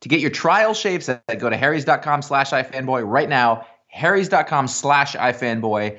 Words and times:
To 0.00 0.08
get 0.08 0.20
your 0.20 0.30
trial 0.30 0.74
shave 0.74 1.02
set, 1.02 1.22
go 1.38 1.48
to 1.48 1.56
harrys.com 1.56 2.22
slash 2.22 2.50
ifanboy 2.50 3.06
right 3.06 3.28
now, 3.28 3.66
harrys.com 3.88 4.68
slash 4.68 5.14
ifanboy, 5.14 5.98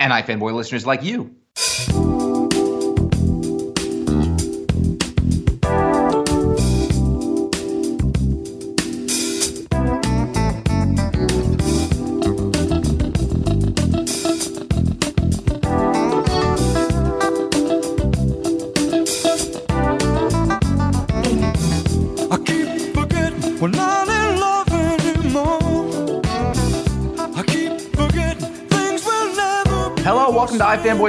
and 0.00 0.12
iFanboy 0.12 0.52
listeners 0.54 0.86
like 0.86 1.02
you. 1.02 1.36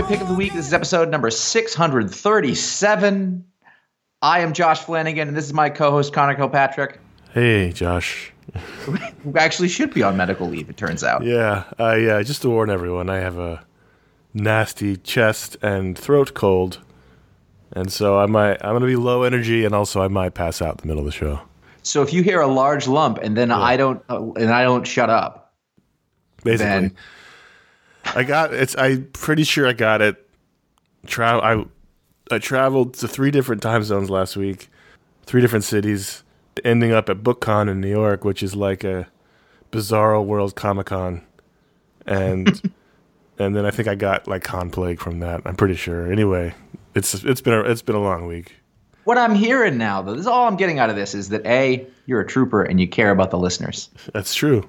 Pick 0.07 0.22
of 0.22 0.28
the 0.29 0.34
Week. 0.34 0.53
This 0.53 0.68
is 0.68 0.73
episode 0.73 1.09
number 1.09 1.29
637. 1.29 3.44
I 4.22 4.40
am 4.40 4.53
Josh 4.53 4.79
Flanagan, 4.79 5.28
and 5.28 5.35
this 5.35 5.44
is 5.45 5.53
my 5.53 5.69
co-host 5.69 6.13
Conor 6.13 6.35
Kilpatrick, 6.35 7.00
Hey, 7.34 7.73
Josh. 7.73 8.31
who 8.85 8.97
actually 9.35 9.68
should 9.68 9.94
be 9.94 10.03
on 10.03 10.16
medical 10.16 10.47
leave, 10.47 10.69
it 10.69 10.78
turns 10.78 11.03
out. 11.03 11.23
Yeah, 11.23 11.66
uh, 11.78 11.95
yeah. 11.95 12.22
Just 12.23 12.41
to 12.44 12.50
warn 12.50 12.69
everyone, 12.69 13.09
I 13.09 13.18
have 13.18 13.38
a 13.38 13.66
nasty 14.33 14.95
chest 14.95 15.57
and 15.62 15.98
throat 15.98 16.33
cold, 16.33 16.80
and 17.74 17.92
so 17.92 18.18
I 18.18 18.25
might 18.27 18.63
I'm 18.63 18.74
gonna 18.74 18.86
be 18.86 18.95
low 18.95 19.24
energy, 19.24 19.65
and 19.65 19.75
also 19.75 20.01
I 20.01 20.07
might 20.07 20.33
pass 20.33 20.62
out 20.62 20.75
in 20.75 20.77
the 20.77 20.88
middle 20.88 21.01
of 21.01 21.06
the 21.06 21.12
show. 21.12 21.42
So 21.83 22.01
if 22.01 22.13
you 22.13 22.24
hear 22.24 22.39
a 22.39 22.48
large 22.48 22.88
lump 22.88 23.18
and 23.21 23.36
then 23.36 23.51
I 23.51 23.75
don't 23.75 24.01
uh, 24.10 24.31
and 24.33 24.51
I 24.51 24.63
don't 24.63 24.88
shut 24.88 25.10
up, 25.10 25.53
Basically, 26.44 26.92
I 28.15 28.24
got 28.24 28.54
it's. 28.54 28.75
I'm 28.77 29.06
pretty 29.13 29.44
sure 29.44 29.68
I 29.68 29.74
got 29.74 30.01
it. 30.01 30.27
Tra- 31.06 31.39
I 31.39 31.65
I 32.31 32.39
traveled 32.39 32.94
to 32.95 33.07
three 33.07 33.31
different 33.31 33.62
time 33.62 33.83
zones 33.83 34.09
last 34.09 34.36
week, 34.36 34.69
three 35.25 35.42
different 35.42 35.65
cities, 35.65 36.24
ending 36.63 36.92
up 36.92 37.09
at 37.09 37.18
BookCon 37.18 37.69
in 37.69 37.81
New 37.81 37.89
York, 37.89 38.24
which 38.25 38.44
is 38.44 38.56
like 38.56 38.83
a 38.83 39.07
bizarro 39.71 40.25
world 40.25 40.56
Comic 40.56 40.88
Con, 40.88 41.21
and 42.06 42.48
and 43.39 43.56
then 43.56 43.65
I 43.65 43.71
think 43.71 43.88
I 43.88 43.95
got 43.95 44.27
like 44.27 44.44
con 44.44 44.69
plague 44.69 45.00
from 45.00 45.19
that. 45.19 45.42
I'm 45.45 45.56
pretty 45.56 45.75
sure. 45.75 46.12
Anyway, 46.12 46.53
it's 46.95 47.13
it's 47.24 47.42
been 47.42 47.53
a, 47.53 47.62
it's 47.62 47.81
been 47.81 47.95
a 47.95 48.01
long 48.01 48.27
week. 48.27 48.56
what 49.03 49.18
I'm 49.18 49.36
hearing 49.36 49.77
now, 49.77 50.01
though, 50.01 50.13
this 50.13 50.21
is 50.21 50.27
all 50.27 50.48
I'm 50.48 50.57
getting 50.57 50.80
out 50.80 50.89
of 50.89 50.95
this 50.95 51.13
is 51.13 51.30
that 51.30 51.45
a 51.45 51.88
you're 52.06 52.21
a 52.21 52.27
trooper 52.27 52.63
and 52.63 52.80
you 52.80 52.88
care 52.88 53.12
about 53.12 53.31
the 53.31 53.38
listeners. 53.38 53.89
That's 54.13 54.33
true. 54.33 54.68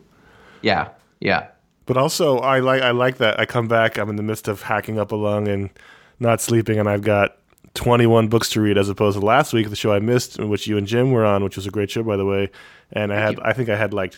Yeah, 0.63 0.89
yeah. 1.21 1.49
But 1.89 1.97
also, 1.97 2.39
I 2.39 2.61
like 2.61 2.83
I 2.83 2.91
like 2.93 3.17
that 3.17 3.41
I 3.41 3.47
come 3.47 3.67
back. 3.67 3.99
I'm 3.99 4.09
in 4.11 4.17
the 4.17 4.23
midst 4.23 4.47
of 4.47 4.63
hacking 4.63 4.99
up 4.99 5.11
a 5.11 5.17
lung 5.17 5.49
and 5.49 5.71
not 6.21 6.41
sleeping, 6.41 6.79
and 6.79 6.89
I've 6.89 7.03
got 7.03 7.39
21 7.75 8.29
books 8.29 8.51
to 8.51 8.61
read 8.61 8.77
as 8.77 8.89
opposed 8.89 9.19
to 9.19 9.25
last 9.25 9.53
week, 9.53 9.71
the 9.71 9.77
show 9.77 9.93
I 9.93 9.99
missed, 9.99 10.39
which 10.39 10.67
you 10.67 10.77
and 10.77 10.87
Jim 10.87 11.11
were 11.13 11.25
on, 11.25 11.43
which 11.43 11.57
was 11.57 11.67
a 11.67 11.71
great 11.71 11.91
show 11.91 12.03
by 12.03 12.17
the 12.17 12.27
way. 12.27 12.51
And 12.93 13.13
I 13.13 13.19
had 13.19 13.41
I 13.41 13.53
think 13.55 13.69
I 13.71 13.77
had 13.77 13.93
like 13.95 14.17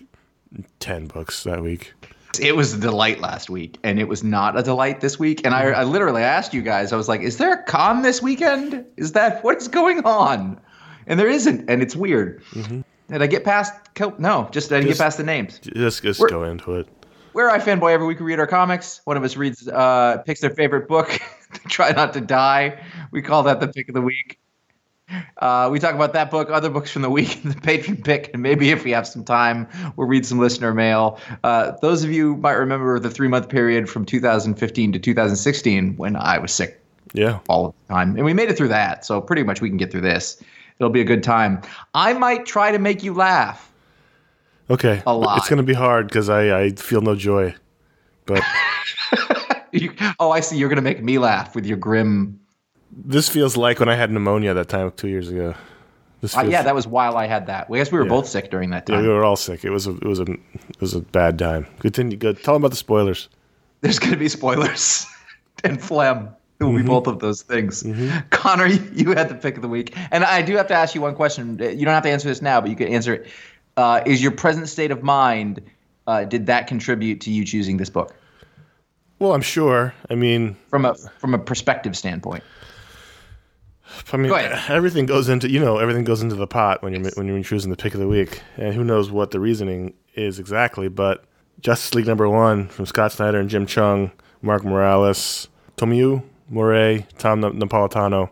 10 0.81 1.07
books 1.07 1.45
that 1.45 1.63
week. 1.63 1.93
It 2.41 2.55
was 2.57 2.75
a 2.75 2.79
delight 2.79 3.21
last 3.21 3.51
week, 3.51 3.77
and 3.85 3.99
it 4.01 4.09
was 4.09 4.23
not 4.25 4.59
a 4.59 4.63
delight 4.63 5.01
this 5.01 5.19
week. 5.19 5.45
And 5.45 5.55
I, 5.55 5.71
I 5.71 5.85
literally 5.85 6.23
asked 6.23 6.53
you 6.55 6.63
guys, 6.63 6.93
I 6.93 6.97
was 6.97 7.09
like, 7.09 7.21
"Is 7.23 7.39
there 7.39 7.53
a 7.53 7.63
con 7.65 8.03
this 8.03 8.21
weekend? 8.23 8.85
Is 8.97 9.13
that 9.13 9.43
what 9.45 9.57
is 9.59 9.67
going 9.69 10.01
on?" 10.05 10.61
And 11.07 11.19
there 11.19 11.29
isn't, 11.29 11.69
and 11.69 11.83
it's 11.83 11.97
weird. 11.97 12.41
Mm-hmm. 12.53 12.81
Did 13.13 13.23
I 13.23 13.27
get 13.27 13.45
past? 13.45 13.73
co- 13.97 14.15
No, 14.19 14.49
just 14.53 14.71
I 14.73 14.77
didn't 14.77 14.89
Just- 14.91 14.99
get 15.01 15.05
past 15.05 15.17
the 15.19 15.25
names. 15.25 15.59
Just 15.59 16.03
just 16.05 16.21
We're- 16.21 16.31
go 16.31 16.45
into 16.45 16.75
it. 16.75 16.89
We're 17.33 17.49
iFanboy. 17.51 17.93
Every 17.93 18.07
week 18.07 18.19
we 18.19 18.27
read 18.27 18.41
our 18.41 18.47
comics. 18.47 19.01
One 19.05 19.17
of 19.17 19.23
us 19.23 19.37
reads, 19.37 19.67
uh, 19.69 20.19
picks 20.27 20.41
their 20.41 20.51
favorite 20.51 20.89
book. 20.89 21.09
Try 21.69 21.93
not 21.93 22.13
to 22.15 22.21
die. 22.21 22.83
We 23.13 23.23
call 23.23 23.45
that 23.45 23.61
the 23.61 23.69
pick 23.69 23.89
of 23.89 23.95
the 23.95 24.01
week. 24.01 24.39
Uh, 25.39 25.69
we 25.73 25.81
talk 25.81 25.95
about 25.95 26.13
that 26.13 26.31
book, 26.31 26.51
other 26.51 26.71
books 26.71 26.91
from 26.91 27.03
the 27.03 27.11
week, 27.11 27.41
the 27.45 27.55
patron 27.55 28.01
pick, 28.01 28.31
and 28.33 28.43
maybe 28.43 28.71
if 28.71 28.85
we 28.85 28.93
have 28.93 29.07
some 29.07 29.25
time, 29.25 29.67
we'll 29.97 30.07
read 30.07 30.25
some 30.25 30.39
listener 30.39 30.73
mail. 30.73 31.19
Uh, 31.43 31.73
those 31.83 32.05
of 32.05 32.13
you 32.13 32.37
might 32.37 32.53
remember 32.53 32.99
the 33.01 33.11
three 33.11 33.27
month 33.27 33.49
period 33.49 33.89
from 33.89 34.05
2015 34.05 34.93
to 34.93 34.99
2016 35.01 35.97
when 35.97 36.15
I 36.15 36.39
was 36.39 36.53
sick 36.53 36.81
Yeah. 37.13 37.41
all 37.49 37.67
of 37.67 37.75
the 37.89 37.95
time, 37.95 38.15
and 38.17 38.25
we 38.25 38.33
made 38.35 38.51
it 38.51 38.57
through 38.57 38.69
that. 38.69 39.05
So 39.05 39.21
pretty 39.21 39.43
much 39.43 39.61
we 39.61 39.69
can 39.69 39.79
get 39.79 39.91
through 39.91 40.03
this. 40.03 40.41
It'll 40.79 40.91
be 40.91 41.01
a 41.01 41.05
good 41.05 41.25
time. 41.25 41.61
I 41.93 42.13
might 42.13 42.47
try 42.47 42.71
to 42.71 42.79
make 42.79 43.03
you 43.03 43.13
laugh. 43.13 43.70
Okay. 44.71 45.03
A 45.07 45.15
lot. 45.15 45.39
It's 45.39 45.49
going 45.49 45.57
to 45.59 45.63
be 45.63 45.75
hard 45.75 46.07
because 46.09 46.29
I, 46.29 46.61
I 46.61 46.71
feel 46.71 47.01
no 47.01 47.15
joy. 47.17 47.55
But 48.27 48.43
You- 49.73 49.93
oh, 50.19 50.31
I 50.31 50.41
see. 50.41 50.57
You're 50.57 50.69
gonna 50.69 50.83
make 50.83 51.03
me 51.03 51.19
laugh 51.19 51.55
with 51.55 51.65
your 51.67 51.77
grim 51.77 52.39
this 52.93 53.29
feels 53.29 53.57
like 53.57 53.79
when 53.79 53.89
I 53.89 53.95
had 53.95 54.11
pneumonia 54.11 54.53
that 54.55 54.69
time 54.69 54.91
two 54.97 55.07
years 55.07 55.29
ago. 55.29 55.55
This 56.23 56.37
Uh, 56.37 56.41
yeah, 56.43 56.63
that 56.63 56.75
was 56.75 56.89
while 56.89 57.17
I 57.17 57.29
had 57.29 57.47
that. 57.47 57.69
I 57.73 57.77
guess 57.77 57.93
we 57.93 57.99
were 57.99 58.05
Yeah. 58.05 58.09
both 58.11 58.27
sick 58.29 58.51
during 58.51 58.71
that 58.71 58.89
yeah, 58.89 59.01
we 59.01 59.07
were 59.07 59.25
all 59.25 59.37
sick. 59.37 59.65
It 59.65 59.71
was 59.71 59.87
a 59.87 59.93
it 59.93 60.05
was 60.05 60.19
a 60.19 60.25
it 60.25 60.81
was 60.81 60.95
a 60.95 61.01
bad 61.01 61.39
time. 61.39 61.67
Continue. 61.79 62.17
Good. 62.17 62.43
Tell 62.43 62.55
them 62.55 62.63
about 62.63 62.71
the 62.73 62.77
spoilers. 62.77 63.29
There's 63.81 64.01
going 64.01 64.13
to 64.13 64.19
be 64.19 64.29
spoilers 64.29 65.07
and 65.65 65.81
phlegm. 65.81 66.31
It 66.59 66.65
will 66.65 66.73
be 66.73 66.79
Mm-hmm. 66.79 66.89
both 66.89 67.07
of 67.07 67.21
those 67.21 67.41
things. 67.43 67.85
Conor, 68.31 68.67
you, 68.67 68.91
you 68.93 69.13
had 69.13 69.29
the 69.31 69.35
pick 69.35 69.55
of 69.57 69.63
the 69.63 69.69
week, 69.69 69.97
and 70.11 70.25
I 70.25 70.43
do 70.43 70.57
have 70.57 70.67
to 70.67 70.75
ask 70.75 70.95
you 70.95 71.01
one 71.01 71.15
question. 71.15 71.59
You 71.59 71.85
don't 71.87 71.95
have 71.95 72.03
to 72.03 72.11
answer 72.11 72.29
this 72.29 72.43
now, 72.43 72.61
but 72.61 72.69
you 72.69 72.77
can 72.77 72.89
answer 72.89 73.15
it. 73.15 73.29
Uh, 73.81 74.03
is 74.05 74.23
your 74.23 74.33
present 74.33 74.69
state 74.69 74.91
of 74.91 75.03
mind? 75.03 75.63
Uh, 76.07 76.25
did 76.25 76.45
that 76.47 76.67
contribute 76.67 77.19
to 77.23 77.31
you 77.31 77.47
choosing 77.47 77.79
this 77.79 77.89
book 77.89 78.15
Well, 79.19 79.33
I'm 79.33 79.41
sure. 79.41 79.95
I 80.11 80.17
mean, 80.17 80.55
from 80.69 80.85
a 80.85 80.95
from 80.95 81.33
a 81.33 81.39
perspective 81.39 81.97
standpoint? 81.97 82.45
I 84.13 84.17
mean, 84.19 84.29
Go 84.29 84.37
everything 84.69 85.07
goes 85.07 85.31
into 85.31 85.49
you 85.51 85.61
know 85.61 85.79
everything 85.79 86.05
goes 86.05 86.21
into 86.21 86.35
the 86.35 86.47
pot 86.47 86.83
when 86.83 86.93
you're 86.93 87.11
when 87.15 87.27
you're 87.27 87.43
choosing 87.43 87.71
the 87.71 87.77
pick 87.77 87.95
of 87.95 88.01
the 88.01 88.09
week, 88.09 88.43
and 88.59 88.75
who 88.75 88.85
knows 88.85 89.11
what 89.11 89.31
the 89.31 89.41
reasoning 89.41 89.95
is 90.15 90.39
exactly. 90.39 90.89
But 90.89 91.25
Justice 91.61 91.95
League 91.95 92.07
number 92.07 92.29
one 92.29 92.69
from 92.69 92.85
Scott 92.85 93.13
Snyder 93.13 93.41
and 93.41 93.49
Jim 93.49 93.65
Cheung, 93.65 94.13
Mark 94.43 94.63
Morales, 94.63 95.49
Tomeu 95.79 96.23
Morey, 96.51 97.07
Tom 97.17 97.41
Napolitano. 97.41 98.29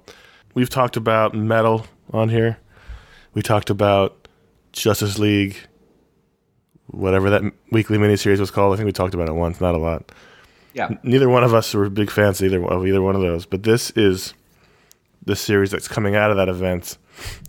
We've 0.52 0.68
talked 0.68 0.98
about 0.98 1.34
metal 1.34 1.86
on 2.12 2.28
here. 2.28 2.58
We 3.32 3.40
talked 3.40 3.70
about 3.70 4.17
Justice 4.82 5.18
League, 5.18 5.56
whatever 6.86 7.30
that 7.30 7.42
weekly 7.70 7.98
miniseries 7.98 8.40
was 8.40 8.50
called. 8.50 8.72
I 8.72 8.76
think 8.76 8.86
we 8.86 8.92
talked 8.92 9.14
about 9.14 9.28
it 9.28 9.34
once, 9.34 9.60
not 9.60 9.74
a 9.74 9.78
lot. 9.78 10.10
Yeah, 10.74 10.90
Neither 11.02 11.28
one 11.28 11.44
of 11.44 11.54
us 11.54 11.74
were 11.74 11.88
big 11.88 12.10
fans 12.10 12.42
either 12.42 12.64
of 12.64 12.86
either 12.86 13.02
one 13.02 13.16
of 13.16 13.22
those, 13.22 13.46
but 13.46 13.62
this 13.62 13.90
is 13.92 14.34
the 15.24 15.34
series 15.34 15.70
that's 15.70 15.88
coming 15.88 16.14
out 16.14 16.30
of 16.30 16.36
that 16.36 16.48
event, 16.48 16.98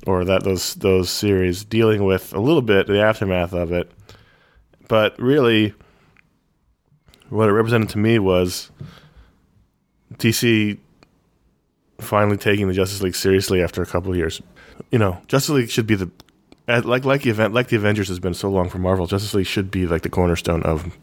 or 0.08 0.26
that 0.26 0.44
those 0.44 0.76
those 0.76 1.10
series 1.10 1.64
dealing 1.64 2.04
with 2.04 2.34
a 2.34 2.40
little 2.40 2.62
bit 2.62 2.88
the 2.88 3.02
aftermath 3.02 3.54
of 3.54 3.72
it. 3.72 3.92
But 4.88 5.20
really, 5.20 5.74
what 7.30 7.50
it 7.50 7.54
represented 7.54 7.90
to 7.90 7.98
me 7.98 8.20
was 8.20 8.72
DC 10.16 10.78
finally 12.00 12.38
taking 12.38 12.68
the 12.68 12.74
Justice 12.74 13.02
League 13.02 13.16
seriously 13.16 13.62
after 13.62 13.82
a 13.82 13.86
couple 13.86 14.12
of 14.12 14.18
years. 14.18 14.42
You 14.92 15.00
know, 15.00 15.22
Justice 15.28 15.50
League 15.50 15.70
should 15.70 15.88
be 15.88 15.96
the 15.96 16.10
like 16.78 17.06
like 17.06 17.24
the 17.24 17.30
event 17.30 17.54
like 17.54 17.70
the 17.70 17.76
Avengers 17.76 18.08
has 18.08 18.20
been 18.20 18.34
so 18.34 18.50
long 18.50 18.70
for 18.70 18.78
Marvel. 18.78 19.08
Justice 19.08 19.34
League 19.34 19.48
should 19.48 19.72
be 19.72 19.88
like 19.88 20.04
the 20.04 20.10
cornerstone 20.10 20.64
of 20.64 20.96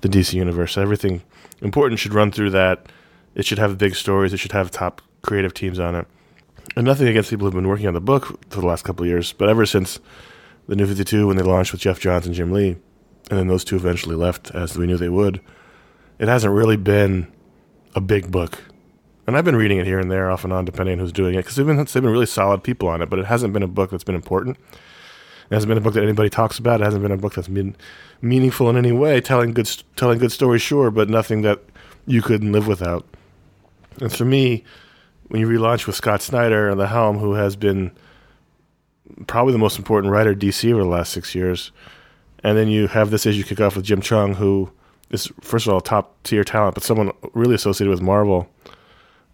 the 0.00 0.08
DC 0.08 0.34
universe. 0.34 0.78
Everything 0.78 1.22
important 1.60 1.98
should 1.98 2.14
run 2.14 2.30
through 2.30 2.50
that. 2.50 2.86
It 3.34 3.44
should 3.44 3.58
have 3.58 3.78
big 3.78 3.94
stories. 3.94 4.32
It 4.32 4.38
should 4.38 4.52
have 4.52 4.70
top 4.70 5.02
creative 5.22 5.54
teams 5.54 5.78
on 5.78 5.94
it. 5.94 6.06
And 6.76 6.84
nothing 6.84 7.08
against 7.08 7.30
people 7.30 7.46
who've 7.46 7.54
been 7.54 7.68
working 7.68 7.86
on 7.86 7.94
the 7.94 8.00
book 8.00 8.26
for 8.50 8.60
the 8.60 8.66
last 8.66 8.84
couple 8.84 9.04
of 9.04 9.08
years, 9.08 9.32
but 9.32 9.48
ever 9.48 9.66
since 9.66 9.98
the 10.68 10.76
New 10.76 10.86
Fifty 10.86 11.04
Two 11.04 11.26
when 11.26 11.36
they 11.36 11.42
launched 11.42 11.72
with 11.72 11.80
Geoff 11.80 11.98
Johns 11.98 12.26
and 12.26 12.34
Jim 12.34 12.52
Lee, 12.52 12.76
and 13.30 13.38
then 13.38 13.48
those 13.48 13.64
two 13.64 13.76
eventually 13.76 14.16
left 14.16 14.50
as 14.52 14.76
we 14.76 14.86
knew 14.86 14.96
they 14.96 15.08
would, 15.08 15.40
it 16.18 16.28
hasn't 16.28 16.54
really 16.54 16.76
been 16.76 17.32
a 17.94 18.00
big 18.00 18.30
book. 18.30 18.62
And 19.26 19.36
I've 19.36 19.44
been 19.44 19.56
reading 19.56 19.78
it 19.78 19.86
here 19.86 19.98
and 19.98 20.10
there, 20.10 20.30
off 20.30 20.44
and 20.44 20.52
on, 20.52 20.64
depending 20.64 20.94
on 20.94 20.98
who's 21.00 21.12
doing 21.12 21.34
it, 21.34 21.38
because 21.38 21.56
they've 21.56 21.66
been 21.66 21.76
they've 21.76 21.92
been 21.92 22.06
really 22.06 22.26
solid 22.26 22.62
people 22.62 22.88
on 22.88 23.02
it. 23.02 23.10
But 23.10 23.18
it 23.18 23.26
hasn't 23.26 23.52
been 23.52 23.62
a 23.62 23.68
book 23.68 23.90
that's 23.90 24.04
been 24.04 24.14
important. 24.14 24.56
It 25.50 25.54
hasn't 25.54 25.68
been 25.68 25.78
a 25.78 25.82
book 25.82 25.94
that 25.94 26.02
anybody 26.02 26.28
talks 26.28 26.58
about. 26.58 26.80
It 26.80 26.84
hasn't 26.84 27.02
been 27.02 27.12
a 27.12 27.16
book 27.16 27.34
that's 27.34 27.48
been 27.48 27.74
meaningful 28.20 28.68
in 28.68 28.76
any 28.76 28.92
way, 28.92 29.20
telling 29.20 29.52
good 29.52 29.70
telling 29.96 30.18
good 30.18 30.32
stories, 30.32 30.62
sure, 30.62 30.90
but 30.90 31.08
nothing 31.08 31.42
that 31.42 31.60
you 32.06 32.22
couldn't 32.22 32.52
live 32.52 32.66
without. 32.66 33.06
And 34.00 34.12
for 34.12 34.24
me, 34.24 34.64
when 35.28 35.40
you 35.40 35.48
relaunch 35.48 35.86
with 35.86 35.96
Scott 35.96 36.22
Snyder 36.22 36.70
at 36.70 36.76
the 36.76 36.86
helm, 36.86 37.18
who 37.18 37.32
has 37.34 37.56
been 37.56 37.92
probably 39.26 39.52
the 39.52 39.58
most 39.58 39.78
important 39.78 40.12
writer 40.12 40.34
DC 40.34 40.70
over 40.72 40.82
the 40.82 40.88
last 40.88 41.12
six 41.12 41.34
years, 41.34 41.72
and 42.44 42.56
then 42.56 42.68
you 42.68 42.86
have 42.86 43.10
this 43.10 43.26
issue 43.26 43.42
kick 43.42 43.60
off 43.60 43.76
with 43.76 43.84
Jim 43.84 44.00
Cheung, 44.00 44.34
who 44.34 44.70
is 45.10 45.30
first 45.40 45.66
of 45.66 45.72
all 45.72 45.80
top 45.80 46.22
tier 46.22 46.44
talent, 46.44 46.74
but 46.74 46.84
someone 46.84 47.10
really 47.32 47.54
associated 47.54 47.90
with 47.90 48.02
Marvel. 48.02 48.48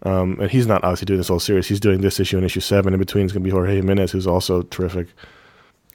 Um, 0.03 0.37
and 0.39 0.51
he's 0.51 0.67
not 0.67 0.83
obviously 0.83 1.05
doing 1.05 1.17
this 1.17 1.29
whole 1.29 1.39
series. 1.39 1.67
He's 1.67 1.79
doing 1.79 2.01
this 2.01 2.19
issue 2.19 2.37
and 2.37 2.45
issue 2.45 2.59
seven. 2.59 2.93
In 2.93 2.99
between 2.99 3.25
is 3.25 3.31
going 3.31 3.43
to 3.43 3.47
be 3.47 3.51
Jorge 3.51 3.75
Jimenez, 3.75 4.11
who's 4.11 4.27
also 4.27 4.61
terrific. 4.63 5.07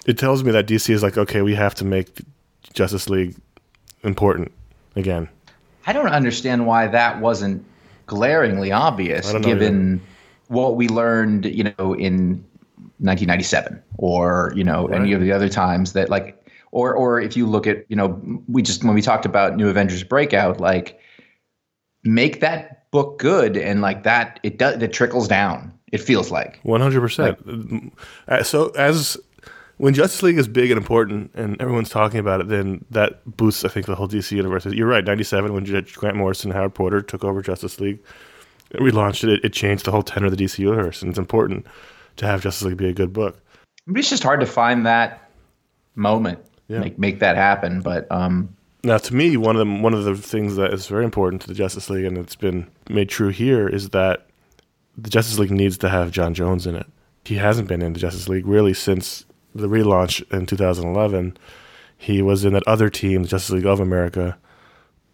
It 0.06 0.18
tells 0.18 0.42
me 0.44 0.50
that 0.52 0.66
DC 0.66 0.90
is 0.92 1.02
like, 1.02 1.18
okay, 1.18 1.42
we 1.42 1.54
have 1.54 1.74
to 1.76 1.84
make 1.84 2.20
Justice 2.72 3.08
League 3.08 3.36
important 4.02 4.52
again. 4.96 5.28
I 5.86 5.92
don't 5.92 6.08
understand 6.08 6.66
why 6.66 6.86
that 6.88 7.20
wasn't 7.20 7.64
glaringly 8.06 8.72
obvious, 8.72 9.32
given 9.34 10.00
what 10.48 10.76
we 10.76 10.88
learned, 10.88 11.46
you 11.46 11.64
know, 11.64 11.94
in 11.94 12.44
1997, 12.98 13.82
or 13.98 14.52
you 14.56 14.64
know, 14.64 14.86
any 14.88 15.12
of 15.12 15.20
the 15.20 15.32
other 15.32 15.48
times 15.48 15.92
that 15.92 16.10
like, 16.10 16.36
or 16.72 16.94
or 16.94 17.20
if 17.20 17.36
you 17.36 17.46
look 17.46 17.66
at, 17.66 17.84
you 17.88 17.96
know, 17.96 18.20
we 18.48 18.62
just 18.62 18.84
when 18.84 18.94
we 18.94 19.02
talked 19.02 19.26
about 19.26 19.56
New 19.56 19.68
Avengers 19.68 20.02
Breakout, 20.02 20.60
like, 20.60 20.98
make 22.04 22.40
that 22.40 22.90
book 22.90 23.18
good, 23.18 23.56
and 23.56 23.80
like 23.80 24.02
that, 24.04 24.40
it 24.42 24.58
does, 24.58 24.82
it 24.82 24.92
trickles 24.92 25.28
down. 25.28 25.72
It 25.92 25.98
feels 25.98 26.30
like. 26.30 26.60
One 26.62 26.80
hundred 26.80 27.00
percent. 27.00 27.38
Uh, 28.28 28.42
So 28.42 28.68
as 28.70 29.16
when 29.80 29.94
Justice 29.94 30.22
League 30.22 30.36
is 30.36 30.46
big 30.46 30.70
and 30.70 30.76
important, 30.76 31.30
and 31.34 31.58
everyone's 31.58 31.88
talking 31.88 32.20
about 32.20 32.42
it, 32.42 32.48
then 32.48 32.84
that 32.90 33.24
boosts, 33.24 33.64
I 33.64 33.68
think, 33.68 33.86
the 33.86 33.94
whole 33.94 34.06
DC 34.08 34.30
universe. 34.32 34.66
You're 34.66 34.86
right. 34.86 35.02
Ninety 35.02 35.24
seven, 35.24 35.54
when 35.54 35.64
Grant 35.64 36.18
Morrison 36.18 36.50
and 36.50 36.56
Howard 36.58 36.74
Porter 36.74 37.00
took 37.00 37.24
over 37.24 37.40
Justice 37.40 37.80
League, 37.80 37.98
and 38.72 38.82
relaunched 38.84 39.24
it, 39.24 39.30
it, 39.30 39.44
it 39.46 39.52
changed 39.54 39.86
the 39.86 39.90
whole 39.90 40.02
tenor 40.02 40.26
of 40.26 40.36
the 40.36 40.44
DC 40.44 40.58
universe, 40.58 41.00
and 41.00 41.08
it's 41.08 41.18
important 41.18 41.66
to 42.16 42.26
have 42.26 42.42
Justice 42.42 42.66
League 42.68 42.76
be 42.76 42.88
a 42.88 42.92
good 42.92 43.14
book. 43.14 43.40
Maybe 43.86 44.00
it's 44.00 44.10
just 44.10 44.22
hard 44.22 44.40
to 44.40 44.46
find 44.46 44.84
that 44.84 45.30
moment, 45.94 46.40
Yeah. 46.68 46.80
make 46.80 46.98
make 46.98 47.20
that 47.20 47.36
happen. 47.36 47.80
But 47.80 48.06
um, 48.12 48.54
Now, 48.84 48.98
to 48.98 49.14
me, 49.14 49.38
one 49.38 49.56
of 49.56 49.66
the 49.66 49.74
one 49.82 49.94
of 49.94 50.04
the 50.04 50.14
things 50.14 50.56
that 50.56 50.74
is 50.74 50.88
very 50.88 51.06
important 51.06 51.40
to 51.42 51.48
the 51.48 51.54
Justice 51.54 51.88
League, 51.88 52.04
and 52.04 52.18
it's 52.18 52.36
been 52.36 52.66
made 52.90 53.08
true 53.08 53.30
here, 53.30 53.66
is 53.66 53.88
that 53.90 54.26
the 54.98 55.08
Justice 55.08 55.38
League 55.38 55.50
needs 55.50 55.78
to 55.78 55.88
have 55.88 56.10
J'onn 56.10 56.34
J'onzz 56.34 56.66
in 56.66 56.76
it. 56.76 56.86
He 57.24 57.36
hasn't 57.36 57.66
been 57.68 57.80
in 57.80 57.94
the 57.94 58.00
Justice 58.00 58.28
League 58.28 58.46
really 58.46 58.74
since 58.74 59.24
the 59.54 59.68
relaunch 59.68 60.22
in 60.32 60.46
2011. 60.46 61.36
He 61.96 62.22
was 62.22 62.44
in 62.44 62.52
that 62.54 62.66
other 62.66 62.88
team, 62.88 63.24
Justice 63.24 63.50
League 63.50 63.66
of 63.66 63.80
America, 63.80 64.38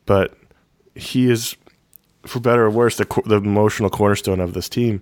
but 0.04 0.34
he 0.94 1.30
is, 1.30 1.56
for 2.24 2.40
better 2.40 2.66
or 2.66 2.70
worse, 2.70 2.96
the 2.96 3.22
the 3.26 3.36
emotional 3.36 3.90
cornerstone 3.90 4.40
of 4.40 4.54
this 4.54 4.68
team. 4.68 5.00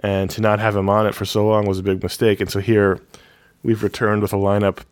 And 0.00 0.28
to 0.30 0.40
not 0.40 0.58
have 0.58 0.74
him 0.74 0.88
on 0.88 1.06
it 1.06 1.14
for 1.14 1.24
so 1.24 1.46
long 1.46 1.66
was 1.66 1.78
a 1.78 1.82
big 1.82 2.02
mistake. 2.02 2.40
And 2.40 2.50
so 2.50 2.58
here, 2.58 3.00
we've 3.62 3.82
returned 3.82 4.22
with 4.22 4.32
a 4.32 4.36
lineup 4.36 4.82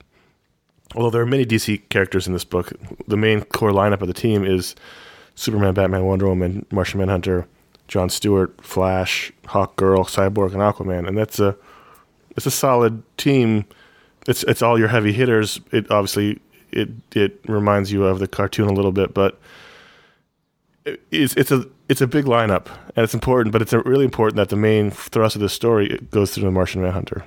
although 0.95 1.11
there 1.11 1.23
are 1.23 1.27
many 1.27 1.45
DC 1.45 1.89
characters 1.89 2.27
in 2.27 2.33
this 2.33 2.45
book, 2.45 2.73
the 3.07 3.17
main 3.17 3.43
core 3.43 3.71
lineup 3.71 4.01
of 4.01 4.09
the 4.09 4.15
team 4.15 4.45
is 4.45 4.75
Superman, 5.35 5.75
Batman, 5.75 6.05
Wonder 6.05 6.27
Woman, 6.27 6.67
Martian 6.71 7.01
Manhunter, 7.01 7.47
John 7.89 8.11
Stewart, 8.11 8.55
Flash, 8.65 9.33
Hawk 9.47 9.77
Girl, 9.77 10.05
Cyborg, 10.05 10.53
and 10.53 10.63
Aquaman, 10.63 11.07
and 11.07 11.17
that's 11.17 11.39
a 11.39 11.57
it's 12.37 12.47
a 12.47 12.51
solid 12.51 13.03
team. 13.17 13.65
It's 14.27 14.43
it's 14.45 14.63
all 14.63 14.79
your 14.79 14.89
heavy 14.89 15.13
hitters. 15.13 15.61
It 15.73 15.91
obviously 15.91 16.41
it 16.71 16.89
it 17.15 17.41
reminds 17.47 17.91
you 17.93 18.05
of 18.05 18.19
the 18.19 18.29
cartoon 18.29 18.69
a 18.69 18.73
little 18.73 18.93
bit, 18.93 19.13
but 19.15 19.39
it- 20.85 21.01
it's 21.11 21.35
it's 21.37 21.51
a 21.51 21.67
it's 21.89 22.01
a 22.01 22.07
big 22.07 22.25
lineup 22.25 22.67
and 22.97 23.05
it's 23.05 23.15
important, 23.15 23.53
but 23.53 23.61
it's 23.63 23.73
really 23.73 24.05
important 24.05 24.37
that 24.37 24.49
the 24.49 24.57
main 24.57 24.91
thrust 24.91 25.37
of 25.37 25.43
the 25.43 25.49
story 25.49 25.99
goes 26.11 26.33
through 26.33 26.45
the 26.45 26.51
Martian 26.51 26.83
Manhunter. 26.83 27.25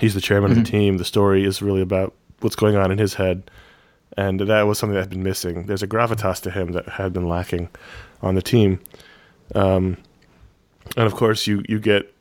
He's 0.00 0.14
the 0.14 0.20
chairman 0.20 0.52
of 0.52 0.56
the 0.56 0.62
team. 0.70 0.96
The 0.98 1.04
story 1.04 1.44
is 1.44 1.60
really 1.60 1.80
about 1.82 2.14
what's 2.40 2.56
going 2.56 2.76
on 2.76 2.90
in 2.90 2.98
his 2.98 3.14
head, 3.14 3.50
and 4.16 4.40
that 4.40 4.62
was 4.62 4.78
something 4.78 4.94
that 4.94 5.00
had 5.02 5.10
been 5.10 5.22
missing. 5.22 5.66
There's 5.66 5.82
a 5.82 5.86
gravitas 5.88 6.40
to 6.42 6.50
him 6.50 6.72
that 6.72 6.88
had 6.88 7.12
been 7.12 7.28
lacking 7.28 7.68
on 8.22 8.34
the 8.34 8.40
team, 8.42 8.80
um, 9.54 9.96
and 10.96 11.06
of 11.06 11.14
course 11.14 11.46
you 11.46 11.62
you 11.68 11.78
get 11.80 12.14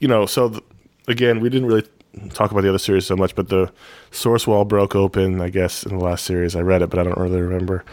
you 0.00 0.06
know 0.08 0.26
so 0.26 0.48
th- 0.50 0.62
again 1.08 1.40
we 1.40 1.48
didn't 1.48 1.68
really 1.68 1.86
talk 2.34 2.50
about 2.50 2.62
the 2.62 2.68
other 2.68 2.78
series 2.78 3.06
so 3.06 3.16
much, 3.16 3.34
but 3.34 3.48
the 3.48 3.72
source 4.10 4.46
wall 4.46 4.64
broke 4.64 4.94
open. 4.94 5.40
I 5.40 5.48
guess 5.48 5.84
in 5.84 5.98
the 5.98 6.04
last 6.04 6.24
series 6.24 6.54
I 6.56 6.60
read 6.60 6.82
it, 6.82 6.90
but 6.90 6.98
I 6.98 7.04
don't 7.04 7.18
really 7.18 7.40
remember. 7.40 7.84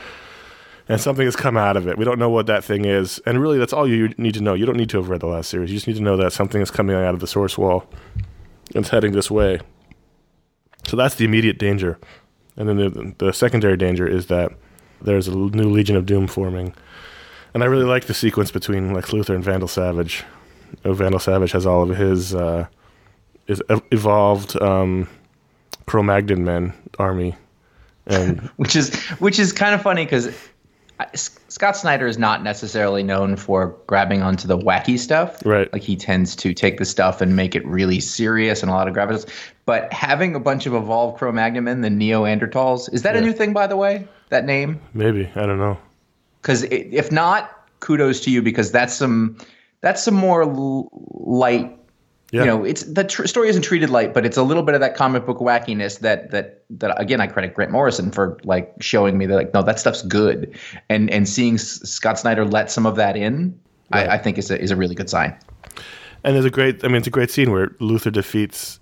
And 0.88 1.00
something 1.00 1.26
has 1.26 1.36
come 1.36 1.56
out 1.56 1.78
of 1.78 1.88
it. 1.88 2.00
We 2.00 2.06
don't 2.06 2.18
know 2.18 2.32
what 2.32 2.48
that 2.48 2.64
thing 2.64 2.86
is, 2.86 3.20
and 3.26 3.40
really 3.40 3.60
that's 3.60 3.74
all 3.74 3.88
you 3.88 4.10
need 4.18 4.34
to 4.34 4.42
know. 4.42 4.56
You 4.56 4.66
don't 4.66 4.78
need 4.78 4.90
to 4.90 4.98
have 4.98 5.10
read 5.10 5.22
the 5.22 5.28
last 5.28 5.50
series. 5.50 5.70
You 5.70 5.78
just 5.78 5.88
need 5.88 5.98
to 5.98 6.02
know 6.02 6.18
that 6.18 6.34
something 6.34 6.62
is 6.62 6.72
coming 6.72 6.96
out 6.96 7.14
of 7.14 7.20
the 7.20 7.28
source 7.28 7.60
wall. 7.60 7.86
and 8.74 8.78
It's 8.78 8.90
heading 8.90 9.12
this 9.12 9.30
way. 9.30 9.60
So 10.88 10.98
that's 10.98 11.16
the 11.16 11.26
immediate 11.26 11.60
danger. 11.60 12.00
And 12.58 12.68
then 12.68 12.78
the, 12.78 13.14
the 13.20 13.34
secondary 13.34 13.78
danger 13.78 14.08
is 14.08 14.28
that 14.28 14.52
there's 15.02 15.28
a 15.28 15.36
new 15.36 15.70
Legion 15.70 15.96
of 15.96 16.06
Doom 16.08 16.26
forming. 16.26 16.74
And 17.54 17.64
I 17.64 17.68
really 17.68 17.86
like 17.86 18.06
the 18.06 18.14
sequence 18.14 18.52
between 18.52 18.94
Lex 18.94 19.12
Luthor 19.12 19.36
and 19.36 19.44
Vandal 19.44 19.68
Savage. 19.68 20.24
Uh, 20.84 20.94
Vandal 20.94 21.20
Savage 21.20 21.52
has 21.52 21.66
all 21.66 21.90
of 21.90 21.98
his 21.98 22.34
uh, 22.34 22.68
ev- 23.70 23.84
evolved 23.92 24.62
um, 24.62 25.08
Cro-Magnon 25.86 26.44
men 26.44 26.74
army, 26.98 27.36
and 28.08 28.40
which 28.58 28.76
is 28.76 28.96
which 29.20 29.40
is 29.40 29.52
kind 29.52 29.74
of 29.74 29.82
funny 29.82 30.06
because 30.06 30.34
Scott 31.16 31.78
Snyder 31.78 32.08
is 32.08 32.18
not 32.18 32.44
necessarily 32.44 33.04
known 33.04 33.38
for 33.38 33.78
grabbing 33.88 34.22
onto 34.22 34.48
the 34.48 34.58
wacky 34.58 35.00
stuff. 35.00 35.44
Right. 35.46 35.72
Like 35.72 35.82
he 35.82 35.96
tends 35.96 36.36
to 36.38 36.54
take 36.54 36.78
the 36.78 36.86
stuff 36.86 37.22
and 37.22 37.36
make 37.36 37.56
it 37.56 37.66
really 37.66 38.02
serious 38.02 38.62
and 38.62 38.70
a 38.70 38.74
lot 38.74 38.88
of 38.90 38.94
gravitas. 38.94 39.30
But 39.66 39.92
having 39.94 40.36
a 40.36 40.40
bunch 40.40 40.66
of 40.66 40.74
evolved 40.74 41.18
Cro-Magnon 41.18 41.64
men, 41.64 41.82
the 41.82 41.90
Neanderthals, 41.90 42.94
is 42.94 43.04
that 43.04 43.16
a 43.16 43.22
new 43.22 43.32
thing 43.32 43.54
by 43.54 43.66
the 43.66 43.78
way? 43.78 44.08
That 44.30 44.46
name? 44.46 44.82
maybe 44.94 45.30
I 45.36 45.46
don't 45.46 45.58
know. 45.58 45.78
Because 46.42 46.64
if 46.64 47.12
not, 47.12 47.50
kudos 47.80 48.20
to 48.22 48.32
you 48.32 48.42
because 48.42 48.72
that's 48.72 48.94
some 48.94 49.38
that's 49.82 50.04
some 50.04 50.16
more 50.16 50.44
l- 50.44 50.90
light. 51.12 51.78
Yeah. 52.32 52.42
You 52.42 52.48
know, 52.48 52.64
it's 52.64 52.84
the 52.84 53.04
tr- 53.04 53.26
story 53.26 53.50
isn't 53.50 53.64
treated 53.64 53.90
light, 53.90 54.14
but 54.14 54.26
it's 54.26 54.38
a 54.38 54.44
little 54.44 54.62
bit 54.62 54.76
of 54.76 54.82
that 54.82 54.96
comic 54.96 55.26
book 55.26 55.40
wackiness 55.40 56.00
that 56.00 56.30
that 56.32 56.64
that 56.70 57.00
again 57.02 57.22
I 57.22 57.28
credit 57.28 57.56
Grant 57.56 57.72
Morrison 57.72 58.12
for 58.12 58.38
like 58.44 58.72
showing 58.80 59.18
me 59.18 59.26
that 59.26 59.36
like 59.36 59.54
no 59.54 59.64
that 59.64 59.80
stuff's 59.80 60.04
good, 60.04 60.56
and 60.90 61.10
and 61.10 61.28
seeing 61.28 61.56
S- 61.56 61.82
Scott 61.90 62.20
Snyder 62.20 62.46
let 62.46 62.70
some 62.70 62.86
of 62.86 62.96
that 62.98 63.18
in, 63.18 63.60
I, 63.92 64.08
I 64.08 64.18
think 64.18 64.38
is 64.38 64.52
a 64.52 64.62
is 64.62 64.70
a 64.70 64.76
really 64.76 64.96
good 64.96 65.10
sign. 65.10 65.36
And 66.24 66.36
there's 66.36 66.46
a 66.46 66.50
great, 66.50 66.84
I 66.84 66.88
mean, 66.88 66.98
it's 66.98 67.08
a 67.08 67.12
great 67.12 67.32
scene 67.32 67.52
where 67.52 67.68
Luthor 67.80 68.12
defeats 68.12 68.80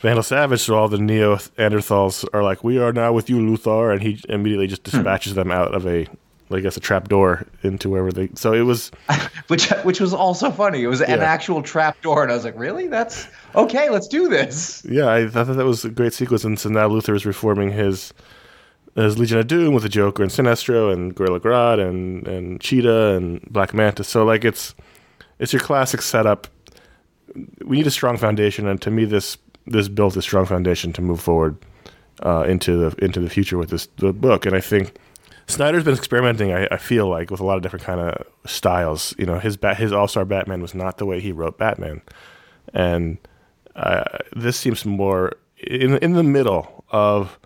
Vandal 0.00 0.24
Savage, 0.24 0.60
so 0.60 0.74
all 0.74 0.88
the 0.88 0.98
Neo 0.98 1.36
Neanderthals 1.36 2.26
are 2.34 2.42
like, 2.42 2.64
"We 2.64 2.78
are 2.78 2.92
now 2.92 3.12
with 3.12 3.30
you, 3.30 3.36
Luthor," 3.36 3.92
and 3.92 4.02
he 4.02 4.20
immediately 4.28 4.66
just 4.66 4.86
hmm. 4.86 4.96
dispatches 4.96 5.34
them 5.34 5.50
out 5.50 5.74
of 5.74 5.86
a, 5.86 6.08
I 6.54 6.60
guess, 6.60 6.76
a 6.76 6.80
trap 6.80 7.08
door 7.08 7.46
into 7.62 7.88
wherever 7.90 8.12
they. 8.12 8.30
So 8.34 8.52
it 8.52 8.62
was, 8.62 8.90
Which 9.48 9.68
which 9.82 10.00
was 10.00 10.14
also 10.14 10.50
funny. 10.50 10.82
It 10.82 10.86
was 10.88 11.00
an 11.00 11.20
actual 11.20 11.62
trap 11.62 12.00
door, 12.02 12.22
and 12.22 12.32
I 12.32 12.34
was 12.34 12.44
like, 12.44 12.58
really? 12.58 12.86
That's 12.88 13.26
okay. 13.54 13.90
Let's 13.90 14.08
do 14.08 14.28
this. 14.28 14.84
yeah, 14.88 15.10
I 15.10 15.28
thought 15.28 15.46
that 15.48 15.64
was 15.64 15.84
a 15.84 15.90
great 15.90 16.12
sequence, 16.14 16.44
and 16.44 16.58
so 16.58 16.68
now 16.68 16.88
Luthor 16.88 17.14
is 17.14 17.26
reforming 17.26 17.72
his 17.72 18.12
his 18.94 19.18
Legion 19.18 19.38
of 19.38 19.46
Doom 19.46 19.74
with 19.74 19.82
the 19.82 19.88
Joker 19.88 20.22
and 20.22 20.30
Sinestro 20.30 20.92
and 20.92 21.14
Gorilla 21.14 21.40
Grodd 21.40 21.80
and 21.86 22.26
and 22.28 22.60
Cheetah 22.60 23.16
and 23.16 23.40
Black 23.50 23.74
Manta. 23.74 24.04
So 24.04 24.24
like 24.24 24.44
it's 24.44 24.74
it's 25.38 25.52
your 25.52 25.60
classic 25.60 26.02
setup. 26.02 26.46
We 27.64 27.78
need 27.78 27.86
a 27.86 27.90
strong 27.90 28.16
foundation, 28.16 28.66
and 28.68 28.80
to 28.82 28.90
me, 28.90 29.04
this 29.04 29.38
this 29.66 29.88
built 29.88 30.16
a 30.16 30.22
strong 30.22 30.44
foundation 30.46 30.92
to 30.94 31.02
move 31.02 31.20
forward 31.20 31.56
uh, 32.24 32.44
into 32.48 32.76
the 32.76 33.04
into 33.04 33.20
the 33.20 33.30
future 33.30 33.58
with 33.58 33.70
this 33.70 33.88
the 33.96 34.12
book. 34.12 34.46
And 34.46 34.54
I 34.54 34.60
think 34.60 34.94
Snyder's 35.52 35.84
been 35.84 35.94
experimenting. 35.94 36.52
I, 36.52 36.66
I 36.70 36.76
feel 36.76 37.08
like 37.08 37.30
with 37.30 37.40
a 37.40 37.44
lot 37.44 37.56
of 37.56 37.62
different 37.62 37.84
kind 37.84 38.00
of 38.00 38.26
styles. 38.46 39.14
You 39.18 39.26
know, 39.26 39.38
his 39.38 39.56
bat, 39.56 39.76
his 39.76 39.92
All 39.92 40.08
Star 40.08 40.24
Batman 40.24 40.60
was 40.62 40.74
not 40.74 40.98
the 40.98 41.06
way 41.06 41.20
he 41.20 41.32
wrote 41.32 41.58
Batman, 41.58 42.02
and 42.74 43.18
uh, 43.76 44.04
this 44.34 44.56
seems 44.56 44.84
more 44.84 45.32
in 45.58 45.96
in 45.98 46.12
the 46.14 46.22
middle 46.22 46.84
of. 46.90 47.38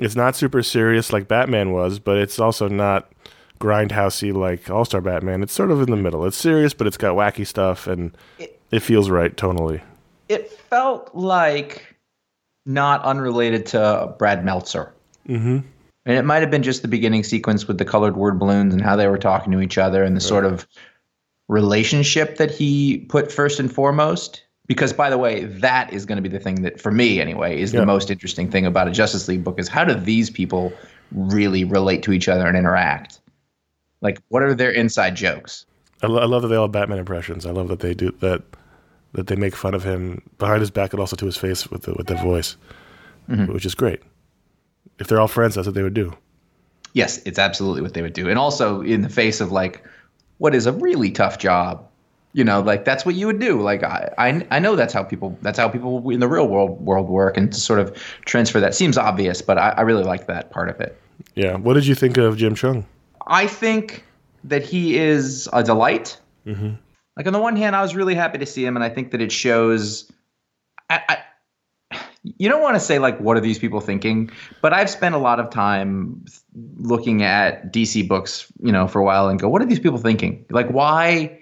It's 0.00 0.16
not 0.16 0.34
super 0.34 0.60
serious 0.60 1.12
like 1.12 1.28
Batman 1.28 1.70
was, 1.70 2.00
but 2.00 2.18
it's 2.18 2.40
also 2.40 2.66
not 2.66 3.12
grindhousey 3.60 4.34
like 4.34 4.68
All 4.68 4.84
Star 4.84 5.00
Batman. 5.00 5.42
It's 5.42 5.52
sort 5.52 5.70
of 5.70 5.80
in 5.80 5.90
the 5.90 5.96
middle. 5.96 6.24
It's 6.26 6.36
serious, 6.36 6.74
but 6.74 6.86
it's 6.88 6.96
got 6.96 7.14
wacky 7.14 7.46
stuff, 7.46 7.86
and 7.86 8.16
it 8.70 8.80
feels 8.80 9.08
right 9.08 9.34
tonally. 9.36 9.82
It 10.28 10.50
felt 10.50 11.14
like 11.14 11.94
not 12.66 13.04
unrelated 13.04 13.66
to 13.66 14.14
Brad 14.18 14.44
Meltzer. 14.44 14.92
Mm-hmm. 15.28 15.58
And 16.06 16.16
it 16.16 16.24
might 16.24 16.40
have 16.42 16.50
been 16.50 16.62
just 16.62 16.82
the 16.82 16.88
beginning 16.88 17.24
sequence 17.24 17.66
with 17.66 17.78
the 17.78 17.84
colored 17.84 18.16
word 18.16 18.38
balloons 18.38 18.74
and 18.74 18.82
how 18.82 18.94
they 18.96 19.08
were 19.08 19.18
talking 19.18 19.52
to 19.52 19.60
each 19.60 19.78
other 19.78 20.02
and 20.02 20.14
the 20.16 20.20
sort 20.20 20.44
of 20.44 20.66
relationship 21.48 22.36
that 22.36 22.50
he 22.50 22.98
put 23.08 23.32
first 23.32 23.58
and 23.58 23.72
foremost. 23.72 24.42
Because, 24.66 24.94
by 24.94 25.10
the 25.10 25.18
way, 25.18 25.44
that 25.44 25.92
is 25.92 26.06
going 26.06 26.16
to 26.16 26.22
be 26.22 26.28
the 26.28 26.40
thing 26.40 26.62
that, 26.62 26.80
for 26.80 26.90
me 26.90 27.20
anyway, 27.20 27.60
is 27.60 27.72
Yeah. 27.72 27.80
the 27.80 27.86
most 27.86 28.10
interesting 28.10 28.50
thing 28.50 28.64
about 28.64 28.88
a 28.88 28.90
Justice 28.90 29.28
League 29.28 29.44
book 29.44 29.58
is 29.58 29.68
how 29.68 29.84
do 29.84 29.94
these 29.94 30.30
people 30.30 30.72
really 31.12 31.64
relate 31.64 32.02
to 32.04 32.12
each 32.12 32.28
other 32.28 32.46
and 32.46 32.56
interact? 32.56 33.20
Like, 34.00 34.20
what 34.28 34.42
are 34.42 34.54
their 34.54 34.70
inside 34.70 35.16
jokes? 35.16 35.66
I, 36.02 36.06
lo- 36.06 36.20
I 36.20 36.24
love 36.24 36.42
that 36.42 36.48
they 36.48 36.56
all 36.56 36.64
have 36.64 36.72
Batman 36.72 36.98
impressions. 36.98 37.44
I 37.44 37.50
love 37.50 37.68
that 37.68 37.80
they 37.80 37.94
do 37.94 38.10
that. 38.20 38.42
That 39.12 39.28
they 39.28 39.36
make 39.36 39.54
fun 39.54 39.74
of 39.74 39.84
him 39.84 40.22
behind 40.38 40.58
his 40.58 40.72
back 40.72 40.92
and 40.92 40.98
also 40.98 41.14
to 41.14 41.24
his 41.24 41.36
face 41.36 41.70
with 41.70 41.82
the 41.82 41.94
with 41.94 42.08
the 42.08 42.16
voice, 42.16 42.56
mm-hmm. 43.30 43.52
which 43.52 43.64
is 43.64 43.72
great. 43.72 44.02
If 44.98 45.08
they're 45.08 45.20
all 45.20 45.28
friends, 45.28 45.54
that's 45.54 45.66
what 45.66 45.74
they 45.74 45.82
would 45.82 45.94
do. 45.94 46.16
Yes, 46.92 47.18
it's 47.26 47.38
absolutely 47.38 47.82
what 47.82 47.94
they 47.94 48.02
would 48.02 48.12
do. 48.12 48.28
And 48.28 48.38
also 48.38 48.80
in 48.80 49.02
the 49.02 49.08
face 49.08 49.40
of 49.40 49.50
like 49.50 49.84
what 50.38 50.54
is 50.54 50.66
a 50.66 50.72
really 50.72 51.10
tough 51.10 51.38
job. 51.38 51.88
You 52.32 52.42
know, 52.42 52.60
like 52.60 52.84
that's 52.84 53.06
what 53.06 53.14
you 53.14 53.26
would 53.26 53.38
do. 53.38 53.62
Like 53.62 53.84
I, 53.84 54.12
I, 54.18 54.46
I 54.50 54.58
know 54.58 54.74
that's 54.74 54.92
how 54.92 55.04
people 55.04 55.38
that's 55.42 55.58
how 55.58 55.68
people 55.68 56.10
in 56.10 56.18
the 56.18 56.26
real 56.26 56.48
world 56.48 56.80
world 56.80 57.08
work, 57.08 57.36
and 57.36 57.52
to 57.52 57.60
sort 57.60 57.78
of 57.78 57.96
transfer 58.24 58.58
that 58.58 58.74
seems 58.74 58.98
obvious, 58.98 59.40
but 59.40 59.56
I, 59.56 59.70
I 59.70 59.80
really 59.82 60.02
like 60.02 60.26
that 60.26 60.50
part 60.50 60.68
of 60.68 60.80
it. 60.80 61.00
Yeah. 61.36 61.56
What 61.56 61.74
did 61.74 61.86
you 61.86 61.94
think 61.94 62.16
of 62.16 62.36
Jim 62.36 62.56
Cheung? 62.56 62.84
I 63.28 63.46
think 63.46 64.04
that 64.42 64.64
he 64.64 64.98
is 64.98 65.48
a 65.52 65.62
delight. 65.62 66.18
Mm-hmm. 66.44 66.74
Like 67.16 67.26
on 67.28 67.32
the 67.32 67.38
one 67.38 67.54
hand, 67.54 67.76
I 67.76 67.82
was 67.82 67.94
really 67.94 68.16
happy 68.16 68.38
to 68.38 68.46
see 68.46 68.64
him, 68.64 68.76
and 68.76 68.84
I 68.84 68.88
think 68.88 69.12
that 69.12 69.20
it 69.20 69.30
shows. 69.30 70.10
I, 70.90 71.02
I, 71.08 71.18
you 72.24 72.48
don't 72.48 72.62
want 72.62 72.74
to 72.74 72.80
say 72.80 72.98
like, 72.98 73.18
what 73.20 73.36
are 73.36 73.40
these 73.40 73.58
people 73.58 73.80
thinking? 73.80 74.30
But 74.62 74.72
I've 74.72 74.90
spent 74.90 75.14
a 75.14 75.18
lot 75.18 75.40
of 75.40 75.50
time 75.50 76.24
looking 76.78 77.22
at 77.22 77.72
DC 77.72 78.08
books, 78.08 78.50
you 78.62 78.72
know, 78.72 78.88
for 78.88 79.00
a 79.00 79.04
while, 79.04 79.28
and 79.28 79.38
go, 79.38 79.48
what 79.48 79.60
are 79.60 79.66
these 79.66 79.80
people 79.80 79.98
thinking? 79.98 80.44
Like, 80.50 80.68
why? 80.68 81.38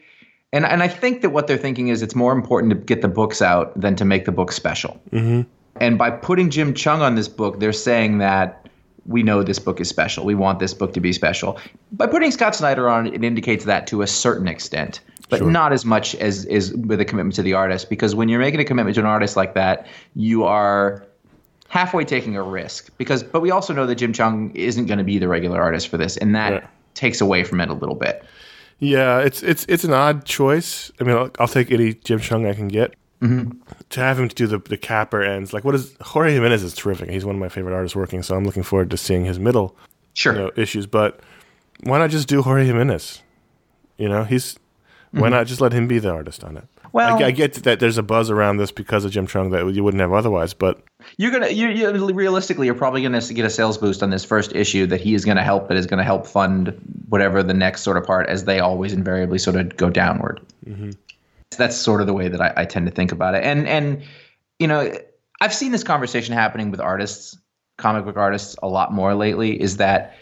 And 0.53 0.67
and 0.67 0.83
I 0.83 0.89
think 0.89 1.23
that 1.23 1.31
what 1.31 1.47
they're 1.47 1.57
thinking 1.57 1.89
is 1.89 2.03
it's 2.03 2.15
more 2.15 2.33
important 2.33 2.71
to 2.73 2.77
get 2.79 3.01
the 3.01 3.09
books 3.09 3.41
out 3.41 3.79
than 3.81 3.97
to 3.97 4.05
make 4.05 4.25
the 4.25 4.33
book 4.33 4.53
special. 4.53 5.01
Mm-hmm. 5.13 5.43
And 5.77 5.99
by 5.99 6.11
putting 6.11 6.51
Jim 6.51 6.75
Cheung 6.75 7.01
on 7.01 7.15
this 7.15 7.29
book, 7.29 7.61
they're 7.61 7.73
saying 7.73 8.19
that 8.19 8.69
we 9.07 9.23
know 9.23 9.43
this 9.43 9.59
book 9.59 9.81
is 9.81 9.89
special. 9.89 10.25
We 10.25 10.35
want 10.35 10.59
this 10.59 10.75
book 10.75 10.93
to 10.95 11.01
be 11.01 11.13
special. 11.13 11.59
By 11.93 12.07
putting 12.07 12.31
Scott 12.31 12.55
Snyder 12.55 12.89
on, 12.89 13.07
it 13.07 13.25
indicates 13.25 13.65
that 13.65 13.87
to 13.89 14.03
a 14.03 14.07
certain 14.07 14.47
extent, 14.47 15.01
but 15.33 15.39
Sure. 15.39 15.51
not 15.51 15.73
as 15.73 15.85
much 15.85 16.15
as 16.17 16.45
is 16.45 16.73
with 16.75 17.01
a 17.01 17.05
commitment 17.05 17.35
to 17.37 17.43
the 17.43 17.55
artist. 17.55 17.89
Because 17.91 18.15
when 18.15 18.29
you're 18.29 18.39
making 18.41 18.61
a 18.61 18.65
commitment 18.65 18.95
to 18.95 19.01
an 19.01 19.07
artist 19.07 19.37
like 19.37 19.55
that, 19.55 19.87
you 20.15 20.45
are 20.45 21.05
halfway 21.69 22.05
taking 22.05 22.37
a 22.37 22.43
risk. 22.43 22.91
Because, 22.99 23.23
but 23.23 23.41
we 23.41 23.51
also 23.51 23.73
know 23.73 23.87
that 23.87 23.95
Jim 23.97 24.13
Cheung 24.13 24.55
isn't 24.55 24.87
going 24.87 24.99
to 24.99 25.05
be 25.05 25.19
the 25.19 25.29
regular 25.29 25.61
artist 25.61 25.89
for 25.89 25.97
this, 25.97 26.17
and 26.19 26.35
that 26.35 26.53
Right. 26.53 26.65
takes 26.95 27.21
away 27.21 27.45
from 27.45 27.61
it 27.61 27.69
a 27.71 27.75
little 27.75 27.95
bit. 27.95 28.25
Yeah, 28.79 29.21
it's 29.21 29.43
it's 29.43 29.65
it's 29.69 29.85
an 29.85 29.93
odd 29.93 30.25
choice. 30.25 30.91
I 31.01 31.05
mean, 31.05 31.17
I'll, 31.17 31.31
I'll 31.39 31.49
take 31.49 31.71
any 31.71 31.95
Jim 31.95 32.19
Cheung 32.19 32.49
I 32.49 32.55
can 32.55 32.69
get. 32.69 32.95
Mm-hmm. 33.23 33.53
To 33.91 34.01
have 34.01 34.19
him 34.19 34.29
to 34.29 34.35
do 34.35 34.47
the 34.49 34.59
the 34.59 34.77
capper 34.77 35.23
ends, 35.23 35.53
like 35.53 35.65
what 35.65 35.75
is 35.77 35.95
Jorge 36.01 36.35
Jimenez 36.35 36.63
is 36.65 36.75
terrific. 36.75 37.09
He's 37.09 37.25
one 37.25 37.37
of 37.37 37.41
my 37.41 37.49
favorite 37.49 37.75
artists 37.75 37.95
working, 37.97 38.23
so 38.25 38.35
I'm 38.37 38.45
looking 38.45 38.65
forward 38.65 38.91
to 38.91 38.97
seeing 38.97 39.25
his 39.25 39.39
middle 39.39 39.77
Sure. 40.15 40.33
you 40.35 40.39
know, 40.41 40.51
issues. 40.57 40.87
But 40.87 41.21
why 41.85 41.99
not 41.99 42.11
just 42.11 42.27
do 42.29 42.43
Jorge 42.43 42.67
Jimenez? 42.67 43.23
You 43.99 44.09
know, 44.09 44.25
he's 44.25 44.59
why 45.13 45.21
mm-hmm. 45.21 45.31
not 45.31 45.47
just 45.47 45.61
let 45.61 45.73
him 45.73 45.87
be 45.87 45.99
the 45.99 46.11
artist 46.11 46.43
on 46.43 46.57
it? 46.57 46.65
Well- 46.93 47.23
I, 47.23 47.27
I 47.27 47.31
get 47.31 47.55
that 47.55 47.81
there's 47.81 47.99
a 47.99 48.03
buzz 48.03 48.31
around 48.31 48.57
this 48.57 48.71
because 48.73 49.05
of 49.05 49.13
Jim 49.13 49.27
Cheung 49.27 49.51
that 49.53 49.73
you 49.75 49.85
wouldn't 49.85 50.01
have 50.01 50.13
otherwise. 50.13 50.55
But 50.55 50.83
You're 51.17 51.31
gonna, 51.31 51.49
you 51.49 51.69
you 51.69 51.91
realistically, 52.13 52.67
you're 52.67 52.75
probably 52.75 53.03
gonna 53.03 53.21
get 53.21 53.45
a 53.45 53.51
sales 53.51 53.79
boost 53.79 54.03
on 54.03 54.11
this 54.11 54.25
first 54.25 54.55
issue 54.55 54.87
that 54.87 55.01
he 55.01 55.15
is 55.15 55.25
gonna 55.25 55.45
help, 55.45 55.69
that 55.69 55.77
is 55.77 55.87
gonna 55.87 56.05
help 56.05 56.27
fund 56.27 56.75
whatever 57.09 57.43
the 57.43 57.55
next 57.55 57.83
sort 57.83 57.97
of 57.97 58.05
part, 58.05 58.29
as 58.29 58.45
they 58.45 58.61
always 58.61 58.93
invariably 58.93 59.39
sort 59.39 59.57
of 59.57 59.77
go 59.77 59.91
downward. 59.91 60.41
Mm-hmm. 60.67 60.91
That's 61.57 61.77
sort 61.77 62.01
of 62.01 62.07
the 62.07 62.15
way 62.15 62.29
that 62.29 62.41
I, 62.41 62.53
I 62.57 62.65
tend 62.65 62.87
to 62.87 62.93
think 62.93 63.13
about 63.13 63.35
it, 63.35 63.45
and 63.45 63.69
and 63.69 64.03
you 64.59 64.67
know, 64.67 64.93
I've 65.41 65.55
seen 65.55 65.73
this 65.73 65.85
conversation 65.85 66.35
happening 66.35 66.71
with 66.71 66.81
artists 66.81 67.37
comic 67.77 68.05
book 68.05 68.17
artists 68.17 68.55
a 68.63 68.69
lot 68.69 68.93
more 68.93 69.15
lately 69.15 69.61
is 69.61 69.79
that 69.79 70.15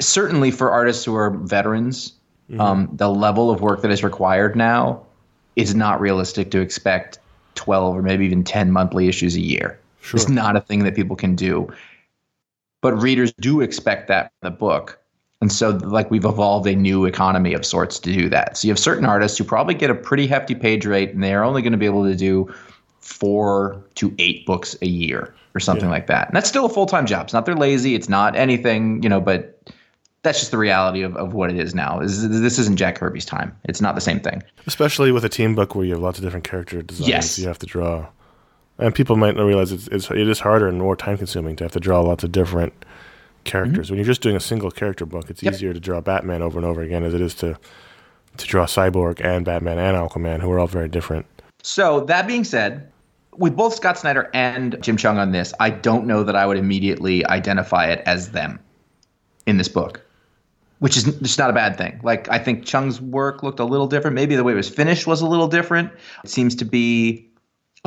certainly 0.00 0.50
for 0.50 0.70
artists 0.70 1.04
who 1.04 1.14
are 1.14 1.30
veterans, 1.30 2.14
um, 2.58 2.88
the 2.92 3.08
level 3.08 3.50
of 3.50 3.60
work 3.60 3.82
that 3.82 3.90
is 3.90 4.04
required 4.04 4.56
now 4.56 5.02
is 5.56 5.74
not 5.74 6.00
realistic 6.00 6.50
to 6.50 6.60
expect 6.60 7.18
12 7.54 7.96
or 7.96 8.02
maybe 8.02 8.24
even 8.26 8.44
10 8.44 8.70
monthly 8.70 9.08
issues 9.08 9.36
a 9.36 9.40
year. 9.40 9.78
Sure. 10.00 10.18
It's 10.18 10.28
not 10.28 10.56
a 10.56 10.60
thing 10.60 10.84
that 10.84 10.94
people 10.94 11.16
can 11.16 11.34
do. 11.34 11.72
But 12.82 13.00
readers 13.00 13.32
do 13.40 13.60
expect 13.62 14.08
that 14.08 14.30
from 14.40 14.50
the 14.50 14.56
book. 14.56 14.98
And 15.40 15.50
so, 15.50 15.70
like, 15.70 16.10
we've 16.10 16.24
evolved 16.24 16.66
a 16.66 16.74
new 16.74 17.06
economy 17.06 17.54
of 17.54 17.64
sorts 17.64 17.98
to 18.00 18.12
do 18.12 18.28
that. 18.28 18.56
So, 18.56 18.66
you 18.66 18.72
have 18.72 18.78
certain 18.78 19.04
artists 19.04 19.36
who 19.36 19.44
probably 19.44 19.74
get 19.74 19.90
a 19.90 19.94
pretty 19.94 20.26
hefty 20.26 20.54
page 20.54 20.86
rate, 20.86 21.12
and 21.12 21.22
they 21.22 21.34
are 21.34 21.44
only 21.44 21.60
going 21.60 21.72
to 21.72 21.78
be 21.78 21.86
able 21.86 22.04
to 22.04 22.14
do 22.14 22.52
four 23.00 23.82
to 23.96 24.14
eight 24.18 24.46
books 24.46 24.76
a 24.80 24.86
year 24.86 25.34
or 25.54 25.60
something 25.60 25.88
like 25.88 26.06
that. 26.06 26.28
And 26.28 26.36
that's 26.36 26.48
still 26.48 26.64
a 26.64 26.68
full 26.68 26.86
time 26.86 27.06
job. 27.06 27.24
It's 27.24 27.32
not 27.32 27.46
they're 27.46 27.54
lazy. 27.54 27.94
It's 27.94 28.08
not 28.08 28.36
anything, 28.36 29.02
you 29.02 29.08
know, 29.08 29.20
but 29.20 29.70
that's 30.24 30.40
just 30.40 30.50
the 30.50 30.58
reality 30.58 31.02
of, 31.02 31.16
of 31.16 31.32
what 31.34 31.50
it 31.50 31.56
is 31.58 31.74
now. 31.74 32.00
Is 32.00 32.28
This 32.28 32.58
isn't 32.58 32.76
Jack 32.76 32.96
Kirby's 32.96 33.24
time. 33.24 33.56
It's 33.64 33.80
not 33.80 33.94
the 33.94 34.00
same 34.00 34.18
thing. 34.18 34.42
Especially 34.66 35.12
with 35.12 35.24
a 35.24 35.28
team 35.28 35.54
book 35.54 35.74
where 35.76 35.84
you 35.84 35.92
have 35.92 36.02
lots 36.02 36.18
of 36.18 36.24
different 36.24 36.44
character 36.44 36.82
designs 36.82 37.08
Yes. 37.08 37.38
you 37.38 37.46
have 37.46 37.58
to 37.60 37.66
draw. 37.66 38.06
And 38.78 38.92
people 38.92 39.14
might 39.16 39.36
not 39.36 39.44
realize 39.44 39.70
it's, 39.70 39.86
it's 39.88 40.10
it 40.10 40.28
is 40.28 40.40
harder 40.40 40.66
and 40.66 40.78
more 40.80 40.96
time 40.96 41.16
consuming 41.16 41.54
to 41.56 41.64
have 41.64 41.70
to 41.72 41.78
draw 41.80 42.00
lots 42.00 42.24
of 42.24 42.32
different 42.32 42.72
characters. 43.44 43.90
When 43.90 43.98
you're 43.98 44.06
just 44.06 44.20
doing 44.22 44.34
a 44.36 44.40
single 44.40 44.70
character 44.72 45.06
book, 45.06 45.30
it's 45.30 45.38
Mm-hmm. 45.40 45.46
Yep. 45.46 45.54
easier 45.54 45.74
to 45.74 45.80
draw 45.80 46.00
Batman 46.00 46.42
over 46.42 46.58
and 46.58 46.66
over 46.66 46.82
again 46.82 47.04
as 47.04 47.14
it 47.14 47.20
is 47.20 47.34
to 47.36 47.56
to 48.36 48.46
draw 48.46 48.66
Cyborg 48.66 49.24
and 49.24 49.44
Batman 49.44 49.78
and 49.78 49.96
Aquaman, 49.96 50.40
who 50.40 50.50
are 50.50 50.58
all 50.58 50.66
very 50.66 50.88
different. 50.88 51.24
So 51.62 52.00
that 52.06 52.26
being 52.26 52.42
said, 52.42 52.90
with 53.36 53.54
both 53.54 53.74
Scott 53.76 53.96
Snyder 53.96 54.28
and 54.34 54.76
Jim 54.82 54.96
Cheung 54.96 55.18
on 55.18 55.30
this, 55.30 55.54
I 55.60 55.70
don't 55.70 56.04
know 56.06 56.24
that 56.24 56.34
I 56.34 56.44
would 56.44 56.56
immediately 56.56 57.24
identify 57.26 57.86
it 57.86 58.02
as 58.06 58.32
them 58.32 58.58
in 59.46 59.56
this 59.58 59.68
book, 59.68 60.00
which 60.84 60.98
is 60.98 61.04
just 61.04 61.38
not 61.38 61.48
a 61.48 61.52
bad 61.54 61.78
thing. 61.78 61.98
Like 62.02 62.28
I 62.28 62.38
think 62.38 62.66
Cheung's 62.66 63.00
work 63.00 63.42
looked 63.42 63.58
a 63.58 63.64
little 63.64 63.86
different. 63.86 64.14
Maybe 64.14 64.36
the 64.36 64.44
way 64.44 64.52
it 64.52 64.56
was 64.56 64.68
finished 64.68 65.06
was 65.06 65.22
a 65.22 65.26
little 65.26 65.48
different. 65.48 65.90
It 66.22 66.28
seems 66.28 66.54
to 66.56 66.66
be 66.66 67.26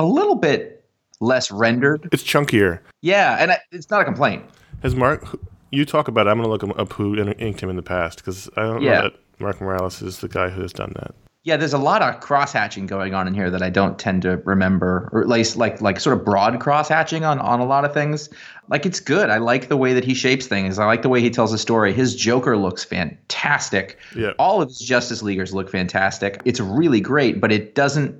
a 0.00 0.04
little 0.04 0.34
bit 0.34 0.84
less 1.20 1.52
rendered. 1.52 2.08
It's 2.10 2.24
chunkier. 2.24 2.80
Yeah, 3.00 3.36
and 3.38 3.52
I, 3.52 3.58
it's 3.70 3.88
not 3.88 4.00
a 4.00 4.04
complaint. 4.04 4.42
Has 4.82 4.96
Mark? 4.96 5.38
You 5.70 5.84
talk 5.84 6.08
about. 6.08 6.26
it. 6.26 6.30
I'm 6.30 6.38
going 6.42 6.58
to 6.58 6.66
look 6.66 6.76
up 6.76 6.92
who 6.94 7.16
inked 7.38 7.60
him 7.60 7.70
in 7.70 7.76
the 7.76 7.82
past 7.82 8.18
because 8.18 8.50
I 8.56 8.62
don't 8.62 8.82
Yeah. 8.82 8.94
know 8.94 9.02
that 9.10 9.12
Mark 9.38 9.60
Morales 9.60 10.02
is 10.02 10.18
the 10.18 10.26
guy 10.28 10.48
who 10.50 10.62
has 10.62 10.72
done 10.72 10.92
that. 10.96 11.14
Yeah, 11.48 11.56
there's 11.56 11.72
a 11.72 11.78
lot 11.78 12.02
of 12.02 12.20
cross 12.20 12.52
hatching 12.52 12.84
going 12.84 13.14
on 13.14 13.26
in 13.26 13.32
here 13.32 13.48
that 13.48 13.62
I 13.62 13.70
don't 13.70 13.98
tend 13.98 14.20
to 14.20 14.36
remember, 14.44 15.08
or 15.12 15.22
at 15.22 15.28
least 15.28 15.56
like 15.56 15.80
like 15.80 15.98
sort 15.98 16.18
of 16.18 16.22
broad 16.22 16.60
cross 16.60 16.90
hatching 16.90 17.24
on 17.24 17.38
on 17.38 17.58
a 17.58 17.64
lot 17.64 17.86
of 17.86 17.94
things. 17.94 18.28
Like 18.68 18.84
it's 18.84 19.00
good. 19.00 19.30
I 19.30 19.38
like 19.38 19.68
the 19.68 19.76
way 19.78 19.94
that 19.94 20.04
he 20.04 20.12
shapes 20.12 20.46
things. 20.46 20.78
I 20.78 20.84
like 20.84 21.00
the 21.00 21.08
way 21.08 21.22
he 21.22 21.30
tells 21.30 21.54
a 21.54 21.58
story. 21.58 21.94
His 21.94 22.14
Joker 22.14 22.58
looks 22.58 22.84
fantastic. 22.84 23.98
Yeah. 24.14 24.32
All 24.38 24.60
of 24.60 24.68
his 24.68 24.78
Justice 24.78 25.22
Leaguers 25.22 25.54
look 25.54 25.70
fantastic. 25.70 26.42
It's 26.44 26.60
really 26.60 27.00
great, 27.00 27.40
but 27.40 27.50
it 27.50 27.74
doesn't 27.74 28.14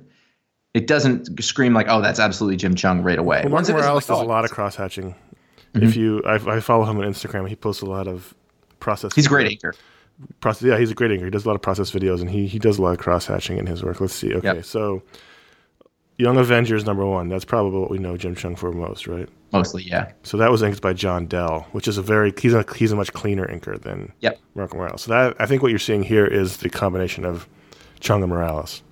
it 0.73 0.87
doesn't 0.87 1.43
scream 1.43 1.75
like 1.75 1.85
oh 1.87 2.01
that's 2.01 2.19
absolutely 2.19 2.57
Jim 2.57 2.73
Cheung 2.73 3.03
right 3.03 3.19
away. 3.19 3.41
Well, 3.41 3.51
Mark 3.51 3.53
Once 3.59 3.69
it 3.69 3.75
is, 3.75 3.83
Morales 3.83 4.09
like, 4.09 4.17
does 4.17 4.23
oh, 4.23 4.25
a 4.25 4.27
lot 4.27 4.43
of 4.43 4.49
cross 4.49 4.75
hatching. 4.75 5.13
Mm-hmm. 5.75 5.85
If 5.85 5.95
you, 5.95 6.23
I, 6.23 6.35
I 6.35 6.59
follow 6.61 6.85
him 6.85 6.97
on 6.97 7.03
Instagram. 7.03 7.47
He 7.47 7.55
posts 7.55 7.83
a 7.83 7.85
lot 7.85 8.07
of 8.07 8.33
process. 8.79 9.13
He's 9.13 9.27
a 9.27 9.29
great 9.29 9.51
anchor. 9.51 9.75
Process. 10.41 10.63
Yeah, 10.63 10.77
he's 10.77 10.91
a 10.91 10.95
great 10.95 11.11
inker. 11.11 11.25
He 11.25 11.29
does 11.29 11.45
a 11.45 11.47
lot 11.47 11.55
of 11.55 11.61
process 11.61 11.91
videos, 11.91 12.19
and 12.21 12.29
he 12.29 12.47
he 12.47 12.59
does 12.59 12.77
a 12.77 12.81
lot 12.81 12.91
of 12.91 12.97
cross 12.97 13.25
hatching 13.25 13.57
in 13.57 13.65
his 13.65 13.83
work. 13.83 14.01
Let's 14.01 14.13
see. 14.13 14.33
Okay, 14.35 14.55
Yep. 14.55 14.65
so 14.65 15.01
Young 16.17 16.35
Avengers 16.37 16.85
number 16.85 17.05
one. 17.05 17.29
That's 17.29 17.45
probably 17.45 17.79
what 17.79 17.89
we 17.89 17.97
know 17.99 18.17
Jim 18.17 18.35
Cheung 18.35 18.57
for 18.57 18.71
most, 18.73 19.07
right? 19.07 19.29
Mostly, 19.53 19.83
yeah. 19.83 20.11
So 20.23 20.35
that 20.37 20.51
was 20.51 20.61
inked 20.61 20.81
by 20.81 20.91
John 20.93 21.25
Dell, 21.25 21.65
which 21.71 21.87
is 21.87 21.97
a 21.97 22.01
very 22.01 22.33
he's 22.37 22.53
a 22.53 22.65
he's 22.75 22.91
a 22.91 22.95
much 22.97 23.13
cleaner 23.13 23.47
inker 23.47 23.81
than 23.81 24.11
Yep. 24.19 24.39
Mark 24.55 24.73
Morales. 24.73 25.03
So 25.03 25.11
that 25.11 25.35
I 25.39 25.45
think 25.45 25.61
what 25.61 25.69
you're 25.69 25.79
seeing 25.79 26.03
here 26.03 26.25
is 26.25 26.57
the 26.57 26.69
combination 26.69 27.23
of 27.25 27.47
Cheung 28.01 28.21
and 28.21 28.27
Morales. 28.29 28.83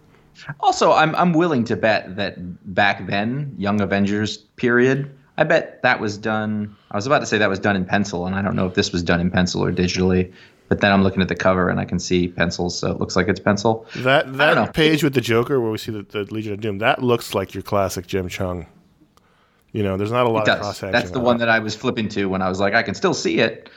Also, 0.62 0.93
I'm 0.93 1.13
I'm 1.15 1.34
willing 1.34 1.65
to 1.65 1.75
bet 1.75 2.15
that 2.15 2.36
back 2.73 3.06
then, 3.08 3.54
Young 3.58 3.82
Avengers 3.82 4.38
period, 4.38 5.12
I 5.38 5.43
bet 5.43 5.82
that 5.82 5.99
was 5.99 6.17
done. 6.17 6.73
I 6.91 6.95
was 6.95 7.06
about 7.06 7.19
to 7.19 7.25
say 7.25 7.38
that 7.38 7.49
was 7.49 7.60
done 7.60 7.75
in 7.75 7.84
pencil, 7.86 8.25
and 8.25 8.34
I 8.36 8.41
don't 8.41 8.56
know 8.56 8.67
if 8.67 8.75
this 8.75 8.93
was 8.93 9.04
done 9.04 9.19
in 9.19 9.30
pencil 9.30 9.62
or 9.63 9.73
digitally. 9.73 10.32
But 10.69 10.82
then 10.82 10.91
I'm 10.91 11.01
looking 11.01 11.21
at 11.21 11.30
the 11.30 11.36
cover 11.36 11.69
and 11.69 11.80
I 11.80 11.86
can 11.86 11.97
see 11.97 12.27
pencils, 12.27 12.77
so 12.77 12.91
it 12.91 12.99
looks 12.99 13.15
like 13.15 13.27
it's 13.27 13.39
pencil. 13.39 13.86
That 13.97 14.36
that 14.38 14.73
page 14.73 15.03
with 15.03 15.13
the 15.13 15.21
Joker 15.21 15.62
where 15.62 15.71
we 15.71 15.77
see 15.77 15.91
the, 15.91 16.03
the 16.03 16.23
Legion 16.34 16.53
of 16.53 16.62
Doom 16.62 16.80
that 16.80 17.01
looks 17.01 17.34
like 17.34 17.53
your 17.53 17.63
classic 17.63 18.06
Jim 18.06 18.27
Cheung. 18.27 18.67
You 19.71 19.84
know, 19.84 19.95
there's 19.95 20.12
not 20.12 20.25
a 20.25 20.30
lot 20.30 20.47
It 20.47 20.51
of 20.51 20.60
cross 20.60 20.80
hatching. 20.80 20.91
That's 20.91 21.12
the 21.12 21.19
one 21.19 21.38
that 21.38 21.49
I 21.49 21.60
was 21.60 21.75
flipping 21.75 22.10
to 22.10 22.25
when 22.25 22.41
I 22.41 22.49
was 22.49 22.60
like, 22.60 22.73
I 22.73 22.84
can 22.84 22.95
still 22.95 23.13
see 23.13 23.39
it. 23.39 23.69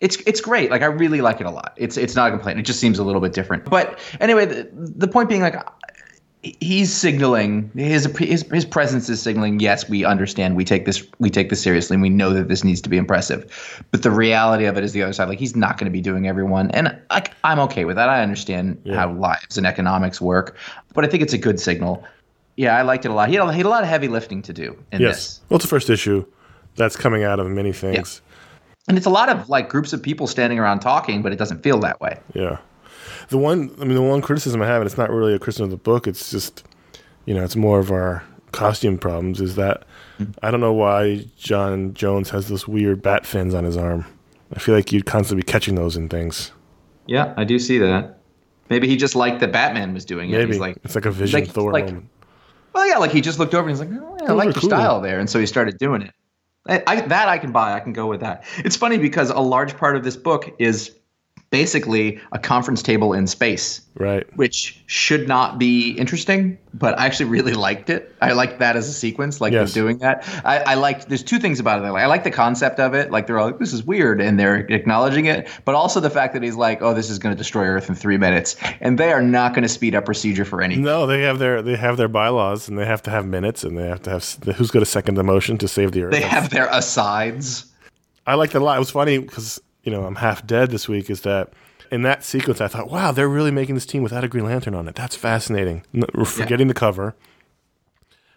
It's 0.00 0.16
it's 0.26 0.40
great. 0.40 0.70
Like 0.70 0.80
I 0.80 0.86
really 0.86 1.20
like 1.20 1.40
it 1.40 1.46
a 1.46 1.50
lot. 1.50 1.74
It's 1.76 1.98
it's 1.98 2.16
not 2.16 2.28
a 2.28 2.30
complaint. 2.30 2.58
It 2.58 2.62
just 2.62 2.80
seems 2.80 2.98
a 2.98 3.04
little 3.04 3.20
bit 3.20 3.34
different. 3.34 3.66
But 3.66 3.98
anyway, 4.18 4.46
the, 4.46 4.70
the 4.72 5.08
point 5.08 5.28
being, 5.28 5.42
like, 5.42 5.56
he's 6.42 6.92
signaling 6.94 7.70
his 7.74 8.06
his 8.18 8.42
his 8.50 8.64
presence 8.64 9.08
is 9.08 9.20
signaling. 9.20 9.60
Yes, 9.60 9.88
we 9.88 10.04
understand. 10.04 10.56
We 10.56 10.64
take 10.64 10.86
this 10.86 11.06
we 11.18 11.28
take 11.30 11.50
this 11.50 11.62
seriously, 11.62 11.94
and 11.94 12.02
we 12.02 12.08
know 12.08 12.32
that 12.32 12.48
this 12.48 12.64
needs 12.64 12.80
to 12.82 12.88
be 12.88 12.96
impressive. 12.96 13.84
But 13.90 14.02
the 14.02 14.10
reality 14.10 14.64
of 14.64 14.76
it 14.76 14.84
is 14.84 14.92
the 14.92 15.02
other 15.02 15.12
side. 15.12 15.28
Like 15.28 15.38
he's 15.38 15.54
not 15.56 15.76
going 15.78 15.84
to 15.86 15.90
be 15.92 16.00
doing 16.00 16.26
everyone, 16.26 16.70
and 16.70 16.98
like 17.10 17.32
I'm 17.44 17.58
okay 17.60 17.84
with 17.84 17.96
that. 17.96 18.08
I 18.08 18.22
understand 18.22 18.80
how 18.92 19.12
lives 19.12 19.58
and 19.58 19.66
economics 19.66 20.20
work, 20.20 20.56
but 20.94 21.04
I 21.04 21.08
think 21.08 21.22
it's 21.22 21.34
a 21.34 21.38
good 21.38 21.60
signal. 21.60 22.04
Yeah, 22.56 22.76
I 22.76 22.82
liked 22.82 23.04
it 23.04 23.10
a 23.10 23.14
lot. 23.14 23.28
He 23.28 23.34
had 23.36 23.46
a, 23.46 23.52
he 23.52 23.58
had 23.58 23.66
a 23.66 23.70
lot 23.70 23.82
of 23.82 23.88
heavy 23.88 24.08
lifting 24.08 24.42
to 24.42 24.52
do 24.52 24.76
in 24.92 25.00
Yes. 25.00 25.14
this. 25.16 25.40
Well, 25.48 25.56
it's 25.56 25.64
the 25.64 25.70
first 25.70 25.88
issue. 25.88 26.26
That's 26.76 26.96
coming 26.96 27.22
out 27.24 27.40
of 27.40 27.46
many 27.46 27.72
things. 27.72 28.20
And 28.88 28.96
it's 28.96 29.06
a 29.06 29.10
lot 29.10 29.28
of 29.28 29.48
like 29.48 29.68
groups 29.68 29.92
of 29.92 30.02
people 30.02 30.26
standing 30.26 30.58
around 30.58 30.80
talking, 30.80 31.22
but 31.22 31.32
it 31.32 31.36
doesn't 31.36 31.62
feel 31.62 31.78
that 31.80 32.00
way. 32.00 32.18
Yeah. 32.34 32.58
The 33.28 33.38
one, 33.38 33.74
I 33.80 33.84
mean, 33.84 33.94
the 33.94 34.02
one 34.02 34.22
criticism 34.22 34.62
I 34.62 34.66
have, 34.66 34.80
and 34.80 34.86
it's 34.86 34.98
not 34.98 35.10
really 35.10 35.34
a 35.34 35.38
criticism 35.38 35.64
of 35.64 35.70
the 35.70 35.76
book. 35.76 36.06
It's 36.06 36.30
just, 36.30 36.64
you 37.26 37.34
know, 37.34 37.44
it's 37.44 37.56
more 37.56 37.78
of 37.78 37.90
our 37.90 38.24
costume 38.52 38.98
problems. 38.98 39.40
Is 39.40 39.56
that 39.56 39.84
mm-hmm. 40.18 40.32
I 40.42 40.50
don't 40.50 40.60
know 40.60 40.72
why 40.72 41.26
J'onn 41.38 41.92
J'onzz 41.92 42.28
has 42.30 42.48
those 42.48 42.66
weird 42.66 43.02
bat 43.02 43.26
fins 43.26 43.54
on 43.54 43.64
his 43.64 43.76
arm. 43.76 44.04
I 44.54 44.58
feel 44.58 44.74
like 44.74 44.92
you'd 44.92 45.06
constantly 45.06 45.42
be 45.42 45.50
catching 45.50 45.76
those 45.76 45.96
in 45.96 46.08
things. 46.08 46.50
Yeah, 47.06 47.34
I 47.36 47.44
do 47.44 47.58
see 47.58 47.78
that. 47.78 48.18
Maybe 48.68 48.86
he 48.86 48.96
just 48.96 49.16
liked 49.16 49.40
that 49.40 49.52
Batman 49.52 49.94
was 49.94 50.04
doing 50.04 50.30
it. 50.30 50.38
Maybe 50.38 50.52
He's 50.52 50.60
like, 50.60 50.78
it's 50.84 50.94
like 50.94 51.06
a 51.06 51.10
Vision 51.10 51.40
like- 51.40 51.50
Thor 51.50 51.72
like- 51.72 51.86
moment. 51.86 52.08
well, 52.72 52.86
yeah, 52.88 52.98
like 52.98 53.10
he 53.10 53.20
just 53.20 53.38
looked 53.38 53.54
over 53.54 53.68
and 53.68 53.76
he's 53.76 53.80
like, 53.80 54.00
oh, 54.00 54.16
yeah, 54.22 54.30
I 54.30 54.32
like 54.32 54.46
your 54.46 54.54
cool. 54.54 54.70
style 54.70 55.00
there, 55.00 55.18
and 55.18 55.28
so 55.28 55.38
he 55.40 55.46
started 55.46 55.78
doing 55.78 56.02
it. 56.02 56.12
I, 56.68 56.82
I, 56.86 57.00
that 57.00 57.28
I 57.28 57.38
can 57.38 57.52
buy. 57.52 57.72
I 57.72 57.80
can 57.80 57.92
go 57.92 58.06
with 58.06 58.20
that. 58.20 58.44
It's 58.58 58.76
funny 58.76 58.98
because 58.98 59.30
a 59.30 59.40
large 59.40 59.76
part 59.76 59.96
of 59.96 60.04
this 60.04 60.16
book 60.16 60.54
is 60.58 60.94
basically 61.50 62.20
a 62.32 62.38
conference 62.38 62.82
table 62.82 63.12
in 63.12 63.26
space. 63.26 63.80
Right. 63.96 64.24
which 64.36 64.80
should 64.86 65.28
not 65.28 65.58
be 65.58 65.90
interesting, 65.90 66.56
but 66.72 66.98
I 66.98 67.04
actually 67.04 67.28
really 67.28 67.52
liked 67.68 67.90
it. 67.90 68.14
I 68.22 68.32
liked 68.32 68.58
that 68.60 68.74
as 68.76 68.88
a 68.88 68.92
sequence, 68.94 69.40
like 69.42 69.52
Yes. 69.52 69.74
doing 69.74 69.98
that. 69.98 70.24
I, 70.44 70.58
I 70.60 70.74
liked. 70.74 71.08
There's 71.08 71.22
two 71.22 71.38
things 71.38 71.60
about 71.60 71.82
it. 71.82 71.84
I 71.86 71.90
like. 71.90 72.02
I 72.02 72.06
like 72.06 72.24
the 72.24 72.30
concept 72.30 72.80
of 72.80 72.94
it. 72.94 73.10
Like 73.10 73.26
they're 73.26 73.38
all 73.38 73.46
like, 73.46 73.58
"This 73.58 73.74
is 73.74 73.84
weird," 73.84 74.20
and 74.22 74.40
they're 74.40 74.56
acknowledging 74.58 75.26
it. 75.26 75.48
But 75.66 75.74
also 75.74 76.00
the 76.00 76.08
fact 76.08 76.32
that 76.32 76.42
he's 76.42 76.54
like, 76.56 76.80
"Oh, 76.80 76.94
this 76.94 77.10
is 77.10 77.18
going 77.18 77.34
to 77.34 77.38
destroy 77.38 77.66
Earth 77.66 77.90
in 77.90 77.94
three 77.94 78.16
minutes," 78.16 78.56
and 78.80 78.96
they 78.98 79.12
are 79.12 79.20
not 79.22 79.52
going 79.52 79.64
to 79.64 79.68
speed 79.68 79.94
up 79.94 80.06
procedure 80.06 80.46
for 80.46 80.62
anything. 80.62 80.84
No, 80.84 81.06
they 81.06 81.20
have 81.22 81.38
their 81.38 81.60
they 81.60 81.76
have 81.76 81.98
their 81.98 82.08
bylaws, 82.08 82.68
and 82.68 82.78
they 82.78 82.86
have 82.86 83.02
to 83.02 83.10
have 83.10 83.26
minutes, 83.26 83.64
and 83.64 83.76
they 83.76 83.86
have 83.88 84.00
to 84.04 84.10
have 84.10 84.24
who's 84.56 84.70
going 84.70 84.84
to 84.84 84.90
second 84.90 85.16
the 85.16 85.24
motion 85.24 85.58
to 85.58 85.68
save 85.68 85.92
the 85.92 86.04
earth. 86.04 86.12
They 86.12 86.22
have 86.22 86.48
their 86.48 86.68
asides. 86.70 87.66
I 88.26 88.34
liked 88.34 88.54
it 88.54 88.62
a 88.62 88.64
lot. 88.64 88.76
It 88.76 88.80
was 88.80 88.90
funny 88.90 89.18
because 89.18 89.60
you 89.84 89.92
know 89.92 90.04
I'm 90.04 90.16
half 90.16 90.46
dead 90.46 90.70
this 90.70 90.88
week. 90.88 91.10
Is 91.10 91.22
that 91.22 91.52
in 91.90 92.02
that 92.02 92.24
sequence? 92.24 92.60
I 92.60 92.68
thought, 92.68 92.90
wow, 92.90 93.12
they're 93.12 93.28
really 93.28 93.50
making 93.50 93.74
this 93.74 93.86
team 93.86 94.02
without 94.02 94.24
a 94.24 94.28
Green 94.28 94.44
Lantern 94.44 94.74
on 94.74 94.88
it. 94.88 94.94
That's 94.94 95.16
fascinating. 95.16 95.84
We're 96.14 96.24
forgetting 96.24 96.68
the 96.68 96.74
cover, 96.74 97.14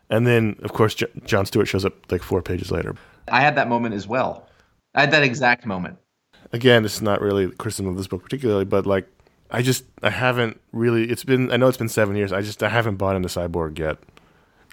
and 0.10 0.26
then 0.28 0.56
of 0.64 0.74
course 0.74 0.96
J- 0.96 1.08
John 1.26 1.46
Stewart 1.46 1.68
shows 1.68 1.86
up 1.86 2.12
like 2.12 2.24
four 2.24 2.42
pages 2.42 2.72
later. 2.72 2.96
I 3.28 3.42
had 3.42 3.56
that 3.56 3.70
moment 3.70 3.96
as 3.96 4.08
well. 4.08 4.48
I 4.96 5.02
had 5.02 5.12
that 5.12 5.24
exact 5.24 5.66
moment. 5.66 5.98
Again, 6.52 6.84
this 6.84 6.96
is 6.96 7.02
not 7.02 7.22
really 7.22 7.50
criticism 7.52 7.88
of 7.88 7.98
this 7.98 8.08
book 8.08 8.22
particularly, 8.24 8.66
but 8.66 8.86
like 8.86 9.08
I 9.50 9.62
just 9.62 9.86
I 10.02 10.10
haven't 10.10 10.60
really. 10.72 11.10
It's 11.10 11.24
been 11.24 11.52
I 11.52 11.58
know 11.58 11.68
it's 11.68 11.78
been 11.78 11.90
seven 11.90 12.16
years. 12.16 12.32
I 12.32 12.42
just 12.42 12.62
I 12.62 12.70
haven't 12.70 12.98
bought 12.98 13.16
into 13.16 13.28
Cyborg 13.30 13.80
yet. 13.80 13.98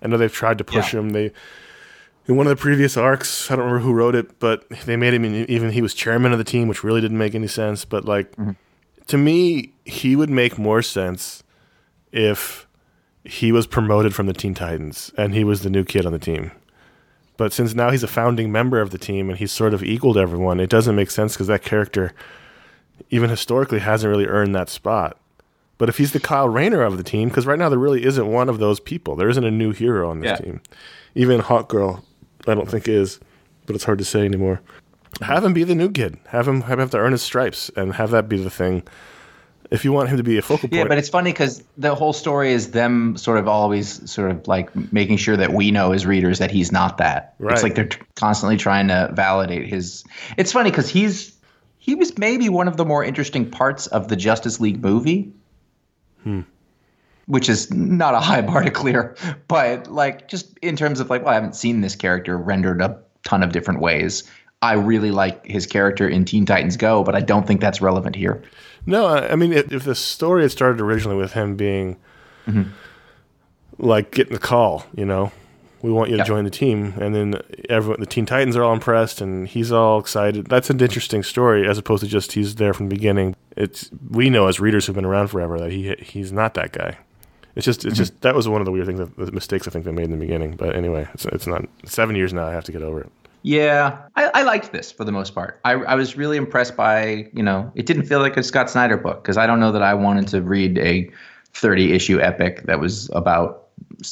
I 0.02 0.08
know 0.08 0.16
they've 0.16 0.32
tried 0.32 0.58
to 0.58 0.64
push 0.64 0.92
Yeah. 0.94 1.00
him. 1.00 1.10
They 1.10 1.32
in 2.26 2.36
one 2.36 2.46
of 2.46 2.50
the 2.56 2.60
previous 2.60 2.96
arcs, 2.96 3.50
I 3.50 3.56
don't 3.56 3.64
remember 3.64 3.84
who 3.84 3.92
wrote 3.92 4.14
it, 4.14 4.38
but 4.38 4.68
they 4.86 4.96
made 4.96 5.14
him 5.14 5.24
even 5.24 5.70
he 5.70 5.82
was 5.82 5.94
chairman 5.94 6.32
of 6.32 6.38
the 6.38 6.44
team, 6.44 6.68
which 6.68 6.84
really 6.84 7.00
didn't 7.00 7.18
make 7.18 7.34
any 7.34 7.48
sense. 7.48 7.84
But 7.84 8.04
like 8.04 8.30
mm-hmm. 8.36 8.52
to 9.06 9.18
me, 9.18 9.72
he 9.84 10.16
would 10.16 10.30
make 10.30 10.58
more 10.58 10.82
sense 10.82 11.42
if 12.12 12.66
he 13.24 13.52
was 13.52 13.66
promoted 13.66 14.14
from 14.14 14.26
the 14.26 14.32
Teen 14.32 14.54
Titans 14.54 15.12
and 15.16 15.34
he 15.34 15.44
was 15.44 15.62
the 15.62 15.70
new 15.70 15.84
kid 15.84 16.06
on 16.06 16.12
the 16.12 16.18
team. 16.18 16.52
But 17.36 17.52
since 17.52 17.74
now 17.74 17.90
he's 17.90 18.02
a 18.02 18.08
founding 18.08 18.52
member 18.52 18.80
of 18.80 18.90
the 18.90 18.98
team 18.98 19.30
and 19.30 19.38
he's 19.38 19.52
sort 19.52 19.72
of 19.72 19.82
equal 19.82 20.14
to 20.14 20.20
everyone, 20.20 20.60
it 20.60 20.68
doesn't 20.70 20.96
make 20.96 21.10
sense 21.10 21.32
because 21.34 21.46
that 21.46 21.62
character, 21.62 22.12
even 23.08 23.30
historically, 23.30 23.78
hasn't 23.78 24.10
really 24.10 24.26
earned 24.26 24.54
that 24.54 24.68
spot. 24.68 25.16
But 25.78 25.88
if 25.88 25.96
he's 25.96 26.12
the 26.12 26.20
Kyle 26.20 26.48
Rayner 26.48 26.82
of 26.82 26.98
the 26.98 27.02
team, 27.02 27.28
because 27.28 27.46
right 27.46 27.58
now 27.58 27.70
there 27.70 27.78
really 27.78 28.04
isn't 28.04 28.26
one 28.26 28.50
of 28.50 28.58
those 28.58 28.78
people. 28.78 29.16
There 29.16 29.30
isn't 29.30 29.44
a 29.44 29.50
new 29.50 29.72
hero 29.72 30.10
on 30.10 30.20
this 30.20 30.38
Yeah. 30.38 30.44
team. 30.44 30.60
Even 31.14 31.40
Hawk 31.40 31.70
Girl 31.70 32.04
I 32.46 32.54
don't 32.54 32.68
think 32.68 32.88
is, 32.88 33.20
but 33.66 33.74
it's 33.74 33.84
hard 33.84 33.98
to 33.98 34.04
say 34.04 34.24
anymore. 34.24 34.60
Have 35.22 35.44
him 35.44 35.52
be 35.52 35.64
the 35.64 35.74
new 35.74 35.90
kid. 35.90 36.18
Have 36.28 36.48
him 36.48 36.62
have, 36.62 36.78
have 36.78 36.90
to 36.90 36.98
earn 36.98 37.12
his 37.12 37.22
stripes 37.22 37.70
and 37.76 37.94
have 37.94 38.10
that 38.10 38.28
be 38.28 38.42
the 38.42 38.50
thing. 38.50 38.82
If 39.70 39.84
you 39.84 39.92
want 39.92 40.08
him 40.08 40.16
to 40.16 40.24
be 40.24 40.36
a 40.36 40.42
focal 40.42 40.68
point, 40.68 40.72
Yeah, 40.72 40.84
but 40.88 40.98
it's 40.98 41.08
funny 41.08 41.30
because 41.30 41.62
the 41.78 41.94
whole 41.94 42.12
story 42.12 42.52
is 42.52 42.72
them 42.72 43.16
sort 43.16 43.38
of 43.38 43.46
always 43.46 44.10
sort 44.10 44.32
of 44.32 44.48
like 44.48 44.74
making 44.92 45.18
sure 45.18 45.36
that 45.36 45.52
we 45.52 45.70
know 45.70 45.92
as 45.92 46.06
readers 46.06 46.40
that 46.40 46.50
he's 46.50 46.72
not 46.72 46.98
that. 46.98 47.34
Right. 47.38 47.52
It's 47.52 47.62
like 47.62 47.76
they're 47.76 47.86
t- 47.86 48.00
constantly 48.16 48.56
trying 48.56 48.88
to 48.88 49.10
validate 49.14 49.68
his. 49.68 50.02
It's 50.36 50.50
funny 50.50 50.70
because 50.70 50.88
he's 50.88 51.36
he 51.78 51.94
was 51.94 52.18
maybe 52.18 52.48
one 52.48 52.66
of 52.66 52.76
the 52.76 52.84
more 52.84 53.04
interesting 53.04 53.48
parts 53.48 53.86
of 53.86 54.08
the 54.08 54.16
Justice 54.16 54.58
League 54.58 54.82
movie, 54.82 55.32
hmm. 56.24 56.40
Which 57.26 57.48
is 57.48 57.72
not 57.72 58.14
a 58.14 58.20
high 58.20 58.42
bar 58.42 58.62
to 58.62 58.70
clear, 58.70 59.16
but 59.48 59.86
like 59.88 60.28
just 60.28 60.58
in 60.58 60.76
terms 60.76 61.00
of 61.00 61.10
like, 61.10 61.22
well, 61.22 61.30
I 61.30 61.34
haven't 61.34 61.54
seen 61.56 61.80
this 61.80 61.94
character 61.96 62.36
rendered 62.36 62.82
a 62.82 62.98
ton 63.24 63.42
of 63.42 63.52
different 63.52 63.80
ways. 63.80 64.24
I 64.62 64.74
really 64.74 65.10
like 65.10 65.44
his 65.46 65.66
character 65.66 66.08
in 66.08 66.24
Teen 66.24 66.44
Titans 66.44 66.76
Go, 66.76 67.02
but 67.02 67.14
I 67.14 67.20
don't 67.20 67.46
think 67.46 67.60
that's 67.60 67.80
relevant 67.80 68.14
here. 68.14 68.42
No, 68.86 69.06
I 69.06 69.36
mean, 69.36 69.52
if, 69.52 69.72
if 69.72 69.84
the 69.84 69.94
story 69.94 70.42
had 70.42 70.50
started 70.50 70.80
originally 70.80 71.16
with 71.16 71.32
him 71.32 71.56
being 71.56 71.96
mm-hmm. 72.46 72.70
like 73.78 74.10
getting 74.10 74.32
the 74.34 74.38
call, 74.38 74.84
you 74.94 75.04
know, 75.04 75.32
we 75.82 75.90
want 75.90 76.10
you 76.10 76.16
to 76.16 76.20
Yep. 76.20 76.26
join 76.26 76.44
the 76.44 76.50
team, 76.50 76.94
and 77.00 77.14
then 77.14 77.40
everyone, 77.70 78.00
the 78.00 78.06
Teen 78.06 78.26
Titans 78.26 78.54
are 78.56 78.62
all 78.62 78.74
impressed, 78.74 79.20
and 79.20 79.48
he's 79.48 79.72
all 79.72 79.98
excited. 79.98 80.46
That's 80.46 80.68
an 80.68 80.80
interesting 80.80 81.22
story, 81.22 81.66
as 81.66 81.78
opposed 81.78 82.02
to 82.02 82.08
just 82.08 82.32
he's 82.32 82.56
there 82.56 82.74
from 82.74 82.88
the 82.88 82.94
beginning. 82.94 83.36
It's 83.56 83.90
we 84.10 84.28
know 84.28 84.46
as 84.46 84.60
readers 84.60 84.86
who've 84.86 84.94
been 84.96 85.06
around 85.06 85.28
forever 85.28 85.58
that 85.58 85.72
he 85.72 85.94
he's 86.00 86.32
not 86.32 86.54
that 86.54 86.72
guy. 86.72 86.98
It's 87.56 87.64
just 87.64 87.84
it's 87.84 87.94
mm-hmm. 87.94 88.02
just 88.02 88.20
that 88.20 88.34
was 88.34 88.48
one 88.48 88.60
of 88.60 88.64
the 88.64 88.72
weird 88.72 88.86
things, 88.86 89.00
that, 89.00 89.16
the 89.16 89.32
mistakes 89.32 89.66
I 89.66 89.70
think 89.70 89.84
they 89.84 89.92
made 89.92 90.04
in 90.04 90.12
the 90.12 90.16
beginning. 90.16 90.56
But 90.56 90.76
anyway, 90.76 91.08
it's 91.14 91.24
it's 91.26 91.46
not 91.46 91.64
seven 91.84 92.16
years 92.16 92.32
now. 92.32 92.46
I 92.46 92.52
have 92.52 92.64
to 92.64 92.72
get 92.72 92.82
over 92.82 93.00
it. 93.00 93.12
Yeah, 93.42 93.98
I, 94.16 94.30
I 94.34 94.42
liked 94.42 94.72
this 94.72 94.92
for 94.92 95.04
the 95.04 95.12
most 95.12 95.34
part. 95.34 95.60
I, 95.64 95.72
I 95.72 95.94
was 95.94 96.16
really 96.16 96.36
impressed 96.36 96.76
by, 96.76 97.28
you 97.32 97.42
know, 97.42 97.72
it 97.74 97.86
didn't 97.86 98.04
feel 98.04 98.20
like 98.20 98.36
a 98.36 98.42
Scott 98.42 98.68
Snyder 98.68 98.98
book 98.98 99.22
because 99.22 99.38
I 99.38 99.46
don't 99.46 99.60
know 99.60 99.72
that 99.72 99.82
I 99.82 99.94
wanted 99.94 100.28
to 100.28 100.42
read 100.42 100.76
a 100.78 101.10
30 101.54 101.92
issue 101.92 102.20
epic 102.20 102.64
that 102.64 102.80
was 102.80 103.08
about, 103.14 103.68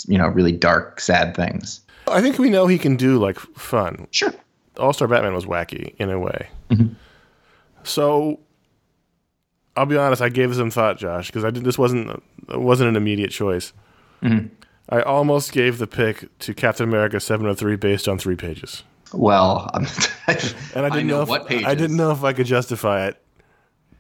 you 0.07 0.17
know, 0.17 0.29
really 0.29 0.53
dark, 0.53 1.01
sad 1.01 1.37
things. 1.37 1.81
I 2.07 2.23
think 2.23 2.39
we 2.39 2.49
know 2.49 2.67
he 2.67 2.79
can 2.79 2.97
do 2.97 3.19
like 3.19 3.39
fun. 3.39 4.07
Sure. 4.13 4.33
All 4.79 4.95
Star 4.95 5.09
Batman 5.09 5.35
was 5.35 5.45
wacky 5.45 5.95
in 5.99 6.11
a 6.11 6.19
way. 6.19 6.49
Mm-hmm. 6.71 6.95
So 7.83 8.41
I'll 9.79 9.87
be 9.87 9.97
honest, 9.97 10.21
I 10.21 10.29
gave 10.29 10.55
some 10.55 10.71
thought, 10.71 10.99
Josh, 10.99 11.29
because 11.29 11.45
I 11.45 11.51
did 11.51 11.65
this 11.65 11.79
wasn't 11.79 12.23
wasn't 12.49 12.89
an 12.91 12.97
immediate 12.97 13.31
choice. 13.31 13.73
I 14.91 15.03
almost 15.03 15.53
gave 15.53 15.79
the 15.79 15.87
pick 15.87 16.37
to 16.41 16.55
Captain 16.55 16.89
America 16.89 17.21
703 17.21 17.77
based 17.77 18.09
on 18.09 18.19
three 18.19 18.37
pages, 18.37 18.83
Well, 19.13 19.71
I'm, 19.75 19.85
and 20.27 20.87
I 20.87 20.89
didn't 20.89 21.07
know, 21.09 21.23
if, 21.23 21.29
what 21.29 21.47
pages. 21.47 21.67
I 21.67 21.75
didn't 21.75 21.97
know 21.97 22.11
if 22.11 22.25
I 22.25 22.33
could 22.33 22.47
justify 22.47 23.07
it 23.07 23.23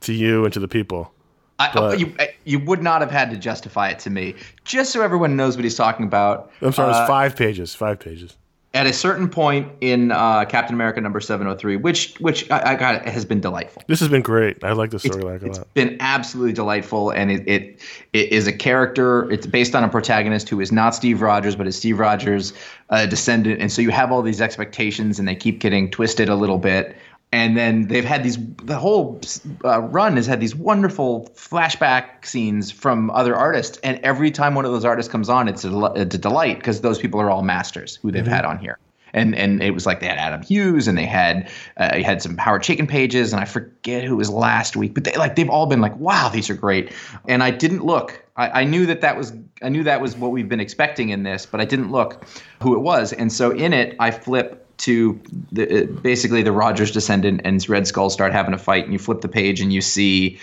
to 0.00 0.14
you 0.14 0.44
and 0.44 0.52
to 0.54 0.60
the 0.60 0.68
people. 0.68 1.12
I, 1.58 1.70
but- 1.74 2.00
you, 2.00 2.14
you 2.44 2.58
would 2.60 2.82
not 2.82 3.00
have 3.02 3.10
had 3.10 3.30
to 3.30 3.36
justify 3.36 3.88
it 3.90 3.98
to 4.00 4.10
me. 4.10 4.34
Just 4.64 4.92
so 4.92 5.02
everyone 5.02 5.36
knows 5.36 5.56
what 5.56 5.64
he's 5.64 5.74
talking 5.76 6.06
about. 6.06 6.50
I'm 6.62 6.72
sorry, 6.72 6.90
it 6.90 6.94
Uh, 6.96 7.00
was 7.00 7.08
five 7.08 7.36
pages. 7.36 7.74
Five 7.74 8.00
pages. 8.00 8.36
At 8.74 8.87
a 8.87 8.92
certain 8.92 9.28
point 9.31 9.70
in 9.81 10.12
uh, 10.12 10.44
Captain 10.44 10.74
America 10.74 11.00
number 11.00 11.20
703, 11.20 11.76
which 11.76 12.14
which 12.20 12.50
I, 12.50 12.72
I 12.72 12.74
got 12.74 13.07
has 13.07 13.24
been 13.24 13.40
delightful. 13.40 13.83
This 13.87 13.98
has 14.00 14.09
been 14.11 14.22
great. 14.22 14.62
I 14.62 14.72
like 14.72 14.90
the 14.90 14.98
story 14.98 15.22
like 15.22 15.42
a 15.42 15.46
It's 15.46 15.59
lot. 15.59 15.74
been 15.74 15.96
absolutely 16.00 16.52
delightful, 16.52 17.11
and 17.11 17.31
it, 17.31 17.48
it 17.48 17.81
it 18.12 18.31
is 18.31 18.46
a 18.46 18.52
character. 18.52 19.31
It's 19.31 19.46
based 19.46 19.74
on 19.74 19.85
a 19.85 19.88
protagonist 19.88 20.48
who 20.50 20.61
is 20.61 20.70
not 20.70 20.94
Steve 20.94 21.22
Rogers, 21.22 21.57
but 21.57 21.66
is 21.66 21.76
Steve 21.76 21.98
Rogers' 21.98 22.52
uh, 22.90 23.07
descendant, 23.07 23.61
and 23.61 23.72
so 23.72 23.81
you 23.81 23.90
have 23.90 24.12
all 24.12 24.20
these 24.22 24.40
expectations, 24.40 25.18
and 25.18 25.26
they 25.26 25.35
keep 25.37 25.61
getting 25.61 25.90
twisted 25.90 26.28
a 26.28 26.35
little 26.37 26.59
bit. 26.59 26.94
And 27.30 27.56
then 27.56 27.88
they've 27.88 28.04
had 28.04 28.22
these. 28.22 28.38
The 28.64 28.78
whole 28.78 29.20
uh, 29.62 29.80
run 29.80 30.16
has 30.16 30.26
had 30.26 30.40
these 30.40 30.54
wonderful 30.54 31.28
flashback 31.34 32.24
scenes 32.24 32.70
from 32.70 33.10
other 33.10 33.36
artists, 33.36 33.78
and 33.84 33.98
every 34.02 34.30
time 34.30 34.54
one 34.54 34.64
of 34.64 34.72
those 34.72 34.86
artists 34.86 35.12
comes 35.12 35.28
on, 35.28 35.46
it's 35.46 35.64
a, 35.64 35.92
it's 35.94 36.14
a 36.14 36.18
delight 36.18 36.58
because 36.58 36.80
those 36.80 36.98
people 36.98 37.20
are 37.20 37.28
all 37.28 37.42
masters 37.42 37.96
who 37.96 38.10
they've 38.10 38.26
had 38.26 38.46
on 38.46 38.58
here 38.58 38.78
and 39.12 39.34
and 39.34 39.62
it 39.62 39.72
was 39.72 39.86
like 39.86 40.00
they 40.00 40.06
had 40.06 40.18
Adam 40.18 40.42
Hughes 40.42 40.88
and 40.88 40.96
they 40.96 41.06
had 41.06 41.50
uh, 41.76 41.90
they 41.92 42.02
had 42.02 42.22
some 42.22 42.36
Howard 42.36 42.62
Chaykin 42.62 42.88
pages 42.88 43.32
and 43.32 43.40
I 43.40 43.44
forget 43.44 44.04
who 44.04 44.16
was 44.16 44.30
last 44.30 44.76
week, 44.76 44.94
but 44.94 45.04
they 45.04 45.16
like 45.16 45.36
they've 45.36 45.48
all 45.48 45.66
been 45.66 45.80
like, 45.80 45.96
wow, 45.96 46.28
these 46.28 46.50
are 46.50 46.54
great. 46.54 46.92
And 47.26 47.42
I 47.42 47.50
didn't 47.50 47.84
look. 47.84 48.24
I, 48.36 48.62
I 48.62 48.64
knew 48.64 48.86
that 48.86 49.00
that 49.00 49.16
was 49.16 49.32
I 49.62 49.68
knew 49.68 49.84
that 49.84 50.00
was 50.00 50.16
what 50.16 50.30
we've 50.30 50.48
been 50.48 50.60
expecting 50.60 51.10
in 51.10 51.22
this, 51.22 51.46
but 51.46 51.60
I 51.60 51.64
didn't 51.64 51.90
look 51.90 52.24
who 52.62 52.74
it 52.74 52.80
was. 52.80 53.12
And 53.12 53.32
so 53.32 53.50
in 53.50 53.72
it, 53.72 53.96
I 53.98 54.10
flip 54.10 54.66
to 54.78 55.20
the, 55.52 55.82
uh, 55.82 55.86
basically 55.86 56.42
the 56.42 56.52
Rogers 56.52 56.90
descendant 56.90 57.40
and 57.44 57.66
Red 57.68 57.86
Skull 57.86 58.10
start 58.10 58.32
having 58.32 58.54
a 58.54 58.58
fight, 58.58 58.84
and 58.84 58.92
you 58.92 58.98
flip 58.98 59.20
the 59.20 59.28
page 59.28 59.60
and 59.60 59.72
you 59.72 59.80
see 59.80 60.38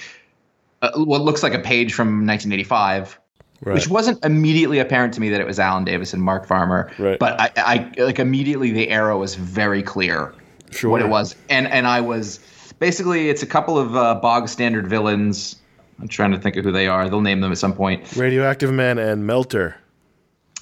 uh, 0.81 0.91
what 0.95 1.21
looks 1.21 1.41
like 1.43 1.53
a 1.53 1.59
page 1.59 1.93
from 1.93 2.25
1985 2.27 3.19
Right. 3.61 3.73
which 3.73 3.87
wasn't 3.87 4.23
immediately 4.23 4.79
apparent 4.79 5.13
to 5.13 5.21
me 5.21 5.29
that 5.29 5.39
it 5.39 5.47
was 5.47 5.59
Alan 5.59 5.85
Davis 5.85 6.13
and 6.13 6.21
Mark 6.21 6.45
Farmer. 6.45 6.91
Right. 6.99 7.17
But 7.17 7.39
I, 7.39 7.51
I 7.97 8.01
like 8.03 8.19
immediately 8.19 8.71
the 8.71 8.89
arrow 8.89 9.17
was 9.17 9.35
very 9.35 9.81
clear 9.81 10.33
Sure. 10.71 10.91
what 10.91 11.01
it 11.01 11.07
was, 11.07 11.35
and 11.49 11.65
and 11.69 11.87
I 11.87 12.01
was 12.01 12.39
basically 12.79 13.29
it's 13.29 13.41
a 13.43 13.47
couple 13.47 13.77
of 13.79 13.95
uh, 13.95 14.15
bog 14.15 14.49
standard 14.49 14.87
villains. 14.87 15.55
I'm 16.01 16.09
trying 16.09 16.31
to 16.33 16.37
think 16.37 16.57
of 16.57 16.65
who 16.65 16.73
they 16.73 16.87
are. 16.87 17.07
They'll 17.09 17.21
name 17.21 17.39
them 17.39 17.53
at 17.53 17.57
some 17.57 17.73
point. 17.73 18.13
Radioactive 18.17 18.73
Man 18.73 18.97
and 18.99 19.25
Melter. 19.25 19.77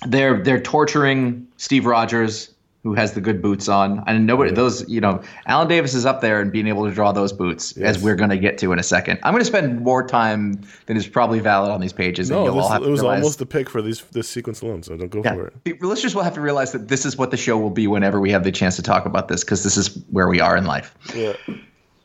They're 0.06 0.42
they're 0.44 0.62
torturing 0.62 1.48
Steve 1.58 1.88
Rogers, 1.88 2.53
who 2.84 2.94
has 2.94 3.14
the 3.14 3.22
good 3.22 3.42
boots 3.42 3.70
on. 3.70 4.04
And 4.08 4.28
nobody 4.28 4.52
those 4.52 4.88
you 4.90 5.00
know 5.02 5.22
Alan 5.48 5.68
Davis 5.68 5.94
is 5.94 6.06
up 6.06 6.20
there 6.22 6.42
and 6.42 6.52
being 6.52 6.68
able 6.68 6.86
to 6.86 6.92
draw 6.94 7.12
those 7.14 7.32
boots, 7.34 7.74
Yes. 7.78 7.96
as 7.98 8.04
we're 8.04 8.16
going 8.16 8.30
to 8.30 8.38
get 8.38 8.58
to 8.60 8.72
in 8.74 8.80
a 8.80 8.84
second. 8.84 9.20
I'm 9.24 9.32
going 9.34 9.42
to 9.42 9.46
spend 9.46 9.80
more 9.82 10.06
time 10.06 10.62
than 10.86 10.98
is 10.98 11.08
probably 11.08 11.40
valid 11.40 11.72
on 11.72 11.80
these 11.82 11.94
pages. 11.94 12.30
and 12.30 12.38
No, 12.40 12.46
you'll 12.46 12.56
this, 12.56 12.64
all 12.66 12.70
have 12.72 12.82
it 12.82 12.86
to 12.86 12.92
was 12.92 13.02
almost 13.04 13.40
the 13.40 13.46
pick 13.46 13.70
for 13.70 13.82
these 13.82 14.02
this 14.12 14.28
sequence 14.30 14.62
alone. 14.62 14.84
So 14.84 14.98
don't 14.98 15.10
go 15.10 15.24
for 15.24 15.48
it. 15.48 15.54
The 15.64 15.88
listeners 15.88 16.14
will 16.14 16.24
have 16.24 16.34
to 16.36 16.42
realize 16.42 16.72
that 16.74 16.90
this 16.90 17.06
is 17.06 17.18
what 17.18 17.32
the 17.32 17.38
show 17.38 17.58
will 17.58 17.70
be 17.70 17.88
whenever 17.88 18.20
we 18.20 18.32
have 18.32 18.44
the 18.44 18.52
chance 18.52 18.76
to 18.76 18.82
talk 18.84 19.06
about 19.06 19.30
this, 19.30 19.44
because 19.44 19.64
this 19.64 19.78
is 19.78 19.96
where 20.12 20.28
we 20.28 20.40
are 20.42 20.58
in 20.58 20.66
life. 20.66 20.96
Yeah. 21.16 21.34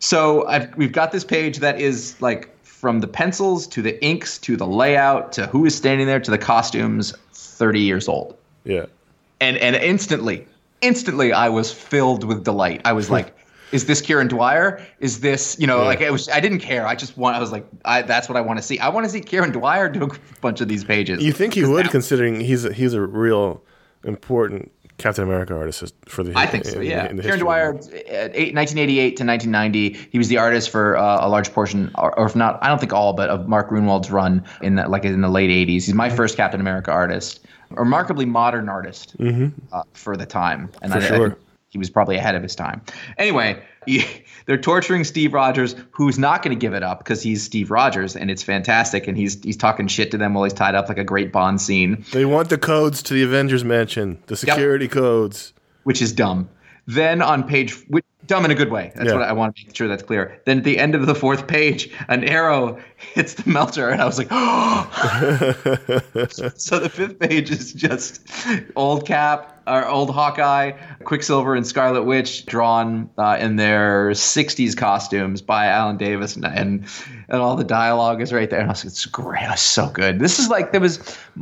So 0.01 0.47
I've, 0.47 0.77
we've 0.77 0.93
got 0.93 1.11
this 1.11 1.25
page 1.25 1.59
that 1.59 1.81
is 1.81 2.21
like 2.23 2.55
from 2.63 3.01
the 3.01 3.09
pencils 3.09 3.67
to 3.67 3.83
the 3.83 4.03
inks 4.05 4.39
to 4.39 4.57
the 4.57 4.67
layout 4.67 5.33
to 5.33 5.47
who 5.49 5.65
is 5.67 5.75
standing 5.75 6.07
there 6.07 6.21
to 6.21 6.31
the 6.31 6.39
costumes, 6.39 7.13
30 7.33 7.81
years 7.81 8.07
old. 8.07 8.37
Yeah. 8.65 8.87
And 9.41 9.57
and 9.57 9.75
instantly, 9.77 10.47
instantly, 10.83 11.33
I 11.33 11.49
was 11.49 11.73
filled 11.73 12.25
with 12.25 12.45
delight. 12.45 12.81
I 12.85 12.93
was 12.93 13.11
like, 13.11 13.35
"Is 13.73 13.87
this 13.87 14.01
Kieron 14.03 14.29
Dwyer? 14.29 14.81
Is 15.01 15.21
this 15.21 15.57
you 15.59 15.67
know?" 15.67 15.79
Yeah. 15.83 15.87
Like 15.89 16.01
it 16.01 16.11
was. 16.13 16.29
I 16.29 16.41
didn't 16.41 16.61
care. 16.61 16.87
I 16.87 16.95
just 16.95 17.17
want. 17.17 17.37
I 17.37 17.41
was 17.41 17.53
like, 17.53 17.67
I, 17.85 18.03
"That's 18.03 18.29
what 18.29 18.37
I 18.37 18.41
want 18.41 18.59
to 18.59 18.63
see. 18.63 18.79
I 18.79 18.89
want 18.89 19.05
to 19.07 19.11
see 19.11 19.21
Kieron 19.21 19.53
Dwyer 19.53 19.89
do 19.89 20.05
a 20.05 20.09
bunch 20.41 20.61
of 20.61 20.69
these 20.69 20.85
pages." 20.85 21.23
You 21.23 21.33
think 21.33 21.55
he 21.55 21.65
would, 21.65 21.91
considering 21.91 22.41
he's 22.41 22.65
a, 22.65 22.73
he's 22.73 22.95
a 22.95 23.01
real 23.01 23.63
important 24.05 24.71
Captain 24.99 25.23
America 25.25 25.55
artist 25.57 25.95
for 26.07 26.23
the. 26.25 26.33
I 26.37 26.47
think 26.47 26.65
so. 26.65 26.81
in- 26.81 26.87
Yeah, 26.87 27.09
in 27.09 27.19
Kieron. 27.19 27.39
Dwyer, 27.39 27.71
uh, 27.75 28.29
1988 28.35 29.17
to 29.19 29.25
1990, 29.25 30.09
he 30.11 30.19
was 30.19 30.29
the 30.29 30.39
artist 30.39 30.71
for 30.71 30.97
uh, 30.97 31.25
a 31.27 31.29
large 31.29 31.53
portion, 31.53 31.91
or, 31.97 32.19
or 32.19 32.27
if 32.27 32.35
not, 32.35 32.59
I 32.63 32.69
don't 32.69 32.79
think 32.81 32.93
all, 32.93 33.13
but 33.13 33.29
of 33.31 33.47
Mark 33.49 33.71
Gruenwald's 33.71 34.11
run 34.11 34.45
in 34.63 34.75
the, 34.77 34.89
like 34.89 35.05
in 35.05 35.21
the 35.21 35.29
late 35.29 35.51
80s. 35.51 35.69
He's 35.85 35.95
my 35.95 36.11
first 36.11 36.37
Captain 36.37 36.61
America 36.61 36.91
artist, 36.91 37.47
remarkably 37.71 38.25
modern 38.27 38.69
artist 38.69 39.15
uh, 39.73 39.83
for 39.93 40.17
the 40.17 40.27
time, 40.27 40.71
and 40.83 40.93
Mm-hmm. 40.93 41.01
For 41.01 41.13
I, 41.13 41.15
I 41.15 41.19
sure. 41.19 41.29
think 41.31 41.41
he 41.71 41.79
was 41.79 41.91
probably 41.91 42.17
ahead 42.17 42.35
of 42.35 42.43
his 42.43 42.55
time. 42.57 42.81
Anyway, 43.19 43.63
he, 43.85 44.03
they're 44.47 44.57
torturing 44.57 45.05
Steve 45.05 45.35
Rogers, 45.35 45.77
who's 45.91 46.19
not 46.19 46.43
going 46.43 46.57
to 46.57 46.61
give 46.61 46.73
it 46.73 46.83
up 46.83 46.99
because 47.01 47.23
he's 47.23 47.43
Steve 47.43 47.71
Rogers, 47.71 48.17
and 48.17 48.31
it's 48.31 48.43
fantastic, 48.43 49.07
and 49.07 49.17
he's 49.19 49.43
he's 49.43 49.57
talking 49.57 49.87
shit 49.87 50.11
to 50.13 50.17
them 50.19 50.33
while 50.35 50.45
he's 50.45 50.55
tied 50.55 50.75
up 50.75 50.89
like 50.89 50.99
a 50.99 51.05
great 51.05 51.31
Bond 51.31 51.61
scene. 51.61 52.05
They 52.13 52.25
want 52.25 52.49
the 52.49 52.57
codes 52.59 53.03
to 53.05 53.15
the 53.15 53.23
Avengers 53.23 53.65
Mansion, 53.65 54.23
the 54.29 54.37
security 54.37 54.89
codes. 54.89 55.53
which 55.85 56.01
is 56.01 56.13
dumb. 56.13 56.49
Then 56.89 57.21
on 57.21 57.47
page, 57.47 57.75
which, 57.89 58.07
dumb 58.27 58.47
in 58.47 58.51
a 58.51 58.55
good 58.55 58.71
way. 58.71 58.93
That's 58.97 59.09
Yeah. 59.11 59.17
what 59.19 59.23
I 59.29 59.33
want 59.35 59.55
to 59.57 59.67
make 59.67 59.77
sure 59.77 59.89
that's 59.89 60.03
clear. 60.03 60.41
Then 60.47 60.59
at 60.59 60.65
the 60.65 60.79
end 60.79 60.95
of 60.95 61.05
the 61.05 61.15
fourth 61.15 61.47
page, 61.47 61.91
an 62.09 62.25
arrow 62.25 62.79
hits 62.97 63.35
the 63.35 63.49
melter, 63.49 63.91
and 63.91 64.01
I 64.01 64.07
was 64.07 64.17
like, 64.17 64.29
oh! 64.31 64.89
so 66.57 66.79
the 66.79 66.89
fifth 66.89 67.19
page 67.19 67.51
is 67.51 67.75
just 67.75 68.27
old 68.75 69.07
Cap 69.07 69.61
or 69.67 69.87
old 69.87 70.09
Hawkeye, 70.15 70.73
Quicksilver, 71.05 71.55
and 71.55 71.67
Scarlet 71.67 72.05
Witch 72.05 72.47
drawn 72.47 73.11
uh, 73.19 73.37
in 73.39 73.57
their 73.57 74.13
'60s 74.13 74.75
costumes 74.75 75.43
by 75.43 75.67
Alan 75.67 75.99
Davis, 75.99 76.37
and, 76.37 76.47
and 76.47 76.87
and 77.29 77.41
all 77.43 77.55
the 77.55 77.65
dialogue 77.65 78.23
is 78.23 78.33
right 78.33 78.49
there. 78.49 78.61
And 78.61 78.71
I 78.71 78.73
was 78.73 78.83
like, 78.85 78.93
it's 78.93 79.05
great. 79.05 79.45
It's 79.51 79.61
so 79.61 79.91
good. 79.91 80.21
This 80.21 80.39
is 80.39 80.49
like 80.49 80.73
there 80.73 80.81
was 80.81 81.01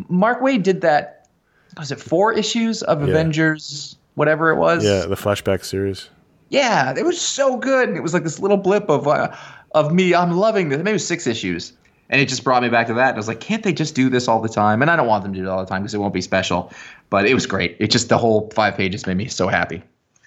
Mark 0.08 0.40
Waid 0.40 0.64
did 0.64 0.80
that. 0.80 1.28
Was 1.78 1.92
it 1.92 2.00
four 2.00 2.32
issues 2.32 2.82
of 2.82 3.02
Avengers? 3.02 3.96
Whatever 4.16 4.50
it 4.50 4.56
was. 4.56 4.84
Yeah, 4.84 5.06
the 5.06 5.14
flashback 5.14 5.64
series. 5.64 6.08
Yeah, 6.48 6.94
it 6.96 7.04
was 7.04 7.20
so 7.20 7.56
good. 7.56 7.88
And 7.88 7.96
it 7.96 8.02
was 8.02 8.14
like 8.14 8.24
this 8.24 8.40
little 8.40 8.56
blip 8.56 8.88
of 8.88 9.06
uh, 9.06 9.34
of 9.72 9.92
me. 9.92 10.14
I'm 10.14 10.32
loving 10.32 10.70
this. 10.70 10.78
Maybe 10.78 10.90
it 10.90 10.94
was 10.94 11.06
six 11.06 11.26
issues. 11.26 11.72
And 12.08 12.20
it 12.20 12.28
just 12.28 12.42
brought 12.42 12.62
me 12.62 12.68
back 12.68 12.86
to 12.86 12.94
that. 12.94 13.08
And 13.08 13.16
I 13.16 13.18
was 13.18 13.28
like, 13.28 13.40
can't 13.40 13.62
they 13.62 13.72
just 13.72 13.94
do 13.94 14.08
this 14.08 14.26
all 14.28 14.40
the 14.40 14.48
time? 14.48 14.80
And 14.80 14.90
I 14.90 14.96
don't 14.96 15.06
want 15.06 15.24
them 15.24 15.32
to 15.34 15.40
do 15.40 15.44
it 15.44 15.48
all 15.48 15.60
the 15.60 15.68
time 15.68 15.82
because 15.82 15.92
it 15.92 15.98
won't 15.98 16.14
be 16.14 16.20
special. 16.22 16.72
But 17.10 17.26
it 17.26 17.34
was 17.34 17.46
great. 17.46 17.76
It 17.78 17.90
just 17.90 18.08
the 18.08 18.16
whole 18.16 18.50
five 18.54 18.76
pages 18.76 19.06
made 19.06 19.16
me 19.16 19.26
so 19.26 19.48
happy. 19.48 19.82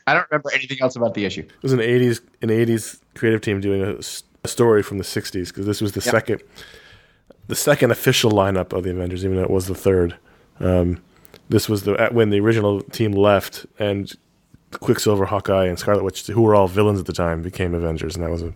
I 0.06 0.13
don't 0.13 0.28
remember 0.30 0.52
anything 0.54 0.78
else 0.82 0.95
about 0.95 1.13
the 1.13 1.25
issue. 1.25 1.41
It 1.41 1.63
was 1.63 1.73
an 1.73 1.80
'80s 1.80 2.21
an 2.41 2.49
'80s 2.49 2.99
creative 3.15 3.41
team 3.41 3.62
doing 3.62 3.82
a 3.82 4.47
story 4.47 4.84
from 4.84 4.97
the 4.97 5.04
'60s 5.04 5.47
because 5.47 5.65
this 5.65 5.82
was 5.82 5.93
the 5.93 6.02
second 6.02 6.41
the 7.47 7.56
second 7.56 7.91
official 7.91 8.32
lineup 8.32 8.71
of 8.73 8.84
the 8.84 8.91
Avengers, 8.91 9.25
even 9.25 9.38
though 9.38 9.43
it 9.43 9.49
was 9.49 9.67
the 9.67 9.75
third. 9.75 10.15
Um, 10.60 11.02
this 11.49 11.67
was 11.67 11.83
the 11.83 12.09
when 12.12 12.29
the 12.29 12.39
original 12.39 12.81
team 12.81 13.12
left 13.12 13.65
and 13.77 14.12
Quicksilver, 14.71 15.25
Hawkeye, 15.25 15.65
and 15.65 15.79
Scarlet 15.79 16.03
Witch, 16.03 16.27
who 16.27 16.41
were 16.41 16.53
all 16.55 16.67
villains 16.67 16.99
at 16.99 17.05
the 17.07 17.13
time, 17.13 17.41
became 17.41 17.73
Avengers, 17.73 18.15
and 18.15 18.23
that 18.23 18.29
was 18.29 18.43
a 18.43 18.53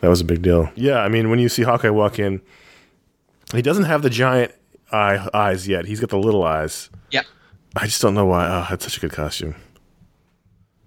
that 0.00 0.08
was 0.08 0.20
a 0.20 0.24
big 0.24 0.42
deal. 0.42 0.70
Yeah, 0.74 0.98
I 0.98 1.08
mean, 1.08 1.30
when 1.30 1.38
you 1.38 1.48
see 1.48 1.62
Hawkeye 1.62 1.90
walk 1.90 2.18
in, 2.18 2.40
he 3.52 3.62
doesn't 3.62 3.84
have 3.84 4.02
the 4.02 4.10
giant 4.10 4.52
eye 4.92 5.28
eyes 5.32 5.68
yet. 5.68 5.84
He's 5.86 6.00
got 6.00 6.10
the 6.10 6.18
little 6.18 6.42
eyes. 6.42 6.90
Yeah. 7.10 7.22
I 7.76 7.86
just 7.86 8.02
don't 8.02 8.14
know 8.14 8.26
why. 8.26 8.46
Oh, 8.46 8.66
that's 8.68 8.84
such 8.84 8.96
a 8.96 9.00
good 9.00 9.12
costume. 9.12 9.54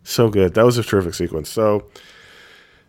So 0.04 0.30
good. 0.30 0.54
That 0.56 0.66
was 0.66 0.78
a 0.78 0.84
terrific 0.84 1.14
sequence. 1.14 1.50
So, 1.50 1.88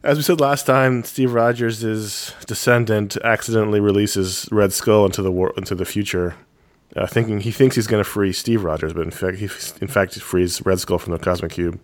as 0.03 0.17
we 0.17 0.23
said 0.25 0.41
last 0.41 0.67
time, 0.67 1.05
Steve 1.05 1.33
Rogers' 1.33 2.33
descendant 2.47 3.17
accidentally 3.19 3.79
releases 3.81 4.49
Red 4.51 4.73
Skull 4.73 5.07
into 5.07 5.23
the 5.23 5.31
war- 5.31 5.55
into 5.57 5.77
the 5.77 5.85
future, 5.85 6.35
uh, 6.97 7.07
thinking 7.07 7.41
he 7.41 7.51
thinks 7.51 7.75
he's 7.77 7.87
going 7.87 8.03
to 8.03 8.09
free 8.09 8.33
Steve 8.33 8.65
Rogers, 8.65 8.93
but 8.93 9.03
in 9.03 9.11
fact, 9.11 9.39
he 9.39 9.45
in 9.81 9.89
fact 9.89 10.15
he 10.15 10.21
frees 10.21 10.65
Red 10.65 10.81
Skull 10.81 10.99
from 10.99 11.13
the 11.13 11.19
Cosmic 11.19 11.53
Cube, 11.53 11.81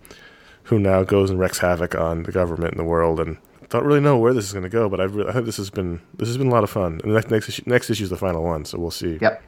who 0.63 0.79
now 0.79 1.03
goes 1.03 1.29
and 1.29 1.39
wreaks 1.39 1.59
havoc 1.59 1.95
on 1.95 2.23
the 2.23 2.31
government 2.31 2.71
and 2.73 2.79
the 2.79 2.83
world. 2.89 3.19
And 3.19 3.37
don't 3.69 3.85
really 3.85 3.99
know 4.01 4.17
where 4.17 4.33
this 4.33 4.45
is 4.45 4.53
going 4.53 4.63
to 4.63 4.69
go, 4.69 4.89
but 4.89 4.99
I've 4.99 5.15
re- 5.15 5.25
I 5.27 5.31
think 5.33 5.45
this 5.45 5.57
has 5.57 5.69
been 5.69 6.01
this 6.17 6.27
has 6.27 6.37
been 6.37 6.47
a 6.47 6.51
lot 6.51 6.63
of 6.63 6.69
fun. 6.69 6.99
And 7.03 7.11
the 7.11 7.15
next 7.15 7.29
next 7.31 7.49
issue, 7.49 7.63
next 7.65 7.89
issue 7.89 8.03
is 8.05 8.09
the 8.09 8.17
final 8.17 8.43
one, 8.43 8.65
so 8.65 8.77
we'll 8.79 8.91
see 8.91 9.17
Yep. 9.21 9.41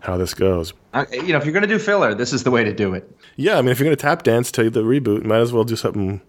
how 0.00 0.16
this 0.16 0.34
goes. 0.34 0.72
Uh, 0.94 1.04
you 1.12 1.28
know, 1.32 1.38
if 1.38 1.44
you're 1.44 1.52
going 1.52 1.62
to 1.62 1.68
do 1.68 1.78
filler, 1.78 2.14
this 2.14 2.32
is 2.32 2.44
the 2.44 2.50
way 2.50 2.64
to 2.64 2.72
do 2.74 2.92
it. 2.94 3.10
Yeah, 3.36 3.58
I 3.58 3.62
mean, 3.62 3.70
if 3.70 3.78
you're 3.78 3.86
going 3.86 3.96
to 3.96 4.02
tap 4.02 4.22
dance 4.24 4.50
to 4.52 4.68
the 4.70 4.82
reboot, 4.82 5.24
might 5.24 5.40
as 5.40 5.52
well 5.52 5.64
do 5.64 5.76
something 5.76 6.20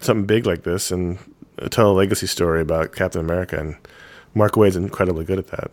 something 0.00 0.26
big 0.26 0.46
like 0.46 0.62
this 0.64 0.90
and 0.90 1.18
tell 1.70 1.90
a 1.90 1.92
legacy 1.92 2.26
story 2.26 2.60
about 2.60 2.92
Captain 2.92 3.20
America. 3.20 3.58
And 3.58 3.76
Mark 4.34 4.56
Waid's 4.56 4.76
incredibly 4.76 5.24
good 5.24 5.38
at 5.38 5.48
that. 5.48 5.70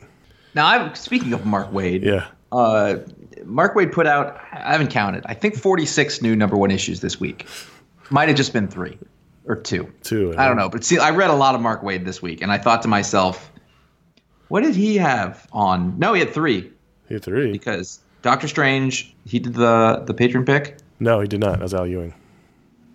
Now, 0.55 0.67
I'm 0.67 0.95
speaking 0.95 1.33
of 1.33 1.45
Mark 1.45 1.71
Waid. 1.71 2.03
Yeah, 2.03 2.27
Uh, 2.51 2.97
Mark 3.45 3.75
Waid 3.75 3.91
put 3.91 4.05
out, 4.05 4.37
I 4.51 4.71
haven't 4.73 4.89
counted, 4.89 5.23
I 5.25 5.33
think 5.33 5.55
46 5.55 6.21
new 6.21 6.35
number 6.35 6.57
one 6.57 6.69
issues 6.71 6.99
this 6.99 7.19
week. 7.19 7.47
Might 8.09 8.27
have 8.27 8.37
just 8.37 8.51
been 8.53 8.67
three 8.67 8.97
or 9.45 9.55
two. 9.55 9.91
Two, 10.03 10.35
I 10.37 10.47
don't 10.47 10.57
know. 10.57 10.69
But 10.69 10.83
see, 10.83 10.97
I 10.97 11.11
read 11.11 11.29
a 11.29 11.35
lot 11.35 11.55
of 11.55 11.61
Mark 11.61 11.81
Waid 11.81 12.05
this 12.05 12.21
week, 12.21 12.41
and 12.41 12.51
I 12.51 12.57
thought 12.57 12.81
to 12.83 12.87
myself, 12.87 13.51
what 14.49 14.63
did 14.63 14.75
he 14.75 14.97
have 14.97 15.47
on? 15.53 15.97
No, 15.97 16.13
he 16.13 16.19
had 16.19 16.33
three 16.33 16.71
he 17.07 17.15
had 17.15 17.23
three. 17.23 17.51
because 17.51 17.99
Doctor 18.21 18.47
Strange, 18.47 19.15
he 19.25 19.39
did 19.39 19.53
the, 19.53 20.03
the 20.05 20.13
patron 20.13 20.45
pick. 20.45 20.77
No, 20.99 21.19
he 21.21 21.27
did 21.27 21.39
not. 21.39 21.53
That 21.53 21.61
was 21.63 21.73
Al 21.73 21.87
Ewing. 21.87 22.13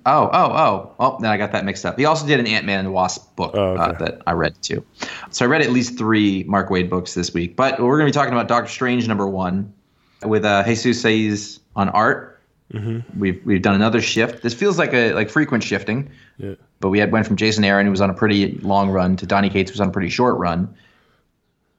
Oh, 0.07 0.31
oh, 0.33 0.53
oh. 0.53 0.93
Oh, 1.01 1.19
then 1.21 1.31
I 1.31 1.37
got 1.37 1.53
that 1.53 1.65
mixed 1.65 1.85
up. 1.85 1.99
He 1.99 2.05
also 2.05 2.27
did 2.27 2.39
an 2.41 2.47
Ant 2.47 2.65
Man 2.65 2.79
and 2.79 2.87
the 2.87 2.93
Wasp 2.93 3.35
book 3.37 3.53
Oh, 3.55 3.73
okay. 3.73 3.83
uh, 3.83 3.93
that 3.99 4.23
I 4.27 4.33
read 4.33 4.55
too. 4.63 4.85
So 5.31 5.45
I 5.45 5.49
read 5.49 5.63
at 5.63 5.71
least 5.71 5.99
three 5.99 6.45
Mark 6.45 6.69
Waid 6.71 6.89
books 6.89 7.15
this 7.15 7.35
week. 7.35 7.57
But 7.57 7.81
we're 7.81 7.99
going 7.99 8.07
to 8.11 8.13
be 8.13 8.15
talking 8.15 8.33
about 8.33 8.47
Doctor 8.49 8.71
Strange 8.71 9.09
number 9.09 9.27
one 9.27 9.73
with 10.25 10.45
uh, 10.45 10.63
Jesus 10.65 11.03
Saiz 11.03 11.59
on 11.75 11.89
art. 11.89 12.41
Mm-hmm. 12.73 13.19
We've 13.21 13.41
we've 13.45 13.63
done 13.63 13.75
another 13.75 14.01
shift. 14.01 14.43
This 14.43 14.55
feels 14.55 14.79
like 14.79 14.93
a 14.95 15.13
like 15.13 15.29
frequent 15.31 15.63
shifting. 15.65 16.11
Yeah. 16.39 16.55
But 16.81 16.91
we 16.91 16.99
had 16.99 17.11
went 17.13 17.27
from 17.27 17.37
Jason 17.37 17.65
Aaron, 17.65 17.87
who 17.87 17.91
was 17.91 18.01
on 18.01 18.11
a 18.11 18.15
pretty 18.15 18.59
long 18.59 18.91
run, 18.91 19.17
to 19.17 19.27
Donny 19.27 19.51
Cates, 19.51 19.71
who 19.71 19.75
was 19.75 19.81
on 19.81 19.89
a 19.89 19.93
pretty 19.93 20.09
short 20.11 20.37
run. 20.39 20.75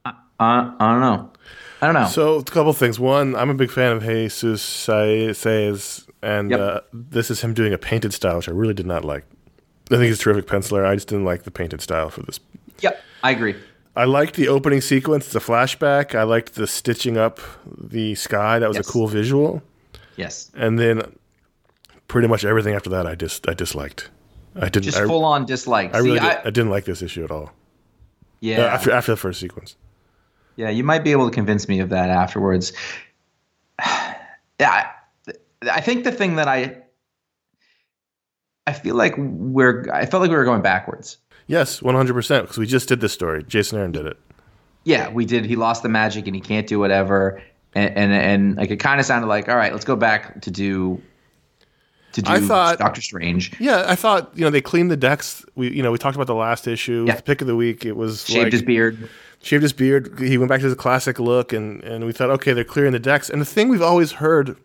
I, 0.06 0.14
I, 0.40 0.74
I 0.80 0.92
don't 0.92 1.02
know. 1.02 1.32
I 1.82 1.86
don't 1.86 1.94
know. 1.94 2.08
So 2.08 2.36
a 2.38 2.44
couple 2.44 2.74
things. 2.74 3.00
One, 3.00 3.36
I'm 3.36 3.50
a 3.50 3.54
big 3.54 3.70
fan 3.70 3.92
of 3.98 4.04
Jesus 4.04 4.62
Sa- 4.64 4.94
Saiz, 5.34 6.07
and 6.22 6.52
Yep. 6.52 6.60
uh, 6.60 6.80
this 6.94 7.30
is 7.32 7.42
him 7.42 7.54
doing 7.54 7.74
a 7.74 7.78
painted 7.78 8.14
style, 8.14 8.38
which 8.38 8.50
I 8.50 8.52
really 8.52 8.74
did 8.74 8.86
not 8.88 9.04
like. 9.06 9.26
I 9.92 9.96
think 9.96 10.04
he's 10.04 10.20
a 10.20 10.22
terrific 10.24 10.48
penciler. 10.48 10.86
I 10.86 10.96
just 10.96 11.08
didn't 11.08 11.26
like 11.26 11.44
the 11.44 11.52
painted 11.52 11.82
style 11.82 12.10
for 12.10 12.22
this. 12.24 12.40
yep, 12.82 13.02
I 13.24 13.32
agree. 13.32 13.56
I 13.96 14.04
liked 14.06 14.36
the 14.36 14.48
opening 14.48 14.82
sequence, 14.82 15.30
the 15.30 15.40
flashback. 15.40 16.14
I 16.14 16.24
liked 16.24 16.54
the 16.56 16.68
stitching 16.68 17.18
up 17.18 17.40
the 17.76 18.14
sky. 18.16 18.60
That 18.60 18.68
was 18.68 18.78
Yes. 18.78 18.88
a 18.88 18.92
cool 18.92 19.08
visual. 19.08 19.64
Yes, 20.18 20.52
and 20.56 20.78
then 20.78 21.16
pretty 22.08 22.28
much 22.28 22.44
everything 22.46 22.74
after 22.76 22.90
that 22.92 23.06
I 23.08 23.16
just 23.16 23.48
I 23.50 23.54
disliked. 23.54 24.10
I 24.56 24.70
didn't. 24.70 24.84
just 24.84 24.98
I, 24.98 25.06
full 25.06 25.24
on 25.26 25.46
dislike. 25.46 25.94
I 25.96 26.00
See, 26.00 26.06
really 26.06 26.20
did, 26.20 26.28
I, 26.30 26.42
I, 26.46 26.50
didn't 26.50 26.70
like 26.70 26.86
this 26.86 27.02
issue 27.02 27.24
at 27.24 27.32
all. 27.32 27.52
yeah. 28.40 28.62
Uh, 28.62 28.68
after 28.68 28.92
after 28.92 29.12
the 29.14 29.18
first 29.18 29.40
sequence. 29.40 29.76
Yeah, 30.58 30.70
you 30.70 30.84
might 30.84 31.04
be 31.04 31.12
able 31.12 31.30
to 31.30 31.34
convince 31.34 31.68
me 31.68 31.80
of 31.80 31.90
that 31.90 32.10
afterwards. 32.10 32.74
Yeah, 34.60 34.90
I, 35.62 35.82
think 35.82 36.04
the 36.04 36.12
thing 36.12 36.36
that 36.36 36.48
I 36.48 36.78
I 38.66 38.74
feel 38.74 38.96
like 38.96 39.16
we're 39.18 39.86
I 39.92 40.06
felt 40.06 40.22
like 40.22 40.30
we 40.30 40.36
were 40.38 40.44
going 40.46 40.62
backwards. 40.62 41.18
Yes, 41.48 41.82
one 41.82 41.96
hundred 41.96 42.14
percent. 42.14 42.44
Because 42.44 42.58
we 42.58 42.66
just 42.66 42.90
did 42.90 43.00
this 43.00 43.14
story. 43.14 43.44
Jason 43.44 43.78
Aaron 43.80 43.92
did 43.92 44.06
it. 44.06 44.18
Yeah, 44.84 45.10
we 45.10 45.26
did. 45.26 45.46
He 45.46 45.56
lost 45.56 45.84
the 45.84 45.90
magic 45.90 46.28
and 46.28 46.36
he 46.36 46.42
can't 46.42 46.68
do 46.68 46.80
whatever. 46.80 47.42
And 47.76 47.96
and, 47.98 48.12
and 48.14 48.56
like 48.58 48.70
it 48.72 48.78
kind 48.78 49.00
of 49.00 49.06
sounded 49.06 49.28
like, 49.28 49.48
all 49.50 49.56
right, 49.56 49.72
let's 49.72 49.86
go 49.86 49.96
back 49.96 50.42
to 50.42 50.52
do 50.52 51.02
to 52.14 52.22
do 52.22 52.32
I 52.32 52.40
thought- 52.40 52.80
Doctor 52.80 53.02
Strange. 53.02 53.58
Yeah, 53.60 53.86
I 53.88 53.96
thought 53.96 54.32
you 54.36 54.44
know 54.44 54.50
they 54.50 54.62
cleaned 54.62 54.92
the 54.92 54.98
decks. 54.98 55.46
We 55.56 55.72
you 55.74 55.82
know 55.82 55.92
we 55.92 55.98
talked 55.98 56.16
about 56.16 56.28
the 56.28 56.36
last 56.36 56.68
issue. 56.68 57.06
Yeah. 57.08 57.16
The 57.16 57.24
pick 57.24 57.42
of 57.42 57.48
the 57.48 57.56
week. 57.56 57.86
It 57.86 57.96
was 57.96 58.26
Shaved 58.26 58.44
like, 58.46 58.54
his 58.54 58.62
beard. 58.64 59.10
shaved 59.42 59.64
his 59.64 59.74
beard. 59.74 60.20
He 60.20 60.38
went 60.38 60.50
back 60.50 60.62
to 60.62 60.70
the 60.70 60.76
classic 60.76 61.20
look, 61.20 61.54
and 61.54 61.82
and 61.84 62.06
we 62.06 62.12
thought, 62.12 62.30
okay, 62.32 62.54
they're 62.54 62.64
clearing 62.64 62.92
the 62.94 63.00
decks. 63.00 63.30
And 63.30 63.40
the 63.42 63.46
thing 63.46 63.70
we've 63.70 63.82
always 63.82 64.14
heard 64.14 64.58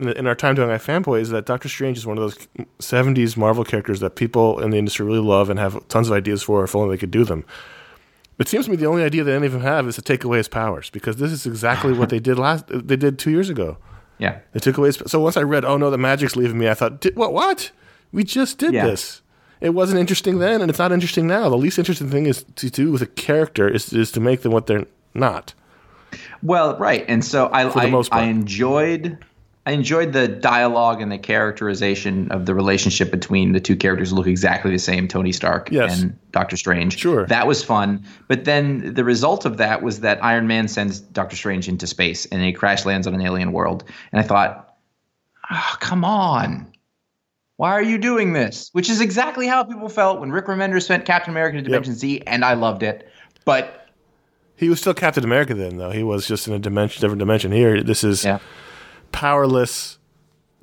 in, 0.00 0.26
our 0.26 0.34
time 0.34 0.54
doing 0.54 0.68
iFanboy 0.68 1.20
is 1.20 1.30
that 1.30 1.46
Doctor 1.46 1.68
Strange 1.68 1.98
is 1.98 2.06
one 2.06 2.18
of 2.18 2.22
those 2.22 2.48
'70s 2.78 3.36
Marvel 3.36 3.64
characters 3.64 4.00
that 4.00 4.16
people 4.16 4.60
in 4.60 4.70
the 4.70 4.78
industry 4.78 5.04
really 5.06 5.18
love 5.18 5.50
and 5.50 5.58
have 5.58 5.86
tons 5.88 6.08
of 6.08 6.14
ideas 6.14 6.42
for 6.42 6.64
if 6.64 6.74
only 6.74 6.94
they 6.94 7.00
could 7.00 7.10
do 7.10 7.24
them. 7.24 7.44
It 8.38 8.48
seems 8.48 8.64
to 8.64 8.70
me 8.70 8.76
the 8.76 8.86
only 8.86 9.04
idea 9.04 9.22
that 9.22 9.32
any 9.32 9.46
of 9.46 9.52
them 9.52 9.60
have 9.62 9.86
is 9.86 9.94
to 9.94 10.02
take 10.02 10.24
away 10.24 10.38
his 10.38 10.48
powers 10.48 10.90
because 10.90 11.16
this 11.16 11.30
is 11.30 11.46
exactly 11.46 11.92
what 11.92 12.08
they 12.08 12.18
did 12.18 12.38
last. 12.38 12.64
They 12.68 12.96
did 12.96 13.18
two 13.18 13.30
years 13.30 13.48
ago. 13.48 13.76
Yeah. 14.18 14.38
They 14.52 14.60
took 14.60 14.76
away 14.78 14.88
his. 14.88 15.02
So 15.06 15.20
once 15.20 15.36
I 15.36 15.42
read, 15.42 15.64
oh 15.64 15.76
no, 15.76 15.90
the 15.90 15.98
magic's 15.98 16.34
leaving 16.34 16.58
me. 16.58 16.68
I 16.68 16.74
thought, 16.74 17.04
what? 17.14 17.32
What? 17.32 17.70
We 18.12 18.24
just 18.24 18.58
did 18.58 18.72
Yeah. 18.72 18.86
this. 18.86 19.22
It 19.60 19.70
wasn't 19.70 20.00
interesting 20.00 20.40
then, 20.40 20.60
and 20.60 20.68
it's 20.68 20.78
not 20.78 20.92
interesting 20.92 21.26
now. 21.26 21.48
The 21.48 21.56
least 21.56 21.78
interesting 21.78 22.10
thing 22.10 22.26
is 22.26 22.44
to 22.56 22.68
do 22.70 22.90
with 22.90 23.02
a 23.02 23.06
character 23.06 23.68
is 23.68 23.92
is 23.92 24.10
to 24.12 24.20
make 24.20 24.42
them 24.42 24.52
what 24.52 24.66
they're 24.66 24.86
not. 25.14 25.54
Well, 26.42 26.76
right, 26.78 27.04
and 27.08 27.24
so 27.24 27.46
I 27.46 27.62
I. 27.68 28.02
I 28.12 28.22
enjoyed 28.24 29.24
I 29.66 29.72
enjoyed 29.72 30.12
the 30.12 30.28
dialogue 30.28 31.00
and 31.00 31.10
the 31.10 31.16
characterization 31.18 32.30
of 32.30 32.44
the 32.44 32.54
relationship 32.54 33.10
between 33.10 33.52
the 33.52 33.60
two 33.60 33.76
characters 33.76 34.10
who 34.10 34.16
look 34.16 34.26
exactly 34.26 34.70
the 34.70 34.78
same, 34.78 35.08
Tony 35.08 35.32
Stark 35.32 35.70
Yes. 35.70 36.02
and 36.02 36.18
Doctor 36.32 36.56
Strange. 36.58 36.98
Sure. 36.98 37.24
that 37.26 37.46
was 37.46 37.64
fun. 37.64 38.04
But 38.28 38.44
then 38.44 38.92
the 38.92 39.04
result 39.04 39.46
of 39.46 39.56
that 39.56 39.82
was 39.82 40.00
that 40.00 40.22
Iron 40.22 40.46
Man 40.46 40.68
sends 40.68 41.00
Doctor 41.00 41.34
Strange 41.36 41.66
into 41.68 41.86
space 41.86 42.26
and 42.26 42.42
he 42.42 42.52
crash 42.52 42.84
lands 42.84 43.06
on 43.06 43.14
an 43.14 43.22
alien 43.22 43.52
world. 43.52 43.84
And 44.12 44.20
I 44.20 44.22
thought, 44.22 44.76
oh, 45.50 45.76
come 45.80 46.04
on. 46.04 46.70
Why 47.56 47.70
are 47.70 47.82
you 47.82 47.96
doing 47.98 48.32
this? 48.34 48.68
Which 48.72 48.90
is 48.90 49.00
exactly 49.00 49.46
how 49.46 49.62
people 49.64 49.88
felt 49.88 50.20
when 50.20 50.30
Rick 50.30 50.46
Remender 50.46 50.82
sent 50.82 51.04
Captain 51.06 51.30
America 51.32 51.56
to 51.58 51.62
Dimension 51.62 51.94
Z, 51.94 52.22
and 52.26 52.44
I 52.44 52.52
loved 52.54 52.82
it. 52.82 53.08
But 53.44 53.86
He 54.56 54.68
was 54.68 54.80
still 54.80 54.92
Captain 54.92 55.22
America 55.24 55.54
then, 55.54 55.76
though. 55.76 55.90
He 55.92 56.02
was 56.02 56.26
just 56.26 56.48
in 56.48 56.52
a 56.54 56.58
dimension, 56.58 57.00
different 57.00 57.20
dimension. 57.20 57.52
Here, 57.52 57.80
this 57.82 58.02
is 58.02 58.24
yeah, 58.24 58.40
powerless 59.14 59.98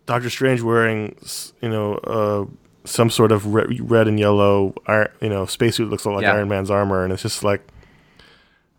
Doctor 0.05 0.29
Strange 0.29 0.61
wearing, 0.61 1.15
you 1.61 1.69
know, 1.69 1.93
uh, 1.95 2.45
some 2.83 3.09
sort 3.09 3.31
of 3.31 3.53
re- 3.53 3.79
red 3.81 4.07
and 4.07 4.19
yellow, 4.19 4.73
ir- 4.89 5.13
you 5.21 5.29
know, 5.29 5.45
spacesuit 5.45 5.89
looks 5.89 6.05
like 6.05 6.23
Yeah. 6.23 6.33
Iron 6.33 6.49
Man's 6.49 6.69
armor, 6.69 7.03
and 7.03 7.13
it's 7.13 7.21
just 7.21 7.43
like, 7.43 7.65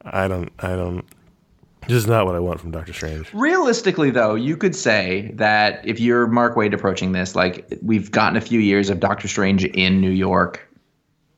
I 0.04 0.28
don't, 0.28 0.52
I 0.58 0.68
don't. 0.76 1.04
This 1.88 1.96
is 1.96 2.06
not 2.06 2.26
what 2.26 2.34
I 2.34 2.38
want 2.38 2.60
from 2.60 2.70
Doctor 2.70 2.92
Strange. 2.92 3.32
Realistically, 3.32 4.10
though, 4.10 4.34
you 4.34 4.56
could 4.56 4.76
say 4.76 5.30
that 5.34 5.80
if 5.84 5.98
you're 5.98 6.26
Mark 6.26 6.54
Waid 6.54 6.74
approaching 6.74 7.12
this, 7.12 7.34
like 7.34 7.66
we've 7.82 8.10
gotten 8.10 8.36
a 8.36 8.40
few 8.40 8.60
years 8.60 8.90
of 8.90 9.00
Doctor 9.00 9.26
Strange 9.26 9.64
in 9.64 10.00
New 10.00 10.10
York, 10.10 10.68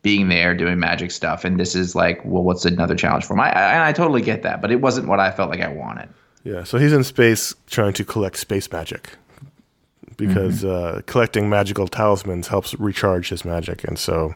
being 0.01 0.27
there 0.29 0.55
doing 0.55 0.77
magic 0.77 1.09
stuff, 1.11 1.45
and 1.45 1.59
this 1.59 1.73
is 1.73 1.95
like, 1.95 2.21
well, 2.25 2.43
what's 2.43 2.65
another 2.65 2.95
challenge 2.95 3.25
for 3.25 3.33
him? 3.33 3.39
I, 3.39 3.51
I, 3.53 3.73
and 3.73 3.83
I 3.83 3.91
totally 3.91 4.21
get 4.21 4.43
that, 4.43 4.61
but 4.61 4.71
it 4.71 4.81
wasn't 4.81 5.07
what 5.07 5.19
I 5.19 5.31
felt 5.31 5.49
like 5.49 5.61
I 5.61 5.69
wanted. 5.69 6.09
Yeah, 6.45 6.63
so 6.63 6.77
he's 6.77 6.93
in 6.93 7.03
space 7.03 7.53
trying 7.67 7.93
to 7.93 8.05
collect 8.05 8.37
space 8.37 8.71
magic 8.71 9.17
because 10.15 10.63
uh, 10.63 11.01
collecting 11.07 11.49
magical 11.49 11.87
talismans 11.87 12.47
helps 12.47 12.73
recharge 12.75 13.29
his 13.29 13.43
magic, 13.43 13.83
and 13.83 13.97
so 13.99 14.33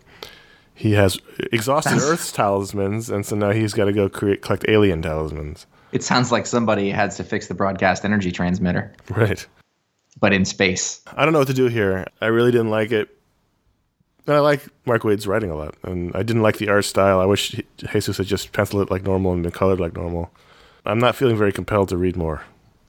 he 0.76 0.93
has 0.93 1.19
exhausted 1.54 1.93
Earth's 2.02 2.32
talismans, 2.32 3.10
and 3.10 3.26
so 3.26 3.36
now 3.36 3.52
he's 3.52 3.74
got 3.74 3.86
to 3.86 3.93
go 3.93 4.10
create 4.10 4.41
collect 4.41 4.65
alien 4.67 5.02
talismans. 5.02 5.65
It 5.91 6.04
sounds 6.04 6.32
like 6.32 6.45
somebody 6.45 6.89
has 6.89 7.15
to 7.17 7.24
fix 7.24 7.48
the 7.48 7.54
broadcast 7.54 8.04
energy 8.04 8.32
transmitter, 8.32 8.91
Right. 9.10 9.45
but 10.19 10.34
in 10.34 10.45
space. 10.45 11.02
I 11.15 11.24
don't 11.24 11.34
know 11.34 11.39
what 11.39 11.48
to 11.48 11.54
do 11.54 11.67
here. 11.67 12.06
I 12.22 12.26
really 12.28 12.52
didn't 12.52 12.69
like 12.72 12.91
it. 12.91 13.10
And 14.28 14.36
I 14.36 14.39
like 14.39 14.62
Mark 14.86 15.04
Waid's 15.04 15.26
writing 15.28 15.50
a 15.52 15.56
lot, 15.56 15.76
and 15.84 16.12
I 16.15 16.24
didn't 16.24 16.41
like 16.41 16.58
the 16.58 16.69
art 16.69 16.86
style. 16.86 17.19
I 17.19 17.26
wish 17.26 17.56
Jesus 17.78 18.17
had 18.17 18.26
just 18.26 18.52
penciled 18.52 18.82
it 18.88 18.91
like 18.91 19.04
normal 19.04 19.32
and 19.34 19.43
been 19.43 19.52
colored 19.52 19.80
like 19.80 19.95
normal. 19.95 20.32
I'm 20.86 21.00
not 21.00 21.15
feeling 21.15 21.38
very 21.38 21.52
compelled 21.52 21.89
to 21.89 21.98
read 21.98 22.15
more 22.15 22.42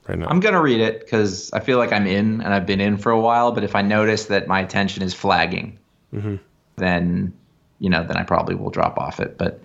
right 0.09 0.19
now. 0.19 0.27
I'm 0.29 0.41
gonna 0.41 0.61
read 0.61 0.81
it 0.81 1.01
because 1.01 1.53
I 1.53 1.61
feel 1.61 1.79
like 1.79 1.93
I'm 1.93 2.07
in 2.07 2.41
and 2.41 2.55
I've 2.55 2.67
been 2.67 2.81
in 2.81 2.97
for 2.97 3.13
a 3.13 3.21
while. 3.21 3.53
But 3.53 3.65
if 3.65 3.75
I 3.75 3.83
notice 3.83 4.27
that 4.27 4.49
my 4.49 4.61
attention 4.61 5.03
is 5.03 5.15
flagging, 5.15 5.79
mm-hmm. 6.15 6.37
then 6.77 7.33
you 7.81 7.91
know, 7.91 8.05
then 8.05 8.17
I 8.17 8.23
probably 8.23 8.55
will 8.55 8.71
drop 8.71 8.99
off 8.99 9.21
it. 9.21 9.39
But 9.39 9.61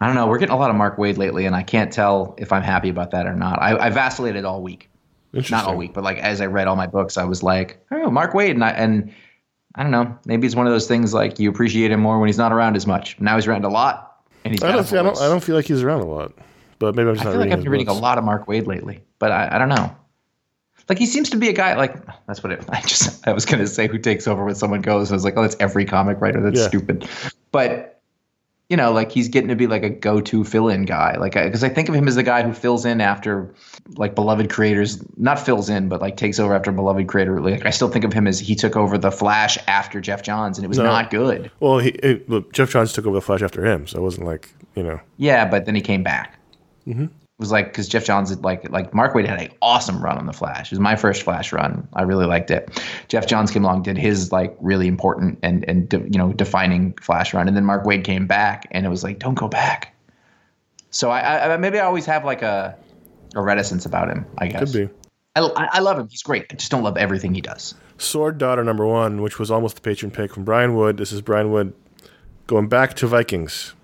I 0.00 0.06
don't 0.06 0.14
know. 0.16 0.26
We're 0.26 0.38
getting 0.38 0.54
a 0.54 0.58
lot 0.58 0.70
of 0.70 0.76
Mark 0.76 0.96
Waid 0.96 1.18
lately, 1.18 1.46
and 1.46 1.54
I 1.54 1.62
can't 1.62 1.92
tell 1.92 2.34
if 2.38 2.52
I'm 2.52 2.62
happy 2.62 2.88
about 2.88 3.10
that 3.12 3.26
or 3.26 3.34
not. 3.34 3.60
I, 3.60 3.76
I 3.76 3.90
vacillated 3.90 4.44
all 4.44 4.62
week, 4.62 4.88
not 5.50 5.66
all 5.66 5.76
week, 5.76 5.92
but 5.92 6.02
like 6.02 6.18
as 6.18 6.40
I 6.40 6.46
read 6.46 6.66
all 6.66 6.76
my 6.76 6.86
books, 6.86 7.18
I 7.18 7.24
was 7.24 7.42
like, 7.42 7.84
oh, 7.90 8.10
Mark 8.10 8.32
Waid, 8.32 8.52
and 8.52 8.64
I, 8.64 8.70
and 8.70 9.12
I 9.74 9.82
don't 9.82 9.92
know. 9.92 10.18
Maybe 10.24 10.46
it's 10.46 10.56
one 10.56 10.66
of 10.66 10.72
those 10.72 10.88
things 10.88 11.12
like 11.12 11.38
you 11.38 11.50
appreciate 11.50 11.90
him 11.90 12.00
more 12.00 12.18
when 12.18 12.28
he's 12.28 12.38
not 12.38 12.50
around 12.50 12.76
as 12.76 12.86
much. 12.86 13.20
Now 13.20 13.36
he's 13.36 13.46
around 13.46 13.64
a 13.64 13.68
lot, 13.68 14.24
and 14.44 14.54
he's. 14.54 14.62
I 14.62 14.72
don't, 14.72 14.90
I 14.90 15.02
don't. 15.02 15.20
I 15.20 15.28
don't 15.28 15.44
feel 15.44 15.54
like 15.54 15.66
he's 15.66 15.82
around 15.82 16.00
a 16.00 16.06
lot, 16.06 16.32
but 16.80 16.96
maybe 16.96 17.08
I'm 17.10 17.14
just 17.14 17.24
I 17.24 17.28
not 17.28 17.32
feel 17.34 17.40
like. 17.42 17.52
I've 17.52 17.62
been 17.62 17.70
reading 17.70 17.86
a 17.88 17.92
lot 17.92 18.18
of 18.18 18.24
Mark 18.24 18.46
Waid 18.48 18.66
lately, 18.66 19.04
but 19.20 19.30
I, 19.30 19.50
I 19.52 19.58
don't 19.58 19.68
know. 19.68 19.94
Like 20.88 20.98
he 20.98 21.06
seems 21.06 21.30
to 21.30 21.36
be 21.36 21.48
a 21.48 21.52
guy 21.52 21.76
like 21.76 21.94
that's 22.26 22.42
what 22.42 22.50
it, 22.50 22.64
I 22.68 22.80
just 22.80 23.24
I 23.28 23.32
was 23.32 23.44
gonna 23.44 23.68
say 23.68 23.86
who 23.86 23.98
takes 23.98 24.26
over 24.26 24.44
when 24.44 24.56
someone 24.56 24.80
goes. 24.80 25.12
I 25.12 25.14
was 25.14 25.22
like, 25.24 25.34
oh, 25.36 25.42
that's 25.42 25.56
every 25.60 25.84
comic 25.84 26.20
writer. 26.20 26.40
That's 26.40 26.58
Yeah. 26.58 26.66
stupid. 26.66 27.08
But 27.52 27.86
you 28.68 28.76
know, 28.76 28.92
like 28.92 29.10
he's 29.10 29.28
getting 29.28 29.48
to 29.48 29.56
be 29.56 29.66
like 29.66 29.82
a 29.82 29.90
go-to 29.90 30.44
fill-in 30.44 30.84
guy. 30.84 31.16
Like 31.16 31.34
because 31.34 31.64
I 31.64 31.68
think 31.68 31.88
of 31.88 31.94
him 31.96 32.06
as 32.06 32.14
the 32.14 32.22
guy 32.22 32.42
who 32.42 32.52
fills 32.52 32.84
in 32.84 33.00
after 33.00 33.52
like 33.96 34.14
beloved 34.14 34.48
creators, 34.48 35.02
not 35.16 35.38
fills 35.40 35.68
in, 35.68 35.88
but 35.88 36.00
like 36.00 36.16
takes 36.16 36.38
over 36.38 36.54
after 36.54 36.70
beloved 36.72 37.08
creator. 37.08 37.40
Like 37.40 37.66
I 37.66 37.70
still 37.70 37.88
think 37.88 38.04
of 38.04 38.12
him 38.12 38.26
as 38.28 38.38
he 38.40 38.54
took 38.54 38.76
over 38.76 38.96
the 38.96 39.10
Flash 39.10 39.58
after 39.66 40.00
Geoff 40.00 40.22
Johns, 40.22 40.56
and 40.56 40.64
it 40.64 40.68
was 40.68 40.78
No. 40.78 40.84
not 40.84 41.10
good. 41.10 41.50
Well, 41.60 41.78
he 41.78 41.90
it, 41.90 42.28
look, 42.30 42.52
Geoff 42.52 42.70
Johns 42.70 42.92
took 42.92 43.06
over 43.06 43.14
the 43.16 43.20
Flash 43.20 43.42
after 43.42 43.64
him, 43.66 43.86
so 43.88 43.98
it 43.98 44.02
wasn't 44.02 44.26
like 44.26 44.52
you 44.76 44.82
know. 44.84 45.00
Yeah, 45.18 45.46
but 45.48 45.66
then 45.66 45.74
he 45.74 45.80
came 45.82 46.02
back. 46.04 46.36
Mm-hmm. 46.90 47.04
It 47.04 47.10
was 47.38 47.52
like 47.52 47.68
because 47.68 47.88
Geoff 47.88 48.04
Johns 48.04 48.36
like 48.40 48.68
like 48.70 48.92
Mark 48.92 49.14
Waid 49.14 49.26
had 49.26 49.40
an 49.40 49.48
awesome 49.62 50.02
run 50.02 50.18
on 50.18 50.26
the 50.26 50.32
Flash. 50.32 50.70
It 50.70 50.72
was 50.72 50.80
my 50.80 50.96
first 50.96 51.22
Flash 51.22 51.52
run. 51.52 51.88
I 51.94 52.02
really 52.02 52.26
liked 52.26 52.50
it. 52.50 52.82
Geoff 53.08 53.26
Johns 53.26 53.50
came 53.50 53.64
along, 53.64 53.82
did 53.82 53.96
his 53.96 54.30
like 54.30 54.54
really 54.60 54.86
important 54.88 55.38
and 55.42 55.64
and 55.66 55.88
de- 55.88 56.00
you 56.00 56.18
know 56.18 56.32
defining 56.32 56.92
Flash 56.94 57.32
run, 57.32 57.48
and 57.48 57.56
then 57.56 57.64
Mark 57.64 57.84
Waid 57.84 58.04
came 58.04 58.26
back, 58.26 58.66
and 58.72 58.84
it 58.84 58.90
was 58.90 59.02
like 59.02 59.18
don't 59.18 59.36
go 59.36 59.48
back. 59.48 59.94
So 60.90 61.10
I, 61.10 61.54
I 61.54 61.56
maybe 61.56 61.78
I 61.78 61.86
always 61.86 62.04
have 62.06 62.24
like 62.24 62.42
a 62.42 62.76
a 63.34 63.40
reticence 63.40 63.86
about 63.86 64.10
him. 64.10 64.26
I 64.36 64.48
guess 64.48 64.72
Could 64.72 64.88
be. 64.88 64.94
I, 65.36 65.40
I 65.40 65.68
I 65.74 65.78
love 65.78 65.98
him. 65.98 66.08
He's 66.08 66.22
great. 66.22 66.46
I 66.50 66.56
just 66.56 66.70
don't 66.70 66.82
love 66.82 66.98
everything 66.98 67.32
he 67.32 67.40
does. 67.40 67.74
Sword 67.96 68.36
Daughter 68.36 68.64
number 68.64 68.86
one, 68.86 69.22
which 69.22 69.38
was 69.38 69.50
almost 69.50 69.76
the 69.76 69.82
patron 69.82 70.10
pick 70.10 70.34
from 70.34 70.44
Brian 70.44 70.74
Wood. 70.74 70.96
This 70.98 71.12
is 71.12 71.22
Brian 71.22 71.52
Wood 71.52 71.72
going 72.46 72.68
back 72.68 72.94
to 72.94 73.06
Vikings 73.06 73.74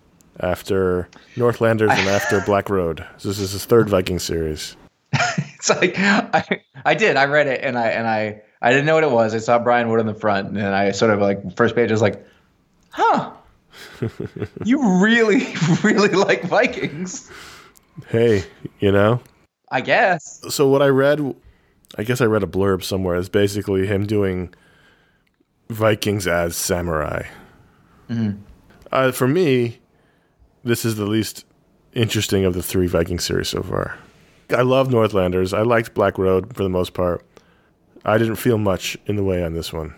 after 0.40 1.08
Northlanders 1.36 1.90
and 1.90 2.08
after 2.08 2.40
Black 2.42 2.68
Road. 2.68 3.04
This 3.22 3.38
is 3.38 3.52
his 3.52 3.64
third 3.64 3.88
Viking 3.88 4.18
series. 4.18 4.76
It's 5.56 5.70
like 5.70 5.94
I, 5.98 6.62
I 6.84 6.94
did. 6.94 7.16
I 7.16 7.24
read 7.24 7.46
it 7.48 7.60
and 7.62 7.78
I 7.78 7.88
and 7.88 8.06
I 8.06 8.42
I 8.62 8.70
didn't 8.70 8.86
know 8.86 8.94
what 8.94 9.04
it 9.04 9.10
was. 9.10 9.34
I 9.34 9.38
saw 9.38 9.58
Brian 9.58 9.88
Wood 9.88 10.00
on 10.00 10.06
the 10.06 10.14
front 10.14 10.48
and 10.48 10.60
I 10.60 10.92
sort 10.92 11.10
of 11.10 11.20
like 11.20 11.56
first 11.56 11.74
page 11.74 11.90
I 11.90 11.94
was 11.94 12.02
like, 12.02 12.24
huh. 12.90 13.32
you 14.64 15.02
really, 15.02 15.54
really 15.82 16.10
like 16.10 16.42
Vikings. 16.42 17.30
Hey, 18.08 18.44
you 18.78 18.92
know. 18.92 19.20
I 19.70 19.80
guess. 19.80 20.42
So 20.50 20.68
what 20.68 20.82
I 20.82 20.88
read, 20.88 21.34
I 21.96 22.04
guess 22.04 22.20
I 22.20 22.26
read 22.26 22.42
a 22.42 22.46
blurb 22.46 22.84
somewhere. 22.84 23.16
Is 23.16 23.28
basically 23.28 23.86
him 23.86 24.06
doing 24.06 24.54
Vikings 25.68 26.26
as 26.26 26.54
samurai. 26.54 27.24
Uh, 28.92 29.10
for 29.10 29.26
me, 29.26 29.80
this 30.66 30.84
is 30.84 30.96
the 30.96 31.06
least 31.06 31.44
interesting 31.94 32.44
of 32.44 32.54
the 32.54 32.62
three 32.62 32.86
Viking 32.86 33.18
series 33.18 33.48
so 33.48 33.62
far. 33.62 33.96
I 34.50 34.62
love 34.62 34.90
Northlanders. 34.90 35.54
I 35.54 35.62
liked 35.62 35.94
Black 35.94 36.18
Road 36.18 36.54
for 36.54 36.62
the 36.62 36.68
most 36.68 36.92
part. 36.92 37.24
I 38.04 38.18
didn't 38.18 38.36
feel 38.36 38.58
much 38.58 38.96
in 39.06 39.16
the 39.16 39.24
way 39.24 39.42
on 39.42 39.54
this 39.54 39.72
one. 39.72 39.94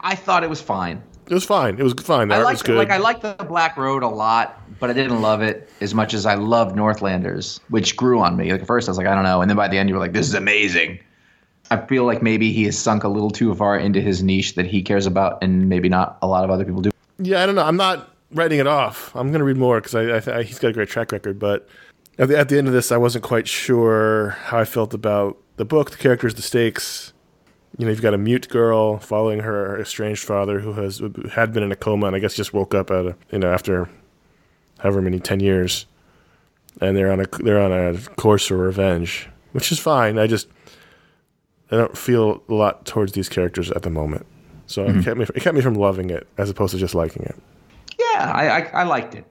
I, 0.00 0.14
thought 0.14 0.44
it 0.44 0.50
was 0.50 0.60
fine. 0.60 1.02
It 1.26 1.34
was 1.34 1.44
fine. 1.44 1.78
It 1.78 1.82
was 1.82 1.94
fine. 1.94 2.28
The 2.28 2.36
I 2.36 2.42
liked 2.42 2.54
was 2.54 2.62
good. 2.62 2.76
like 2.76 2.90
I 2.90 2.98
liked 2.98 3.22
the 3.22 3.34
Black 3.48 3.76
Road 3.76 4.02
a 4.02 4.08
lot, 4.08 4.60
but 4.78 4.90
I 4.90 4.92
didn't 4.92 5.20
love 5.22 5.42
it 5.42 5.68
as 5.80 5.94
much 5.94 6.14
as 6.14 6.26
I 6.26 6.34
loved 6.34 6.76
Northlanders, 6.76 7.58
which 7.68 7.96
grew 7.96 8.20
on 8.20 8.36
me. 8.36 8.52
Like 8.52 8.60
at 8.60 8.66
first 8.66 8.88
I 8.88 8.90
was 8.90 8.98
like, 8.98 9.06
I 9.06 9.14
don't 9.14 9.24
know, 9.24 9.40
and 9.40 9.50
then 9.50 9.56
by 9.56 9.68
the 9.68 9.78
end 9.78 9.88
you 9.88 9.94
were 9.94 10.00
like, 10.00 10.12
this 10.12 10.28
is 10.28 10.34
amazing. 10.34 11.00
I 11.70 11.84
feel 11.86 12.04
like 12.04 12.22
maybe 12.22 12.52
he 12.52 12.64
has 12.64 12.78
sunk 12.78 13.02
a 13.02 13.08
little 13.08 13.30
too 13.30 13.54
far 13.54 13.78
into 13.78 14.00
his 14.00 14.22
niche 14.22 14.54
that 14.54 14.66
he 14.66 14.82
cares 14.82 15.06
about, 15.06 15.42
and 15.42 15.68
maybe 15.68 15.88
not 15.88 16.18
a 16.22 16.26
lot 16.26 16.44
of 16.44 16.50
other 16.50 16.64
people 16.64 16.82
do. 16.82 16.90
Yeah, 17.18 17.42
I 17.42 17.46
don't 17.46 17.54
know. 17.54 17.64
I'm 17.64 17.76
not 17.76 18.11
writing 18.32 18.58
it 18.58 18.66
off. 18.66 19.14
I'm 19.14 19.28
going 19.28 19.40
to 19.40 19.44
read 19.44 19.56
more 19.56 19.80
because 19.80 19.94
I, 19.94 20.16
I, 20.16 20.20
th- 20.20 20.46
he's 20.46 20.58
got 20.58 20.68
a 20.68 20.72
great 20.72 20.88
track 20.88 21.12
record. 21.12 21.38
But 21.38 21.68
at 22.18 22.28
the, 22.28 22.38
at 22.38 22.48
the 22.48 22.58
end 22.58 22.66
of 22.66 22.72
this, 22.72 22.92
I 22.92 22.96
wasn't 22.96 23.24
quite 23.24 23.48
sure 23.48 24.30
how 24.30 24.58
I 24.58 24.64
felt 24.64 24.94
about 24.94 25.38
the 25.56 25.64
book, 25.64 25.90
the 25.90 25.96
characters, 25.96 26.34
the 26.34 26.42
stakes. 26.42 27.12
You 27.78 27.86
know, 27.86 27.90
you've 27.90 28.02
got 28.02 28.14
a 28.14 28.18
mute 28.18 28.48
girl 28.48 28.98
following 28.98 29.40
her 29.40 29.80
estranged 29.80 30.24
father 30.24 30.60
who 30.60 30.74
has 30.74 31.00
had 31.32 31.52
been 31.52 31.62
in 31.62 31.72
a 31.72 31.76
coma 31.76 32.06
and 32.06 32.16
I 32.16 32.18
guess 32.18 32.34
just 32.34 32.52
woke 32.52 32.74
up 32.74 32.90
at 32.90 33.06
a, 33.06 33.16
you 33.30 33.38
know 33.38 33.50
after 33.50 33.88
however 34.80 35.00
many 35.00 35.18
ten 35.18 35.40
years, 35.40 35.86
and 36.82 36.94
they're 36.96 37.10
on 37.10 37.20
a 37.20 37.26
they're 37.42 37.62
on 37.62 37.72
a 37.72 37.98
course 38.16 38.46
for 38.46 38.58
revenge, 38.58 39.26
which 39.52 39.72
is 39.72 39.78
fine. 39.78 40.18
I 40.18 40.26
just 40.26 40.48
I 41.70 41.76
don't 41.76 41.96
feel 41.96 42.42
a 42.50 42.52
lot 42.52 42.84
towards 42.84 43.12
these 43.12 43.30
characters 43.30 43.70
at 43.70 43.84
the 43.84 43.90
moment, 43.90 44.26
so 44.66 44.84
it 44.84 44.88
mm-hmm. 44.88 45.00
kept 45.00 45.16
me 45.16 45.26
it 45.34 45.40
kept 45.42 45.54
me 45.54 45.62
from 45.62 45.74
loving 45.74 46.10
it 46.10 46.28
as 46.36 46.50
opposed 46.50 46.72
to 46.72 46.78
just 46.78 46.94
liking 46.94 47.22
it. 47.22 47.36
Yeah, 48.12 48.30
I, 48.32 48.60
I, 48.60 48.60
I 48.80 48.82
liked 48.84 49.14
it. 49.14 49.24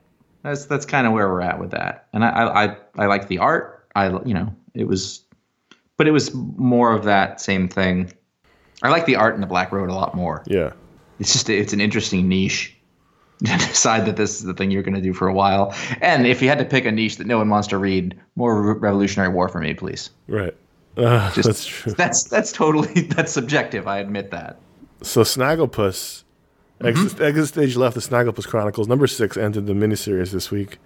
That's 0.44 0.65
that's 0.65 0.86
kind 0.86 1.06
of 1.06 1.13
where 1.13 1.28
we're 1.30 1.41
at 1.41 1.60
with 1.60 1.72
that, 1.72 2.08
and 2.13 2.24
I, 2.26 2.30
I 2.30 2.63
I 2.65 2.78
I 2.98 3.06
like 3.06 3.28
the 3.28 3.38
art. 3.38 3.88
I 3.96 4.08
you 4.26 4.34
know 4.34 4.54
it 4.74 4.86
was, 4.88 5.24
but 5.98 6.08
it 6.08 6.12
was 6.12 6.34
more 6.34 6.91
of 6.94 7.04
that 7.04 7.39
same 7.41 7.67
thing. 7.67 8.12
I 8.82 8.89
like 8.89 9.06
the 9.06 9.15
art 9.17 9.36
in 9.36 9.41
the 9.41 9.48
Black 9.48 9.72
Road 9.72 9.89
a 9.89 9.94
lot 9.94 10.15
more. 10.15 10.44
Yeah. 10.48 10.74
It's 11.20 11.34
just 11.34 11.50
it's 11.50 11.74
an 11.74 11.82
interesting 11.82 12.28
niche. 12.28 12.76
To 13.44 13.58
decide 13.58 14.06
that 14.06 14.17
this 14.17 14.36
is 14.39 14.44
the 14.44 14.54
thing 14.54 14.70
you're 14.70 14.84
going 14.84 14.94
to 14.94 15.02
do 15.02 15.13
for 15.15 15.28
a 15.28 15.34
while, 15.34 15.74
and 16.00 16.28
if 16.28 16.44
you 16.44 16.48
had 16.48 16.60
to 16.60 16.65
pick 16.65 16.86
a 16.86 16.91
niche 16.91 17.17
that 17.17 17.26
no 17.26 17.39
one 17.39 17.50
wants 17.50 17.67
to 17.70 17.80
read, 17.80 18.15
more 18.36 18.74
Revolutionary 18.76 19.34
War 19.34 19.50
for 19.50 19.60
me, 19.60 19.74
please. 19.74 20.12
Right. 20.28 20.56
Uh, 20.96 21.32
Just- 21.34 21.48
that's 21.48 21.65
true. 21.65 21.94
That's 21.94 22.24
that's 22.26 22.52
totally 22.52 23.02
that's 23.15 23.32
subjective. 23.32 23.88
I 23.88 23.98
admit 23.98 24.30
that. 24.30 24.60
So 25.02 25.22
Snagglepuss, 25.24 26.24
exit, 26.86 27.22
exit 27.22 27.48
stage 27.48 27.76
left. 27.76 27.96
The 27.96 28.02
Snagglepuss 28.02 28.48
Chronicles 28.48 28.88
number 28.88 29.08
six 29.08 29.38
ended 29.38 29.67
the 29.67 29.74
miniseries 29.74 30.32
this 30.32 30.52
week. 30.52 30.78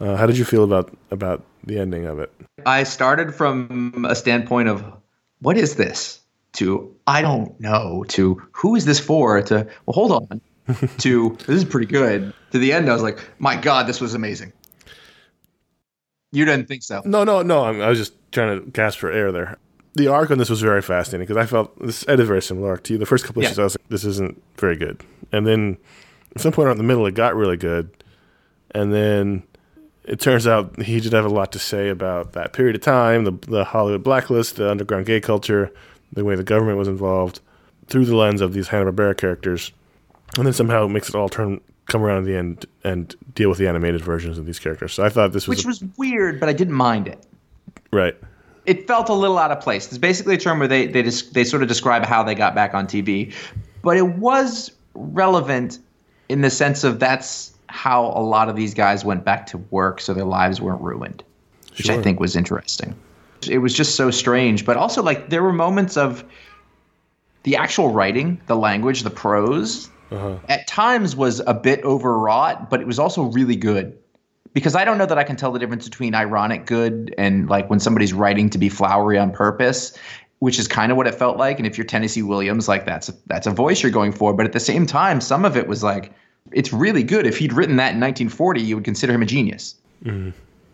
Uh, 0.00 0.16
how 0.16 0.26
did 0.26 0.38
you 0.38 0.44
feel 0.44 0.64
about 0.64 0.96
about 1.10 1.44
the 1.64 1.78
ending 1.78 2.06
of 2.06 2.18
it? 2.18 2.32
I 2.64 2.84
started 2.84 3.34
from 3.34 4.06
a 4.08 4.14
standpoint 4.14 4.68
of 4.68 4.84
what 5.40 5.56
is 5.56 5.76
this 5.76 6.20
to 6.54 6.94
I 7.06 7.22
don't 7.22 7.58
know 7.60 8.04
to 8.08 8.42
who 8.52 8.76
is 8.76 8.84
this 8.84 9.00
for 9.00 9.42
to 9.42 9.66
well 9.86 9.94
hold 9.94 10.12
on 10.12 10.40
to 10.98 11.36
this 11.46 11.48
is 11.48 11.64
pretty 11.64 11.86
good 11.86 12.32
to 12.52 12.58
the 12.58 12.72
end 12.72 12.88
I 12.88 12.92
was 12.92 13.02
like 13.02 13.18
my 13.38 13.56
god 13.56 13.86
this 13.86 14.00
was 14.00 14.14
amazing. 14.14 14.52
You 16.30 16.44
didn't 16.44 16.68
think 16.68 16.82
so? 16.82 17.02
No, 17.04 17.24
no, 17.24 17.42
no. 17.42 17.64
I'm, 17.64 17.80
I 17.80 17.88
was 17.88 17.98
just 17.98 18.12
trying 18.32 18.60
to 18.60 18.70
gasp 18.70 18.98
for 18.98 19.10
air 19.10 19.32
there. 19.32 19.56
The 19.98 20.06
arc 20.08 20.30
on 20.30 20.38
this 20.38 20.48
was 20.48 20.60
very 20.62 20.80
fascinating 20.80 21.26
because 21.26 21.36
I 21.36 21.46
felt 21.46 21.78
this. 21.84 22.04
I 22.08 22.12
had 22.12 22.20
a 22.20 22.24
very 22.24 22.40
similar 22.40 22.70
arc 22.70 22.84
to 22.84 22.92
you. 22.94 22.98
The 22.98 23.06
first 23.06 23.24
couple 23.24 23.42
Yeah. 23.42 23.48
issues, 23.48 23.58
I 23.58 23.64
was 23.64 23.74
like, 23.78 23.88
"This 23.88 24.04
isn't 24.04 24.40
very 24.56 24.76
good," 24.76 25.02
and 25.32 25.46
then 25.46 25.76
at 26.34 26.40
some 26.40 26.52
point 26.52 26.68
around 26.68 26.78
the 26.78 26.84
middle, 26.84 27.04
it 27.06 27.14
got 27.14 27.34
really 27.36 27.56
good, 27.56 27.90
and 28.70 28.92
then 28.94 29.42
it 30.04 30.20
turns 30.20 30.46
out 30.46 30.80
he 30.82 31.00
did 31.00 31.12
have 31.12 31.24
a 31.24 31.28
lot 31.28 31.50
to 31.52 31.58
say 31.58 31.88
about 31.88 32.32
that 32.34 32.52
period 32.52 32.76
of 32.76 32.82
time, 32.82 33.24
the 33.24 33.32
the 33.48 33.64
Hollywood 33.64 34.02
blacklist, 34.04 34.56
the 34.56 34.70
underground 34.70 35.04
gay 35.06 35.20
culture, 35.20 35.70
the 36.12 36.24
way 36.24 36.34
the 36.36 36.44
government 36.44 36.78
was 36.78 36.88
involved, 36.88 37.40
through 37.88 38.04
the 38.06 38.14
lens 38.16 38.40
of 38.40 38.52
these 38.52 38.68
Hanna 38.68 38.92
Barbera 38.92 39.16
characters, 39.16 39.72
and 40.36 40.46
then 40.46 40.52
somehow 40.52 40.84
it 40.86 40.90
makes 40.90 41.08
it 41.08 41.14
all 41.16 41.28
turn 41.28 41.60
come 41.86 42.02
around 42.02 42.18
at 42.18 42.24
the 42.26 42.36
end 42.36 42.66
and 42.84 43.16
deal 43.34 43.48
with 43.48 43.58
the 43.58 43.66
animated 43.66 44.02
versions 44.02 44.38
of 44.38 44.46
these 44.46 44.58
characters. 44.60 44.92
So 44.92 45.02
I 45.02 45.08
thought 45.08 45.32
this 45.32 45.48
was, 45.48 45.58
Which 45.58 45.64
a- 45.64 45.68
was 45.68 45.84
weird, 45.96 46.38
but 46.38 46.48
I 46.48 46.52
didn't 46.52 46.74
mind 46.74 47.08
it. 47.08 47.18
right. 47.92 48.14
It 48.68 48.86
felt 48.86 49.08
a 49.08 49.14
little 49.14 49.38
out 49.38 49.50
of 49.50 49.60
place. 49.60 49.86
It's 49.86 49.96
basically 49.96 50.34
a 50.34 50.38
term 50.38 50.58
where 50.58 50.68
they 50.68 50.86
they 50.86 51.02
just 51.02 51.32
they 51.32 51.42
sort 51.42 51.62
of 51.62 51.68
describe 51.68 52.04
how 52.04 52.22
they 52.22 52.34
got 52.34 52.54
back 52.54 52.74
on 52.74 52.86
TV, 52.86 53.34
but 53.82 53.96
it 53.96 54.06
was 54.06 54.70
relevant 54.94 55.78
in 56.28 56.42
the 56.42 56.50
sense 56.50 56.84
of 56.84 56.98
that's 56.98 57.54
how 57.68 58.06
a 58.06 58.20
lot 58.20 58.50
of 58.50 58.56
these 58.56 58.74
guys 58.74 59.04
went 59.04 59.24
back 59.24 59.46
to 59.46 59.58
work, 59.70 60.00
so 60.02 60.12
their 60.12 60.26
lives 60.26 60.60
weren't 60.60 60.82
ruined, 60.82 61.24
which 61.78 61.88
I 61.88 62.02
think 62.02 62.20
was 62.20 62.36
interesting. 62.36 62.94
It 63.48 63.58
was 63.58 63.72
just 63.72 63.96
so 63.96 64.10
strange, 64.10 64.66
but 64.66 64.76
also 64.76 65.02
like 65.02 65.30
there 65.30 65.42
were 65.42 65.52
moments 65.52 65.96
of 65.96 66.24
the 67.44 67.56
actual 67.56 67.90
writing, 67.90 68.38
the 68.48 68.56
language, 68.56 69.02
the 69.02 69.10
prose. 69.10 69.88
Uh-huh. 70.10 70.38
At 70.48 70.66
times 70.66 71.16
was 71.16 71.40
a 71.46 71.54
bit 71.54 71.84
overwrought, 71.84 72.68
but 72.68 72.80
it 72.80 72.86
was 72.86 72.98
also 72.98 73.24
really 73.24 73.56
good 73.56 73.98
because 74.52 74.74
I 74.74 74.84
don't 74.84 74.98
know 74.98 75.06
that 75.06 75.18
I 75.18 75.24
can 75.24 75.36
tell 75.36 75.52
the 75.52 75.58
difference 75.58 75.88
between 75.88 76.14
ironic 76.14 76.66
good 76.66 77.14
and 77.18 77.48
like 77.48 77.68
when 77.70 77.80
somebody's 77.80 78.12
writing 78.12 78.50
to 78.50 78.58
be 78.58 78.68
flowery 78.68 79.18
on 79.18 79.30
purpose 79.30 79.96
which 80.40 80.58
is 80.58 80.68
kind 80.68 80.92
of 80.92 80.96
what 80.96 81.06
it 81.06 81.14
felt 81.14 81.36
like. 81.36 81.58
And 81.58 81.66
if 81.66 81.76
you're 81.76 81.86
Tennessee 81.86 82.22
Williams, 82.22 82.68
like 82.68 82.86
that's 82.86 83.08
a, 83.08 83.14
that's 83.26 83.46
a 83.46 83.50
voice 83.50 83.82
you're 83.82 83.92
going 83.92 84.12
for. 84.12 84.32
But 84.32 84.46
at 84.46 84.52
the 84.52 84.60
same 84.60 84.86
time, 84.86 85.20
some 85.20 85.44
of 85.44 85.56
it 85.56 85.66
was 85.66 85.82
like 85.82 86.12
it's 86.52 86.72
really 86.72 87.02
good. 87.02 87.26
If 87.26 87.38
he'd 87.38 87.52
written 87.52 87.76
that 87.76 87.92
in 87.94 88.00
1940, 88.00 88.62
you 88.62 88.76
would 88.76 88.84
consider 88.84 89.12
him 89.12 89.22
a 89.22 89.26
genius. 89.26 89.74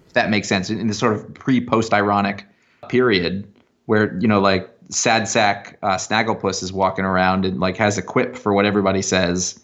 If 0.07 0.13
that 0.13 0.31
makes 0.31 0.49
sense 0.49 0.71
in, 0.71 0.79
in 0.79 0.87
the 0.87 0.95
sort 0.95 1.15
of 1.15 1.35
pre-post 1.35 1.93
ironic 1.93 2.47
period 2.89 3.51
where 3.87 4.19
you 4.21 4.29
know 4.29 4.41
like 4.41 4.71
sad 4.91 5.27
sack 5.27 5.79
uh, 5.83 5.97
Snagglepuss 5.97 6.63
is 6.63 6.73
walking 6.73 7.05
around 7.05 7.47
and 7.47 7.59
like 7.59 7.77
has 7.79 7.97
a 7.97 8.03
quip 8.03 8.37
for 8.37 8.53
what 8.53 8.67
everybody 8.67 9.03
says. 9.03 9.61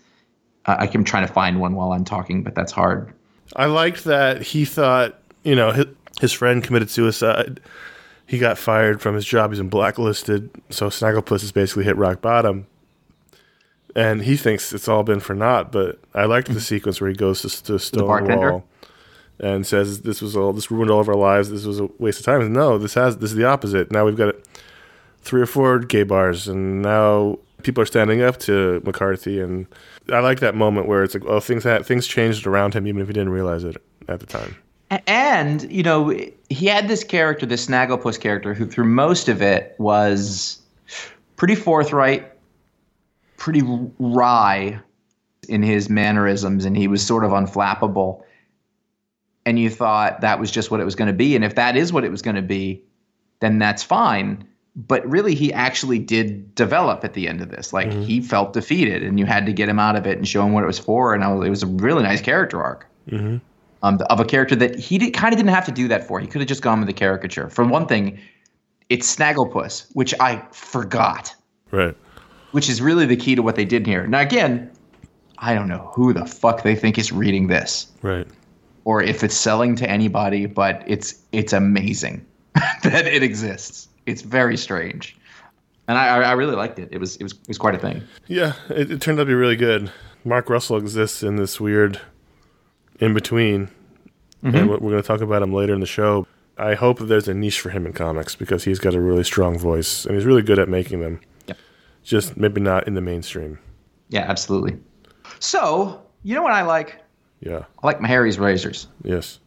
Uh, 0.66 0.76
I 0.80 0.90
am 0.94 1.04
trying 1.04 1.26
to 1.26 1.32
find 1.32 1.60
one 1.60 1.74
while 1.74 1.92
I'm 1.92 2.04
talking, 2.04 2.42
but 2.42 2.54
that's 2.54 2.72
hard. 2.72 3.12
I 3.56 3.66
liked 3.66 4.04
that 4.04 4.42
he 4.42 4.64
thought, 4.64 5.18
you 5.42 5.54
know, 5.54 5.72
his, 5.72 5.86
his 6.20 6.32
friend 6.32 6.62
committed 6.62 6.90
suicide. 6.90 7.60
He 8.26 8.38
got 8.38 8.58
fired 8.58 9.02
from 9.02 9.14
his 9.14 9.24
job. 9.24 9.50
He's 9.50 9.58
been 9.58 9.68
blacklisted. 9.68 10.50
So 10.70 10.88
Snagglepuss 10.88 11.40
has 11.40 11.52
basically 11.52 11.84
hit 11.84 11.96
rock 11.96 12.20
bottom. 12.20 12.66
And 13.96 14.22
he 14.22 14.36
thinks 14.36 14.72
it's 14.72 14.86
all 14.86 15.02
been 15.02 15.18
for 15.18 15.34
naught. 15.34 15.72
But 15.72 15.98
I 16.14 16.26
liked 16.26 16.46
the 16.46 16.54
mm-hmm. 16.54 16.60
sequence 16.60 17.00
where 17.00 17.10
he 17.10 17.16
goes 17.16 17.42
to, 17.42 17.64
to? 17.64 17.78
Stonewall 17.78 18.64
and 19.40 19.66
says, 19.66 20.02
"This 20.02 20.20
was 20.20 20.36
all. 20.36 20.52
This 20.52 20.70
ruined 20.70 20.90
all 20.90 21.00
of 21.00 21.08
our 21.08 21.16
lives. 21.16 21.50
This 21.50 21.64
was 21.64 21.80
a 21.80 21.88
waste 21.98 22.20
of 22.20 22.26
time." 22.26 22.52
No, 22.52 22.78
this 22.78 22.94
has. 22.94 23.16
This 23.16 23.30
is 23.30 23.36
the 23.36 23.46
opposite. 23.46 23.90
Now 23.90 24.04
we've 24.04 24.16
got 24.16 24.34
three 25.22 25.40
or 25.40 25.46
four 25.46 25.78
gay 25.78 26.02
bars, 26.02 26.46
and 26.46 26.82
now 26.82 27.38
people 27.62 27.82
are 27.82 27.86
standing 27.86 28.22
up 28.22 28.38
to 28.38 28.80
McCarthy. 28.84 29.40
And 29.40 29.66
I 30.12 30.20
like 30.20 30.40
that 30.40 30.54
moment 30.54 30.88
where 30.88 31.02
it's 31.02 31.14
like, 31.14 31.24
oh, 31.26 31.40
things 31.40 31.64
ha- 31.64 31.82
things 31.82 32.06
changed 32.06 32.46
around 32.46 32.74
him, 32.74 32.86
even 32.86 33.00
if 33.00 33.08
he 33.08 33.12
didn't 33.12 33.30
realize 33.30 33.64
it 33.64 33.76
at 34.08 34.20
the 34.20 34.26
time. 34.26 34.56
And 35.06 35.70
you 35.70 35.82
know, 35.82 36.08
he 36.48 36.66
had 36.66 36.88
this 36.88 37.04
character, 37.04 37.46
this 37.46 37.66
Snagglepuss 37.66 38.20
character, 38.20 38.54
who 38.54 38.66
through 38.66 38.86
most 38.86 39.28
of 39.28 39.40
it 39.40 39.76
was 39.78 40.60
pretty 41.36 41.54
forthright, 41.54 42.32
pretty 43.36 43.62
wry 43.98 44.80
in 45.48 45.62
his 45.62 45.88
mannerisms, 45.88 46.64
and 46.64 46.76
he 46.76 46.88
was 46.88 47.06
sort 47.06 47.24
of 47.24 47.30
unflappable. 47.30 48.22
And 49.46 49.58
you 49.58 49.70
thought 49.70 50.20
that 50.20 50.38
was 50.38 50.50
just 50.50 50.70
what 50.70 50.80
it 50.80 50.84
was 50.84 50.94
going 50.94 51.08
to 51.08 51.14
be, 51.14 51.36
and 51.36 51.44
if 51.44 51.54
that 51.54 51.76
is 51.76 51.92
what 51.92 52.04
it 52.04 52.10
was 52.10 52.20
going 52.20 52.36
to 52.36 52.42
be, 52.42 52.82
then 53.40 53.58
that's 53.58 53.82
fine. 53.82 54.46
But 54.86 55.06
really, 55.08 55.34
he 55.34 55.52
actually 55.52 55.98
did 55.98 56.54
develop 56.54 57.04
at 57.04 57.12
the 57.14 57.28
end 57.28 57.40
of 57.40 57.50
this. 57.50 57.72
Like 57.72 57.92
he 57.92 58.20
felt 58.20 58.52
defeated, 58.52 59.02
and 59.02 59.18
you 59.18 59.26
had 59.26 59.44
to 59.46 59.52
get 59.52 59.68
him 59.68 59.78
out 59.78 59.96
of 59.96 60.06
it 60.06 60.16
and 60.16 60.26
show 60.26 60.44
him 60.46 60.52
what 60.52 60.62
it 60.62 60.66
was 60.66 60.78
for. 60.78 61.12
And 61.14 61.22
I 61.24 61.32
was, 61.32 61.46
it 61.46 61.50
was 61.50 61.62
a 61.62 61.66
really 61.66 62.02
nice 62.02 62.20
character 62.22 62.62
arc 62.62 62.86
um, 63.82 63.98
of 64.08 64.20
a 64.20 64.24
character 64.24 64.54
that 64.56 64.78
he 64.78 64.98
did, 64.98 65.12
kind 65.12 65.34
of 65.34 65.38
didn't 65.38 65.52
have 65.54 65.66
to 65.66 65.72
do 65.72 65.88
that 65.88 66.06
for. 66.06 66.20
He 66.20 66.26
could 66.26 66.40
have 66.40 66.48
just 66.48 66.62
gone 66.62 66.78
with 66.78 66.86
the 66.86 66.92
caricature. 66.94 67.48
For 67.50 67.64
one 67.64 67.86
thing, 67.86 68.18
it's 68.88 69.14
Snagglepuss, 69.14 69.86
which 69.94 70.14
I 70.20 70.42
forgot, 70.52 71.34
Right. 71.70 71.96
which 72.52 72.68
is 72.68 72.80
really 72.80 73.06
the 73.06 73.16
key 73.16 73.34
to 73.34 73.42
what 73.42 73.56
they 73.56 73.64
did 73.64 73.86
here. 73.86 74.06
Now, 74.06 74.20
again, 74.20 74.70
I 75.38 75.54
don't 75.54 75.68
know 75.68 75.90
who 75.94 76.12
the 76.12 76.26
fuck 76.26 76.62
they 76.62 76.74
think 76.76 76.98
is 76.98 77.12
reading 77.12 77.48
this 77.48 77.86
Right. 78.02 78.26
or 78.84 79.02
if 79.02 79.22
it's 79.24 79.36
selling 79.36 79.74
to 79.76 79.88
anybody, 79.90 80.46
but 80.46 80.82
it's 80.86 81.14
it's 81.32 81.52
amazing 81.52 82.24
that 82.82 83.06
it 83.06 83.22
exists. 83.22 83.88
It's 84.06 84.22
very 84.22 84.56
strange, 84.56 85.16
and 85.88 85.98
I, 85.98 86.22
I 86.22 86.32
really 86.32 86.56
liked 86.56 86.78
it. 86.78 86.88
It 86.90 86.98
was 86.98 87.16
it 87.16 87.22
was 87.22 87.32
it 87.32 87.48
was 87.48 87.58
quite 87.58 87.74
a 87.74 87.78
thing. 87.78 88.02
Yeah, 88.26 88.54
it, 88.68 88.90
it 88.90 89.00
turned 89.00 89.18
out 89.18 89.24
to 89.24 89.26
be 89.26 89.34
really 89.34 89.56
good. 89.56 89.92
Mark 90.24 90.50
Russell 90.50 90.76
exists 90.76 91.22
in 91.22 91.36
this 91.36 91.60
weird 91.60 92.00
in 92.98 93.14
between, 93.14 93.70
and 94.42 94.54
mm-hmm. 94.54 94.68
we're 94.68 94.78
going 94.78 95.02
to 95.02 95.06
talk 95.06 95.20
about 95.20 95.42
him 95.42 95.52
later 95.52 95.74
in 95.74 95.80
the 95.80 95.86
show. 95.86 96.26
I 96.58 96.74
hope 96.74 96.98
there's 96.98 97.26
a 97.26 97.34
niche 97.34 97.60
for 97.60 97.70
him 97.70 97.86
in 97.86 97.94
comics 97.94 98.34
because 98.34 98.64
he's 98.64 98.78
got 98.78 98.94
a 98.94 99.00
really 99.00 99.24
strong 99.24 99.58
voice 99.58 100.04
and 100.04 100.14
he's 100.14 100.26
really 100.26 100.42
good 100.42 100.58
at 100.58 100.68
making 100.68 101.00
them. 101.00 101.20
Yep. 101.46 101.56
Just 102.02 102.36
maybe 102.36 102.60
not 102.60 102.86
in 102.86 102.92
the 102.92 103.00
mainstream. 103.00 103.58
Yeah, 104.10 104.26
absolutely. 104.28 104.76
So 105.38 106.02
you 106.22 106.34
know 106.34 106.42
what 106.42 106.52
I 106.52 106.62
like? 106.62 107.02
Yeah. 107.40 107.64
I 107.82 107.86
like 107.86 108.00
my 108.02 108.08
Harry's 108.08 108.38
razors. 108.38 108.88
Yes. 109.02 109.40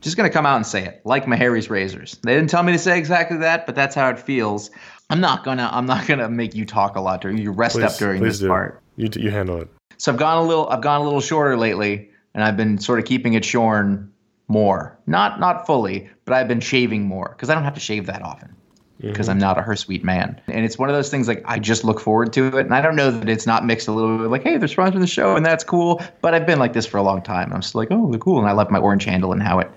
Just 0.00 0.16
gonna 0.16 0.30
come 0.30 0.46
out 0.46 0.56
and 0.56 0.66
say 0.66 0.84
it 0.84 1.00
like 1.04 1.26
my 1.26 1.36
harry's 1.36 1.70
razors. 1.70 2.18
They 2.22 2.34
didn't 2.34 2.50
tell 2.50 2.62
me 2.62 2.72
to 2.72 2.78
say 2.78 2.98
exactly 2.98 3.36
that 3.38 3.66
but 3.66 3.74
that's 3.74 3.94
how 3.94 4.08
it 4.08 4.18
feels. 4.18 4.70
I'm 5.10 5.20
not 5.20 5.44
gonna 5.44 5.68
i'm 5.72 5.86
not 5.86 6.06
gonna 6.06 6.28
make 6.28 6.54
you 6.54 6.64
talk 6.64 6.96
a 6.96 7.00
lot 7.00 7.20
during 7.20 7.38
you 7.38 7.50
rest 7.50 7.78
up 7.78 7.96
during 7.96 8.22
this 8.22 8.40
do. 8.40 8.48
part. 8.48 8.82
You, 8.96 9.08
you 9.16 9.30
handle 9.30 9.60
it. 9.60 9.68
so 9.96 10.12
i've 10.12 10.18
gone 10.18 10.38
a 10.38 10.46
little 10.46 10.68
i've 10.70 10.82
gone 10.82 11.00
a 11.00 11.04
little 11.04 11.20
shorter 11.20 11.56
lately 11.56 12.10
and 12.34 12.42
i've 12.42 12.56
been 12.56 12.78
sort 12.78 12.98
of 12.98 13.04
keeping 13.04 13.34
it 13.34 13.44
shorn 13.44 14.12
more. 14.48 14.98
Not 15.06 15.40
not 15.40 15.66
fully 15.66 16.08
but 16.24 16.34
i've 16.34 16.48
been 16.48 16.60
shaving 16.60 17.02
more 17.02 17.30
because 17.30 17.48
i 17.50 17.54
don't 17.54 17.64
have 17.64 17.74
to 17.74 17.80
shave 17.80 18.06
that 18.06 18.22
often 18.22 18.54
because 19.00 19.28
I'm 19.28 19.38
not 19.38 19.58
a 19.58 19.62
her 19.62 19.76
sweet 19.76 20.04
man. 20.04 20.40
And 20.48 20.64
it's 20.64 20.78
one 20.78 20.88
of 20.88 20.94
those 20.94 21.10
things 21.10 21.28
like 21.28 21.42
I 21.44 21.58
just 21.58 21.84
look 21.84 22.00
forward 22.00 22.32
to 22.34 22.58
it. 22.58 22.66
And 22.66 22.74
I 22.74 22.80
don't 22.80 22.96
know 22.96 23.10
that 23.10 23.28
it's 23.28 23.46
not 23.46 23.64
mixed 23.64 23.88
a 23.88 23.92
little 23.92 24.18
bit 24.18 24.28
like, 24.28 24.42
hey, 24.42 24.56
they're 24.56 24.68
sponsoring 24.68 25.00
the 25.00 25.06
show 25.06 25.36
and 25.36 25.46
that's 25.46 25.64
cool. 25.64 26.02
But 26.20 26.34
I've 26.34 26.46
been 26.46 26.58
like 26.58 26.72
this 26.72 26.86
for 26.86 26.98
a 26.98 27.02
long 27.02 27.22
time. 27.22 27.52
I'm 27.52 27.62
still 27.62 27.80
like, 27.80 27.88
oh, 27.90 28.10
they're 28.10 28.18
cool. 28.18 28.38
And 28.38 28.48
I 28.48 28.52
love 28.52 28.70
my 28.70 28.78
orange 28.78 29.04
handle 29.04 29.32
and 29.32 29.42
how 29.42 29.60
it 29.60 29.70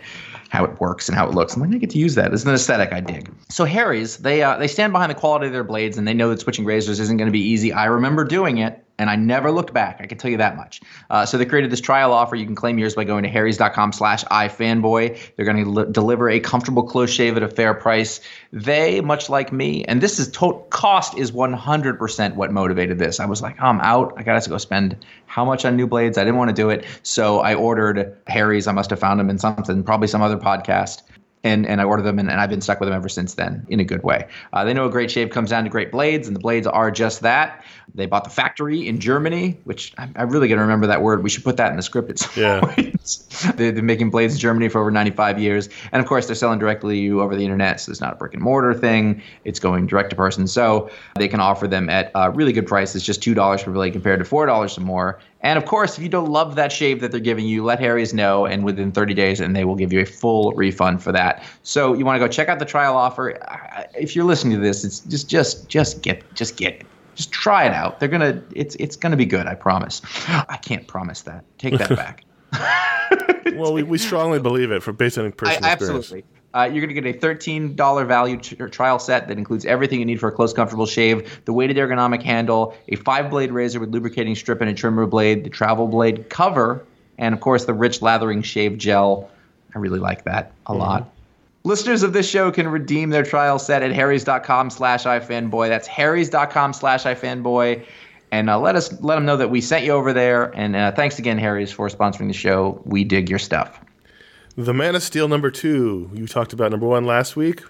how 0.50 0.66
it 0.66 0.82
works 0.82 1.08
and 1.08 1.18
how 1.18 1.26
it 1.26 1.34
looks. 1.34 1.56
I'm 1.56 1.62
like, 1.62 1.72
I 1.74 1.78
get 1.78 1.92
to 1.92 1.98
use 1.98 2.16
that. 2.16 2.34
It's 2.34 2.44
an 2.44 2.54
aesthetic 2.54 2.92
I 2.92 3.00
dig. 3.00 3.34
So 3.48 3.64
Harry's, 3.64 4.18
they 4.18 4.44
uh, 4.44 4.58
they 4.58 4.68
stand 4.68 4.92
behind 4.92 5.10
the 5.10 5.16
quality 5.16 5.46
of 5.46 5.54
their 5.54 5.64
blades 5.64 5.98
and 5.98 6.08
they 6.08 6.14
know 6.14 6.30
that 6.30 6.42
switching 6.42 6.66
razors 6.66 7.00
isn't 7.00 7.18
going 7.18 7.30
to 7.30 7.32
be 7.32 7.42
easy. 7.42 7.72
I 7.72 7.86
remember 7.86 8.26
doing 8.26 8.58
it 8.58 8.84
and 8.98 9.10
I 9.10 9.16
never 9.16 9.52
looked 9.52 9.74
back. 9.74 10.00
I 10.00 10.06
can 10.06 10.18
tell 10.18 10.30
you 10.32 10.38
that 10.38 10.56
much. 10.56 10.82
Uh, 11.10 11.26
so 11.26 11.38
they 11.38 11.46
created 11.46 11.72
this 11.72 11.82
trial 11.82 12.14
offer. 12.14 12.36
You 12.36 12.46
can 12.46 12.56
claim 12.56 12.78
yours 12.78 12.96
by 12.96 13.04
going 13.04 13.24
to 13.24 13.30
harrys.com 13.30 13.94
slash 13.94 14.24
ifanboy. 14.26 15.36
They're 15.36 15.46
going 15.46 15.64
to 15.64 15.70
li- 15.70 15.92
deliver 15.92 16.30
a 16.30 16.40
comfortable 16.40 16.84
close 16.84 17.12
shave 17.12 17.38
at 17.38 17.44
a 17.44 17.50
fair 17.50 17.74
price. 17.74 18.20
They, 18.54 19.02
much 19.02 19.30
like 19.30 19.52
me, 19.52 19.84
and 19.86 20.02
this 20.02 20.20
is 20.20 20.30
total 20.30 20.62
cost 20.70 21.18
is 21.18 21.32
100% 21.32 22.36
what 22.36 22.52
motivated 22.52 23.00
this. 23.00 23.20
I 23.20 23.26
was 23.26 23.42
like, 23.42 23.56
oh, 23.62 23.66
I'm 23.66 23.82
out. 23.82 24.14
I 24.18 24.24
got 24.24 24.42
to 24.42 24.50
go 24.50 24.58
spend 24.58 24.98
how 25.26 25.46
much 25.46 25.66
on 25.66 25.76
new 25.76 25.88
blades? 25.88 26.18
I 26.18 26.24
didn't 26.24 26.38
want 26.38 26.50
to 26.50 26.56
do 26.56 26.70
it. 26.70 26.86
So 27.04 27.40
I 27.40 27.56
ordered 27.56 28.18
Harry's. 28.28 28.68
I 28.68 28.72
must 28.72 28.90
have 28.90 29.00
found 29.00 29.20
them 29.20 29.30
in 29.30 29.38
something, 29.38 29.84
probably 29.84 30.08
some 30.08 30.22
other 30.22 30.38
podcast 30.38 31.02
and 31.44 31.66
and 31.66 31.82
I 31.82 31.84
ordered 31.84 32.04
them, 32.04 32.20
and, 32.20 32.30
and 32.30 32.40
I've 32.40 32.50
been 32.50 32.62
stuck 32.62 32.80
with 32.80 32.88
them 32.88 32.96
ever 32.96 33.10
since 33.10 33.34
then 33.36 33.66
in 33.70 33.80
a 33.80 33.84
good 33.84 34.04
way. 34.04 34.28
Uh, 34.54 34.64
they 34.64 34.74
know 34.74 34.86
a 34.86 34.90
great 34.92 35.10
shave 35.10 35.30
comes 35.32 35.50
down 35.50 35.64
to 35.64 35.70
great 35.70 35.92
blades, 35.92 36.28
and 36.28 36.36
the 36.36 36.40
blades 36.40 36.68
are 36.68 36.92
just 36.92 37.22
that. 37.22 37.64
They 37.94 38.06
bought 38.06 38.24
the 38.24 38.30
factory 38.30 38.88
in 38.88 39.00
Germany, 39.00 39.60
which 39.66 39.94
I, 39.98 40.10
I 40.16 40.24
really 40.24 40.48
gonna 40.48 40.62
remember 40.62 40.88
that 40.88 41.02
word. 41.02 41.24
We 41.24 41.30
should 41.30 41.44
put 41.44 41.58
that 41.58 41.72
in 41.72 41.78
the 41.78 41.84
script 41.84 42.10
at 42.10 42.20
some 42.20 42.32
Yeah. 42.42 42.60
point. 42.62 42.98
They've 43.56 43.74
been 43.76 43.86
making 43.86 44.12
blades 44.12 44.34
in 44.36 44.40
Germany 44.40 44.70
for 44.70 44.80
over 44.80 44.92
95 44.92 45.40
years, 45.40 45.68
and 45.92 46.02
of 46.02 46.08
course 46.08 46.28
they're 46.28 46.36
selling 46.36 46.60
directly 46.60 46.96
to 46.96 47.02
you 47.02 47.22
over 47.22 47.36
the 47.36 47.44
internet, 47.44 47.80
so 47.82 47.92
it's 47.92 48.02
not 48.02 48.14
a 48.14 48.16
brick 48.16 48.34
and 48.34 48.44
mortar 48.44 48.74
thing. 48.74 49.22
It's 49.44 49.60
going 49.60 49.88
direct 49.88 50.12
to 50.12 50.16
person, 50.16 50.48
so 50.48 50.90
they 51.18 51.28
can 51.28 51.40
offer 51.40 51.68
them 51.68 51.90
at 51.90 52.12
uh, 52.16 52.32
really 52.34 52.54
good 52.54 52.68
prices, 52.68 53.04
just 53.04 53.22
two 53.24 53.34
dollars 53.34 53.64
per 53.64 53.72
blade 53.72 53.94
compared 53.94 54.20
to 54.20 54.26
four 54.26 54.46
dollars 54.46 54.78
or 54.78 54.82
more. 54.82 55.20
And 55.44 55.58
of 55.58 55.66
course, 55.66 55.98
if 55.98 56.04
you 56.04 56.10
don't 56.10 56.30
love 56.30 56.56
that 56.56 56.72
shave 56.72 57.02
that 57.02 57.12
they're 57.12 57.20
giving 57.20 57.46
you, 57.46 57.64
let 57.64 57.80
Harry's 57.80 58.14
know, 58.14 58.46
and 58.46 58.64
within 58.64 58.92
30 58.92 59.14
days, 59.14 59.40
and 59.40 59.56
they 59.56 59.66
will 59.66 59.76
give 59.76 59.92
you 59.92 60.00
a 60.02 60.06
full 60.06 60.52
refund 60.54 61.02
for 61.02 61.12
that. 61.12 61.44
So 61.64 61.94
you 61.94 62.06
want 62.06 62.22
to 62.22 62.26
go 62.26 62.32
check 62.32 62.48
out 62.48 62.60
the 62.60 62.66
trial 62.66 62.96
offer. 62.96 63.38
If 63.96 64.16
you're 64.16 64.26
listening 64.26 64.58
to 64.58 64.64
this, 64.64 64.84
it's 64.84 65.00
just 65.02 65.30
just 65.30 65.68
just 65.68 66.02
get 66.02 66.24
just 66.36 66.58
get 66.58 66.76
it. 66.76 66.86
Just 67.16 67.32
try 67.32 67.66
it 67.66 67.74
out. 67.74 68.00
They're 68.00 68.10
gonna 68.10 68.42
it's 68.56 68.76
it's 68.76 68.96
gonna 68.96 69.18
be 69.18 69.26
good. 69.26 69.48
I 69.48 69.56
promise. 69.56 70.02
I 70.28 70.58
can't 70.62 70.88
promise 70.88 71.22
that. 71.24 71.44
Take 71.58 71.78
that 71.78 71.90
back. 71.96 72.24
Well, 73.54 73.74
we, 73.74 73.84
we 73.84 73.98
strongly 73.98 74.40
believe 74.40 74.72
it 74.72 74.82
for 74.82 74.94
based 74.94 75.18
on 75.18 75.26
I, 75.26 75.30
personal 75.32 75.72
experience. 75.72 75.82
absolutely. 75.82 76.24
Uh, 76.54 76.64
you're 76.64 76.86
going 76.86 76.94
to 76.94 77.02
get 77.02 77.16
a 77.16 77.18
$13 77.18 78.08
value 78.08 78.38
t- 78.38 78.56
trial 78.56 79.00
set 79.00 79.28
that 79.28 79.38
includes 79.38 79.66
everything 79.66 80.00
you 80.00 80.06
need 80.06 80.20
for 80.20 80.28
a 80.28 80.32
close, 80.32 80.54
comfortable 80.54 80.86
shave 80.86 81.42
the 81.46 81.54
weighted 81.54 81.78
ergonomic 81.78 82.22
handle, 82.22 82.76
a 82.90 82.96
five 82.98 83.30
blade 83.30 83.52
razor 83.52 83.80
with 83.80 83.90
lubricating 83.90 84.36
strip 84.36 84.60
and 84.62 84.70
a 84.70 84.74
trimmer 84.74 85.06
blade, 85.06 85.44
the 85.44 85.50
travel 85.50 85.88
blade 85.88 86.30
cover, 86.30 86.86
and 87.18 87.34
of 87.34 87.40
course 87.40 87.66
the 87.66 87.74
rich 87.74 88.02
lathering 88.02 88.42
shave 88.42 88.78
gel. 88.78 89.30
I 89.74 89.80
really 89.80 90.00
like 90.00 90.26
that 90.26 90.52
a 90.66 90.74
lot. 90.74 91.10
Listeners 91.64 92.02
of 92.02 92.12
this 92.12 92.28
show 92.28 92.52
can 92.52 92.68
redeem 92.68 93.12
their 93.12 93.24
trial 93.24 93.60
set 93.60 93.84
at 93.84 93.92
harrys.com 93.92 94.72
slash 94.72 95.04
ifanboy. 95.04 95.70
That's 95.70 95.88
harrys.com 95.88 96.74
slash 96.74 97.04
ifanboy. 97.04 97.86
And 98.32 98.50
uh, 98.50 98.60
let 98.60 98.76
us 98.76 99.00
let 99.02 99.16
them 99.16 99.26
know 99.26 99.38
that 99.38 99.50
we 99.50 99.62
sent 99.62 99.86
you 99.86 99.92
over 99.92 100.12
there. 100.12 100.52
And 100.58 100.76
uh, 100.76 100.92
thanks 100.94 101.20
again, 101.20 101.38
Harry's, 101.38 101.72
for 101.72 101.88
sponsoring 101.90 102.28
the 102.28 102.34
show. 102.34 102.82
We 102.86 103.04
dig 103.04 103.30
your 103.30 103.40
stuff. 103.40 103.80
The 104.56 104.74
Man 104.74 104.96
of 104.96 105.04
Steel 105.04 105.28
number 105.28 105.50
two. 105.50 106.10
You 106.14 106.28
talked 106.28 106.54
about 106.54 106.72
number 106.72 106.86
one 106.88 107.06
last 107.06 107.36
week 107.36 107.62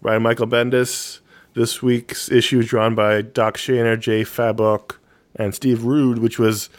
by 0.00 0.18
Michael 0.18 0.46
Bendis. 0.46 1.20
This 1.54 1.82
week's 1.82 2.30
issue 2.30 2.60
is 2.60 2.66
drawn 2.66 2.94
by 2.94 3.22
Doc 3.22 3.56
Shaner, 3.56 3.98
Jay 3.98 4.22
Fabok, 4.22 4.96
and 5.34 5.54
Steve 5.54 5.84
Rude, 5.84 6.18
which 6.18 6.38
was 6.38 6.70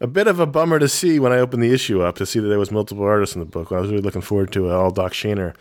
a 0.00 0.06
bit 0.06 0.28
of 0.28 0.38
a 0.38 0.46
bummer 0.46 0.78
to 0.78 0.88
see 0.88 1.18
when 1.18 1.32
I 1.32 1.38
opened 1.38 1.62
the 1.62 1.72
issue 1.72 2.02
up 2.02 2.16
to 2.16 2.26
see 2.26 2.38
that 2.38 2.48
there 2.48 2.58
was 2.58 2.70
multiple 2.70 3.04
artists 3.04 3.34
in 3.34 3.40
the 3.40 3.46
book. 3.46 3.72
I 3.72 3.80
was 3.80 3.90
really 3.90 4.02
looking 4.02 4.20
forward 4.20 4.52
to 4.52 4.68
it, 4.68 4.72
all 4.72 4.90
Doc 4.90 5.12
Shaner. 5.12 5.54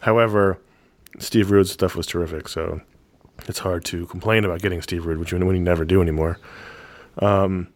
However, 0.00 0.58
Steve 1.18 1.50
Rude's 1.50 1.70
stuff 1.70 1.94
was 1.94 2.06
terrific, 2.06 2.48
so 2.48 2.80
it's 3.46 3.58
hard 3.60 3.84
to 3.86 4.06
complain 4.06 4.44
about 4.44 4.60
getting 4.62 4.82
Steve 4.82 5.06
Rude, 5.06 5.18
which 5.18 5.32
we 5.32 5.58
never 5.58 5.84
do 5.84 6.02
anymore. 6.02 6.38
Um, 7.18 7.68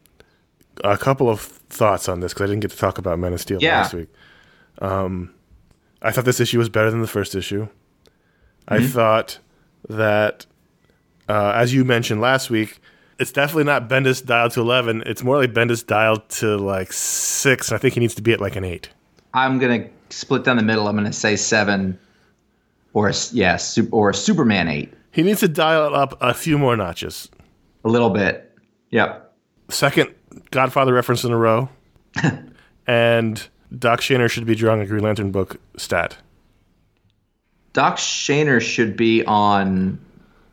a 0.83 0.97
couple 0.97 1.29
of 1.29 1.41
thoughts 1.41 2.09
on 2.09 2.21
this 2.21 2.33
because 2.33 2.45
I 2.45 2.53
didn't 2.53 2.63
get 2.63 2.71
to 2.73 2.77
talk 2.77 2.99
about 2.99 3.19
Men 3.19 3.33
of 3.33 3.41
Steel 3.41 3.63
Yeah. 3.63 3.79
last 3.83 3.95
week. 3.95 4.09
Um, 4.81 5.35
I 6.01 6.11
thought 6.11 6.25
this 6.25 6.41
issue 6.41 6.59
was 6.59 6.69
better 6.69 6.91
than 6.91 7.01
the 7.01 7.07
first 7.07 7.35
issue. 7.35 7.69
I 8.69 8.85
thought 8.87 9.39
that 9.89 10.47
uh, 11.29 11.53
as 11.55 11.75
you 11.75 11.85
mentioned 11.85 12.21
last 12.21 12.51
week, 12.51 12.81
it's 13.19 13.33
definitely 13.33 13.65
not 13.65 13.89
Bendis 13.89 14.25
dialed 14.25 14.53
to 14.53 14.61
11. 14.61 15.03
It's 15.07 15.23
more 15.23 15.37
like 15.37 15.53
Bendis 15.53 15.87
dialed 15.87 16.29
to 16.31 16.57
like 16.57 16.93
six. 16.93 17.69
And 17.71 17.77
I 17.77 17.79
think 17.79 17.95
he 17.95 18.01
needs 18.01 18.15
to 18.17 18.23
be 18.23 18.33
at 18.33 18.41
like 18.41 18.57
an 18.57 18.65
eight. 18.65 18.89
I'm 19.35 19.59
gonna 19.59 19.89
split 20.11 20.45
down 20.45 20.57
the 20.57 20.63
middle. 20.63 20.89
I'm 20.89 20.97
gonna 20.97 21.13
say 21.13 21.37
seven, 21.37 21.99
or 22.93 23.13
yeah, 23.33 23.59
or 23.91 24.11
a 24.11 24.15
Superman 24.15 24.69
eight, 24.69 24.93
He 25.11 25.23
needs 25.23 25.41
to 25.41 25.49
dial 25.49 25.87
it 25.87 25.95
up 25.95 26.19
a 26.21 26.35
few 26.35 26.59
more 26.59 26.77
notches. 26.77 27.29
a 27.85 27.89
little 27.89 28.11
bit. 28.11 28.53
Yep. 28.91 29.33
Second 29.71 30.15
Godfather 30.51 30.93
reference 30.93 31.25
in 31.25 31.33
a 31.33 31.37
row. 31.37 31.69
and 32.87 33.49
Doc 33.79 34.01
Shaner 34.01 34.31
should 34.31 34.47
be 34.47 34.55
drawing 34.55 34.81
a 34.81 34.87
Green 34.87 35.03
Lantern 35.03 35.31
book 35.31 35.57
stat. 35.77 36.17
Doc 37.73 37.97
Shaner 37.97 38.61
should 38.61 38.97
be 38.97 39.25
on 39.25 39.99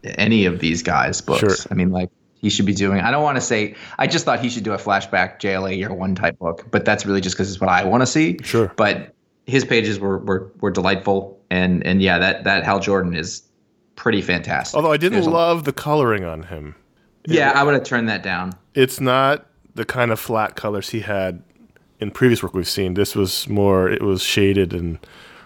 any 0.04 0.46
of 0.46 0.60
these 0.60 0.82
guys' 0.82 1.20
books. 1.22 1.40
Sure. 1.40 1.56
I 1.70 1.74
mean, 1.74 1.92
like 1.92 2.10
he 2.36 2.50
should 2.50 2.66
be 2.66 2.74
doing. 2.74 3.02
I 3.02 3.12
don't 3.12 3.24
want 3.24 3.36
to 3.36 3.42
say. 3.42 3.76
I 3.98 4.08
just 4.08 4.24
thought 4.26 4.40
he 4.40 4.50
should 4.50 4.64
do 4.64 4.72
a 4.72 4.78
flashback 4.78 5.40
JLA 5.40 5.78
year 5.78 5.94
one 5.94 6.16
type 6.16 6.40
book, 6.40 6.66
but 6.72 6.86
that's 6.86 7.06
really 7.06 7.20
just 7.22 7.36
because 7.36 7.52
it's 7.52 7.60
what 7.60 7.70
I 7.70 7.84
want 7.84 8.02
to 8.02 8.08
see. 8.08 8.38
Sure. 8.44 8.72
But 8.78 9.14
his 9.46 9.66
pages 9.66 10.00
were 10.00 10.20
were 10.20 10.50
were 10.62 10.72
delightful, 10.72 11.38
and 11.50 11.86
and 11.86 12.02
yeah, 12.02 12.18
that 12.20 12.46
that 12.46 12.64
Hal 12.64 12.80
Jordan 12.80 13.14
is 13.16 13.44
pretty 13.98 14.22
fantastic. 14.22 14.78
Although 14.78 14.94
I 14.94 14.98
didn't 14.98 15.14
There's 15.14 15.28
a- 15.28 15.32
love 15.32 15.66
the 15.66 15.74
coloring 15.74 16.24
on 16.24 16.44
him. 16.44 16.76
yeah, 17.28 17.52
I 17.54 17.64
would 17.64 17.74
have 17.74 17.84
turned 17.84 18.08
that 18.08 18.24
down. 18.24 18.54
It's 18.76 19.02
not 19.02 19.46
the 19.76 19.84
kind 19.84 20.12
of 20.12 20.20
flat 20.22 20.56
colors 20.56 20.90
he 20.92 21.02
had 21.02 21.44
in 22.00 22.12
previous 22.12 22.42
work 22.42 22.54
we've 22.54 22.68
seen. 22.68 22.94
This 22.94 23.16
was 23.16 23.48
more, 23.50 23.90
it 23.90 24.02
was 24.02 24.22
shaded 24.22 24.74
and. 24.74 25.00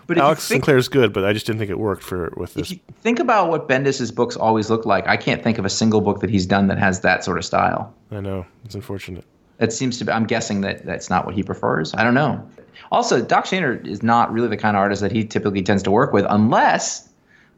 But 0.05 0.17
Alex 0.17 0.45
think- 0.47 0.65
Sinclair's 0.65 0.89
good, 0.89 1.13
but 1.13 1.23
I 1.23 1.31
just 1.31 1.45
didn't 1.45 1.59
think 1.59 1.71
it 1.71 1.79
worked 1.79 2.03
for 2.03 2.33
with 2.35 2.55
this. 2.55 2.73
think 3.01 3.19
about 3.19 3.49
what 3.49 3.69
Bendis's 3.69 4.11
books 4.11 4.35
always 4.35 4.69
look 4.69 4.85
like, 4.85 5.07
I 5.07 5.15
can't 5.15 5.41
think 5.41 5.57
of 5.57 5.63
a 5.65 5.69
single 5.69 6.01
book 6.01 6.19
that 6.19 6.29
he's 6.29 6.45
done 6.45 6.67
that 6.67 6.77
has 6.77 6.99
that 7.01 7.23
sort 7.23 7.37
of 7.37 7.45
style. 7.45 7.93
I 8.11 8.19
know 8.19 8.45
it's 8.65 8.75
unfortunate. 8.75 9.23
It 9.59 9.71
seems 9.71 9.97
to 9.99 10.05
be. 10.05 10.11
I'm 10.11 10.25
guessing 10.25 10.59
that 10.61 10.85
that's 10.85 11.09
not 11.09 11.25
what 11.25 11.35
he 11.35 11.43
prefers. 11.43 11.93
I 11.93 12.03
don't 12.03 12.15
know. 12.15 12.45
Also, 12.91 13.21
Doc 13.21 13.45
Shaner 13.45 13.85
is 13.87 14.03
not 14.03 14.33
really 14.33 14.49
the 14.49 14.57
kind 14.57 14.75
of 14.75 14.81
artist 14.81 15.01
that 15.01 15.11
he 15.11 15.23
typically 15.23 15.61
tends 15.61 15.83
to 15.83 15.91
work 15.91 16.11
with, 16.11 16.25
unless 16.27 17.07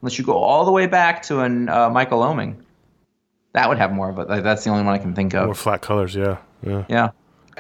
unless 0.01 0.19
you 0.19 0.23
go 0.25 0.33
all 0.33 0.65
the 0.65 0.71
way 0.71 0.85
back 0.85 1.23
to 1.23 1.39
an 1.39 1.67
uh, 1.69 1.89
Michael 1.89 2.19
Oeming. 2.19 2.57
That 3.53 3.69
would 3.69 3.77
have 3.79 3.91
more 3.91 4.09
of 4.09 4.19
it. 4.19 4.29
Like, 4.29 4.43
that's 4.43 4.63
the 4.65 4.69
only 4.69 4.83
one 4.83 4.93
I 4.93 4.97
can 4.97 5.15
think 5.15 5.33
of. 5.33 5.45
More 5.45 5.55
flat 5.55 5.81
colors, 5.81 6.13
yeah, 6.13 6.37
yeah. 6.61 6.85
Yeah. 6.89 7.09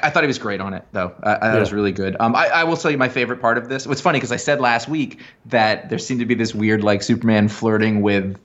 I 0.01 0.09
thought 0.09 0.23
he 0.23 0.27
was 0.27 0.37
great 0.37 0.61
on 0.61 0.73
it, 0.73 0.83
though. 0.91 1.13
I, 1.23 1.35
I 1.35 1.39
thought 1.39 1.57
it 1.57 1.59
was 1.59 1.73
really 1.73 1.91
good. 1.91 2.15
Um, 2.19 2.35
I, 2.35 2.47
I 2.47 2.63
will 2.63 2.77
tell 2.77 2.91
you 2.91 2.97
my 2.97 3.09
favorite 3.09 3.39
part 3.39 3.57
of 3.57 3.69
this. 3.69 3.85
It's 3.85 4.01
funny 4.01 4.17
because 4.17 4.31
I 4.31 4.37
said 4.37 4.59
last 4.59 4.89
week 4.89 5.21
that 5.45 5.89
there 5.89 5.99
seemed 5.99 6.19
to 6.19 6.25
be 6.25 6.35
this 6.35 6.53
weird, 6.53 6.83
like 6.83 7.01
Superman 7.01 7.47
flirting 7.47 8.01
with 8.01 8.37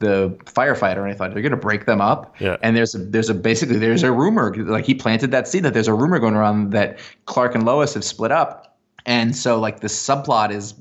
the 0.00 0.30
firefighter, 0.44 0.98
and 0.98 1.10
I 1.10 1.14
thought 1.14 1.32
they're 1.32 1.42
going 1.42 1.50
to 1.50 1.56
break 1.56 1.86
them 1.86 2.00
up. 2.00 2.34
Yeah. 2.40 2.56
And 2.62 2.76
there's 2.76 2.94
a 2.94 2.98
there's 2.98 3.30
a 3.30 3.34
basically 3.34 3.78
there's 3.78 4.02
a 4.02 4.12
rumor 4.12 4.54
like 4.54 4.84
he 4.84 4.94
planted 4.94 5.30
that 5.32 5.48
seed 5.48 5.64
that 5.64 5.74
there's 5.74 5.88
a 5.88 5.94
rumor 5.94 6.18
going 6.18 6.34
around 6.34 6.70
that 6.72 6.98
Clark 7.26 7.54
and 7.54 7.64
Lois 7.64 7.94
have 7.94 8.04
split 8.04 8.30
up. 8.30 8.67
And 9.08 9.34
so, 9.34 9.58
like, 9.58 9.80
the 9.80 9.88
subplot 9.88 10.50
is 10.50 10.74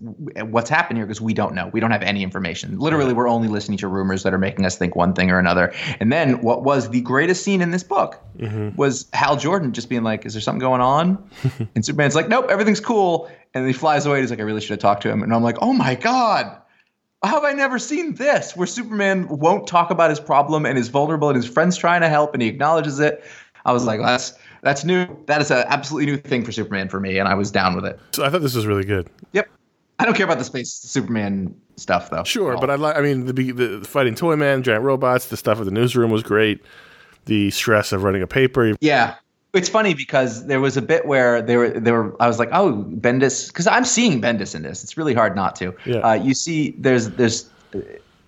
what's 0.44 0.70
happened 0.70 0.98
here 0.98 1.06
because 1.06 1.22
we 1.22 1.34
don't 1.34 1.56
know. 1.56 1.70
We 1.72 1.80
don't 1.80 1.92
have 1.92 2.02
any 2.02 2.24
information. 2.24 2.78
Literally, 2.78 3.14
we're 3.14 3.30
only 3.30 3.48
listening 3.48 3.78
to 3.78 3.88
rumors 3.88 4.24
that 4.24 4.34
are 4.34 4.38
making 4.38 4.66
us 4.66 4.76
think 4.78 4.98
one 4.98 5.14
thing 5.14 5.32
or 5.32 5.40
another. 5.40 5.74
And 6.02 6.12
then, 6.12 6.42
what 6.42 6.64
was 6.64 6.90
the 6.90 7.00
greatest 7.00 7.46
scene 7.46 7.62
in 7.62 7.72
this 7.72 7.84
book 7.84 8.22
mm-hmm. 8.38 8.76
was 8.76 9.08
Hal 9.14 9.38
Jordan 9.38 9.72
just 9.72 9.88
being 9.88 10.04
like, 10.04 10.26
"Is 10.26 10.34
there 10.34 10.42
something 10.42 10.60
going 10.60 10.82
on?" 10.82 11.30
and 11.74 11.86
Superman's 11.86 12.16
like, 12.16 12.28
"Nope, 12.28 12.48
everything's 12.50 12.82
cool." 12.82 13.32
And 13.54 13.66
he 13.66 13.72
flies 13.72 14.06
away. 14.06 14.18
And 14.18 14.24
he's 14.24 14.30
like, 14.30 14.42
"I 14.42 14.44
really 14.44 14.60
should 14.60 14.72
have 14.72 14.80
talked 14.80 15.04
to 15.04 15.10
him." 15.10 15.24
And 15.24 15.34
I'm 15.34 15.42
like, 15.42 15.60
"Oh 15.62 15.72
my 15.72 15.96
god." 15.96 16.62
How 17.24 17.36
have 17.36 17.46
I 17.46 17.54
never 17.54 17.80
seen 17.80 18.14
this? 18.14 18.56
Where 18.58 18.68
Superman 18.68 19.28
won't 19.30 19.68
talk 19.68 19.90
about 19.90 20.12
his 20.12 20.20
problem 20.20 20.66
and 20.66 20.78
is 20.78 20.90
vulnerable, 20.90 21.30
and 21.30 21.36
his 21.38 21.48
friend's 21.48 21.78
trying 21.78 22.02
to 22.02 22.10
help, 22.10 22.34
and 22.34 22.44
he 22.44 22.50
acknowledges 22.50 23.00
it. 23.00 23.24
I 23.66 23.72
was 23.72 23.86
like, 23.86 24.00
that's 24.00 24.34
that's 24.62 24.84
new. 24.84 25.08
That 25.26 25.42
is 25.42 25.52
an 25.52 25.66
absolutely 25.68 26.12
new 26.12 26.18
thing 26.18 26.44
for 26.44 26.52
Superman 26.52 26.90
for 26.90 27.00
me, 27.00 27.18
and 27.18 27.28
I 27.28 27.34
was 27.34 27.52
down 27.52 27.76
with 27.76 27.86
it. 27.86 28.00
So 28.12 28.24
I 28.24 28.30
thought 28.30 28.42
this 28.42 28.56
was 28.56 28.66
really 28.66 28.86
good. 28.86 29.10
Yep. 29.34 29.48
I 30.00 30.06
don't 30.06 30.16
care 30.16 30.26
about 30.26 30.38
the 30.38 30.44
space 30.44 30.72
Superman 30.72 31.56
stuff 31.76 32.10
though. 32.10 32.24
Sure, 32.24 32.58
but 32.58 32.70
I 32.70 32.76
like. 32.76 32.96
I 32.96 33.02
mean, 33.02 33.26
the, 33.26 33.52
the 33.52 33.86
fighting 33.86 34.16
toy 34.16 34.36
man, 34.36 34.64
giant 34.64 34.84
robots, 34.84 35.28
the 35.28 35.38
stuff 35.38 35.60
at 35.60 35.66
the 35.66 35.72
newsroom 35.72 36.12
was 36.12 36.24
great. 36.24 36.62
The 37.26 37.52
stress 37.52 37.92
of 37.92 38.04
running 38.04 38.22
a 38.22 38.28
paper. 38.28 38.76
Yeah. 38.80 39.16
It's 39.54 39.70
funny 39.70 39.94
because 39.94 40.46
there 40.46 40.60
was 40.60 40.78
a 40.78 40.82
bit 40.82 41.06
where 41.06 41.42
they 41.42 41.56
were 41.58 41.70
they 41.70 41.92
were 41.92 42.16
I 42.22 42.28
was 42.28 42.38
like, 42.38 42.50
oh, 42.52 42.86
Bendis 42.90 43.48
because 43.48 43.66
I'm 43.66 43.86
seeing 43.86 44.22
Bendis 44.22 44.54
in 44.54 44.62
this. 44.62 44.84
It's 44.84 44.98
really 44.98 45.14
hard 45.14 45.36
not 45.36 45.56
to. 45.58 45.74
Yeah. 45.86 45.98
Uh, 46.00 46.14
you 46.14 46.34
see 46.34 46.76
there's 46.78 47.10
there's 47.12 47.50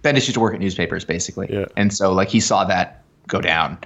Bendis 0.03 0.15
used 0.15 0.34
to 0.34 0.39
work 0.39 0.53
at 0.55 0.59
newspapers 0.59 1.05
basically. 1.05 1.47
Yeah. 1.51 1.65
And 1.77 1.93
so 1.93 2.13
like 2.13 2.30
he 2.30 2.39
saw 2.39 2.63
that 2.65 3.03
go 3.27 3.41
down, 3.41 3.77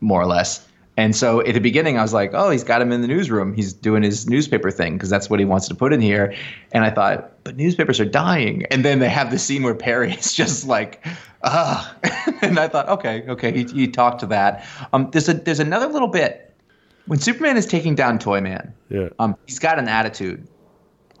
more 0.00 0.20
or 0.20 0.26
less. 0.26 0.66
And 1.00 1.16
so 1.16 1.40
at 1.40 1.54
the 1.54 1.60
beginning 1.60 1.96
I 1.96 2.02
was 2.02 2.12
like, 2.12 2.32
oh, 2.34 2.50
he's 2.50 2.62
got 2.62 2.82
him 2.82 2.92
in 2.92 3.00
the 3.00 3.08
newsroom. 3.08 3.54
He's 3.54 3.72
doing 3.72 4.02
his 4.02 4.28
newspaper 4.28 4.70
thing 4.70 4.92
because 4.98 5.08
that's 5.08 5.30
what 5.30 5.40
he 5.40 5.46
wants 5.46 5.66
to 5.68 5.74
put 5.74 5.94
in 5.94 6.00
here. 6.02 6.34
And 6.72 6.84
I 6.84 6.90
thought, 6.90 7.42
but 7.42 7.56
newspapers 7.56 7.98
are 8.00 8.04
dying. 8.04 8.66
And 8.70 8.84
then 8.84 8.98
they 8.98 9.08
have 9.08 9.30
the 9.30 9.38
scene 9.38 9.62
where 9.62 9.74
Perry 9.74 10.12
is 10.20 10.34
just 10.34 10.66
like, 10.66 11.02
ah. 11.42 11.96
and 12.42 12.58
I 12.58 12.68
thought, 12.68 12.86
okay, 12.90 13.24
okay, 13.28 13.50
he, 13.50 13.64
he 13.64 13.88
talked 13.88 14.20
to 14.20 14.26
that. 14.26 14.66
Um, 14.92 15.10
there's 15.10 15.26
a 15.30 15.32
there's 15.34 15.58
another 15.58 15.86
little 15.86 16.08
bit 16.08 16.54
when 17.06 17.18
Superman 17.18 17.56
is 17.56 17.64
taking 17.64 17.94
down 17.94 18.18
Toyman, 18.18 18.72
Yeah. 18.90 19.08
um, 19.18 19.36
he's 19.46 19.58
got 19.58 19.78
an 19.78 19.88
attitude 19.88 20.46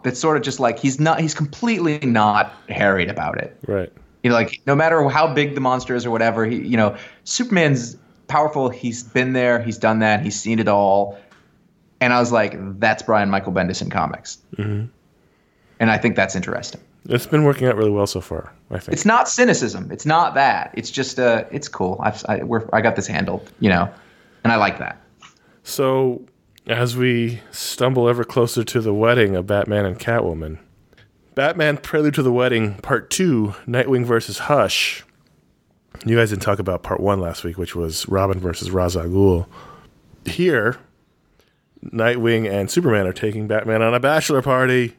that's 0.04 0.20
sort 0.20 0.36
of 0.36 0.42
just 0.42 0.60
like 0.60 0.78
he's 0.78 1.00
not 1.00 1.20
he's 1.20 1.34
completely 1.34 1.98
not 2.00 2.52
harried 2.68 3.08
about 3.08 3.38
it. 3.38 3.56
Right. 3.66 3.90
You 4.22 4.28
know, 4.28 4.36
like 4.36 4.60
no 4.66 4.74
matter 4.74 5.08
how 5.08 5.32
big 5.32 5.54
the 5.54 5.62
monster 5.62 5.94
is 5.94 6.04
or 6.04 6.10
whatever, 6.10 6.44
he 6.44 6.56
you 6.56 6.76
know, 6.76 6.98
Superman's 7.24 7.96
powerful, 8.30 8.68
he's 8.68 9.02
been 9.02 9.32
there, 9.32 9.60
he's 9.60 9.76
done 9.76 9.98
that, 9.98 10.22
he's 10.22 10.40
seen 10.40 10.58
it 10.58 10.68
all. 10.68 11.18
And 12.00 12.12
I 12.12 12.20
was 12.20 12.32
like, 12.32 12.54
that's 12.80 13.02
Brian 13.02 13.28
Michael 13.28 13.52
Bendis 13.52 13.82
in 13.82 13.90
comics. 13.90 14.38
Mm-hmm. 14.56 14.86
And 15.80 15.90
I 15.90 15.98
think 15.98 16.16
that's 16.16 16.34
interesting. 16.34 16.80
It's 17.08 17.26
been 17.26 17.44
working 17.44 17.66
out 17.66 17.76
really 17.76 17.90
well 17.90 18.06
so 18.06 18.20
far. 18.20 18.52
I 18.70 18.78
think. 18.78 18.92
It's 18.92 19.04
not 19.04 19.28
cynicism. 19.28 19.90
It's 19.90 20.06
not 20.06 20.34
that. 20.34 20.70
It's 20.74 20.90
just 20.90 21.18
uh, 21.18 21.44
it's 21.50 21.68
cool. 21.68 21.98
I've, 22.00 22.24
I 22.28 22.42
we're, 22.44 22.68
I 22.72 22.80
got 22.80 22.96
this 22.96 23.06
handled, 23.06 23.50
you 23.58 23.68
know, 23.68 23.90
and 24.44 24.52
I 24.52 24.56
like 24.56 24.78
that. 24.78 25.00
So, 25.62 26.22
as 26.66 26.96
we 26.96 27.40
stumble 27.50 28.08
ever 28.08 28.24
closer 28.24 28.64
to 28.64 28.80
the 28.80 28.94
wedding 28.94 29.34
of 29.34 29.46
Batman 29.46 29.86
and 29.86 29.98
Catwoman, 29.98 30.58
Batman 31.34 31.78
Prelude 31.78 32.14
to 32.14 32.22
the 32.22 32.32
Wedding, 32.32 32.74
Part 32.76 33.08
2, 33.10 33.54
Nightwing 33.66 34.04
versus 34.04 34.40
Hush. 34.40 35.04
You 36.06 36.16
guys 36.16 36.30
didn't 36.30 36.42
talk 36.42 36.58
about 36.58 36.82
Part 36.82 37.00
1 37.00 37.20
last 37.20 37.44
week, 37.44 37.58
which 37.58 37.74
was 37.74 38.08
Robin 38.08 38.38
versus 38.38 38.70
Ghul. 38.70 39.46
Here, 40.24 40.78
Nightwing 41.84 42.50
and 42.50 42.70
Superman 42.70 43.06
are 43.06 43.12
taking 43.12 43.46
Batman 43.46 43.82
on 43.82 43.94
a 43.94 44.00
bachelor 44.00 44.42
party. 44.42 44.96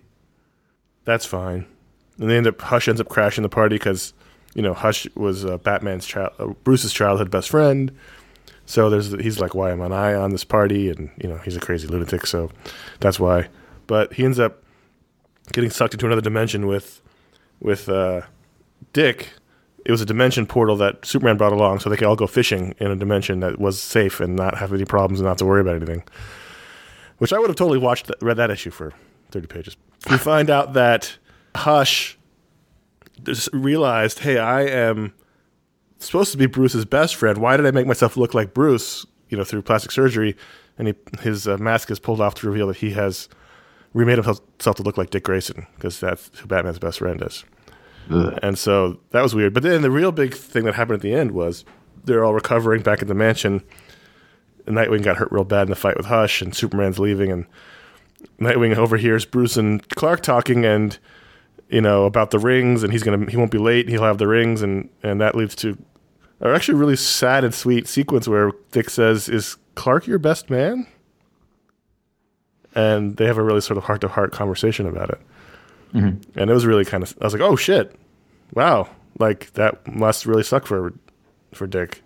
That's 1.06 1.26
fine. 1.26 1.66
And 2.20 2.30
they 2.30 2.38
end 2.38 2.48
up, 2.48 2.62
Hush 2.62 2.88
ends 2.88 3.02
up 3.02 3.10
crashing 3.10 3.42
the 3.42 3.50
party 3.50 3.76
because, 3.76 4.14
you 4.54 4.62
know, 4.62 4.74
Hush 4.74 5.08
was 5.16 5.46
uh, 5.46 5.58
Batman's 5.58 6.06
child, 6.06 6.34
uh, 6.40 6.48
Bruce's 6.64 6.94
childhood 6.94 7.32
best 7.32 7.50
friend. 7.50 7.92
So 8.66 8.90
there's 8.90 9.12
he's 9.12 9.40
like, 9.40 9.54
why 9.54 9.72
am 9.72 9.82
I 9.82 10.16
on 10.16 10.32
this 10.32 10.46
party? 10.46 10.90
And 10.90 11.10
you 11.22 11.28
know 11.28 11.38
he's 11.40 11.58
a 11.58 11.60
crazy 11.60 11.88
lunatic, 11.88 12.26
so 12.26 12.52
that's 13.02 13.20
why. 13.20 13.50
But 13.86 14.14
he 14.14 14.24
ends 14.24 14.40
up 14.40 14.64
getting 15.52 15.70
sucked 15.70 15.94
into 15.94 16.06
another 16.06 16.22
dimension 16.22 16.68
with 16.68 17.02
with 17.60 17.90
uh, 17.90 18.22
Dick. 18.94 19.34
It 19.86 19.92
was 19.92 20.02
a 20.02 20.06
dimension 20.06 20.46
portal 20.46 20.76
that 20.78 21.06
Superman 21.06 21.38
brought 21.38 21.54
along, 21.54 21.80
so 21.80 21.90
they 21.90 21.98
could 21.98 22.08
all 22.08 22.16
go 22.16 22.28
fishing 22.28 22.76
in 22.80 22.92
a 22.92 22.96
dimension 22.96 23.40
that 23.40 23.60
was 23.60 23.82
safe 23.82 24.20
and 24.20 24.36
not 24.36 24.58
have 24.58 24.74
any 24.74 24.86
problems 24.86 25.20
and 25.20 25.26
not 25.26 25.32
have 25.32 25.38
to 25.38 25.46
worry 25.46 25.62
about 25.62 25.76
anything. 25.76 26.04
Which 27.18 27.34
I 27.34 27.40
would 27.40 27.50
have 27.50 27.56
totally 27.56 27.80
watched, 27.80 28.08
that, 28.08 28.18
read 28.22 28.38
that 28.38 28.52
issue 28.52 28.72
for 28.72 28.94
thirty 29.32 29.48
pages. 29.48 29.78
We 30.10 30.18
find 30.20 30.50
out 30.50 30.74
that 30.74 31.18
Hush 31.56 32.18
just 33.24 33.50
realized, 33.54 34.20
hey, 34.20 34.38
I 34.38 34.64
am 34.64 35.14
supposed 36.00 36.32
to 36.32 36.38
be 36.38 36.46
Bruce's 36.46 36.86
best 36.86 37.16
friend. 37.16 37.38
Why 37.38 37.58
did 37.58 37.66
I 37.66 37.72
make 37.72 37.88
myself 37.88 38.18
look 38.18 38.34
like 38.34 38.54
Bruce? 38.54 39.06
You 39.30 39.38
know, 39.38 39.44
through 39.46 39.62
plastic 39.62 39.92
surgery, 39.92 40.36
and 40.78 40.90
he, 40.90 40.94
his 41.22 41.48
uh, 41.48 41.58
mask 41.58 41.90
is 41.90 42.00
pulled 42.00 42.20
off 42.20 42.36
to 42.36 42.48
reveal 42.48 42.68
that 42.68 42.78
he 42.78 42.92
has 42.92 43.30
remade 43.94 44.18
himself 44.18 44.76
to 44.76 44.84
look 44.84 44.98
like 44.98 45.10
Dick 45.10 45.24
Grayson 45.24 45.66
because 45.76 46.00
that's 46.00 46.32
who 46.40 46.48
Batman's 46.48 46.80
best 46.80 47.00
friend 47.00 47.22
is. 47.26 47.46
And 48.10 48.58
so 48.58 49.00
that 49.12 49.22
was 49.22 49.34
weird. 49.34 49.54
But 49.54 49.64
then 49.64 49.82
the 49.82 49.92
real 49.92 50.12
big 50.12 50.34
thing 50.34 50.66
that 50.66 50.76
happened 50.76 50.96
at 50.96 51.02
the 51.02 51.14
end 51.14 51.32
was 51.32 51.64
they're 52.04 52.24
all 52.24 52.34
recovering 52.34 52.82
back 52.82 53.02
at 53.02 53.08
the 53.08 53.14
mansion. 53.14 53.64
And 54.66 54.76
Nightwing 54.76 55.04
got 55.04 55.18
hurt 55.18 55.32
real 55.32 55.44
bad 55.44 55.64
in 55.64 55.70
the 55.70 55.76
fight 55.76 55.98
with 55.98 56.06
Hush, 56.06 56.42
and 56.42 56.56
Superman's 56.56 57.00
leaving, 57.00 57.32
and 57.32 57.46
Nightwing 58.40 58.76
overhears 58.76 59.26
Bruce 59.26 59.58
and 59.58 59.88
Clark 59.90 60.22
talking, 60.22 60.66
and 60.66 60.98
you 61.70 61.82
know 61.82 62.06
about 62.06 62.32
the 62.32 62.40
rings, 62.40 62.84
and 62.84 62.94
he's 62.94 63.02
gonna 63.02 63.30
he 63.30 63.38
won't 63.38 63.52
be 63.52 63.58
late. 63.58 63.90
He'll 63.90 64.04
have 64.04 64.20
the 64.20 64.28
rings, 64.28 64.62
and 64.62 64.90
and 65.02 65.20
that 65.20 65.36
leads 65.36 65.56
to 65.58 65.78
are 66.42 66.54
actually 66.54 66.78
really 66.78 66.96
sad 66.96 67.44
and 67.44 67.54
sweet 67.54 67.88
sequence 67.88 68.28
where 68.28 68.52
Dick 68.72 68.90
says, 68.90 69.30
"Is 69.30 69.58
Clark 69.76 70.08
your 70.08 70.20
best 70.20 70.50
man?" 70.50 70.88
And 72.74 73.18
they 73.18 73.26
have 73.26 73.38
a 73.38 73.44
really 73.44 73.62
sort 73.62 73.78
of 73.78 73.86
heart 73.86 74.02
to 74.02 74.08
heart 74.08 74.32
conversation 74.32 74.86
about 74.86 75.10
it. 75.10 75.20
Mm-hmm. 75.94 76.40
And 76.40 76.50
it 76.50 76.54
was 76.54 76.66
really 76.66 76.86
kind 76.86 77.04
of 77.04 77.16
I 77.22 77.26
was 77.26 77.34
like, 77.34 77.42
"Oh 77.42 77.56
shit, 77.56 77.96
wow!" 78.54 78.90
Like 79.20 79.52
that 79.54 79.88
must 79.94 80.26
really 80.26 80.44
suck 80.44 80.66
for 80.66 80.94
for 81.54 81.68
Dick. 81.68 82.02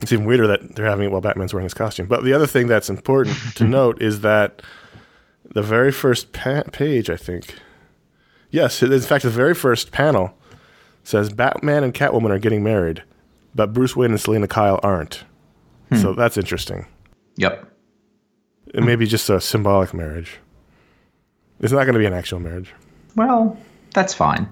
It's 0.00 0.12
even 0.12 0.26
weirder 0.26 0.48
that 0.48 0.74
they're 0.74 0.86
having 0.86 1.06
it 1.06 1.12
while 1.12 1.20
Batman's 1.20 1.54
wearing 1.54 1.64
his 1.64 1.74
costume. 1.74 2.06
But 2.06 2.24
the 2.24 2.32
other 2.32 2.46
thing 2.46 2.66
that's 2.66 2.90
important 2.90 3.36
to 3.54 3.64
note 3.64 4.02
is 4.02 4.20
that 4.22 4.62
the 5.54 5.62
very 5.62 5.92
first 5.92 6.32
pa- 6.32 6.64
page, 6.72 7.08
I 7.08 7.16
think, 7.16 7.54
yes, 8.50 8.82
in 8.82 9.00
fact, 9.00 9.22
the 9.22 9.30
very 9.30 9.54
first 9.54 9.92
panel 9.92 10.36
says 11.04 11.32
Batman 11.32 11.84
and 11.84 11.94
Catwoman 11.94 12.30
are 12.30 12.38
getting 12.38 12.64
married, 12.64 13.02
but 13.54 13.72
Bruce 13.72 13.94
Wayne 13.94 14.10
and 14.10 14.20
Selina 14.20 14.48
Kyle 14.48 14.80
aren't. 14.82 15.24
Hmm. 15.90 15.96
So 15.96 16.12
that's 16.14 16.36
interesting. 16.36 16.86
Yep. 17.36 17.68
It 18.74 18.82
may 18.82 18.96
be 18.96 19.06
just 19.06 19.28
a 19.30 19.40
symbolic 19.40 19.92
marriage. 19.92 20.38
It's 21.60 21.72
not 21.72 21.84
going 21.84 21.94
to 21.94 21.98
be 21.98 22.06
an 22.06 22.14
actual 22.14 22.40
marriage. 22.40 22.72
Well, 23.16 23.56
that's 23.94 24.14
fine. 24.14 24.48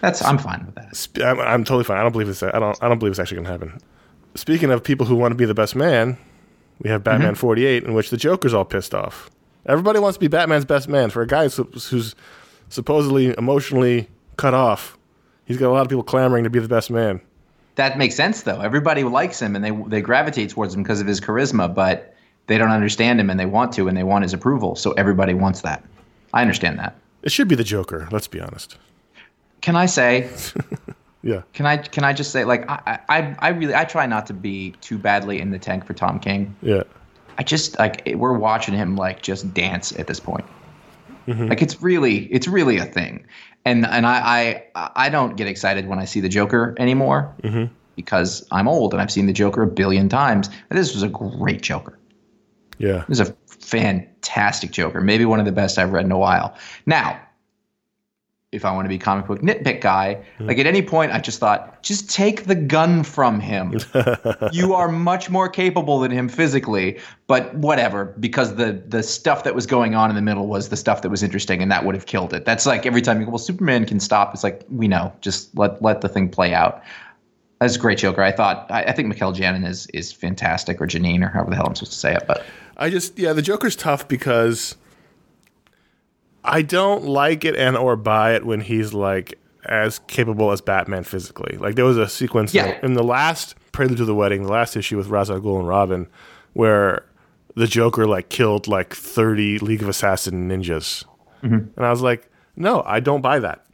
That's 0.00 0.22
I'm 0.22 0.38
fine 0.38 0.66
with 0.66 0.74
that. 0.74 1.26
I'm, 1.26 1.40
I'm 1.40 1.64
totally 1.64 1.84
fine. 1.84 1.98
I 1.98 2.02
don't 2.02 2.12
believe 2.12 2.28
this. 2.28 2.42
I 2.42 2.58
don't. 2.58 2.78
I 2.82 2.88
don't 2.88 2.98
believe 2.98 3.10
it's 3.10 3.18
actually 3.18 3.36
going 3.36 3.46
to 3.46 3.52
happen. 3.52 3.80
Speaking 4.34 4.70
of 4.70 4.84
people 4.84 5.06
who 5.06 5.16
want 5.16 5.32
to 5.32 5.36
be 5.36 5.46
the 5.46 5.54
best 5.54 5.74
man, 5.74 6.18
we 6.80 6.90
have 6.90 7.02
Batman 7.02 7.32
mm-hmm. 7.32 7.40
48, 7.40 7.84
in 7.84 7.94
which 7.94 8.10
the 8.10 8.16
Joker's 8.16 8.52
all 8.52 8.64
pissed 8.64 8.94
off. 8.94 9.30
Everybody 9.64 9.98
wants 9.98 10.16
to 10.16 10.20
be 10.20 10.28
Batman's 10.28 10.64
best 10.64 10.88
man. 10.88 11.10
For 11.10 11.22
a 11.22 11.26
guy 11.26 11.48
who's, 11.48 11.88
who's 11.88 12.14
supposedly 12.68 13.34
emotionally 13.36 14.08
cut 14.36 14.54
off, 14.54 14.96
he's 15.46 15.56
got 15.56 15.70
a 15.70 15.72
lot 15.72 15.82
of 15.82 15.88
people 15.88 16.04
clamoring 16.04 16.44
to 16.44 16.50
be 16.50 16.58
the 16.58 16.68
best 16.68 16.90
man. 16.90 17.20
That 17.76 17.98
makes 17.98 18.14
sense 18.14 18.42
though. 18.42 18.60
Everybody 18.60 19.04
likes 19.04 19.40
him 19.40 19.54
and 19.54 19.64
they 19.64 19.70
they 19.70 20.00
gravitate 20.00 20.50
towards 20.50 20.74
him 20.74 20.82
because 20.82 21.00
of 21.00 21.06
his 21.06 21.20
charisma, 21.20 21.74
but 21.74 22.14
they 22.46 22.58
don't 22.58 22.70
understand 22.70 23.20
him 23.20 23.28
and 23.28 23.38
they 23.38 23.46
want 23.46 23.72
to 23.72 23.88
and 23.88 23.96
they 23.96 24.04
want 24.04 24.22
his 24.22 24.32
approval. 24.32 24.76
So 24.76 24.92
everybody 24.92 25.34
wants 25.34 25.62
that. 25.62 25.84
I 26.32 26.42
understand 26.42 26.78
that. 26.78 26.96
It 27.22 27.32
should 27.32 27.48
be 27.48 27.54
the 27.56 27.64
Joker. 27.64 28.08
Let's 28.10 28.28
be 28.28 28.40
honest. 28.40 28.76
Can 29.60 29.74
I 29.74 29.86
say 29.86 30.30
Yeah. 31.26 31.42
Can 31.54 31.66
I 31.66 31.78
can 31.78 32.04
I 32.04 32.12
just 32.12 32.30
say 32.30 32.44
like 32.44 32.70
I, 32.70 33.00
I 33.08 33.36
I 33.40 33.48
really 33.48 33.74
I 33.74 33.84
try 33.84 34.06
not 34.06 34.26
to 34.26 34.32
be 34.32 34.70
too 34.80 34.96
badly 34.96 35.40
in 35.40 35.50
the 35.50 35.58
tank 35.58 35.84
for 35.84 35.92
Tom 35.92 36.20
King. 36.20 36.54
Yeah. 36.62 36.84
I 37.36 37.42
just 37.42 37.76
like 37.80 38.02
we're 38.14 38.38
watching 38.38 38.74
him 38.74 38.94
like 38.94 39.22
just 39.22 39.52
dance 39.52 39.90
at 39.98 40.06
this 40.06 40.20
point. 40.20 40.44
Mm-hmm. 41.26 41.48
Like 41.48 41.62
it's 41.62 41.82
really 41.82 42.26
it's 42.26 42.46
really 42.46 42.78
a 42.78 42.84
thing, 42.84 43.26
and 43.64 43.84
and 43.84 44.06
I 44.06 44.62
I 44.76 44.90
I 44.94 45.08
don't 45.08 45.36
get 45.36 45.48
excited 45.48 45.88
when 45.88 45.98
I 45.98 46.04
see 46.04 46.20
the 46.20 46.28
Joker 46.28 46.76
anymore 46.78 47.34
mm-hmm. 47.42 47.74
because 47.96 48.46
I'm 48.52 48.68
old 48.68 48.92
and 48.92 49.02
I've 49.02 49.10
seen 49.10 49.26
the 49.26 49.32
Joker 49.32 49.62
a 49.62 49.66
billion 49.66 50.08
times. 50.08 50.48
And 50.70 50.78
this 50.78 50.94
was 50.94 51.02
a 51.02 51.08
great 51.08 51.60
Joker. 51.60 51.95
Yeah. 52.78 53.02
It 53.02 53.08
was 53.08 53.20
a 53.20 53.34
fantastic 53.46 54.70
Joker, 54.70 55.00
maybe 55.00 55.24
one 55.24 55.40
of 55.40 55.46
the 55.46 55.52
best 55.52 55.78
I've 55.78 55.92
read 55.92 56.04
in 56.04 56.12
a 56.12 56.18
while. 56.18 56.56
Now, 56.86 57.20
if 58.52 58.64
I 58.64 58.72
want 58.72 58.84
to 58.84 58.88
be 58.88 58.96
comic 58.96 59.26
book 59.26 59.40
nitpick 59.40 59.80
guy, 59.80 60.14
mm-hmm. 60.34 60.46
like 60.46 60.58
at 60.58 60.66
any 60.66 60.80
point, 60.80 61.12
I 61.12 61.18
just 61.18 61.40
thought, 61.40 61.82
just 61.82 62.10
take 62.10 62.44
the 62.44 62.54
gun 62.54 63.02
from 63.02 63.40
him. 63.40 63.78
you 64.52 64.72
are 64.72 64.88
much 64.88 65.28
more 65.28 65.48
capable 65.48 65.98
than 65.98 66.10
him 66.10 66.28
physically, 66.28 66.98
but 67.26 67.54
whatever, 67.56 68.06
because 68.18 68.54
the 68.54 68.82
the 68.86 69.02
stuff 69.02 69.44
that 69.44 69.54
was 69.54 69.66
going 69.66 69.94
on 69.94 70.10
in 70.10 70.16
the 70.16 70.22
middle 70.22 70.46
was 70.46 70.68
the 70.68 70.76
stuff 70.76 71.02
that 71.02 71.10
was 71.10 71.22
interesting, 71.22 71.60
and 71.60 71.70
that 71.70 71.84
would 71.84 71.94
have 71.94 72.06
killed 72.06 72.32
it. 72.32 72.44
That's 72.44 72.66
like 72.66 72.86
every 72.86 73.02
time 73.02 73.18
you 73.20 73.26
go, 73.26 73.32
well, 73.32 73.38
Superman 73.38 73.84
can 73.84 74.00
stop. 74.00 74.32
It's 74.32 74.44
like 74.44 74.64
we 74.70 74.86
know, 74.88 75.12
just 75.20 75.56
let 75.56 75.82
let 75.82 76.00
the 76.00 76.08
thing 76.08 76.28
play 76.28 76.54
out. 76.54 76.82
That's 77.60 77.76
a 77.76 77.78
great 77.78 77.98
Joker. 77.98 78.22
I 78.22 78.32
thought. 78.32 78.66
I, 78.70 78.84
I 78.84 78.92
think 78.92 79.08
Mikel 79.08 79.32
Janin 79.32 79.64
is 79.64 79.86
is 79.94 80.12
fantastic, 80.12 80.80
or 80.80 80.86
Janine, 80.86 81.24
or 81.24 81.28
however 81.28 81.50
the 81.50 81.56
hell 81.56 81.66
I'm 81.66 81.74
supposed 81.74 81.92
to 81.92 81.98
say 81.98 82.14
it. 82.14 82.24
But 82.26 82.44
I 82.76 82.90
just 82.90 83.18
yeah, 83.18 83.32
the 83.32 83.42
Joker's 83.42 83.76
tough 83.76 84.06
because 84.08 84.76
I 86.44 86.62
don't 86.62 87.04
like 87.04 87.44
it 87.44 87.56
and 87.56 87.76
or 87.76 87.96
buy 87.96 88.34
it 88.34 88.44
when 88.46 88.60
he's 88.60 88.92
like 88.94 89.38
as 89.64 89.98
capable 90.00 90.52
as 90.52 90.60
Batman 90.60 91.02
physically. 91.02 91.56
Like 91.58 91.74
there 91.74 91.84
was 91.84 91.98
a 91.98 92.08
sequence 92.08 92.54
in- 92.54 92.64
Yeah. 92.66 92.78
in 92.82 92.94
the 92.94 93.02
last 93.02 93.56
Prelude 93.72 93.98
to 93.98 94.04
the 94.04 94.14
Wedding, 94.14 94.44
the 94.44 94.52
last 94.52 94.76
issue 94.76 94.96
with 94.96 95.08
Ra's 95.08 95.30
al 95.30 95.40
Ghul 95.40 95.58
and 95.58 95.68
Robin, 95.68 96.06
where 96.52 97.04
the 97.56 97.66
Joker 97.66 98.06
like 98.06 98.28
killed 98.28 98.68
like 98.68 98.94
thirty 98.94 99.58
League 99.58 99.82
of 99.82 99.88
Assassin 99.88 100.48
ninjas, 100.48 101.04
mm-hmm. 101.42 101.54
and 101.76 101.86
I 101.86 101.90
was 101.90 102.00
like, 102.02 102.30
no, 102.54 102.82
I 102.86 103.00
don't 103.00 103.22
buy 103.22 103.38
that. 103.40 103.65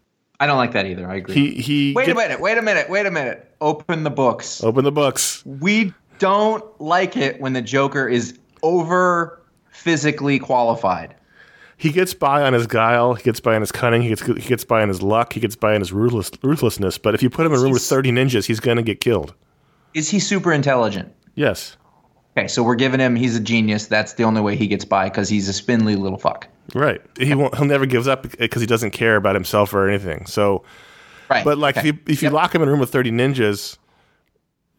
I 0.43 0.47
don't 0.47 0.57
like 0.57 0.73
that 0.73 0.87
either. 0.87 1.09
I 1.09 1.15
agree. 1.15 1.35
He 1.37 1.63
he. 1.63 1.93
Wait 1.95 2.09
a 2.09 2.17
minute, 2.17 2.41
wait 2.41 2.59
a 2.59 2.63
minute, 2.63 2.91
wait 2.91 3.07
a 3.07 3.13
minute. 3.13 3.49
Open 3.61 4.03
the 4.03 4.11
books. 4.11 4.61
Open 4.65 4.85
the 4.85 4.91
books. 4.91 5.47
We 5.47 5.95
don't 6.19 6.65
like 6.81 7.17
it 7.17 7.41
when 7.41 7.53
the 7.53 7.63
Joker 7.63 8.09
is 8.09 8.37
over 8.61 9.41
physically 9.71 10.41
qualified. 10.41 11.15
He 11.77 11.93
gets 11.93 12.13
by 12.13 12.43
on 12.43 12.55
his 12.55 12.67
guile. 12.67 13.15
He 13.15 13.23
gets 13.23 13.39
by 13.39 13.55
on 13.55 13.61
his 13.61 13.71
cunning. 13.71 14.03
He 14.03 14.09
gets 14.09 14.27
he 14.27 14.49
gets 14.49 14.65
by 14.65 14.83
on 14.83 14.89
his 14.89 15.01
luck. 15.01 15.33
He 15.33 15.39
gets 15.39 15.55
by 15.55 15.75
on 15.75 15.81
his 15.81 15.93
ruthless 15.93 16.33
ruthlessness. 16.43 16.99
But 16.99 17.15
if 17.15 17.23
you 17.23 17.31
put 17.31 17.47
him 17.47 17.53
in 17.53 17.61
a 17.61 17.63
room 17.63 17.71
with 17.71 17.83
thirty 17.83 18.11
ninjas, 18.11 18.45
he's 18.45 18.59
gonna 18.59 18.83
get 18.83 18.99
killed. 18.99 19.35
Is 19.95 20.09
he 20.09 20.19
super 20.19 20.53
intelligent? 20.53 21.15
Yes. 21.37 21.77
Okay, 22.37 22.49
so 22.49 22.65
we're 22.65 22.75
giving 22.75 22.99
him 22.99 23.15
he's 23.15 23.37
a 23.37 23.41
genius. 23.41 23.87
That's 23.87 24.15
the 24.15 24.25
only 24.25 24.41
way 24.41 24.57
he 24.57 24.67
gets 24.67 24.85
by 24.85 25.09
because 25.09 25.29
he's 25.29 25.49
a 25.49 25.53
spindly 25.53 25.95
little 25.95 26.19
fuck. 26.19 26.49
Right. 26.75 27.01
He 27.19 27.35
won't. 27.35 27.55
He'll 27.57 27.65
never 27.67 27.87
gives 27.87 28.09
up 28.09 28.23
because 28.39 28.61
he 28.63 28.67
doesn't 28.67 28.93
care 28.93 29.17
about 29.17 29.35
himself 29.35 29.75
or 29.75 29.89
anything. 29.89 30.27
So, 30.27 30.65
Right. 31.29 31.45
but 31.45 31.59
like 31.59 31.77
okay. 31.77 31.89
if 31.89 31.95
you 31.95 32.01
if 32.13 32.23
you 32.23 32.27
Yep. 32.27 32.33
lock 32.33 32.55
him 32.55 32.63
in 32.63 32.69
a 32.69 32.71
room 32.71 32.81
with 32.81 32.91
thirty 32.91 33.11
ninjas, 33.11 33.77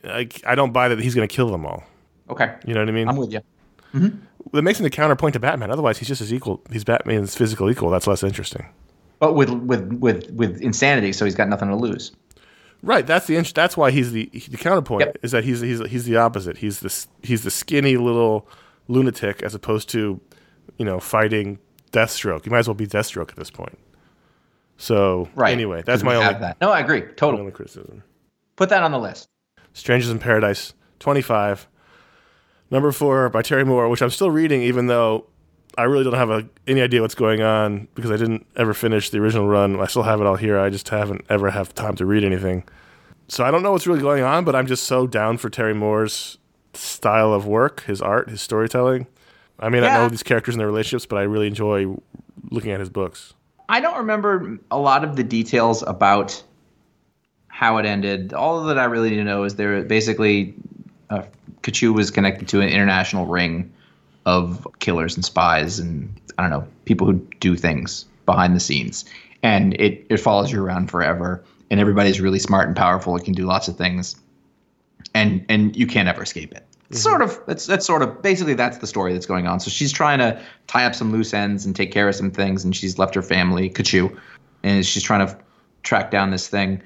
like 0.03 0.41
I 0.45 0.55
don't 0.55 0.71
buy 0.73 0.87
that 0.89 0.99
he's 0.99 1.15
going 1.15 1.27
to 1.27 1.33
kill 1.33 1.49
them 1.51 1.65
all. 1.65 1.83
Okay. 2.29 2.53
You 2.65 2.73
know 2.73 2.79
what 2.81 2.89
I 2.89 2.91
mean? 2.93 3.07
I'm 3.07 3.17
with 3.17 3.31
you. 3.33 3.41
Mm-hmm. 3.93 4.17
that 4.53 4.61
makes 4.63 4.79
him 4.79 4.83
the 4.85 4.89
counterpoint 4.89 5.33
to 5.33 5.39
Batman. 5.39 5.69
Otherwise, 5.69 5.99
he's 5.99 6.07
just 6.07 6.21
as 6.21 6.33
equal. 6.33 6.61
He's 6.71 6.83
Batman's 6.83 7.35
physical 7.35 7.69
equal. 7.69 7.89
That's 7.91 8.07
less 8.07 8.23
interesting. 8.23 8.65
But 9.19 9.33
with 9.33 9.49
with 9.49 9.93
with 9.93 10.31
with 10.31 10.61
insanity, 10.61 11.13
so 11.13 11.25
he's 11.25 11.35
got 11.35 11.47
nothing 11.47 11.69
to 11.69 11.75
lose. 11.75 12.11
Right. 12.81 13.05
That's 13.05 13.27
the 13.27 13.39
that's 13.53 13.77
why 13.77 13.91
he's 13.91 14.11
the 14.11 14.29
the 14.49 14.57
counterpoint 14.57 15.01
Yep. 15.05 15.17
is 15.21 15.31
that 15.31 15.43
he's 15.43 15.61
he's 15.61 15.85
he's 15.87 16.05
the 16.05 16.17
opposite. 16.17 16.57
He's 16.57 16.79
the 16.79 17.05
he's 17.21 17.43
the 17.43 17.51
skinny 17.51 17.97
little 17.97 18.47
lunatic 18.87 19.43
as 19.43 19.53
opposed 19.55 19.89
to 19.89 20.19
you 20.77 20.85
know 20.85 20.99
fighting 20.99 21.59
Deathstroke. 21.93 22.45
You 22.45 22.51
might 22.51 22.59
as 22.59 22.67
well 22.67 22.73
be 22.75 22.87
Deathstroke 22.87 23.29
at 23.29 23.35
this 23.37 23.49
point. 23.49 23.77
So 24.77 25.29
Right. 25.35 25.53
anyway, 25.53 25.83
that's 25.85 26.03
my 26.03 26.15
only, 26.15 26.33
that. 26.39 26.57
No, 26.59 26.71
I 26.71 26.79
agree. 26.79 27.03
Total. 27.15 27.39
only 27.39 27.51
criticism. 27.51 28.03
Put 28.57 28.69
that 28.69 28.83
on 28.83 28.91
the 28.91 28.99
list. 28.99 29.29
Strangers 29.73 30.09
in 30.09 30.19
Paradise, 30.19 30.73
25. 30.99 31.67
Number 32.69 32.91
four 32.91 33.29
by 33.29 33.41
Terry 33.43 33.63
Moore, 33.63 33.87
which 33.87 34.01
I'm 34.01 34.09
still 34.09 34.31
reading, 34.31 34.61
even 34.63 34.87
though 34.87 35.27
I 35.77 35.83
really 35.83 36.03
don't 36.03 36.13
have 36.13 36.29
a, 36.31 36.47
any 36.67 36.81
idea 36.81 37.01
what's 37.01 37.15
going 37.15 37.41
on 37.41 37.87
because 37.95 38.11
I 38.11 38.17
didn't 38.17 38.45
ever 38.55 38.73
finish 38.73 39.09
the 39.11 39.19
original 39.19 39.47
run. 39.47 39.79
I 39.79 39.85
still 39.85 40.03
have 40.03 40.19
it 40.21 40.27
all 40.27 40.35
here. 40.35 40.59
I 40.59 40.69
just 40.69 40.89
haven't 40.89 41.25
ever 41.29 41.51
have 41.51 41.73
time 41.75 41.95
to 41.95 42.05
read 42.05 42.23
anything. 42.23 42.63
So 43.27 43.43
I 43.43 43.51
don't 43.51 43.63
know 43.63 43.71
what's 43.71 43.87
really 43.87 44.01
going 44.01 44.23
on, 44.23 44.43
but 44.43 44.55
I'm 44.55 44.67
just 44.67 44.83
so 44.83 45.07
down 45.07 45.37
for 45.37 45.49
Terry 45.49 45.73
Moore's 45.73 46.37
style 46.73 47.33
of 47.33 47.45
work, 47.47 47.83
his 47.83 48.01
art, 48.01 48.29
his 48.29 48.41
storytelling. 48.41 49.07
I 49.59 49.69
may 49.69 49.79
not 49.79 49.87
Yeah. 49.87 49.97
know 50.03 50.09
these 50.09 50.23
characters 50.23 50.55
and 50.55 50.59
their 50.59 50.67
relationships, 50.67 51.05
but 51.05 51.17
I 51.17 51.23
really 51.23 51.47
enjoy 51.47 51.95
looking 52.49 52.71
at 52.71 52.79
his 52.79 52.89
books. 52.89 53.33
I 53.69 53.79
don't 53.79 53.97
remember 53.97 54.57
a 54.71 54.77
lot 54.77 55.03
of 55.03 55.15
the 55.15 55.23
details 55.23 55.83
about 55.83 56.41
how 57.47 57.77
it 57.77 57.85
ended. 57.85 58.33
All 58.33 58.63
that 58.63 58.77
I 58.77 58.85
really 58.85 59.09
need 59.11 59.17
to 59.17 59.23
know 59.23 59.43
is 59.43 59.55
there 59.55 59.81
basically 59.83 60.53
uh, 61.09 61.23
Katchoo 61.61 61.93
was 61.93 62.11
connected 62.11 62.47
to 62.49 62.61
an 62.61 62.69
international 62.69 63.25
ring 63.25 63.71
of 64.25 64.67
killers 64.79 65.15
and 65.15 65.23
spies 65.23 65.79
and 65.79 66.09
I 66.37 66.41
don't 66.43 66.51
know 66.51 66.67
people 66.85 67.05
who 67.07 67.13
do 67.39 67.55
things 67.55 68.05
behind 68.25 68.55
the 68.55 68.59
scenes, 68.59 69.05
and 69.43 69.73
it 69.75 70.05
it 70.09 70.17
follows 70.17 70.51
you 70.51 70.63
around 70.63 70.89
forever. 70.89 71.43
And 71.69 71.79
everybody's 71.79 72.19
really 72.21 72.39
smart 72.39 72.67
and 72.67 72.75
powerful 72.75 73.15
and 73.15 73.23
can 73.23 73.33
do 73.33 73.45
lots 73.45 73.67
of 73.67 73.77
things, 73.77 74.15
and 75.13 75.45
and 75.49 75.75
you 75.75 75.85
can't 75.87 76.07
ever 76.07 76.23
escape 76.23 76.51
it. 76.53 76.65
Sort 76.97 77.21
of. 77.21 77.39
That's 77.47 77.65
that's 77.65 77.85
sort 77.85 78.01
of 78.01 78.21
basically 78.21 78.53
that's 78.53 78.77
the 78.77 78.87
story 78.87 79.13
that's 79.13 79.25
going 79.25 79.47
on. 79.47 79.59
So 79.59 79.69
she's 79.69 79.91
trying 79.91 80.19
to 80.19 80.41
tie 80.67 80.85
up 80.85 80.95
some 80.95 81.11
loose 81.11 81.33
ends 81.33 81.65
and 81.65 81.75
take 81.75 81.91
care 81.91 82.07
of 82.09 82.15
some 82.15 82.31
things, 82.31 82.63
and 82.63 82.75
she's 82.75 82.97
left 82.97 83.15
her 83.15 83.21
family, 83.21 83.69
Katchoo, 83.69 84.15
and 84.63 84.85
she's 84.85 85.03
trying 85.03 85.25
to 85.27 85.37
track 85.83 86.11
down 86.11 86.31
this 86.31 86.47
thing. 86.47 86.81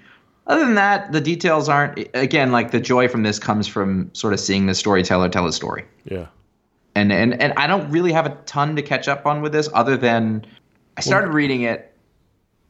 Other 0.48 0.64
than 0.66 0.76
that, 0.76 1.12
the 1.12 1.20
details 1.22 1.68
aren't. 1.68 2.08
Again, 2.14 2.52
like 2.52 2.72
the 2.72 2.80
joy 2.80 3.08
from 3.08 3.24
this 3.24 3.38
comes 3.40 3.68
from 3.68 4.10
sort 4.14 4.34
of 4.34 4.40
seeing 4.40 4.66
the 4.68 4.76
storyteller 4.76 5.30
tell 5.30 5.46
a 5.46 5.52
story 5.54 5.84
Yeah. 6.06 6.28
and 6.96 7.12
and 7.12 7.40
and 7.42 7.54
I 7.58 7.68
don't 7.68 7.90
really 7.92 8.14
have 8.14 8.26
a 8.26 8.36
ton 8.46 8.76
to 8.78 8.82
catch 8.82 9.08
up 9.08 9.26
on 9.26 9.42
with 9.42 9.52
this, 9.52 9.68
other 9.74 9.98
than 9.98 10.46
I 10.96 11.02
started 11.02 11.32
reading 11.32 11.64
it, 11.64 11.94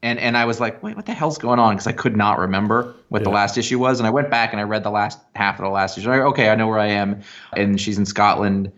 and 0.04 0.20
and 0.20 0.38
I 0.38 0.46
was 0.46 0.60
like, 0.60 0.82
wait, 0.84 0.96
what 0.96 1.06
the 1.06 1.14
hell's 1.14 1.38
going 1.38 1.60
on? 1.60 1.76
Because 1.76 1.88
I 1.88 1.92
could 1.92 2.16
not 2.16 2.40
remember 2.40 2.96
what 3.10 3.24
the 3.24 3.30
last 3.30 3.58
issue 3.58 3.80
was, 3.80 4.00
and 4.00 4.08
I 4.08 4.12
went 4.12 4.30
back 4.30 4.52
and 4.54 4.60
I 4.60 4.64
read 4.64 4.84
the 4.84 4.92
last 4.92 5.20
half 5.36 5.60
of 5.60 5.64
the 5.64 5.70
last 5.70 5.98
issue. 5.98 6.10
I 6.12 6.20
okay, 6.20 6.50
I 6.50 6.56
know 6.56 6.68
where 6.68 6.80
I 6.80 6.88
am, 6.88 7.22
and 7.56 7.80
she's 7.82 7.98
in 7.98 8.06
Scotland, 8.06 8.72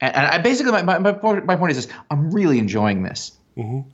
and, 0.00 0.14
and 0.14 0.26
I 0.26 0.38
basically 0.38 0.72
my, 0.72 0.82
my 0.82 0.98
my 0.98 1.12
point 1.12 1.46
my 1.46 1.56
point 1.56 1.72
is 1.72 1.86
this: 1.86 1.96
I'm 2.10 2.30
really 2.30 2.58
enjoying 2.58 3.02
this. 3.02 3.32
Mhm. 3.56 3.84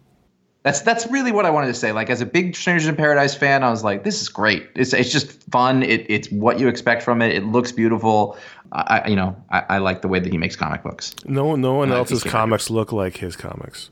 That's 0.62 0.80
that's 0.80 1.06
really 1.06 1.30
what 1.30 1.46
I 1.46 1.50
wanted 1.50 1.68
to 1.68 1.74
say. 1.74 1.92
Like 1.92 2.10
as 2.10 2.20
a 2.20 2.26
big 2.26 2.56
Strangers 2.56 2.88
in 2.88 2.96
Paradise 2.96 3.36
fan, 3.36 3.62
I 3.62 3.70
was 3.70 3.84
like, 3.84 4.02
this 4.02 4.20
is 4.20 4.28
great. 4.28 4.68
It's 4.74 4.92
it's 4.92 5.12
just 5.12 5.48
fun. 5.52 5.84
It, 5.84 6.06
it's 6.08 6.28
what 6.32 6.58
you 6.58 6.66
expect 6.66 7.04
from 7.04 7.22
it. 7.22 7.36
It 7.36 7.44
looks 7.44 7.70
beautiful. 7.70 8.36
I, 8.72 9.06
you 9.06 9.14
know 9.14 9.36
I, 9.48 9.62
I 9.68 9.78
like 9.78 10.02
the 10.02 10.08
way 10.08 10.18
that 10.18 10.32
he 10.32 10.38
makes 10.38 10.56
comic 10.56 10.82
books. 10.82 11.14
No, 11.24 11.54
no 11.54 11.74
one 11.74 11.92
else's 11.92 12.24
comics 12.24 12.68
look 12.68 12.90
like 12.90 13.16
his 13.16 13.36
comics. 13.36 13.90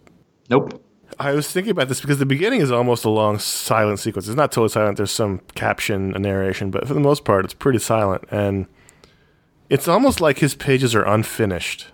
Nope. 0.50 0.83
I 1.18 1.32
was 1.32 1.50
thinking 1.50 1.70
about 1.70 1.88
this 1.88 2.00
because 2.00 2.18
the 2.18 2.26
beginning 2.26 2.60
is 2.60 2.70
almost 2.70 3.04
a 3.04 3.10
long 3.10 3.38
silent 3.38 4.00
sequence. 4.00 4.26
It's 4.26 4.36
not 4.36 4.52
totally 4.52 4.68
silent. 4.68 4.96
There's 4.96 5.10
some 5.10 5.40
caption 5.54 6.14
and 6.14 6.22
narration, 6.22 6.70
but 6.70 6.86
for 6.86 6.94
the 6.94 7.00
most 7.00 7.24
part, 7.24 7.44
it's 7.44 7.54
pretty 7.54 7.78
silent. 7.78 8.24
And 8.30 8.66
it's 9.70 9.88
almost 9.88 10.20
like 10.20 10.38
his 10.38 10.54
pages 10.54 10.94
are 10.94 11.04
unfinished. 11.04 11.88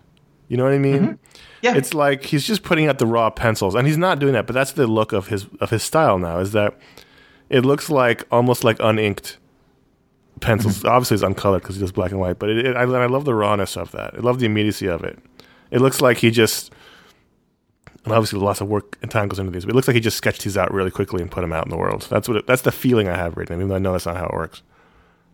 You 0.48 0.56
know 0.56 0.64
what 0.64 0.72
I 0.72 0.78
mean? 0.78 1.00
Mm-hmm. 1.00 1.38
Yeah. 1.62 1.76
It's 1.76 1.94
like 1.94 2.24
he's 2.24 2.46
just 2.46 2.62
putting 2.62 2.86
out 2.86 2.98
the 2.98 3.06
raw 3.06 3.30
pencils, 3.30 3.74
and 3.74 3.86
he's 3.86 3.98
not 3.98 4.18
doing 4.18 4.32
that. 4.32 4.46
But 4.46 4.54
that's 4.54 4.72
the 4.72 4.86
look 4.86 5.12
of 5.12 5.28
his 5.28 5.46
of 5.60 5.70
his 5.70 5.82
style 5.82 6.18
now. 6.18 6.38
Is 6.38 6.52
that 6.52 6.78
it 7.48 7.64
looks 7.64 7.90
like 7.90 8.24
almost 8.30 8.64
like 8.64 8.78
uninked 8.78 9.36
pencils. 10.40 10.78
Mm-hmm. 10.78 10.88
Obviously, 10.88 11.16
it's 11.16 11.22
uncolored 11.22 11.62
because 11.62 11.76
he 11.76 11.80
does 11.80 11.92
black 11.92 12.10
and 12.10 12.20
white. 12.20 12.38
But 12.38 12.50
it, 12.50 12.66
it, 12.66 12.76
I, 12.76 12.82
I 12.82 13.06
love 13.06 13.24
the 13.24 13.34
rawness 13.34 13.76
of 13.76 13.92
that. 13.92 14.14
I 14.14 14.18
love 14.18 14.40
the 14.40 14.46
immediacy 14.46 14.86
of 14.86 15.04
it. 15.04 15.18
It 15.70 15.80
looks 15.80 16.00
like 16.00 16.16
he 16.16 16.30
just 16.30 16.72
and 18.04 18.12
obviously 18.12 18.38
lots 18.40 18.60
of 18.60 18.68
work 18.68 18.96
and 19.02 19.10
time 19.10 19.28
goes 19.28 19.38
into 19.38 19.50
these. 19.52 19.64
But 19.64 19.72
it 19.72 19.76
looks 19.76 19.88
like 19.88 19.94
he 19.94 20.00
just 20.00 20.16
sketched 20.16 20.44
these 20.44 20.56
out 20.56 20.72
really 20.72 20.90
quickly 20.90 21.20
and 21.22 21.30
put 21.30 21.40
them 21.42 21.52
out 21.52 21.64
in 21.66 21.70
the 21.70 21.76
world. 21.76 22.06
That's 22.10 22.28
what 22.28 22.36
it, 22.38 22.46
that's 22.46 22.62
the 22.62 22.72
feeling 22.72 23.08
I 23.08 23.16
have 23.16 23.36
right 23.36 23.48
now, 23.48 23.56
even 23.56 23.68
though 23.68 23.74
I 23.76 23.78
know 23.78 23.92
that's 23.92 24.06
not 24.06 24.16
how 24.16 24.26
it 24.26 24.32
works. 24.34 24.62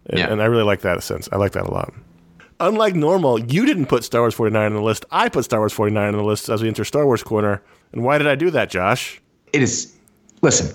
And, 0.07 0.19
Yeah. 0.19 0.31
and 0.33 0.41
I 0.43 0.47
really 0.47 0.63
like 0.65 0.81
that 0.83 1.03
sense. 1.03 1.29
I 1.33 1.37
like 1.37 1.53
that 1.53 1.65
a 1.65 1.71
lot. 1.71 1.93
Unlike 2.59 2.95
normal, 2.95 3.39
you 3.39 3.67
didn't 3.67 3.87
put 3.87 4.03
Star 4.03 4.23
Wars 4.23 4.35
49 4.35 4.65
on 4.67 4.73
the 4.75 4.81
list. 4.83 5.05
I 5.11 5.29
put 5.29 5.45
Star 5.45 5.61
Wars 5.61 5.73
49 5.75 6.09
on 6.09 6.17
the 6.17 6.25
list 6.25 6.49
as 6.49 6.63
we 6.63 6.69
enter 6.69 6.85
Star 6.85 7.05
Wars 7.05 7.23
Corner. 7.23 7.63
And 7.93 8.03
why 8.03 8.17
did 8.19 8.27
I 8.27 8.35
do 8.35 8.51
that, 8.51 8.71
Josh? 8.71 9.21
It 9.53 9.63
is. 9.63 9.95
Listen, 10.43 10.75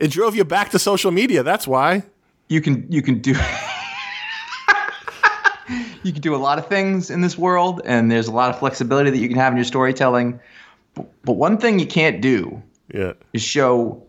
It 0.00 0.10
drove 0.12 0.36
you 0.36 0.44
back 0.44 0.70
to 0.70 0.78
social 0.78 1.10
media. 1.10 1.42
That's 1.42 1.66
why. 1.66 2.04
you 2.48 2.60
can 2.60 2.90
you 2.90 3.02
can 3.02 3.18
do 3.20 3.34
you 6.02 6.12
can 6.12 6.20
do 6.20 6.34
a 6.34 6.38
lot 6.38 6.58
of 6.58 6.66
things 6.68 7.10
in 7.10 7.20
this 7.20 7.36
world, 7.36 7.80
and 7.84 8.10
there's 8.10 8.28
a 8.28 8.32
lot 8.32 8.50
of 8.50 8.58
flexibility 8.58 9.10
that 9.10 9.18
you 9.18 9.28
can 9.28 9.36
have 9.36 9.52
in 9.52 9.56
your 9.56 9.64
storytelling. 9.64 10.40
But, 10.94 11.06
but 11.24 11.32
one 11.32 11.58
thing 11.58 11.78
you 11.78 11.86
can't 11.86 12.20
do 12.20 12.62
Yeah. 12.92 13.12
is 13.32 13.42
show 13.42 14.02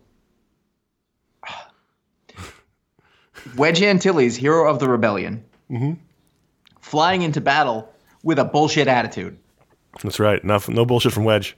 Wedge 3.56 3.82
Antilles, 3.82 4.36
hero 4.36 4.70
of 4.70 4.80
the 4.80 4.88
rebellion, 4.88 5.44
mm-hmm. 5.72 5.94
flying 6.82 7.22
into 7.22 7.42
battle 7.42 7.92
with 8.24 8.38
a 8.40 8.46
bullshit 8.46 8.88
attitude. 8.88 9.38
That's 10.04 10.20
right. 10.20 10.42
Enough. 10.44 10.70
No 10.70 10.86
bullshit 10.86 11.14
from 11.14 11.24
Wedge. 11.24 11.58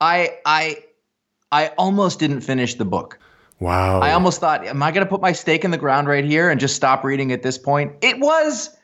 I 0.00 0.36
I 0.44 0.76
I 1.50 1.68
almost 1.78 2.18
didn't 2.18 2.40
finish 2.42 2.74
the 2.74 2.84
book. 2.84 3.18
Wow. 3.60 4.00
I 4.00 4.12
almost 4.12 4.40
thought, 4.40 4.66
am 4.66 4.82
I 4.82 4.90
going 4.90 5.06
to 5.06 5.08
put 5.08 5.20
my 5.20 5.32
stake 5.32 5.64
in 5.64 5.70
the 5.70 5.78
ground 5.78 6.08
right 6.08 6.24
here 6.24 6.50
and 6.50 6.58
just 6.60 6.74
stop 6.74 7.04
reading 7.04 7.32
at 7.32 7.42
this 7.42 7.56
point? 7.56 7.92
It 8.02 8.18
was, 8.18 8.76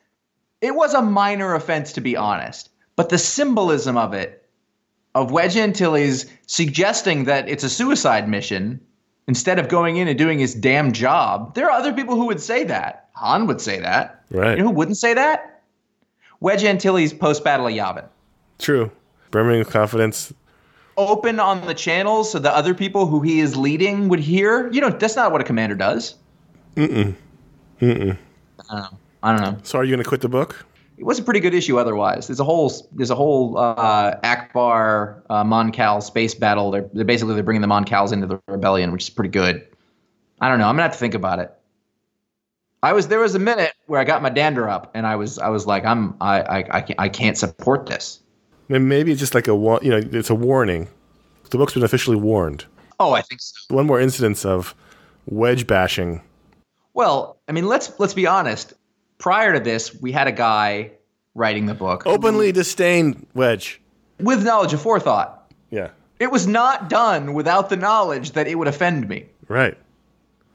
it 0.61 0.75
was 0.75 0.95
a 0.95 1.03
minor 1.03 1.55
offense 1.55 1.93
to 1.93 2.01
be 2.01 2.17
honest, 2.17 2.71
but 2.97 3.09
the 3.09 3.19
symbolism 3.19 3.97
of 3.97 4.15
it, 4.15 4.49
of 5.15 5.33
Wedge 5.33 5.57
Antilles 5.57 6.27
suggesting 6.47 7.25
that 7.25 7.49
it's 7.49 7.65
a 7.65 7.71
suicide 7.71 8.29
mission 8.29 8.81
instead 9.27 9.59
of 9.59 9.69
going 9.69 9.97
in 9.97 10.09
and 10.09 10.19
doing 10.19 10.39
his 10.39 10.55
damn 10.55 10.93
job. 10.93 11.55
There 11.55 11.67
are 11.67 11.79
other 11.79 11.93
people 11.93 12.17
who 12.17 12.27
would 12.27 12.41
say 12.41 12.65
that. 12.65 13.09
Han 13.15 13.47
would 13.47 13.61
say 13.61 13.81
that. 13.81 14.25
Right. 14.31 14.57
You 14.57 14.65
know 14.65 14.71
who 14.71 14.75
wouldn't 14.75 14.97
say 14.97 15.15
that? 15.15 15.63
Wedge 16.41 16.65
Antilles 16.65 17.13
post 17.13 17.45
battle 17.45 17.67
of 17.67 17.73
Yavin. 17.73 18.07
True. 18.59 18.91
Brimming 19.31 19.59
with 19.59 19.71
confidence. 19.71 20.33
Open 20.97 21.39
on 21.39 21.67
the 21.67 21.75
channels 21.75 22.33
so 22.33 22.39
the 22.39 22.55
other 22.55 22.75
people 22.75 23.07
who 23.07 23.21
he 23.21 23.41
is 23.41 23.57
leading 23.57 24.09
would 24.09 24.21
hear. 24.21 24.71
You 24.71 24.81
know, 24.81 24.91
that's 24.91 25.17
not 25.17 25.33
what 25.33 25.41
a 25.41 25.45
commander 25.45 25.75
does. 25.75 26.17
Mm-mm. 26.77 27.15
Mm-mm. 27.81 28.17
I 28.69 28.73
don't 28.73 28.93
know. 28.93 28.99
I 29.23 29.37
don't 29.37 29.43
know. 29.43 29.59
So 29.63 29.79
are 29.79 29.85
you 29.85 29.91
going 29.91 30.03
to 30.03 30.09
quit 30.09 30.21
the 30.21 30.29
book? 30.29 30.65
It 30.99 31.05
was 31.05 31.19
a 31.19 31.23
pretty 31.23 31.41
good 31.41 31.55
issue 31.55 31.79
otherwise. 31.79 32.27
There's 32.27 32.41
a 32.41 32.45
whole 32.45 32.71
there's 32.93 33.11
a 33.11 33.15
whole 33.15 33.57
uh, 33.57 34.21
Ackbar 34.21 35.23
uh, 35.31 35.45
Mon 35.45 35.73
Cal 35.73 36.03
space 36.03 36.35
battle. 36.35 36.71
They're, 36.71 36.89
they're 36.93 37.07
basically 37.07 37.35
they're 37.35 37.43
bringing 37.43 37.63
the 37.63 37.69
Mon 37.69 37.87
Cals 37.87 38.13
into 38.13 38.27
the 38.27 38.39
rebellion, 38.47 38.93
which 38.93 39.05
is 39.05 39.11
pretty 39.11 39.31
good. 39.31 39.67
I 40.43 40.49
don't 40.49 40.59
know. 40.59 40.67
I'm 40.67 40.75
gonna 40.75 40.83
have 40.83 40.93
to 40.93 40.99
think 40.99 41.15
about 41.15 41.39
it. 41.39 41.55
I 42.83 42.93
was 42.93 43.09
there 43.09 43.19
was 43.19 43.35
a 43.35 43.39
minute 43.39 43.73
where 43.87 43.99
I 43.99 44.05
got 44.05 44.21
my 44.21 44.29
dander 44.29 44.69
up 44.69 44.91
and 44.95 45.07
I 45.07 45.17
was 45.17 45.39
I 45.39 45.49
was 45.49 45.67
like 45.67 45.87
I'm 45.87 46.17
I 46.21 46.43
I 46.43 46.59
I 46.71 46.81
can't, 46.83 47.01
I 47.01 47.09
can't 47.09 47.39
support 47.39 47.87
this. 47.87 48.21
Then 48.69 48.87
Maybe 48.87 49.11
it's 49.11 49.21
just 49.21 49.35
like 49.35 49.49
a 49.49 49.53
you 49.83 49.91
know, 49.91 50.03
it's 50.13 50.31
a 50.31 50.35
warning. 50.35 50.89
The 51.49 51.59
book's 51.59 51.75
been 51.75 51.83
officially 51.83 52.17
warned. 52.17 52.67
Oh, 53.01 53.13
I 53.13 53.23
think 53.23 53.41
so. 53.41 53.75
One 53.75 53.87
more 53.87 54.01
incidence 54.01 54.45
of 54.45 54.75
wedge 55.27 55.67
bashing. 55.67 56.23
Well, 56.95 57.39
I 57.49 57.53
mean, 57.53 57.67
let's 57.67 57.99
let's 57.99 58.15
be 58.15 58.27
honest. 58.27 58.75
Prior 59.21 59.53
to 59.53 59.61
this, 59.61 59.95
we 60.01 60.13
had 60.13 60.27
a 60.27 60.33
guy 60.33 60.93
writing 61.35 61.67
the 61.67 61.75
book 61.75 62.07
Openly 62.07 62.53
disdain 62.53 63.27
wedge. 63.35 63.81
with 64.19 64.43
knowledge 64.43 64.73
of 64.73 64.81
forethought. 64.81 65.53
Yeah. 65.71 65.91
It 66.19 66.31
was 66.33 66.47
not 66.47 66.89
done 66.89 67.35
without 67.35 67.69
the 67.69 67.77
knowledge 67.77 68.33
that 68.33 68.49
it 68.49 68.57
would 68.57 68.67
offend 68.67 69.09
me. 69.09 69.27
Right. 69.47 69.77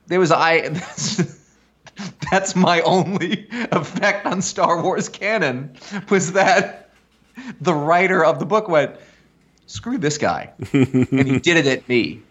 There 0.07 0.19
was 0.19 0.31
I. 0.31 0.69
That's, 0.69 1.39
that's 2.31 2.55
my 2.55 2.81
only 2.81 3.47
effect 3.71 4.25
on 4.25 4.41
Star 4.41 4.81
Wars 4.81 5.09
canon 5.09 5.75
was 6.09 6.33
that 6.33 6.91
the 7.61 7.73
writer 7.73 8.25
of 8.25 8.39
the 8.39 8.45
book 8.45 8.67
went, 8.67 8.95
"Screw 9.67 9.97
this 9.97 10.17
guy," 10.17 10.51
and 10.73 11.27
he 11.27 11.39
did 11.39 11.57
it 11.57 11.67
at 11.67 11.87
me. 11.87 12.21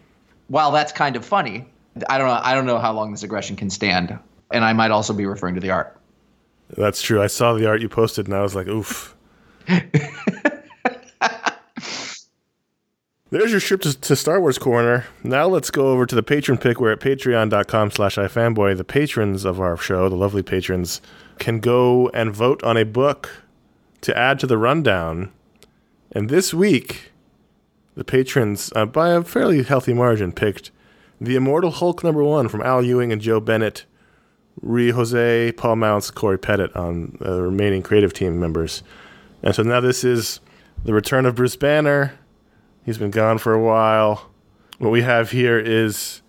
While 0.47 0.71
that's 0.71 0.91
kind 0.91 1.15
of 1.15 1.25
funny, 1.25 1.65
I 2.09 2.17
don't 2.17 2.27
know. 2.27 2.39
I 2.41 2.53
don't 2.53 2.65
know 2.65 2.79
how 2.79 2.93
long 2.93 3.11
this 3.11 3.23
aggression 3.23 3.55
can 3.55 3.69
stand, 3.69 4.17
and 4.51 4.63
I 4.63 4.73
might 4.73 4.91
also 4.91 5.13
be 5.13 5.25
referring 5.25 5.55
to 5.55 5.61
the 5.61 5.71
art. 5.71 5.94
That's 6.69 7.01
true. 7.01 7.21
I 7.21 7.27
saw 7.27 7.53
the 7.53 7.67
art 7.67 7.81
you 7.81 7.89
posted 7.89 8.27
and 8.27 8.35
I 8.35 8.41
was 8.41 8.55
like, 8.55 8.67
oof. 8.67 9.15
There's 13.31 13.51
your 13.51 13.59
trip 13.59 13.81
to, 13.81 13.99
to 13.99 14.15
Star 14.15 14.39
Wars 14.39 14.57
Corner. 14.57 15.05
Now 15.23 15.47
let's 15.47 15.71
go 15.71 15.89
over 15.89 16.05
to 16.05 16.15
the 16.15 16.23
patron 16.23 16.57
pick. 16.57 16.79
We're 16.79 16.91
at 16.93 16.99
patreon.com 16.99 17.91
slash 17.91 18.15
ifanboy. 18.15 18.77
The 18.77 18.83
patrons 18.83 19.45
of 19.45 19.59
our 19.59 19.75
show, 19.77 20.07
the 20.07 20.15
lovely 20.15 20.43
patrons, 20.43 21.01
can 21.39 21.59
go 21.59 22.09
and 22.09 22.33
vote 22.33 22.63
on 22.63 22.77
a 22.77 22.85
book 22.85 23.43
to 24.01 24.17
add 24.17 24.39
to 24.39 24.47
the 24.47 24.57
rundown. 24.57 25.31
And 26.11 26.29
this 26.29 26.53
week, 26.53 27.11
the 27.95 28.03
patrons, 28.03 28.71
uh, 28.75 28.85
by 28.85 29.09
a 29.09 29.23
fairly 29.23 29.63
healthy 29.63 29.93
margin, 29.93 30.31
picked 30.31 30.71
The 31.19 31.35
Immortal 31.35 31.71
Hulk 31.71 32.03
number 32.03 32.23
one 32.23 32.47
from 32.47 32.61
Al 32.61 32.83
Ewing 32.83 33.11
and 33.11 33.21
Joe 33.21 33.39
Bennett. 33.39 33.85
Ruy 34.63 34.91
José, 34.91 35.55
Paul 35.55 35.77
Mounts, 35.77 36.11
Cory 36.11 36.37
Petit 36.37 36.71
on 36.75 37.17
the 37.19 37.41
remaining 37.41 37.81
creative 37.81 38.13
team 38.13 38.39
members. 38.39 38.83
And 39.43 39.53
so 39.53 39.63
now 39.63 39.79
this 39.79 40.03
is 40.03 40.39
the 40.83 40.93
return 40.93 41.25
of 41.25 41.35
Bruce 41.35 41.55
Banner. 41.55 42.17
He's 42.85 42.97
been 42.97 43.11
gone 43.11 43.37
for 43.37 43.53
a 43.53 43.61
while. 43.61 44.29
What 44.77 44.91
we 44.91 45.01
have 45.01 45.31
here 45.31 45.57
is 45.57 46.21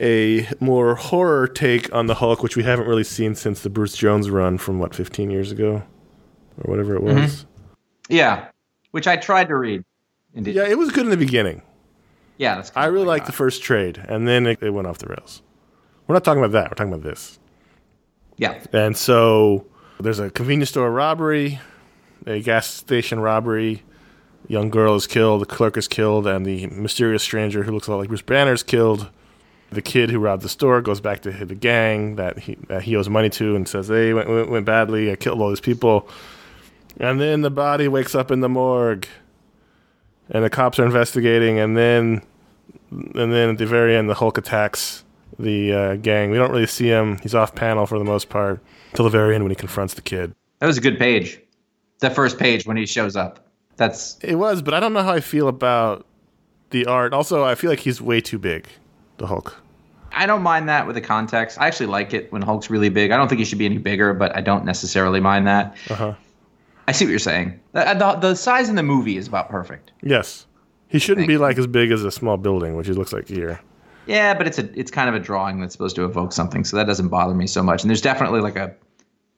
a 0.00 0.48
more 0.60 0.94
horror 0.94 1.48
take 1.48 1.92
on 1.92 2.06
the 2.06 2.14
Hulk, 2.14 2.42
which 2.42 2.56
we 2.56 2.62
haven't 2.62 2.86
really 2.86 3.04
seen 3.04 3.34
since 3.34 3.62
the 3.62 3.70
Bruce 3.70 3.96
Jones 3.96 4.30
run 4.30 4.58
from 4.58 4.78
what, 4.78 4.94
15 4.94 5.30
years 5.30 5.50
ago? 5.52 5.82
Or 6.58 6.70
whatever 6.70 6.96
it 6.96 7.02
mm-hmm. 7.02 7.22
was. 7.22 7.46
Yeah, 8.08 8.48
which 8.92 9.06
I 9.06 9.16
tried 9.16 9.48
to 9.48 9.56
read. 9.56 9.84
And 10.34 10.44
did. 10.44 10.54
Yeah, 10.54 10.66
it 10.66 10.78
was 10.78 10.90
good 10.90 11.04
in 11.04 11.10
the 11.10 11.16
beginning. 11.16 11.62
yeah, 12.38 12.56
that's. 12.56 12.70
I 12.76 12.86
really 12.86 13.06
liked 13.06 13.26
the 13.26 13.32
first 13.32 13.62
trade, 13.62 13.98
and 14.08 14.28
then 14.28 14.46
it, 14.46 14.62
it 14.62 14.70
went 14.70 14.86
off 14.86 14.98
the 14.98 15.06
rails. 15.06 15.42
We're 16.06 16.14
not 16.14 16.24
talking 16.24 16.42
about 16.42 16.52
that. 16.52 16.70
We're 16.70 16.74
talking 16.74 16.92
about 16.92 17.04
this. 17.04 17.39
Yeah, 18.40 18.58
And 18.72 18.96
so 18.96 19.66
there's 20.00 20.18
a 20.18 20.30
convenience 20.30 20.70
store 20.70 20.90
robbery, 20.90 21.60
a 22.24 22.40
gas 22.40 22.66
station 22.66 23.20
robbery. 23.20 23.82
Young 24.48 24.70
girl 24.70 24.94
is 24.94 25.06
killed, 25.06 25.42
the 25.42 25.46
clerk 25.46 25.76
is 25.76 25.86
killed, 25.86 26.26
and 26.26 26.46
the 26.46 26.66
mysterious 26.68 27.22
stranger 27.22 27.64
who 27.64 27.72
looks 27.72 27.86
a 27.86 27.90
lot 27.90 27.98
like 27.98 28.08
Bruce 28.08 28.22
Banner 28.22 28.54
is 28.54 28.62
killed. 28.62 29.10
The 29.68 29.82
kid 29.82 30.08
who 30.08 30.18
robbed 30.18 30.42
the 30.42 30.48
store 30.48 30.80
goes 30.80 31.02
back 31.02 31.20
to 31.20 31.30
the 31.30 31.54
gang 31.54 32.16
that 32.16 32.38
he, 32.38 32.54
that 32.68 32.84
he 32.84 32.96
owes 32.96 33.10
money 33.10 33.28
to 33.28 33.54
and 33.54 33.68
says, 33.68 33.88
Hey, 33.88 34.14
went, 34.14 34.30
went, 34.30 34.50
went 34.50 34.64
badly. 34.64 35.12
I 35.12 35.16
killed 35.16 35.38
all 35.38 35.50
these 35.50 35.60
people. 35.60 36.08
And 36.98 37.20
then 37.20 37.42
the 37.42 37.50
body 37.50 37.88
wakes 37.88 38.14
up 38.14 38.30
in 38.30 38.40
the 38.40 38.48
morgue, 38.48 39.06
and 40.30 40.42
the 40.42 40.50
cops 40.50 40.78
are 40.78 40.86
investigating. 40.86 41.58
And 41.58 41.76
then, 41.76 42.22
and 42.90 43.32
then 43.34 43.50
at 43.50 43.58
the 43.58 43.66
very 43.66 43.94
end, 43.94 44.08
the 44.08 44.14
Hulk 44.14 44.38
attacks 44.38 45.04
the 45.42 45.72
uh, 45.72 45.96
gang. 45.96 46.30
We 46.30 46.38
don't 46.38 46.50
really 46.50 46.66
see 46.66 46.88
him. 46.88 47.18
He's 47.18 47.34
off 47.34 47.54
panel 47.54 47.86
for 47.86 47.98
the 47.98 48.04
most 48.04 48.28
part 48.28 48.60
till 48.94 49.04
the 49.04 49.10
very 49.10 49.34
end 49.34 49.44
when 49.44 49.50
he 49.50 49.56
confronts 49.56 49.94
the 49.94 50.02
kid. 50.02 50.34
that 50.58 50.66
was 50.66 50.78
a 50.78 50.80
good 50.80 50.98
page. 50.98 51.40
The 52.00 52.10
first 52.10 52.38
page 52.38 52.66
when 52.66 52.76
he 52.76 52.86
shows 52.86 53.16
up. 53.16 53.46
That's 53.76 54.18
It 54.22 54.36
was, 54.36 54.62
but 54.62 54.74
I 54.74 54.80
don't 54.80 54.92
know 54.92 55.02
how 55.02 55.12
I 55.12 55.20
feel 55.20 55.48
about 55.48 56.06
the 56.70 56.86
art. 56.86 57.12
Also, 57.12 57.44
I 57.44 57.54
feel 57.54 57.70
like 57.70 57.80
he's 57.80 58.00
way 58.00 58.20
too 58.20 58.38
big, 58.38 58.66
the 59.18 59.26
Hulk. 59.26 59.56
I 60.12 60.26
don't 60.26 60.42
mind 60.42 60.68
that 60.68 60.86
with 60.86 60.96
the 60.96 61.00
context. 61.00 61.58
I 61.60 61.66
actually 61.66 61.86
like 61.86 62.12
it 62.12 62.32
when 62.32 62.42
Hulk's 62.42 62.68
really 62.68 62.88
big. 62.88 63.10
I 63.10 63.16
don't 63.16 63.28
think 63.28 63.38
he 63.38 63.44
should 63.44 63.58
be 63.58 63.66
any 63.66 63.78
bigger, 63.78 64.12
but 64.12 64.36
I 64.36 64.40
don't 64.40 64.64
necessarily 64.64 65.20
mind 65.20 65.46
that. 65.46 65.76
Uh-huh. 65.88 66.14
I 66.88 66.92
see 66.92 67.04
what 67.04 67.10
you're 67.10 67.18
saying. 67.20 67.60
The, 67.72 67.94
the, 67.98 68.28
the 68.28 68.34
size 68.34 68.68
in 68.68 68.74
the 68.74 68.82
movie 68.82 69.16
is 69.16 69.28
about 69.28 69.48
perfect. 69.48 69.92
Yes. 70.02 70.46
He 70.88 70.98
shouldn't 70.98 71.28
be 71.28 71.38
like 71.38 71.56
as 71.56 71.68
big 71.68 71.92
as 71.92 72.02
a 72.02 72.10
small 72.10 72.36
building, 72.36 72.74
which 72.74 72.88
he 72.88 72.92
looks 72.92 73.12
like 73.12 73.28
here. 73.28 73.60
Yeah, 74.10 74.34
but 74.34 74.48
it's 74.48 74.58
a 74.58 74.68
it's 74.78 74.90
kind 74.90 75.08
of 75.08 75.14
a 75.14 75.20
drawing 75.20 75.60
that's 75.60 75.72
supposed 75.72 75.94
to 75.94 76.04
evoke 76.04 76.32
something, 76.32 76.64
so 76.64 76.76
that 76.76 76.86
doesn't 76.88 77.08
bother 77.08 77.32
me 77.32 77.46
so 77.46 77.62
much. 77.62 77.82
And 77.84 77.90
there's 77.90 78.00
definitely 78.00 78.40
like 78.40 78.56
a 78.56 78.74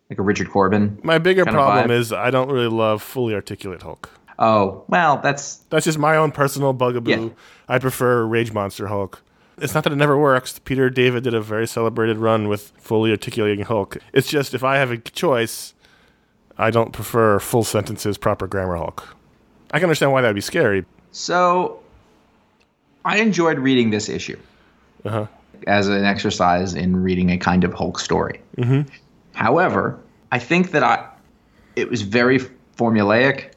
like 0.09 0.19
a 0.19 0.23
Richard 0.23 0.51
Corbin. 0.51 0.99
My 1.03 1.19
bigger 1.19 1.45
problem 1.45 1.91
is 1.91 2.11
I 2.11 2.31
don't 2.31 2.51
really 2.51 2.69
love 2.69 3.03
fully 3.03 3.35
articulate 3.35 3.83
Hulk. 3.83 4.09
Oh, 4.39 4.85
well, 4.89 5.19
that's 5.23 5.57
That's 5.69 5.85
just 5.85 5.99
my 5.99 6.17
own 6.17 6.33
personal 6.33 6.73
bugaboo. 6.73 7.11
Yeah. 7.11 7.29
I 7.69 7.79
prefer 7.79 8.25
Rage 8.25 8.53
Monster 8.53 8.87
Hulk. 8.87 9.23
It's 9.59 9.75
not 9.75 9.85
that 9.85 9.93
it 9.93 9.97
never 9.97 10.17
works. 10.17 10.59
Peter 10.59 10.89
David 10.89 11.23
did 11.25 11.35
a 11.35 11.43
very 11.43 11.67
celebrated 11.67 12.17
run 12.17 12.49
with 12.49 12.73
fully 12.79 13.11
articulating 13.11 13.67
Hulk. 13.67 13.99
It's 14.15 14.27
just 14.27 14.55
if 14.55 14.65
I 14.65 14.79
have 14.79 14.91
a 14.91 14.97
choice, 14.97 15.75
I 16.57 16.71
don't 16.71 16.93
prefer 16.93 17.39
full 17.39 17.63
sentences, 17.63 18.17
proper 18.17 18.47
grammar 18.47 18.77
Hulk. 18.77 19.15
I 19.71 19.79
can 19.79 19.85
understand 19.85 20.13
why 20.13 20.23
that 20.23 20.29
would 20.29 20.35
be 20.35 20.41
scary. 20.41 20.87
so. 21.11 21.79
I 23.05 23.17
enjoyed 23.19 23.59
reading 23.59 23.91
this 23.91 24.09
issue 24.09 24.39
Uh-huh. 25.05 25.27
as 25.67 25.89
an 25.89 26.05
exercise 26.05 26.75
in 26.75 27.03
reading 27.03 27.31
a 27.31 27.39
kind 27.39 27.65
of 27.65 27.73
Hulk 27.75 27.99
story. 27.99 28.41
Mm-hmm. 28.59 28.89
However, 29.35 29.99
I 30.31 30.39
think 30.39 30.71
that 30.73 30.83
I 30.83 31.07
it 31.77 31.89
was 31.91 32.03
very 32.03 32.39
formulaic. 32.77 33.51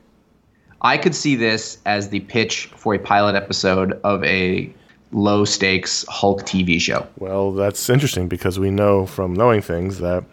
I 0.81 0.97
could 0.97 1.15
see 1.15 1.35
this 1.35 1.79
as 1.85 2.09
the 2.09 2.19
pitch 2.21 2.67
for 2.75 2.93
a 2.93 2.99
pilot 2.99 3.35
episode 3.35 3.99
of 4.03 4.23
a 4.23 4.71
low 5.11 5.45
stakes 5.45 6.05
Hulk 6.09 6.43
TV 6.43 6.79
show. 6.79 7.07
Well, 7.17 7.51
that's 7.53 7.89
interesting 7.89 8.27
because 8.27 8.59
we 8.59 8.69
know 8.69 9.05
from 9.05 9.33
knowing 9.33 9.61
things 9.61 9.99
that 9.99 10.23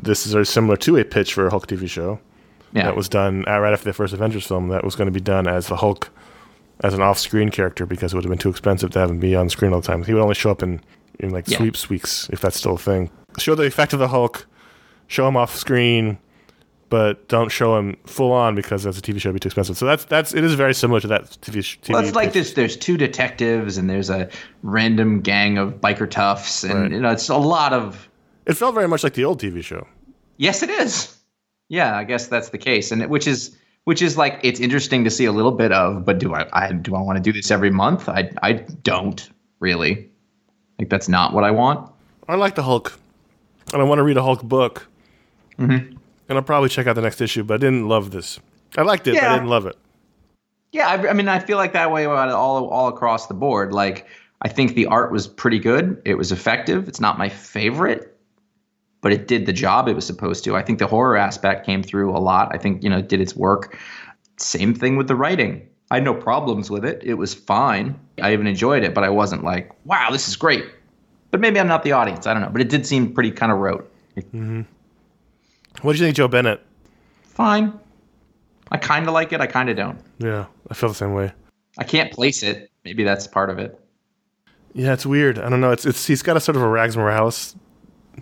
this 0.00 0.26
is 0.26 0.32
very 0.32 0.46
similar 0.46 0.76
to 0.78 0.96
a 0.96 1.04
pitch 1.04 1.34
for 1.34 1.46
a 1.46 1.50
Hulk 1.50 1.66
TV 1.66 1.88
show 1.88 2.18
Yeah. 2.72 2.84
that 2.84 2.96
was 2.96 3.08
done 3.08 3.42
right 3.42 3.72
after 3.72 3.84
the 3.84 3.92
first 3.92 4.14
Avengers 4.14 4.46
film 4.46 4.68
that 4.68 4.84
was 4.84 4.94
going 4.96 5.06
to 5.06 5.12
be 5.12 5.20
done 5.20 5.46
as 5.46 5.66
the 5.68 5.76
Hulk 5.76 6.10
as 6.82 6.92
an 6.94 7.00
off-screen 7.02 7.50
character 7.50 7.86
because 7.86 8.12
it 8.12 8.16
would 8.16 8.24
have 8.24 8.30
been 8.30 8.38
too 8.38 8.50
expensive 8.50 8.90
to 8.90 8.98
have 8.98 9.10
him 9.10 9.18
be 9.18 9.34
on 9.36 9.48
screen 9.48 9.72
all 9.72 9.80
the 9.80 9.86
time. 9.86 10.02
He 10.04 10.12
would 10.12 10.22
only 10.22 10.34
show 10.34 10.50
up 10.50 10.62
in 10.62 10.80
in 11.20 11.30
like 11.30 11.48
Yeah. 11.48 11.58
sweeps 11.58 11.88
weeks 11.88 12.28
if 12.32 12.40
that's 12.40 12.56
still 12.58 12.74
a 12.74 12.78
thing. 12.78 13.08
Show 13.38 13.54
the 13.54 13.62
effect 13.64 13.92
of 13.92 14.00
the 14.00 14.08
Hulk, 14.08 14.46
show 15.06 15.28
him 15.28 15.36
off 15.36 15.54
screen, 15.54 16.18
but 16.90 17.28
don't 17.28 17.50
show 17.50 17.76
him 17.78 17.96
full 18.04 18.32
on 18.32 18.54
because 18.56 18.84
as 18.86 18.98
a 18.98 19.00
TV 19.00 19.20
show 19.20 19.28
it'd 19.28 19.34
be 19.34 19.40
too 19.40 19.46
expensive. 19.48 19.76
So 19.76 19.86
that's 19.86 20.04
that's 20.04 20.34
it 20.34 20.42
is 20.42 20.54
very 20.54 20.74
similar 20.74 20.98
to 21.00 21.06
that 21.08 21.24
TV. 21.40 21.62
sh- 21.62 21.78
TV 21.82 21.94
Well, 21.94 22.04
it's 22.04 22.14
like 22.16 22.32
this. 22.32 22.52
There's 22.54 22.76
two 22.76 22.96
detectives, 22.96 23.78
and 23.78 23.88
there's 23.88 24.10
a 24.10 24.28
random 24.64 25.20
gang 25.20 25.56
of 25.58 25.74
biker 25.80 26.10
toughs, 26.10 26.64
and 26.64 26.74
Right. 26.74 26.90
you 26.90 27.00
know, 27.00 27.10
it's 27.10 27.28
a 27.28 27.36
lot 27.36 27.72
of. 27.72 28.08
It 28.46 28.54
felt 28.54 28.74
very 28.74 28.88
much 28.88 29.04
like 29.04 29.14
the 29.14 29.24
old 29.24 29.40
TV 29.40 29.62
show. 29.62 29.86
Yes, 30.36 30.62
it 30.64 30.70
is. 30.70 31.16
Yeah, 31.68 31.96
I 31.96 32.02
guess 32.04 32.26
that's 32.26 32.48
the 32.50 32.58
case, 32.58 32.90
and 32.92 33.00
it, 33.02 33.08
which 33.08 33.26
is 33.28 33.56
which 33.84 34.02
is 34.02 34.16
like 34.16 34.40
it's 34.42 34.60
interesting 34.60 35.04
to 35.04 35.10
see 35.10 35.24
a 35.24 35.32
little 35.32 35.52
bit 35.52 35.72
of. 35.72 36.04
But 36.04 36.18
do 36.18 36.34
I, 36.34 36.46
I 36.52 36.72
do 36.72 36.94
I 36.94 37.00
want 37.00 37.16
to 37.16 37.22
do 37.22 37.32
this 37.32 37.50
every 37.50 37.70
month? 37.70 38.08
I 38.08 38.30
I 38.42 38.52
don't 38.52 39.28
really. 39.60 40.10
Like 40.78 40.88
that's 40.88 41.08
not 41.08 41.32
what 41.32 41.44
I 41.44 41.50
want. 41.50 41.90
I 42.28 42.34
like 42.36 42.54
the 42.54 42.62
Hulk, 42.62 42.98
and 43.72 43.80
I 43.80 43.84
want 43.84 43.98
to 43.98 44.02
read 44.02 44.16
a 44.16 44.22
Hulk 44.22 44.42
book. 44.42 44.86
Mm-hmm. 45.58 45.96
And 46.28 46.38
I'll 46.38 46.42
probably 46.42 46.68
check 46.68 46.86
out 46.86 46.94
the 46.94 47.02
next 47.02 47.20
issue, 47.20 47.44
but 47.44 47.54
I 47.54 47.58
didn't 47.58 47.86
love 47.86 48.10
this. 48.10 48.40
I 48.76 48.82
liked 48.82 49.06
it, 49.06 49.14
but 49.14 49.22
I 49.22 49.34
didn't 49.34 49.48
love 49.48 49.66
it. 49.66 49.76
Yeah, 50.72 50.88
I, 50.88 51.10
I 51.10 51.12
mean, 51.12 51.28
I 51.28 51.38
feel 51.38 51.58
like 51.58 51.72
that 51.74 51.92
way 51.92 52.04
about 52.04 52.28
it 52.28 52.34
all 52.34 52.66
all 52.68 52.88
across 52.88 53.26
the 53.26 53.34
board. 53.34 53.72
Like, 53.72 54.06
I 54.42 54.48
think 54.48 54.74
the 54.74 54.86
art 54.86 55.12
was 55.12 55.28
pretty 55.28 55.58
good. 55.58 56.00
It 56.04 56.14
was 56.14 56.32
effective. 56.32 56.88
It's 56.88 57.00
not 57.00 57.18
my 57.18 57.28
favorite, 57.28 58.13
but 59.04 59.12
it 59.12 59.28
did 59.28 59.44
the 59.44 59.52
job 59.52 59.86
it 59.86 59.94
was 59.94 60.06
supposed 60.06 60.44
to. 60.44 60.56
I 60.56 60.62
think 60.62 60.78
the 60.78 60.86
horror 60.86 61.14
aspect 61.14 61.66
came 61.66 61.82
through 61.82 62.16
a 62.16 62.18
lot. 62.18 62.48
I 62.54 62.56
think 62.56 62.82
you 62.82 62.88
know 62.88 62.96
it 62.96 63.08
did 63.10 63.20
its 63.20 63.36
work. 63.36 63.78
Same 64.38 64.74
thing 64.74 64.96
with 64.96 65.08
the 65.08 65.14
writing. 65.14 65.68
I 65.90 65.96
had 65.96 66.04
no 66.04 66.14
problems 66.14 66.70
with 66.70 66.86
it. 66.86 67.02
It 67.04 67.14
was 67.14 67.34
fine. 67.34 68.00
I 68.22 68.32
even 68.32 68.46
enjoyed 68.46 68.82
it, 68.82 68.94
but 68.94 69.04
I 69.04 69.10
wasn't 69.10 69.44
like, 69.44 69.70
wow, 69.84 70.08
this 70.10 70.26
is 70.26 70.36
great. 70.36 70.64
But 71.30 71.40
maybe 71.40 71.60
I'm 71.60 71.68
not 71.68 71.82
the 71.82 71.92
audience. 71.92 72.26
I 72.26 72.32
don't 72.32 72.42
know. 72.42 72.48
But 72.48 72.62
it 72.62 72.70
did 72.70 72.86
seem 72.86 73.12
pretty 73.12 73.30
kind 73.30 73.52
of 73.52 73.58
rote. 73.58 73.92
Mm-hmm. 74.16 74.62
What 75.82 75.92
did 75.92 76.00
you 76.00 76.06
think, 76.06 76.16
Joe 76.16 76.26
Bennett? 76.26 76.62
Fine. 77.24 77.78
I 78.70 78.78
kind 78.78 79.06
of 79.06 79.12
like 79.12 79.34
it. 79.34 79.40
I 79.42 79.46
kind 79.46 79.68
of 79.68 79.76
don't. 79.76 79.98
Yeah, 80.18 80.46
I 80.70 80.74
feel 80.74 80.88
the 80.88 80.94
same 80.94 81.12
way. 81.12 81.30
I 81.76 81.84
can't 81.84 82.10
place 82.10 82.42
it. 82.42 82.70
Maybe 82.86 83.04
that's 83.04 83.26
part 83.26 83.50
of 83.50 83.58
it. 83.58 83.78
Yeah, 84.72 84.94
it's 84.94 85.04
weird. 85.04 85.38
I 85.38 85.50
don't 85.50 85.60
know. 85.60 85.72
It's 85.72 85.84
it's 85.84 86.06
he's 86.06 86.22
got 86.22 86.38
a 86.38 86.40
sort 86.40 86.56
of 86.56 86.62
a 86.62 86.68
Rags 86.68 86.96
Morales 86.96 87.54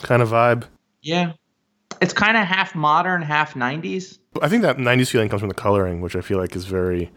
kind 0.00 0.22
of 0.22 0.30
vibe. 0.30 0.64
Yeah. 1.02 1.32
It's 2.00 2.12
kind 2.12 2.36
of 2.36 2.44
half 2.46 2.74
modern, 2.74 3.22
half 3.22 3.54
90s. 3.54 4.18
I 4.40 4.48
think 4.48 4.62
that 4.62 4.78
'90s 4.78 5.10
feeling 5.10 5.28
comes 5.28 5.40
from 5.40 5.48
the 5.50 5.54
coloring, 5.54 6.00
which 6.00 6.16
I 6.16 6.20
feel 6.22 6.38
like 6.38 6.56
is 6.56 6.64
very 6.64 7.10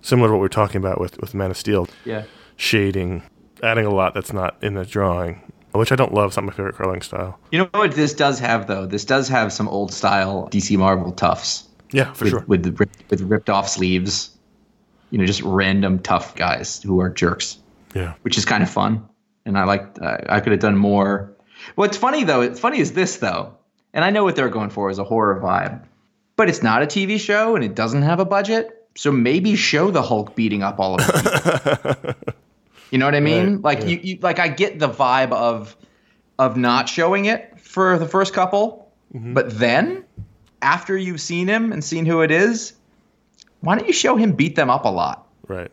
similar 0.00 0.28
to 0.28 0.32
what 0.32 0.40
we 0.40 0.46
are 0.46 0.48
talking 0.48 0.78
about 0.78 0.98
with 1.00 1.20
with 1.20 1.34
Man 1.34 1.50
of 1.50 1.56
Steel. 1.56 1.86
Yeah. 2.04 2.24
Shading, 2.56 3.22
adding 3.62 3.84
a 3.84 3.90
lot 3.90 4.14
that's 4.14 4.32
not 4.32 4.56
in 4.62 4.72
the 4.74 4.86
drawing, 4.86 5.42
which 5.72 5.92
I 5.92 5.96
don't 5.96 6.14
love. 6.14 6.28
It's 6.28 6.36
not 6.36 6.46
my 6.46 6.52
favorite 6.52 6.76
coloring 6.76 7.02
style. 7.02 7.38
You 7.52 7.58
know 7.58 7.68
what 7.74 7.92
this 7.92 8.14
does 8.14 8.38
have, 8.38 8.66
though? 8.66 8.86
This 8.86 9.04
does 9.04 9.28
have 9.28 9.52
some 9.52 9.68
old 9.68 9.92
style 9.92 10.48
DC 10.50 10.78
Marvel 10.78 11.12
toughs 11.12 11.64
Yeah, 11.92 12.12
for 12.14 12.24
with, 12.24 12.30
sure. 12.30 12.44
with, 12.46 12.62
the, 12.62 12.88
with 13.10 13.20
ripped 13.20 13.50
off 13.50 13.68
sleeves. 13.68 14.30
You 15.10 15.18
know, 15.18 15.26
just 15.26 15.42
random 15.42 15.98
tough 15.98 16.34
guys 16.34 16.82
who 16.82 16.98
are 17.00 17.10
jerks, 17.10 17.58
Yeah, 17.94 18.14
which 18.22 18.38
is 18.38 18.44
kind 18.46 18.62
of 18.62 18.70
fun. 18.70 19.06
And 19.44 19.56
I 19.58 19.64
like, 19.64 19.86
uh, 20.00 20.16
I 20.28 20.40
could 20.40 20.52
have 20.52 20.60
done 20.60 20.76
more. 20.76 21.35
What's 21.74 21.96
funny, 21.96 22.24
though, 22.24 22.40
it's 22.42 22.60
funny 22.60 22.78
is 22.78 22.92
this, 22.92 23.16
though. 23.16 23.54
And 23.92 24.04
I 24.04 24.10
know 24.10 24.24
what 24.24 24.36
they're 24.36 24.48
going 24.48 24.70
for 24.70 24.90
is 24.90 24.98
a 24.98 25.04
horror 25.04 25.40
vibe, 25.42 25.82
but 26.36 26.48
it's 26.48 26.62
not 26.62 26.82
a 26.82 26.86
TV 26.86 27.18
show 27.18 27.56
and 27.56 27.64
it 27.64 27.74
doesn't 27.74 28.02
have 28.02 28.20
a 28.20 28.24
budget. 28.24 28.86
So 28.94 29.10
maybe 29.12 29.56
show 29.56 29.90
the 29.90 30.02
Hulk 30.02 30.34
beating 30.34 30.62
up 30.62 30.78
all 30.78 31.00
of 31.00 31.06
them. 31.06 32.14
You 32.92 32.98
know 32.98 33.04
what 33.04 33.16
I 33.16 33.20
mean? 33.20 33.56
Right, 33.56 33.78
like 33.78 33.88
you, 33.88 33.98
you, 34.00 34.18
like 34.22 34.38
I 34.38 34.46
get 34.46 34.78
the 34.78 34.88
vibe 34.88 35.32
of 35.32 35.76
of 36.38 36.56
not 36.56 36.88
showing 36.88 37.24
it 37.24 37.58
for 37.60 37.98
the 37.98 38.06
first 38.06 38.32
couple, 38.32 38.84
Mm-hmm. 39.12 39.34
but 39.34 39.58
then 39.58 40.04
after 40.62 40.96
you've 40.96 41.20
seen 41.20 41.48
him 41.48 41.72
and 41.72 41.82
seen 41.82 42.06
who 42.06 42.22
it 42.22 42.30
is, 42.30 42.74
why 43.60 43.76
don't 43.76 43.86
you 43.88 43.92
show 43.92 44.16
him 44.16 44.32
beat 44.32 44.54
them 44.56 44.70
up 44.70 44.84
a 44.84 44.88
lot? 44.88 45.26
right. 45.48 45.70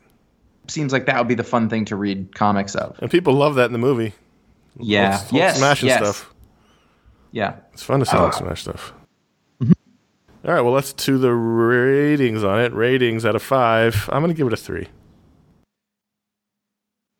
Seems 0.67 0.91
like 0.93 1.05
that 1.05 1.17
would 1.19 1.27
be 1.27 1.35
the 1.35 1.43
fun 1.43 1.69
thing 1.69 1.85
to 1.85 1.95
read 1.95 2.33
comics 2.35 2.73
of. 2.75 2.97
And 2.99 3.11
people 3.11 3.33
love 3.33 3.55
that 3.55 3.65
in 3.65 3.73
the 3.73 3.79
movie. 3.79 4.13
Yeah. 4.79 5.11
Hulk- 5.11 5.21
Hulk 5.21 5.33
yes. 5.33 5.57
smashing 5.57 5.89
yes. 5.89 5.99
stuff. 5.99 6.33
Yeah. 7.31 7.55
It's 7.73 7.83
fun 7.83 7.99
to 7.99 8.05
see 8.05 8.17
Hulk 8.17 8.33
uh, 8.33 8.37
smash 8.37 8.61
stuff. 8.61 8.93
Mm-hmm. 9.61 9.71
All 10.45 10.53
right, 10.53 10.61
well, 10.61 10.73
let's 10.73 10.93
do 10.93 11.17
the 11.17 11.33
ratings 11.33 12.43
on 12.43 12.59
it. 12.59 12.73
Ratings 12.73 13.25
out 13.25 13.35
of 13.35 13.41
five. 13.41 14.09
I'm 14.11 14.21
going 14.21 14.33
to 14.33 14.37
give 14.37 14.47
it 14.47 14.53
a 14.53 14.57
three. 14.57 14.87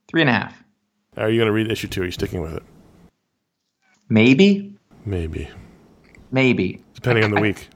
Three 0.07 0.21
and 0.21 0.29
a 0.29 0.33
half. 0.33 0.63
Are 1.17 1.29
you 1.29 1.39
going 1.39 1.47
to 1.47 1.53
read 1.53 1.71
issue 1.71 1.87
two? 1.87 2.01
Are 2.01 2.05
you 2.05 2.11
sticking 2.11 2.41
with 2.41 2.53
it? 2.53 2.63
Maybe. 4.09 4.75
Maybe, 5.05 5.49
Maybe. 6.31 6.81
depending 6.93 7.23
on 7.25 7.31
the 7.31 7.41
week. 7.41 7.67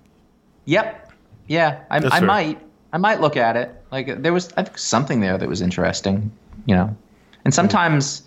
Yep. 0.65 1.11
Yeah. 1.47 1.83
I, 1.89 1.97
I 1.97 2.19
might. 2.21 2.61
I 2.93 2.97
might 2.97 3.19
look 3.19 3.35
at 3.35 3.57
it. 3.57 3.75
Like 3.91 4.21
there 4.21 4.31
was, 4.31 4.53
I 4.55 4.63
think 4.63 4.77
something 4.77 5.19
there 5.19 5.37
that 5.37 5.49
was 5.49 5.61
interesting. 5.61 6.31
You 6.65 6.75
know, 6.75 6.97
and 7.43 7.51
mm. 7.51 7.55
sometimes, 7.55 8.23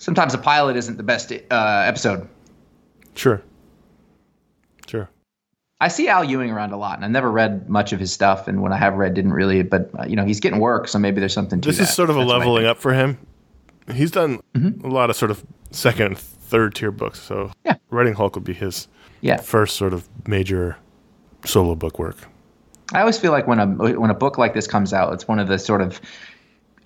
sometimes 0.00 0.34
a 0.34 0.38
pilot 0.38 0.76
isn't 0.76 0.96
the 0.96 1.02
best 1.04 1.30
uh, 1.32 1.84
episode. 1.86 2.26
Sure. 3.14 3.40
Sure. 4.86 5.08
I 5.80 5.88
see 5.88 6.08
Al 6.08 6.24
Ewing 6.24 6.50
around 6.50 6.72
a 6.72 6.76
lot, 6.76 6.96
and 6.96 7.04
I've 7.04 7.10
never 7.10 7.30
read 7.30 7.68
much 7.70 7.92
of 7.92 8.00
his 8.00 8.12
stuff. 8.12 8.48
And 8.48 8.60
when 8.62 8.72
I 8.72 8.76
have 8.76 8.94
read, 8.94 9.14
didn't 9.14 9.32
really. 9.32 9.62
But 9.62 9.90
uh, 9.98 10.04
you 10.04 10.16
know, 10.16 10.24
he's 10.24 10.40
getting 10.40 10.58
work, 10.58 10.88
so 10.88 10.98
maybe 10.98 11.20
there's 11.20 11.32
something 11.32 11.60
to 11.60 11.68
This 11.68 11.78
that. 11.78 11.84
is 11.84 11.94
sort 11.94 12.10
of 12.10 12.16
a 12.16 12.20
That's 12.20 12.28
what 12.28 12.38
leveling 12.40 12.66
up 12.66 12.78
for 12.78 12.92
him. 12.92 13.18
He's 13.94 14.10
done 14.10 14.40
Mm-hmm. 14.54 14.84
a 14.84 14.88
lot 14.90 15.10
of 15.10 15.16
sort 15.16 15.30
of 15.30 15.44
second 15.70 16.06
and 16.06 16.18
third 16.18 16.74
tier 16.74 16.90
books. 16.90 17.20
So 17.20 17.52
Yeah. 17.64 17.76
writing 17.90 18.14
Hulk 18.14 18.34
would 18.34 18.44
be 18.44 18.52
his 18.52 18.88
Yeah, 19.20 19.36
first 19.38 19.76
sort 19.76 19.92
of 19.94 20.08
major 20.26 20.76
solo 21.44 21.74
book 21.74 21.98
work. 21.98 22.16
I 22.92 23.00
always 23.00 23.18
feel 23.18 23.30
like 23.32 23.46
when 23.46 23.60
a 23.60 23.66
when 23.98 24.10
a 24.10 24.14
book 24.14 24.36
like 24.36 24.52
this 24.52 24.66
comes 24.66 24.92
out, 24.92 25.12
it's 25.14 25.28
one 25.28 25.38
of 25.38 25.46
the 25.48 25.58
sort 25.58 25.80
of 25.80 26.00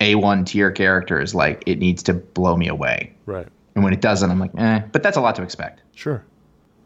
a 0.01 0.15
one 0.15 0.45
tier 0.45 0.71
characters. 0.71 1.33
Like 1.35 1.63
it 1.65 1.79
needs 1.79 2.03
to 2.03 2.13
blow 2.13 2.55
me 2.57 2.67
away, 2.67 3.13
Right. 3.25 3.47
and 3.75 3.83
when 3.83 3.93
it 3.93 4.01
doesn't, 4.01 4.29
I'm 4.29 4.39
like, 4.39 4.51
eh. 4.57 4.81
But 4.91 5.03
that's 5.03 5.17
a 5.17 5.21
lot 5.21 5.35
to 5.35 5.43
expect. 5.43 5.81
Sure. 5.93 6.23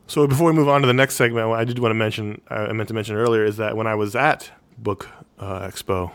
So 0.08 0.26
before 0.26 0.48
we 0.52 0.54
move 0.54 0.68
on 0.70 0.82
to 0.82 0.88
the 0.88 0.94
next 0.94 1.16
segment, 1.16 1.50
what 1.50 1.60
I 1.60 1.64
did 1.66 1.78
want 1.80 1.92
to 1.92 1.96
mention, 1.96 2.42
I 2.50 2.72
meant 2.74 2.88
to 2.88 2.96
mention 2.96 3.16
earlier, 3.16 3.44
is 3.46 3.58
that 3.58 3.78
when 3.78 3.86
I 3.88 3.94
was 3.96 4.16
at 4.16 4.52
Book 4.78 5.08
uh, 5.38 5.62
Expo 5.68 6.12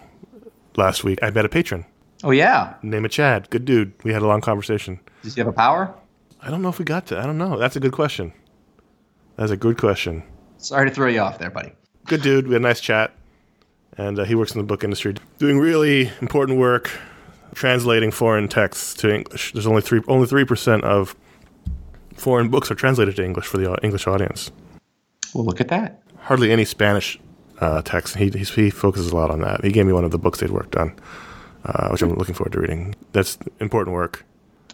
last 0.76 1.05
week, 1.05 1.20
I 1.22 1.30
met 1.30 1.45
a 1.45 1.49
patron. 1.49 1.86
Oh 2.24 2.30
yeah, 2.32 2.74
Name 2.82 3.05
of 3.05 3.11
Chad. 3.11 3.51
Good 3.51 3.64
dude. 3.64 3.92
We 4.03 4.12
had 4.12 4.22
a 4.22 4.26
long 4.26 4.40
conversation. 4.40 4.99
does 5.22 5.34
he 5.34 5.40
have 5.40 5.47
a 5.49 5.53
power? 5.53 5.95
I 6.42 6.51
don't 6.51 6.61
know 6.62 6.68
if 6.70 6.78
we 6.78 6.84
got 6.84 7.07
to. 7.07 7.18
I 7.18 7.24
don't 7.26 7.38
know. 7.38 7.57
That's 7.59 7.76
a 7.76 7.80
good 7.80 7.92
question. 7.92 8.32
That's 9.36 9.51
a 9.51 9.57
good 9.57 9.78
question. 9.78 10.22
Sorry 10.59 10.88
to 10.88 10.95
throw 10.95 11.09
you 11.09 11.20
off 11.20 11.38
there, 11.38 11.51
buddy. 11.51 11.72
Good 12.07 12.22
dude. 12.22 12.47
We 12.49 12.55
had 12.55 12.62
a 12.62 12.64
nice 12.64 12.80
chat, 12.80 13.12
and 13.99 14.18
uh, 14.18 14.24
he 14.24 14.34
works 14.34 14.53
in 14.53 14.59
the 14.59 14.64
book 14.66 14.84
industry, 14.84 15.14
doing 15.38 15.59
really 15.59 16.11
important 16.20 16.59
work, 16.59 16.90
translating 17.55 18.11
foreign 18.11 18.49
texts 18.49 18.95
to 18.95 19.14
English. 19.14 19.53
There's 19.53 19.66
only 19.66 19.82
three, 19.82 20.01
only 20.09 20.26
three 20.26 20.45
percent 20.45 20.84
of 20.84 21.14
foreign 22.14 22.49
books 22.49 22.70
are 22.70 22.74
translated 22.74 23.16
to 23.16 23.24
English 23.24 23.47
for 23.47 23.59
the 23.59 23.72
uh, 23.72 23.76
English 23.82 24.07
audience. 24.07 24.51
Well, 25.34 25.45
look 25.45 25.61
at 25.61 25.68
that. 25.68 26.03
hardly 26.20 26.53
any 26.53 26.64
Spanish 26.64 27.18
uh, 27.61 27.82
text. 27.82 28.16
He, 28.16 28.30
he's, 28.30 28.51
he 28.55 28.70
focuses 28.70 29.11
a 29.11 29.16
lot 29.16 29.30
on 29.30 29.40
that. 29.40 29.64
He 29.64 29.70
gave 29.72 29.84
me 29.86 29.92
one 29.92 30.05
of 30.05 30.11
the 30.11 30.18
books 30.18 30.38
they'd 30.40 30.51
worked 30.51 30.76
on, 30.76 30.95
uh, 31.64 31.88
which 31.88 32.03
I'm 32.03 32.14
looking 32.14 32.34
forward 32.34 32.53
to 32.53 32.61
reading. 32.61 32.95
That's 33.12 33.36
important 33.61 33.95
work. 33.95 34.24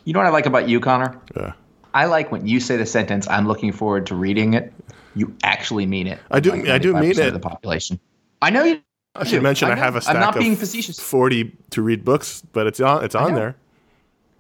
You 0.05 0.12
know 0.12 0.18
what 0.21 0.27
I 0.27 0.31
like 0.31 0.47
about 0.47 0.68
you, 0.68 0.81
Conor? 0.81 1.18
Yeah. 1.37 1.53
I 1.93 2.05
like 2.07 2.31
when 2.31 2.47
you 2.47 2.61
say 2.61 2.77
the 2.77 2.87
sentence, 2.87 3.27
"I'm 3.29 3.49
looking 3.49 3.73
forward 3.73 4.07
to 4.07 4.14
reading 4.14 4.55
it." 4.55 4.73
You 5.16 5.35
actually 5.43 5.87
mean 5.87 6.07
it. 6.07 6.18
I 6.31 6.39
do- 6.41 6.53
Like 6.53 6.68
I 6.68 6.79
do 6.79 6.95
mean 6.95 7.18
it. 7.18 7.33
The 7.33 7.41
population. 7.41 7.99
I 8.41 8.51
know 8.51 8.62
you 8.64 8.81
I 9.15 9.25
should 9.25 9.43
mention 9.43 9.69
I, 9.69 9.75
know. 9.75 9.81
have 9.81 9.97
a 9.97 10.01
stack 10.01 10.15
I'm 10.15 10.21
not 10.21 10.37
of 10.37 10.41
being 10.41 10.57
facetious. 10.57 10.99
40 11.01 11.57
to 11.71 11.83
read 11.83 12.05
books, 12.05 12.43
but 12.53 12.67
it's 12.67 12.81
on 12.81 13.05
it's 13.05 13.15
on 13.15 13.35
there. 13.35 13.57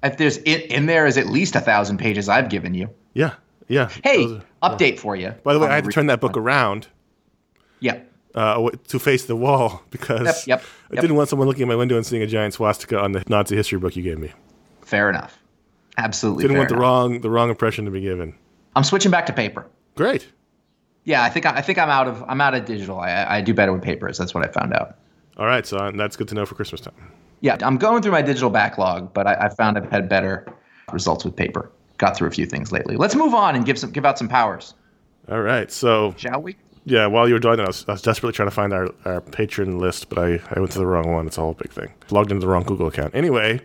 If 0.02 0.16
there's 0.16 0.38
in, 0.38 0.60
in 0.62 0.86
there 0.86 1.06
is 1.06 1.18
at 1.18 1.26
least 1.26 1.56
a 1.56 1.60
thousand 1.60 1.98
pages 1.98 2.28
I've 2.28 2.48
given 2.48 2.74
you. 2.74 2.88
Yeah. 3.14 3.34
Yeah. 3.68 3.88
Hey, 4.02 4.24
are- 4.62 4.70
update 4.70 4.98
for 4.98 5.16
you. 5.16 5.30
By 5.44 5.54
the 5.54 5.60
way, 5.60 5.68
I 5.68 5.74
had 5.74 5.84
to 5.84 5.90
turn 5.90 6.06
that 6.06 6.20
book 6.20 6.36
around 6.36 6.86
Yeah. 7.80 8.00
uh, 8.34 8.70
to 8.88 8.98
face 8.98 9.24
the 9.26 9.36
wall 9.36 9.82
because 9.90 10.46
Yep, 10.46 10.60
yep, 10.60 10.64
I 10.92 11.00
didn't 11.00 11.16
want 11.16 11.28
someone 11.28 11.48
looking 11.48 11.62
at 11.62 11.68
my 11.68 11.76
window 11.76 11.96
and 11.96 12.06
seeing 12.06 12.22
a 12.22 12.26
giant 12.26 12.54
swastika 12.54 12.98
on 12.98 13.12
the 13.12 13.22
Nazi 13.28 13.56
history 13.56 13.78
book 13.78 13.96
you 13.96 14.02
gave 14.02 14.18
me. 14.18 14.32
Fair 14.82 15.10
enough. 15.10 15.38
Absolutely. 15.98 16.42
Didn't 16.44 16.56
want 16.56 16.68
the 16.68 16.76
wrong 16.76 17.20
the 17.20 17.30
wrong 17.30 17.50
impression 17.50 17.84
to 17.84 17.90
be 17.90 18.00
given. 18.00 18.34
I'm 18.76 18.84
switching 18.84 19.10
back 19.10 19.26
to 19.26 19.32
paper. 19.32 19.66
Great. 19.96 20.28
Yeah, 21.10 21.24
I 21.24 21.28
think 21.28 21.44
I, 21.44 21.56
I 21.56 21.60
think 21.60 21.76
I'm 21.76 21.90
out 21.90 22.06
of 22.06 22.22
I'm 22.28 22.40
out 22.40 22.54
of 22.54 22.64
digital. 22.64 23.00
I, 23.00 23.24
I 23.28 23.40
do 23.40 23.52
better 23.52 23.72
with 23.72 23.82
papers. 23.82 24.16
That's 24.16 24.32
what 24.32 24.48
I 24.48 24.52
found 24.52 24.72
out. 24.72 24.96
All 25.38 25.46
right, 25.46 25.66
so 25.66 25.76
uh, 25.78 25.90
that's 25.90 26.16
good 26.16 26.28
to 26.28 26.34
know 26.36 26.46
for 26.46 26.54
Christmas 26.54 26.80
time. 26.80 26.94
Yeah, 27.40 27.56
I'm 27.62 27.78
going 27.78 28.00
through 28.02 28.12
my 28.12 28.22
digital 28.22 28.50
backlog, 28.50 29.12
but 29.12 29.26
I, 29.26 29.34
I 29.34 29.48
found 29.48 29.76
I've 29.76 29.90
had 29.90 30.08
better 30.08 30.46
results 30.92 31.24
with 31.24 31.34
paper. 31.34 31.72
Got 31.98 32.16
through 32.16 32.28
a 32.28 32.30
few 32.30 32.46
things 32.46 32.70
lately. 32.70 32.96
Let's 32.96 33.16
move 33.16 33.34
on 33.34 33.56
and 33.56 33.66
give 33.66 33.76
some 33.78 33.90
give 33.90 34.06
out 34.06 34.18
some 34.18 34.28
powers, 34.28 34.74
All 35.28 35.40
right, 35.40 35.70
so 35.72 36.14
shall 36.16 36.40
we? 36.42 36.56
yeah, 36.84 37.06
while 37.06 37.26
you 37.26 37.34
were 37.34 37.40
doing 37.40 37.56
that, 37.56 37.64
I 37.64 37.68
was, 37.70 37.84
I 37.88 37.92
was 37.92 38.02
desperately 38.02 38.34
trying 38.34 38.48
to 38.48 38.54
find 38.54 38.72
our, 38.72 38.88
our 39.04 39.20
patron 39.20 39.78
list, 39.80 40.08
but 40.10 40.18
I, 40.18 40.40
I 40.54 40.60
went 40.60 40.70
to 40.72 40.78
the 40.78 40.86
wrong 40.86 41.10
one. 41.12 41.26
It's 41.26 41.38
a 41.38 41.40
whole 41.40 41.54
big 41.54 41.72
thing. 41.72 41.92
Logged 42.10 42.30
into 42.30 42.40
the 42.46 42.48
wrong 42.52 42.62
Google 42.62 42.86
account. 42.86 43.14
Anyway, 43.16 43.60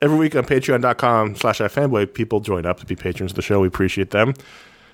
every 0.00 0.16
week 0.16 0.34
on 0.36 0.44
patreon.com 0.44 1.36
slash 1.36 1.58
ifanboy, 1.58 2.14
people 2.14 2.40
join 2.40 2.64
up 2.66 2.80
to 2.80 2.86
be 2.86 2.96
patrons 2.96 3.32
of 3.32 3.36
the 3.36 3.42
show. 3.42 3.60
We 3.60 3.68
appreciate 3.68 4.10
them. 4.10 4.32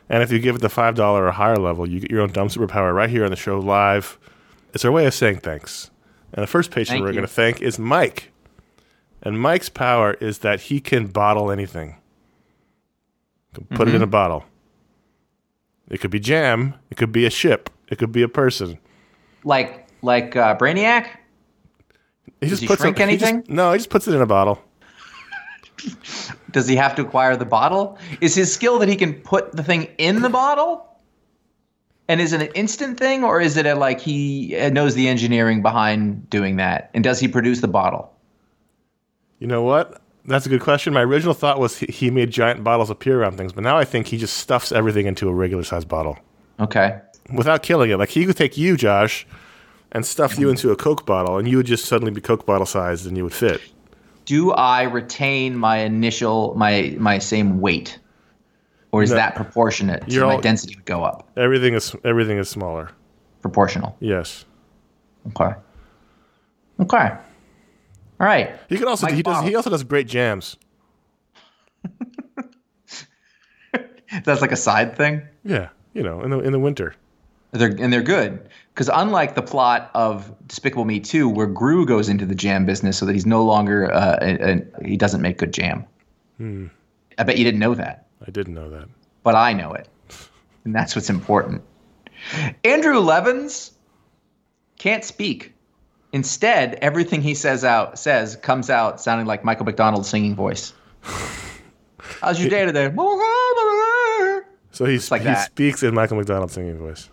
And 0.09 0.23
if 0.23 0.31
you 0.31 0.39
give 0.39 0.57
it 0.57 0.61
the 0.61 0.69
$5 0.69 0.99
or 0.99 1.31
higher 1.31 1.57
level, 1.57 1.89
you 1.89 2.01
get 2.01 2.11
your 2.11 2.21
own 2.21 2.31
dumb 2.31 2.49
superpower 2.49 2.95
right 2.95 3.09
here 3.11 3.25
on 3.25 3.31
the 3.31 3.37
show 3.37 3.59
live. 3.59 4.19
It's 4.75 4.85
our 4.85 4.93
way 4.93 5.07
of 5.07 5.15
saying 5.15 5.39
thanks. 5.39 5.91
And 6.33 6.43
the 6.43 6.47
first 6.47 6.71
patron 6.71 6.97
Thank 6.97 7.05
we're 7.05 7.13
going 7.13 7.23
to 7.23 7.29
thank 7.33 7.63
is 7.63 7.79
Mike. 7.79 8.31
And 9.23 9.41
Mike's 9.41 9.69
power 9.71 10.15
is 10.15 10.41
that 10.41 10.63
he 10.63 10.81
can 10.81 11.07
bottle 11.07 11.51
anything. 11.51 11.97
Can 13.55 13.65
put 13.65 13.79
Mm-hmm. 13.87 13.89
it 13.89 13.95
in 13.97 14.03
a 14.03 14.07
bottle. 14.07 14.45
It 15.89 16.01
could 16.01 16.11
be 16.11 16.19
jam. 16.21 16.75
It 16.91 16.97
could 16.97 17.13
be 17.13 17.25
a 17.25 17.31
ship. 17.31 17.71
It 17.89 17.99
could 17.99 18.13
be 18.13 18.23
a 18.23 18.29
person. 18.29 18.79
Like 19.45 19.87
like 20.03 20.35
uh, 20.37 20.57
Brainiac. 20.57 21.07
He 22.41 22.49
just 22.49 22.63
he 22.63 22.67
puts 22.67 22.83
shrink 22.83 22.99
it, 23.01 23.09
he 23.09 23.17
just- 23.17 23.33
anything? 23.33 23.55
no, 23.55 23.73
he 23.73 23.79
just 23.79 23.91
puts 23.91 24.09
it 24.09 24.15
in 24.15 24.21
a 24.21 24.27
bottle. 24.27 24.61
Does 26.51 26.67
he 26.69 26.77
have 26.77 26.95
to 26.97 27.03
acquire 27.03 27.37
the 27.37 27.45
bottle? 27.45 27.99
Is 28.21 28.35
his 28.35 28.53
skill 28.53 28.79
that 28.79 28.89
he 28.89 28.97
can 28.97 29.15
put 29.15 29.53
the 29.53 29.63
thing 29.63 29.89
in 29.99 30.23
the 30.23 30.31
bottle? 30.31 30.87
And 32.07 32.21
is 32.21 32.33
it 32.33 32.43
an 32.43 32.49
instant 32.55 32.99
thing, 32.99 33.25
or 33.25 33.41
is 33.41 33.57
it 33.57 33.65
a 33.67 33.75
like 33.75 33.99
he 34.01 34.57
uh, 34.57 34.69
knows 34.69 34.95
the 34.95 35.09
engineering 35.09 35.63
behind 35.63 36.29
doing 36.29 36.57
that? 36.57 36.91
And 36.93 37.03
does 37.03 37.19
he 37.19 37.29
produce 37.29 37.61
the 37.61 37.69
bottle? 37.69 38.13
You 39.39 39.47
know 39.47 39.63
what? 39.63 40.01
That's 40.27 40.47
a 40.47 40.49
good 40.49 40.61
question. 40.61 40.93
My 40.93 41.03
original 41.03 41.35
thought 41.35 41.59
was 41.59 41.79
he, 41.79 41.87
he 41.87 42.11
made 42.11 42.31
giant 42.31 42.63
bottles 42.63 42.91
appear 42.91 43.21
around 43.21 43.37
things, 43.37 43.53
but 43.53 43.65
now 43.65 43.77
I 43.79 43.85
think 43.85 44.07
he 44.09 44.19
just 44.19 44.37
stuffs 44.37 44.71
everything 44.71 45.07
into 45.07 45.29
a 45.29 45.33
regular 45.35 45.65
sized 45.65 45.89
bottle 45.89 46.19
Okay. 46.61 46.99
without 47.35 47.63
killing 47.63 47.91
it. 47.91 47.97
Like 47.99 48.11
he 48.11 48.25
could 48.27 48.37
take 48.37 48.57
you, 48.57 48.77
Josh, 48.77 49.27
and 49.93 50.05
stuff 50.05 50.39
you 50.39 50.51
into 50.51 50.71
a 50.73 50.77
Coke 50.77 51.05
bottle, 51.07 51.39
and 51.39 51.49
you 51.49 51.57
would 51.59 51.67
just 51.67 51.87
suddenly 51.87 52.13
be 52.13 52.21
Coke 52.21 52.45
bottle 52.47 52.67
sized 52.67 53.07
and 53.07 53.17
you 53.17 53.25
would 53.25 53.35
fit. 53.35 53.61
Do 54.25 54.53
I 54.53 54.85
retain 54.85 55.57
my 55.57 55.79
initial 55.79 56.55
my 56.57 56.95
my 56.99 57.19
same 57.19 57.61
weight, 57.61 57.99
or 58.93 59.03
is 59.03 59.11
No. 59.11 59.17
that 59.17 59.35
proportionate? 59.35 60.03
So 60.05 60.09
You're 60.09 60.27
my 60.27 60.41
density 60.41 60.77
would 60.77 60.87
go 60.87 61.05
up. 61.05 61.29
Everything 61.37 61.75
is 61.75 61.95
everything 62.05 62.39
is 62.39 62.49
smaller. 62.49 62.91
Proportional. 63.43 63.97
Yes. 64.01 64.47
Okay. 65.29 65.55
Okay. 66.81 67.09
All 68.21 68.27
right. 68.27 68.57
He 68.69 68.79
can 68.79 68.89
also 68.89 69.07
Mike 69.07 69.15
he 69.17 69.23
does 69.23 69.45
he 69.45 69.55
also 69.55 69.71
does 69.71 69.85
great 69.85 70.09
jams. 70.09 70.57
That's 74.25 74.41
like 74.41 74.53
a 74.53 74.57
side 74.57 74.97
thing. 74.97 75.23
Yeah, 75.45 75.69
you 75.93 76.03
know, 76.03 76.23
in 76.23 76.31
the 76.31 76.39
in 76.41 76.53
the 76.53 76.59
winter. 76.59 76.95
They're 77.53 77.75
and 77.79 77.93
they're 77.93 78.03
good 78.03 78.49
because 78.75 78.91
unlike 78.93 79.37
the 79.37 79.43
plot 79.43 79.91
of 79.95 80.35
Despicable 80.49 80.85
Me 80.85 80.99
2, 80.99 81.29
where 81.29 81.47
Gru 81.47 81.87
goes 81.87 82.09
into 82.09 82.27
the 82.27 82.35
jam 82.35 82.67
business 82.67 82.99
so 82.99 83.07
that 83.07 83.13
he's 83.13 83.25
no 83.27 83.45
longer 83.45 83.93
uh, 83.93 84.19
a, 84.21 84.53
a, 84.53 84.85
he 84.85 84.97
doesn't 84.97 85.23
make 85.23 85.39
good 85.39 85.53
jam. 85.53 85.85
Hmm. 86.39 86.67
I 87.17 87.23
bet 87.23 87.39
you 87.39 87.45
didn't 87.45 87.61
know 87.61 87.75
that, 87.75 88.09
I 88.27 88.31
didn't 88.33 88.55
know 88.55 88.71
that. 88.71 88.89
but 89.23 89.37
I 89.37 89.53
know 89.53 89.73
it, 89.73 89.89
and 90.65 90.75
that's 90.75 90.97
what's 90.97 91.09
important. 91.09 91.63
Andrew 92.65 92.99
Levins 92.99 93.73
can't 94.79 95.05
speak. 95.05 95.53
Instead, 96.13 96.75
everything 96.75 97.23
he 97.23 97.35
says 97.35 97.65
out 97.65 97.99
says 97.99 98.37
comes 98.37 98.71
out 98.71 99.01
sounding 99.01 99.27
like 99.27 99.45
Michael 99.45 99.67
McDonald's 99.67 100.09
singing 100.09 100.35
voice. 100.35 100.73
How's 102.21 102.41
your 102.41 102.51
day 102.51 102.65
today? 102.65 102.93
So 104.71 104.87
he's, 104.87 105.09
like 105.09 105.23
he 105.23 105.27
that. 105.29 105.47
speaks 105.47 105.85
in 105.85 105.95
Michael 105.95 106.17
McDonald 106.17 106.51
singing 106.51 106.77
voice. 106.77 107.09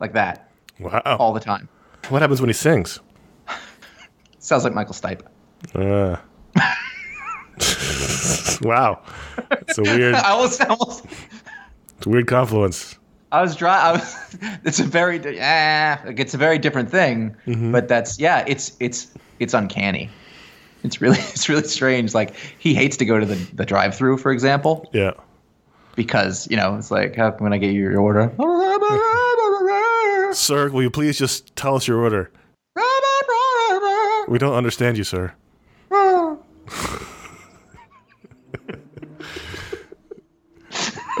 Like 0.00 0.12
that 0.14 0.50
Wow. 0.80 1.00
all 1.18 1.32
the 1.32 1.40
time. 1.40 1.68
What 2.08 2.22
happens 2.22 2.40
when 2.40 2.48
he 2.48 2.54
sings? 2.54 3.00
Sounds 4.38 4.64
like 4.64 4.74
Michael 4.74 4.94
Stipe. 4.94 5.20
Uh. 5.74 6.16
wow. 8.62 9.02
It's 9.50 9.78
a 9.78 9.82
weird 9.82 10.14
I 10.14 10.30
almost, 10.30 10.60
almost 10.64 11.04
it's 11.96 12.06
a 12.06 12.08
weird 12.08 12.26
confluence. 12.26 12.96
I 13.30 13.42
was 13.42 13.54
dry. 13.56 13.78
I 13.78 13.92
was. 13.92 14.36
It's 14.64 14.80
a 14.80 14.84
very. 14.84 15.18
di- 15.18 15.38
Ah, 15.40 16.00
like, 16.06 16.18
it's 16.18 16.32
a 16.32 16.38
very 16.38 16.58
different 16.58 16.90
thing. 16.90 17.36
Mm-hmm. 17.46 17.72
But 17.72 17.86
that's 17.88 18.18
yeah. 18.18 18.42
It's 18.46 18.74
it's 18.80 19.08
it's 19.38 19.52
uncanny. 19.52 20.08
It's 20.82 21.00
really 21.02 21.18
it's 21.18 21.46
really 21.48 21.64
strange. 21.64 22.14
Like 22.14 22.34
he 22.58 22.72
hates 22.72 22.96
to 22.98 23.04
go 23.04 23.18
to 23.20 23.26
the 23.26 23.34
the 23.54 23.66
drive 23.66 23.94
through, 23.94 24.16
for 24.18 24.32
example, 24.32 24.88
Yeah. 24.94 25.10
because 25.94 26.48
you 26.50 26.56
know 26.56 26.76
it's 26.76 26.90
like 26.90 27.16
how 27.16 27.30
can 27.32 27.52
I 27.52 27.58
get 27.58 27.74
you 27.74 27.82
your 27.82 28.00
order? 28.00 28.32
Sir, 30.32 30.68
will 30.70 30.82
you 30.82 30.90
please 30.90 31.18
just 31.18 31.54
tell 31.56 31.74
us 31.76 31.88
your 31.88 31.98
order? 31.98 32.30
We 34.28 34.38
don't 34.38 34.54
understand 34.54 34.98
you, 34.98 35.04
sir. 35.04 35.32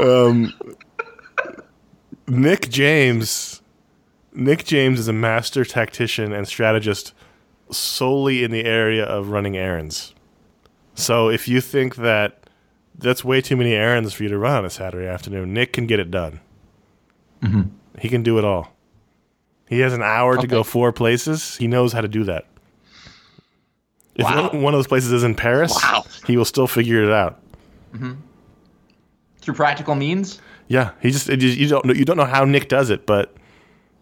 um, 0.00 0.52
Nick 2.26 2.68
James. 2.68 3.62
Nick 4.34 4.64
James 4.64 5.00
is 5.00 5.08
a 5.08 5.12
master 5.12 5.64
tactician 5.64 6.32
and 6.32 6.46
strategist 6.46 7.14
solely 7.70 8.44
in 8.44 8.50
the 8.50 8.64
area 8.64 9.04
of 9.04 9.30
running 9.30 9.56
errands. 9.56 10.14
So 10.94 11.28
if 11.30 11.48
you 11.48 11.60
think 11.60 11.96
that 11.96 12.48
that's 12.94 13.24
way 13.24 13.40
too 13.40 13.56
many 13.56 13.72
errands 13.72 14.12
for 14.12 14.22
you 14.24 14.28
to 14.28 14.38
run 14.38 14.58
on 14.58 14.64
a 14.64 14.70
Saturday 14.70 15.06
afternoon, 15.06 15.54
Nick 15.54 15.72
can 15.72 15.86
get 15.86 15.98
it 15.98 16.10
done. 16.10 16.40
He 17.98 18.08
can 18.08 18.22
do 18.22 18.38
it 18.38 18.44
all. 18.44 18.74
He 19.68 19.80
has 19.80 19.92
an 19.92 20.02
hour 20.02 20.36
to 20.38 20.46
go 20.46 20.62
four 20.62 20.92
places. 20.92 21.56
He 21.56 21.66
knows 21.68 21.92
how 21.92 22.00
to 22.00 22.08
do 22.08 22.24
that. 22.24 22.46
If 24.14 24.24
Wow. 24.24 24.50
one, 24.52 24.74
of 24.74 24.78
those 24.78 24.86
places 24.86 25.12
is 25.12 25.22
in 25.22 25.34
Paris, 25.34 25.72
Wow. 25.82 26.04
he 26.26 26.36
will 26.36 26.44
still 26.44 26.66
figure 26.66 27.02
it 27.04 27.10
out. 27.12 27.38
Through 29.40 29.54
practical 29.54 29.94
means. 29.94 30.40
Yeah, 30.68 30.90
he 31.00 31.10
just, 31.10 31.26
just 31.28 31.56
you 31.58 31.68
don't 31.68 31.84
know 31.86 31.94
you 31.94 32.04
don't 32.04 32.16
know 32.16 32.24
how 32.26 32.44
Nick 32.44 32.68
does 32.68 32.90
it, 32.90 33.06
but 33.06 33.34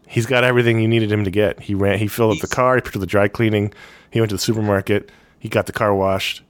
he's 0.09 0.27
got 0.27 0.43
everything 0.43 0.81
you 0.81 0.89
needed 0.89 1.13
him 1.13 1.23
to 1.25 1.31
get. 1.31 1.61
He 1.61 1.75
ran, 1.75 1.99
he 1.99 2.09
filled 2.09 2.37
up 2.37 2.41
the 2.41 2.49
car, 2.53 2.75
he 2.77 2.81
put 2.81 2.89
it 2.89 2.93
to 2.95 2.99
the 2.99 3.07
dry 3.07 3.29
cleaning, 3.29 3.73
he 4.11 4.21
went 4.21 4.31
to 4.31 4.35
the 4.37 4.41
supermarket, 4.43 5.13
he 5.39 5.49
got 5.49 5.67
the 5.67 5.73
car 5.73 5.95
washed, 5.95 6.43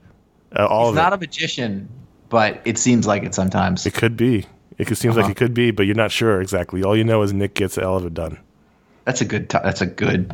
uh, 0.55 0.65
all 0.65 0.87
He's 0.87 0.95
not 0.95 1.13
it. 1.13 1.17
a 1.17 1.19
magician, 1.19 1.87
but 2.29 2.61
it 2.65 2.77
seems 2.79 3.05
like 3.05 3.23
it 3.23 3.35
sometimes. 3.35 3.85
it 3.85 3.93
could 3.93 4.17
be. 4.17 4.45
It 4.79 4.87
seems 4.97 5.15
like 5.15 5.25
Uh-huh. 5.25 5.31
it 5.31 5.37
could 5.37 5.53
be, 5.53 5.69
but 5.71 5.85
you're 5.85 5.95
not 5.95 6.11
sure 6.11 6.39
exactly. 6.41 6.83
All 6.83 6.95
you 6.95 7.03
know 7.03 7.21
is 7.21 7.33
Nick 7.33 7.53
gets 7.53 7.77
all 7.77 7.97
of 7.97 8.05
it 8.05 8.13
done. 8.15 8.37
That's 9.07 9.21
a 9.21 9.25
good. 9.25 9.49
T- 9.49 9.57
that's 9.63 9.79
a 9.79 9.85
good. 9.85 10.29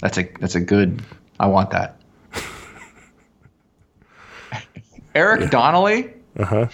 That's 0.00 0.16
a 0.16 0.22
that's 0.40 0.54
a 0.54 0.60
good. 0.60 1.02
I 1.38 1.46
want 1.48 1.68
that. 1.72 2.00
Eric 5.14 5.50
Donnelly. 5.50 6.12
Uh 6.38 6.44
huh. 6.44 6.66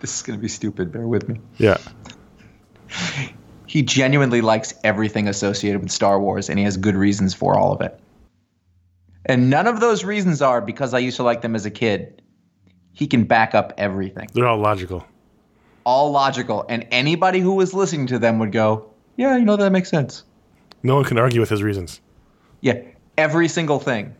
This 0.00 0.16
is 0.16 0.22
gonna 0.22 0.38
be 0.38 0.48
stupid. 0.48 0.90
Bear 0.92 1.06
with 1.06 1.28
me. 1.28 1.40
Yeah. 1.56 1.76
He 3.66 3.82
genuinely 3.82 4.40
likes 4.40 4.74
everything 4.82 5.28
associated 5.28 5.82
with 5.82 5.90
Star 5.92 6.20
Wars, 6.20 6.48
and 6.48 6.58
he 6.58 6.64
has 6.64 6.76
good 6.76 6.96
reasons 6.96 7.32
for 7.32 7.56
all 7.56 7.72
of 7.72 7.80
it. 7.80 7.98
And 9.26 9.50
none 9.50 9.66
of 9.68 9.78
those 9.80 10.04
reasons 10.04 10.42
are 10.42 10.60
because 10.60 10.94
I 10.94 10.98
used 11.00 11.16
to 11.18 11.22
like 11.22 11.42
them 11.42 11.54
as 11.54 11.64
a 11.66 11.70
kid. 11.70 12.22
He 12.92 13.06
can 13.06 13.24
back 13.24 13.54
up 13.54 13.72
everything, 13.78 14.26
They're 14.32 14.48
all 14.48 14.58
logical. 14.58 15.06
all 15.84 16.10
logical, 16.10 16.64
and 16.68 16.88
anybody 16.90 17.38
who 17.38 17.52
was 17.54 17.72
listening 17.72 18.08
to 18.08 18.18
them 18.18 18.40
would 18.40 18.50
go, 18.50 18.90
"Yeah, 19.18 19.36
you 19.36 19.44
know 19.44 19.56
that 19.56 19.70
makes 19.70 19.90
sense." 19.90 20.24
No 20.82 20.94
one 20.94 21.04
can 21.04 21.18
argue 21.18 21.40
with 21.40 21.50
his 21.50 21.62
reasons. 21.62 22.00
Yeah, 22.62 22.80
every 23.18 23.48
single 23.48 23.78
thing. 23.78 24.14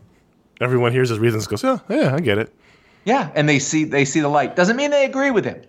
Everyone 0.61 0.91
hears 0.91 1.09
his 1.09 1.17
reasons, 1.17 1.47
goes, 1.47 1.63
yeah, 1.63 1.79
yeah, 1.89 2.13
I 2.13 2.19
get 2.19 2.37
it." 2.37 2.53
Yeah, 3.05 3.31
and 3.33 3.49
they 3.49 3.57
see 3.57 3.85
they 3.85 4.05
see 4.05 4.19
the 4.19 4.27
light. 4.27 4.55
Doesn't 4.55 4.75
mean 4.75 4.91
they 4.91 5.05
agree 5.05 5.31
with 5.31 5.45
him, 5.45 5.61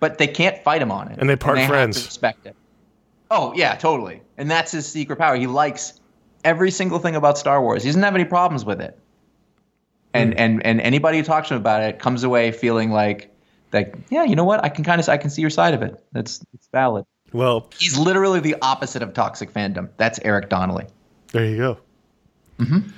but 0.00 0.18
they 0.18 0.26
can't 0.26 0.62
fight 0.62 0.82
him 0.82 0.92
on 0.92 1.08
it. 1.08 1.18
And 1.18 1.30
they 1.30 1.36
part 1.36 1.56
have 1.56 1.68
to 1.68 1.72
friends. 1.72 2.04
respect 2.04 2.44
it. 2.44 2.56
Oh 3.30 3.54
yeah, 3.54 3.76
totally. 3.76 4.20
And 4.36 4.50
that's 4.50 4.72
his 4.72 4.86
secret 4.86 5.16
power. 5.16 5.36
He 5.36 5.46
likes 5.46 6.00
every 6.44 6.70
single 6.70 6.98
thing 6.98 7.16
about 7.16 7.38
Star 7.38 7.62
Wars. 7.62 7.82
He 7.82 7.88
doesn't 7.88 8.02
have 8.02 8.14
any 8.14 8.24
problems 8.24 8.64
with 8.64 8.80
it. 8.80 8.98
And 10.12 10.32
hmm. 10.32 10.38
and 10.38 10.66
and 10.66 10.80
anybody 10.80 11.18
who 11.18 11.24
talks 11.24 11.48
to 11.48 11.54
him 11.54 11.60
about 11.60 11.82
it 11.82 11.98
comes 11.98 12.24
away 12.24 12.50
feeling 12.52 12.90
like 12.90 13.32
like 13.72 13.94
yeah, 14.10 14.24
you 14.24 14.34
know 14.34 14.44
what? 14.44 14.64
I 14.64 14.68
can 14.68 14.84
kind 14.84 15.00
of 15.00 15.08
I 15.08 15.16
can 15.16 15.30
see 15.30 15.40
your 15.40 15.50
side 15.50 15.74
of 15.74 15.82
it. 15.82 16.02
That's 16.12 16.44
it's 16.52 16.68
valid. 16.72 17.06
Well, 17.32 17.68
He's 17.78 17.96
literally 17.98 18.40
the 18.40 18.56
opposite 18.62 19.02
of 19.02 19.14
toxic 19.14 19.52
fandom. 19.52 19.88
That's 19.96 20.18
Eric 20.24 20.48
Donnelly. 20.48 20.86
there 21.32 21.44
you 21.46 21.56
go. 21.56 21.78
Mm-hmm. 22.58 22.90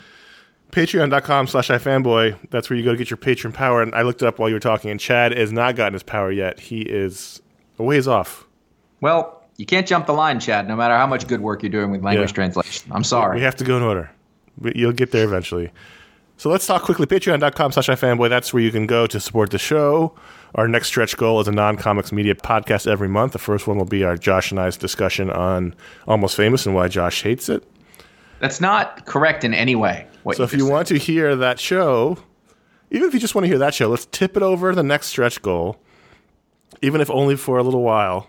Patreon.com 0.70 1.46
slash 1.48 1.68
ifanboy. 1.68 2.38
That's 2.50 2.70
where 2.70 2.78
you 2.78 2.84
go 2.84 2.92
to 2.92 2.96
get 2.96 3.10
your 3.10 3.18
patron 3.18 3.52
power. 3.52 3.82
And 3.82 3.94
I 3.94 4.02
looked 4.02 4.22
it 4.22 4.26
up 4.26 4.38
while 4.38 4.48
you 4.48 4.54
were 4.54 4.60
talking, 4.60 4.90
and 4.90 4.98
Chad 4.98 5.36
has 5.36 5.52
not 5.52 5.76
gotten 5.76 5.92
his 5.92 6.02
power 6.02 6.32
yet. 6.32 6.58
He 6.58 6.80
is 6.80 7.42
a 7.78 7.82
ways 7.82 8.08
off. 8.08 8.46
Well, 9.02 9.44
you 9.58 9.66
can't 9.66 9.86
jump 9.86 10.06
the 10.06 10.14
line, 10.14 10.40
Chad, 10.40 10.66
no 10.66 10.76
matter 10.76 10.96
how 10.96 11.06
much 11.06 11.26
good 11.28 11.42
work 11.42 11.62
you're 11.62 11.70
doing 11.70 11.90
with 11.90 12.02
language 12.02 12.30
Yeah. 12.30 12.34
translation. 12.34 12.90
I'm 12.90 13.04
sorry. 13.04 13.36
We 13.36 13.42
have 13.42 13.56
to 13.56 13.64
go 13.64 13.76
in 13.76 13.82
order. 13.82 14.10
You'll 14.74 14.92
get 14.92 15.10
there 15.12 15.24
eventually. 15.24 15.70
So 16.38 16.48
let's 16.48 16.66
talk 16.66 16.82
quickly. 16.82 17.06
Patreon.com 17.06 17.72
slash 17.72 17.88
ifanboy. 17.88 18.30
That's 18.30 18.54
where 18.54 18.62
you 18.62 18.70
can 18.72 18.86
go 18.86 19.06
to 19.06 19.20
support 19.20 19.50
the 19.50 19.58
show. 19.58 20.14
Our 20.54 20.68
next 20.68 20.88
stretch 20.88 21.16
goal 21.16 21.40
is 21.40 21.48
a 21.48 21.52
non 21.52 21.76
comics 21.76 22.12
media 22.12 22.34
podcast 22.34 22.86
every 22.86 23.08
month. 23.08 23.32
The 23.32 23.38
first 23.38 23.66
one 23.66 23.78
will 23.78 23.86
be 23.86 24.04
our 24.04 24.16
Josh 24.16 24.50
and 24.50 24.60
I's 24.60 24.76
discussion 24.76 25.30
on 25.30 25.74
Almost 26.06 26.36
Famous 26.36 26.66
and 26.66 26.74
why 26.74 26.88
Josh 26.88 27.22
hates 27.22 27.48
it. 27.48 27.66
That's 28.40 28.60
not 28.60 29.06
correct 29.06 29.44
in 29.44 29.54
any 29.54 29.74
way. 29.76 30.06
So 30.34 30.42
if 30.42 30.52
you 30.52 30.58
just 30.58 30.70
want 30.70 30.88
to 30.88 30.98
hear 30.98 31.36
that 31.36 31.58
show, 31.58 32.18
even 32.90 33.08
if 33.08 33.14
you 33.14 33.20
just 33.20 33.34
want 33.34 33.44
to 33.44 33.48
hear 33.48 33.58
that 33.58 33.74
show, 33.74 33.88
let's 33.88 34.06
tip 34.06 34.36
it 34.36 34.42
over 34.42 34.74
the 34.74 34.82
next 34.82 35.06
stretch 35.06 35.40
goal, 35.42 35.80
even 36.82 37.00
if 37.00 37.10
only 37.10 37.36
for 37.36 37.58
a 37.58 37.62
little 37.62 37.82
while. 37.82 38.28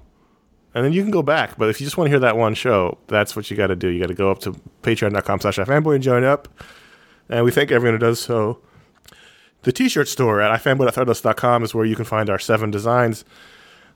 And 0.75 0.83
then 0.83 0.93
you 0.93 1.01
can 1.01 1.11
go 1.11 1.21
back. 1.21 1.57
But 1.57 1.69
if 1.69 1.79
you 1.79 1.85
just 1.85 1.97
want 1.97 2.07
to 2.07 2.09
hear 2.09 2.19
that 2.19 2.37
one 2.37 2.55
show, 2.55 2.97
that's 3.07 3.35
what 3.35 3.51
you 3.51 3.57
got 3.57 3.67
to 3.67 3.75
do. 3.75 3.89
You 3.89 3.99
got 3.99 4.07
to 4.07 4.15
go 4.15 4.31
up 4.31 4.39
to 4.39 4.53
patreon.com 4.81 5.41
slash 5.41 5.57
ifanboy 5.57 5.95
and 5.95 6.03
join 6.03 6.23
up. 6.23 6.47
And 7.29 7.45
we 7.45 7.51
thank 7.51 7.71
everyone 7.71 7.99
who 7.99 8.05
does 8.05 8.19
so. 8.19 8.59
The 9.63 9.71
t-shirt 9.71 10.07
store 10.07 10.41
at 10.41 10.61
ifanboy.threadless.com 10.61 11.63
is 11.63 11.73
where 11.73 11.85
you 11.85 11.95
can 11.95 12.05
find 12.05 12.29
our 12.29 12.39
seven 12.39 12.69
designs. 12.69 13.25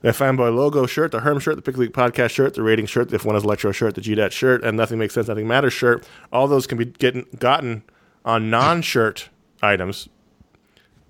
The 0.02 0.10
fanboy 0.10 0.56
logo 0.56 0.86
shirt, 0.86 1.12
the 1.12 1.22
Herm 1.22 1.40
shirt, 1.40 1.56
the 1.56 1.62
Pick 1.62 1.78
League 1.78 1.92
podcast 1.92 2.30
shirt, 2.30 2.54
the 2.54 2.62
rating 2.62 2.86
shirt, 2.86 3.10
the 3.10 3.16
If 3.16 3.26
One 3.26 3.36
is 3.36 3.44
Electro 3.44 3.72
shirt, 3.72 3.96
the 3.96 4.02
GDAT 4.02 4.32
shirt, 4.32 4.64
and 4.64 4.78
Nothing 4.78 5.00
Makes 5.00 5.16
Sense, 5.16 5.28
Nothing 5.28 5.48
Matters 5.48 5.74
shirt. 5.74 6.08
All 6.32 6.48
those 6.48 6.68
can 6.68 6.78
be 6.78 6.86
getting, 6.86 7.26
gotten 7.40 7.84
on 8.24 8.50
non-shirt 8.50 9.30
items. 9.62 10.08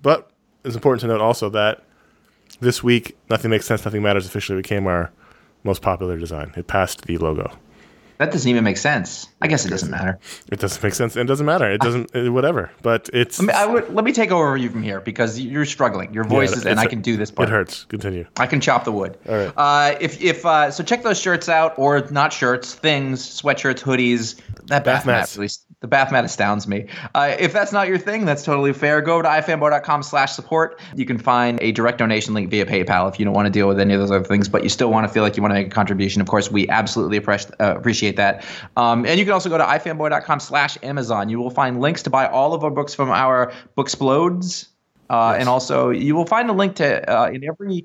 But 0.00 0.30
it's 0.64 0.74
important 0.74 1.02
to 1.02 1.06
note 1.08 1.20
also 1.20 1.50
that 1.50 1.84
this 2.60 2.82
week, 2.82 3.16
Nothing 3.28 3.50
Makes 3.50 3.66
Sense, 3.66 3.84
Nothing 3.84 4.02
Matters 4.02 4.26
officially 4.26 4.58
became 4.58 4.86
our 4.86 5.12
most 5.64 5.82
popular 5.82 6.18
design. 6.18 6.52
It 6.56 6.66
passed 6.66 7.02
the 7.02 7.18
logo. 7.18 7.52
That 8.18 8.32
doesn't 8.32 8.48
even 8.50 8.64
make 8.64 8.76
sense. 8.76 9.28
I 9.40 9.46
guess 9.46 9.64
it 9.64 9.70
doesn't 9.70 9.90
matter. 9.90 10.18
It 10.50 10.58
doesn't 10.60 10.82
make 10.82 10.94
sense. 10.94 11.16
It 11.16 11.24
doesn't 11.26 11.46
matter. 11.46 11.70
It 11.70 11.80
doesn't, 11.80 12.14
uh, 12.14 12.32
whatever. 12.32 12.70
But 12.82 13.08
it's, 13.12 13.38
I, 13.40 13.42
mean, 13.44 13.56
I 13.56 13.66
would 13.66 13.92
let 13.94 14.04
me 14.04 14.12
take 14.12 14.30
over 14.32 14.56
you 14.56 14.68
from 14.70 14.82
here 14.82 15.00
because 15.00 15.38
you're 15.40 15.64
struggling. 15.64 16.12
Your 16.12 16.24
voice 16.24 16.50
Yeah, 16.50 16.56
is, 16.58 16.66
and 16.66 16.80
I 16.80 16.86
can 16.86 17.00
do 17.00 17.16
this 17.16 17.30
part. 17.30 17.48
it 17.48 17.52
hurts. 17.52 17.84
Continue. 17.84 18.26
I 18.36 18.46
can 18.46 18.60
chop 18.60 18.84
the 18.84 18.92
wood. 18.92 19.16
All 19.28 19.36
right. 19.36 19.52
Uh, 19.56 19.96
if 20.00 20.20
if 20.20 20.44
uh, 20.44 20.70
so, 20.70 20.82
check 20.82 21.02
those 21.02 21.20
shirts 21.20 21.48
out, 21.48 21.78
or 21.78 22.00
not 22.10 22.32
shirts, 22.32 22.74
things, 22.74 23.20
sweatshirts, 23.22 23.80
hoodies. 23.80 24.36
That 24.66 24.84
Bath 24.84 24.84
bath, 24.84 25.06
mat 25.06 25.16
mats. 25.20 25.36
really, 25.38 25.48
the 25.80 25.86
bath 25.88 26.10
mat 26.12 26.24
astounds 26.24 26.66
me. 26.66 26.86
Uh, 27.14 27.34
if 27.38 27.52
that's 27.52 27.72
not 27.72 27.86
your 27.88 27.98
thing, 27.98 28.24
that's 28.24 28.42
totally 28.44 28.72
fair. 28.72 29.00
Go 29.00 29.22
to 29.22 29.28
ifanboy.com/support. 29.28 30.80
You 30.94 31.06
can 31.06 31.18
find 31.18 31.58
a 31.62 31.72
direct 31.72 31.98
donation 31.98 32.34
link 32.34 32.50
via 32.50 32.66
PayPal 32.66 33.08
if 33.10 33.18
you 33.18 33.24
don't 33.24 33.34
want 33.34 33.46
to 33.46 33.50
deal 33.50 33.68
with 33.68 33.80
any 33.80 33.94
of 33.94 34.00
those 34.00 34.10
other 34.10 34.24
things, 34.24 34.48
but 34.48 34.62
you 34.62 34.68
still 34.68 34.90
want 34.90 35.06
to 35.06 35.12
feel 35.12 35.22
like 35.22 35.36
you 35.36 35.42
want 35.42 35.52
to 35.52 35.54
make 35.58 35.66
a 35.68 35.70
contribution. 35.70 36.20
Of 36.20 36.28
course, 36.28 36.50
we 36.50 36.68
absolutely 36.68 37.16
appreciate 37.16 37.54
uh, 37.60 37.78
appreciate 38.08 38.16
that. 38.16 38.44
Um, 38.76 39.06
and 39.06 39.18
you 39.18 39.24
can 39.24 39.34
also 39.34 39.48
go 39.48 39.58
to 39.58 39.64
ifanboy.com 39.64 40.40
slash 40.40 40.78
Amazon. 40.82 41.28
You 41.28 41.38
will 41.38 41.50
find 41.50 41.80
links 41.80 42.02
to 42.04 42.10
buy 42.10 42.26
all 42.26 42.54
of 42.54 42.64
our 42.64 42.70
books 42.70 42.94
from 42.94 43.10
our 43.10 43.52
Booksplodes. 43.76 44.68
Uh, 45.10 45.36
And 45.38 45.48
also, 45.48 45.90
you 45.90 46.14
will 46.14 46.26
find 46.26 46.50
a 46.50 46.52
link 46.52 46.76
to 46.76 47.10
uh, 47.10 47.30
in 47.30 47.42
every 47.44 47.84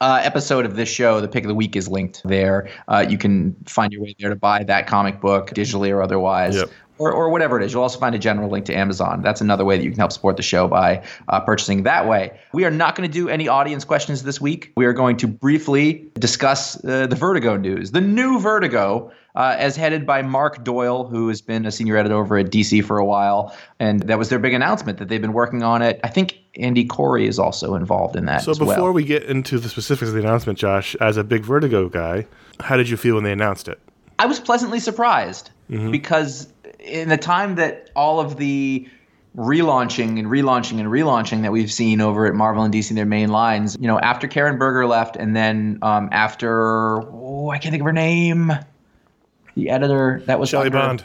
uh, 0.00 0.20
episode 0.22 0.64
of 0.64 0.76
this 0.76 0.88
show. 0.88 1.20
The 1.20 1.28
pick 1.28 1.44
of 1.44 1.48
the 1.48 1.54
week 1.54 1.74
is 1.74 1.88
linked 1.88 2.22
there. 2.24 2.68
Uh, 2.86 3.04
you 3.08 3.18
can 3.18 3.56
find 3.66 3.92
your 3.92 4.02
way 4.02 4.14
there 4.18 4.30
to 4.30 4.36
buy 4.36 4.62
that 4.64 4.86
comic 4.86 5.20
book 5.20 5.50
digitally 5.50 5.90
or 5.90 6.00
otherwise. 6.00 6.56
Yep. 6.56 6.70
Or, 6.98 7.10
or 7.10 7.30
whatever 7.30 7.58
it 7.58 7.64
is. 7.64 7.72
You'll 7.72 7.82
also 7.82 7.98
find 7.98 8.14
a 8.14 8.18
general 8.18 8.50
link 8.50 8.66
to 8.66 8.74
Amazon. 8.74 9.22
That's 9.22 9.40
another 9.40 9.64
way 9.64 9.78
that 9.78 9.82
you 9.82 9.90
can 9.90 9.98
help 9.98 10.12
support 10.12 10.36
the 10.36 10.42
show 10.42 10.68
by 10.68 11.02
uh, 11.28 11.40
purchasing 11.40 11.84
that 11.84 12.06
way. 12.06 12.38
We 12.52 12.66
are 12.66 12.70
not 12.70 12.94
going 12.94 13.08
to 13.08 13.12
do 13.12 13.30
any 13.30 13.48
audience 13.48 13.86
questions 13.86 14.22
this 14.22 14.38
week. 14.38 14.70
We 14.76 14.84
are 14.84 14.92
going 14.92 15.16
to 15.16 15.26
briefly 15.26 16.10
discuss 16.18 16.76
uh, 16.84 17.06
the 17.06 17.16
Vertigo 17.16 17.56
news. 17.56 17.92
The 17.92 18.02
new 18.02 18.38
Vertigo, 18.38 19.10
uh, 19.34 19.54
as 19.58 19.76
headed 19.76 20.06
by 20.06 20.22
Mark 20.22 20.64
Doyle, 20.64 21.04
who 21.04 21.28
has 21.28 21.40
been 21.40 21.66
a 21.66 21.70
senior 21.70 21.96
editor 21.96 22.16
over 22.16 22.38
at 22.38 22.46
DC 22.50 22.84
for 22.84 22.98
a 22.98 23.04
while. 23.04 23.54
And 23.78 24.00
that 24.04 24.18
was 24.18 24.28
their 24.28 24.38
big 24.38 24.54
announcement 24.54 24.98
that 24.98 25.08
they've 25.08 25.20
been 25.20 25.32
working 25.32 25.62
on 25.62 25.82
it. 25.82 26.00
I 26.04 26.08
think 26.08 26.38
Andy 26.56 26.84
Khouri 26.86 27.26
is 27.28 27.38
also 27.38 27.74
involved 27.74 28.16
in 28.16 28.26
that 28.26 28.42
So 28.42 28.52
before 28.54 28.66
well. 28.66 28.92
we 28.92 29.04
get 29.04 29.22
into 29.24 29.58
the 29.58 29.68
specifics 29.68 30.08
of 30.08 30.14
the 30.14 30.20
announcement, 30.20 30.58
Josh, 30.58 30.94
as 30.96 31.16
a 31.16 31.24
big 31.24 31.42
Vertigo 31.44 31.88
guy, 31.88 32.26
how 32.60 32.76
did 32.76 32.88
you 32.88 32.96
feel 32.96 33.14
when 33.14 33.24
they 33.24 33.32
announced 33.32 33.68
it? 33.68 33.78
I 34.18 34.26
was 34.26 34.40
pleasantly 34.40 34.80
surprised 34.80 35.50
Mm-hmm. 35.70 35.92
because 35.92 36.52
in 36.80 37.08
the 37.08 37.16
time 37.16 37.54
that 37.54 37.90
all 37.94 38.18
of 38.18 38.36
the 38.36 38.88
relaunching 39.36 40.18
and 40.18 40.26
relaunching 40.26 40.80
and 40.80 40.88
relaunching 40.88 41.42
that 41.42 41.52
we've 41.52 41.70
seen 41.70 42.00
over 42.00 42.26
at 42.26 42.34
Marvel 42.34 42.64
and 42.64 42.74
DC 42.74 42.94
their 42.94 43.06
main 43.06 43.28
lines, 43.30 43.76
you 43.80 43.86
know, 43.86 43.98
after 43.98 44.26
Karen 44.26 44.58
Berger 44.58 44.86
left 44.86 45.14
and 45.16 45.34
then 45.36 45.78
um, 45.82 46.08
after 46.12 47.00
oh, 47.12 47.50
I 47.50 47.58
can't 47.58 47.72
think 47.72 47.82
of 47.82 47.86
her 47.86 47.92
name, 47.92 48.52
the 49.60 49.70
editor 49.70 50.22
that 50.26 50.40
was 50.40 50.48
Shelly 50.48 50.70
Bond. 50.70 51.04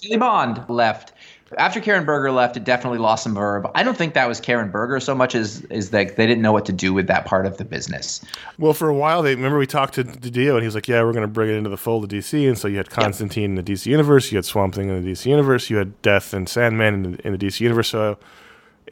Shelly 0.00 0.16
Bond 0.16 0.64
left. 0.68 1.12
After 1.58 1.80
Karen 1.80 2.04
Berger 2.04 2.30
left, 2.30 2.56
it 2.56 2.62
definitely 2.62 3.00
lost 3.00 3.24
some 3.24 3.34
verb. 3.34 3.68
I 3.74 3.82
don't 3.82 3.96
think 3.96 4.14
that 4.14 4.28
was 4.28 4.40
Karen 4.40 4.70
Berger 4.70 5.00
so 5.00 5.16
much 5.16 5.34
as 5.34 5.62
is 5.64 5.90
that 5.90 6.16
they 6.16 6.26
didn't 6.26 6.42
know 6.42 6.52
what 6.52 6.64
to 6.66 6.72
do 6.72 6.94
with 6.94 7.08
that 7.08 7.24
part 7.24 7.44
of 7.44 7.56
the 7.56 7.64
business. 7.64 8.24
Well, 8.56 8.72
for 8.72 8.88
a 8.88 8.94
while, 8.94 9.20
they 9.22 9.34
remember 9.34 9.58
we 9.58 9.66
talked 9.66 9.94
to 9.94 10.04
Dio, 10.04 10.54
and 10.54 10.62
he 10.62 10.66
was 10.66 10.76
like, 10.76 10.86
"Yeah, 10.86 11.02
we're 11.02 11.12
going 11.12 11.22
to 11.22 11.28
bring 11.28 11.50
it 11.50 11.54
into 11.54 11.68
the 11.68 11.76
fold 11.76 12.04
of 12.04 12.10
DC." 12.10 12.46
And 12.46 12.56
so 12.56 12.68
you 12.68 12.76
had 12.76 12.88
Constantine 12.88 13.44
in 13.44 13.54
the 13.56 13.64
DC 13.64 13.86
universe, 13.86 14.30
you 14.30 14.38
had 14.38 14.44
Swamp 14.44 14.74
Thing 14.76 14.88
in 14.88 15.02
the 15.02 15.10
DC 15.10 15.26
universe, 15.26 15.68
you 15.68 15.76
had 15.76 16.00
Death 16.02 16.32
and 16.32 16.48
Sandman 16.48 16.94
in 16.94 17.02
the, 17.02 17.26
in 17.26 17.32
the 17.32 17.38
DC 17.38 17.60
universe. 17.60 17.88
So 17.88 18.16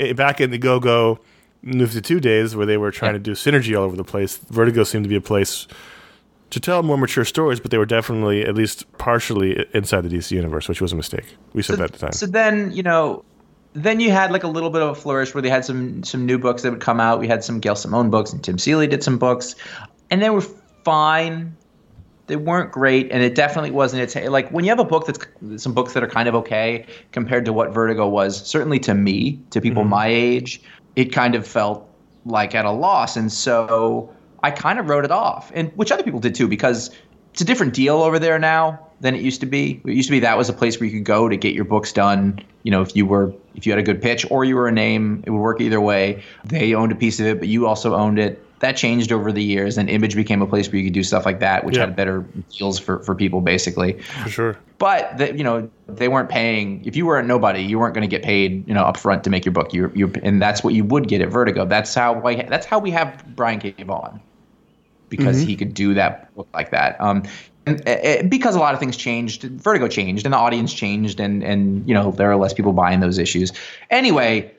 eh, 0.01 0.13
back 0.13 0.41
in 0.41 0.51
the 0.51 0.59
Go 0.59 0.81
Go 0.81 1.21
New 1.63 1.87
Fifty 1.87 2.01
Two 2.01 2.21
days, 2.21 2.57
where 2.57 2.67
they 2.67 2.77
were 2.77 2.91
trying 2.91 3.13
to 3.13 3.21
do 3.21 3.33
synergy 3.33 3.79
all 3.79 3.85
over 3.85 3.97
the 3.97 4.05
place, 4.05 4.37
Vertigo 4.37 4.83
seemed 4.83 5.05
to 5.05 5.09
be 5.09 5.17
a 5.17 5.21
place 5.21 5.69
to 6.51 6.61
tell 6.61 6.83
more 6.83 6.97
mature 6.97 7.25
stories, 7.25 7.61
but 7.61 7.71
they 7.71 7.79
were 7.79 7.87
definitely 7.87 8.45
at 8.45 8.55
least 8.55 8.91
partially 8.99 9.67
inside 9.75 10.03
the 10.03 10.09
DC 10.09 10.31
universe, 10.31 10.69
which 10.69 10.81
was 10.81 10.93
a 10.93 10.97
mistake. 10.97 11.37
We 11.53 11.63
said 11.63 11.79
that 11.79 11.85
at 11.85 11.93
the 11.93 11.99
time. 11.99 12.13
So 12.13 12.27
then, 12.27 12.71
you 12.73 12.83
know, 12.83 13.25
then 13.75 14.01
you 14.01 14.11
had 14.11 14.33
like 14.33 14.45
a 14.45 14.49
little 14.49 14.71
bit 14.71 14.83
of 14.83 14.91
a 14.91 14.95
flourish 14.95 15.35
where 15.35 15.43
they 15.43 15.51
had 15.51 15.65
some 15.65 16.03
some 16.03 16.25
new 16.25 16.39
books 16.39 16.63
that 16.63 16.71
would 16.71 16.81
come 16.81 17.01
out. 17.01 17.21
We 17.21 17.29
had 17.29 17.45
some 17.45 17.61
Gail 17.61 17.77
Simone 17.77 18.11
books, 18.11 18.33
and 18.33 18.43
Tim 18.43 18.59
Seeley 18.59 18.87
did 18.87 19.03
some 19.03 19.19
books, 19.19 19.55
and 20.11 20.23
they 20.23 20.31
were 20.31 20.41
fine. 20.85 21.55
They 22.29 22.37
weren't 22.37 22.73
great, 22.73 23.11
and 23.11 23.23
it 23.23 23.35
definitely 23.35 23.71
wasn't. 23.71 24.03
It's 24.03 24.15
like 24.15 24.51
when 24.51 24.65
you 24.65 24.71
have 24.71 24.79
a 24.81 24.85
book 24.85 25.07
that's 25.07 25.63
some 25.63 25.75
books 25.75 25.93
that 25.93 26.03
are 26.03 26.09
kind 26.09 26.29
of 26.29 26.35
okay 26.35 26.87
compared 27.13 27.45
to 27.45 27.53
what 27.53 27.73
Vertigo 27.73 28.09
was. 28.09 28.47
Certainly 28.47 28.81
to 28.81 28.95
me, 28.95 29.41
to 29.51 29.61
people 29.61 29.83
Mm-hmm. 29.83 29.91
my 29.91 30.09
age, 30.09 30.63
it 30.97 31.13
kind 31.13 31.35
of 31.35 31.47
felt 31.47 31.89
like 32.25 32.55
at 32.55 32.65
a 32.65 32.71
loss, 32.71 33.17
and 33.17 33.31
so 33.31 34.13
I 34.43 34.51
kind 34.51 34.79
of 34.79 34.89
wrote 34.89 35.05
it 35.05 35.11
off, 35.11 35.51
and 35.55 35.71
which 35.77 35.91
other 35.93 36.03
people 36.03 36.21
did 36.21 36.35
too, 36.35 36.49
because 36.49 36.91
it's 37.33 37.41
a 37.43 37.45
different 37.45 37.75
deal 37.75 38.03
over 38.03 38.19
there 38.19 38.39
now 38.39 38.81
than 39.01 39.15
it 39.15 39.21
used 39.21 39.41
to 39.41 39.47
be. 39.47 39.81
It 39.85 39.93
used 39.93 40.09
to 40.09 40.13
be 40.13 40.21
that 40.21 40.37
was 40.37 40.49
a 40.49 40.53
place 40.53 40.81
where 40.81 40.89
you 40.89 40.97
could 40.99 41.05
go 41.07 41.29
to 41.29 41.37
get 41.37 41.55
your 41.55 41.65
books 41.65 41.93
done. 41.93 42.41
You 42.65 42.73
know, 42.73 42.83
if 42.83 42.97
you 42.97 43.07
were 43.07 43.33
if 43.55 43.67
you 43.67 43.73
had 43.73 43.79
a 43.79 43.83
good 43.83 44.03
pitch 44.03 44.27
or 44.31 44.45
you 44.45 44.57
were 44.57 44.69
a 44.69 44.73
name, 44.73 45.23
it 45.27 45.31
would 45.31 45.41
work 45.41 45.61
either 45.61 45.81
way. 45.81 46.23
They 46.45 46.75
owned 46.75 46.93
a 46.93 46.97
piece 46.97 47.21
of 47.21 47.27
it, 47.27 47.39
but 47.39 47.49
you 47.49 47.67
also 47.67 47.95
owned 47.95 48.19
it. 48.19 48.45
That 48.61 48.77
changed 48.77 49.13
over 49.13 49.31
the 49.31 49.43
years, 49.43 49.79
and 49.79 49.89
Image 49.89 50.17
became 50.17 50.43
a 50.43 50.47
place 50.47 50.67
where 50.69 50.79
you 50.79 50.85
could 50.87 50.93
do 50.93 51.05
stuff 51.05 51.25
like 51.25 51.39
that, 51.39 51.65
which 51.65 51.77
Yeah. 51.77 51.83
had 51.87 51.95
better 51.95 52.25
deals 52.57 52.77
for, 52.77 52.99
for 53.05 53.15
people, 53.15 53.41
basically. 53.41 54.01
For 54.25 54.29
sure. 54.29 54.59
But 54.79 55.17
the, 55.17 55.37
you 55.37 55.45
know, 55.45 55.71
they 55.87 56.09
weren't 56.09 56.29
paying. 56.29 56.85
If 56.85 56.97
you 56.97 57.07
were 57.07 57.21
a 57.21 57.23
nobody, 57.23 57.63
you 57.63 57.79
weren't 57.79 57.95
going 57.95 58.09
to 58.09 58.11
get 58.11 58.25
paid, 58.25 58.67
you 58.67 58.75
know, 58.75 58.83
up 58.83 58.97
front 58.97 59.23
to 59.25 59.31
make 59.31 59.45
your 59.45 59.53
book. 59.53 59.73
You, 59.73 59.93
you, 59.95 60.13
and 60.25 60.43
that's 60.43 60.65
what 60.65 60.75
you 60.75 60.83
would 60.85 61.07
get 61.07 61.21
at 61.21 61.29
Vertigo. 61.29 61.67
That's 61.67 61.95
how. 61.95 62.21
I, 62.27 62.43
that's 62.43 62.67
how 62.67 62.81
we 62.81 62.91
have 62.91 63.25
Brian 63.37 63.61
K. 63.61 63.77
Vaughan, 63.85 64.21
because 65.09 65.41
he 65.41 65.57
could 65.57 65.75
do 65.75 65.95
that 65.95 66.35
book 66.35 66.49
like 66.53 66.71
that. 66.71 67.01
Um, 67.01 67.23
and 67.67 67.87
uh, 67.87 67.93
uh, 67.93 68.23
because 68.25 68.55
a 68.55 68.59
lot 68.59 68.75
of 68.75 68.81
things 68.81 68.97
changed, 68.97 69.43
Vertigo 69.43 69.89
changed, 69.89 70.25
and 70.27 70.33
the 70.33 70.39
audience 70.39 70.73
changed, 70.73 71.21
and 71.21 71.43
and 71.43 71.87
you 71.89 71.95
know 71.95 72.11
there 72.13 72.31
are 72.31 72.37
less 72.37 72.55
people 72.55 72.73
buying 72.73 73.01
those 73.01 73.19
issues. 73.19 73.53
Anyway, 73.91 74.51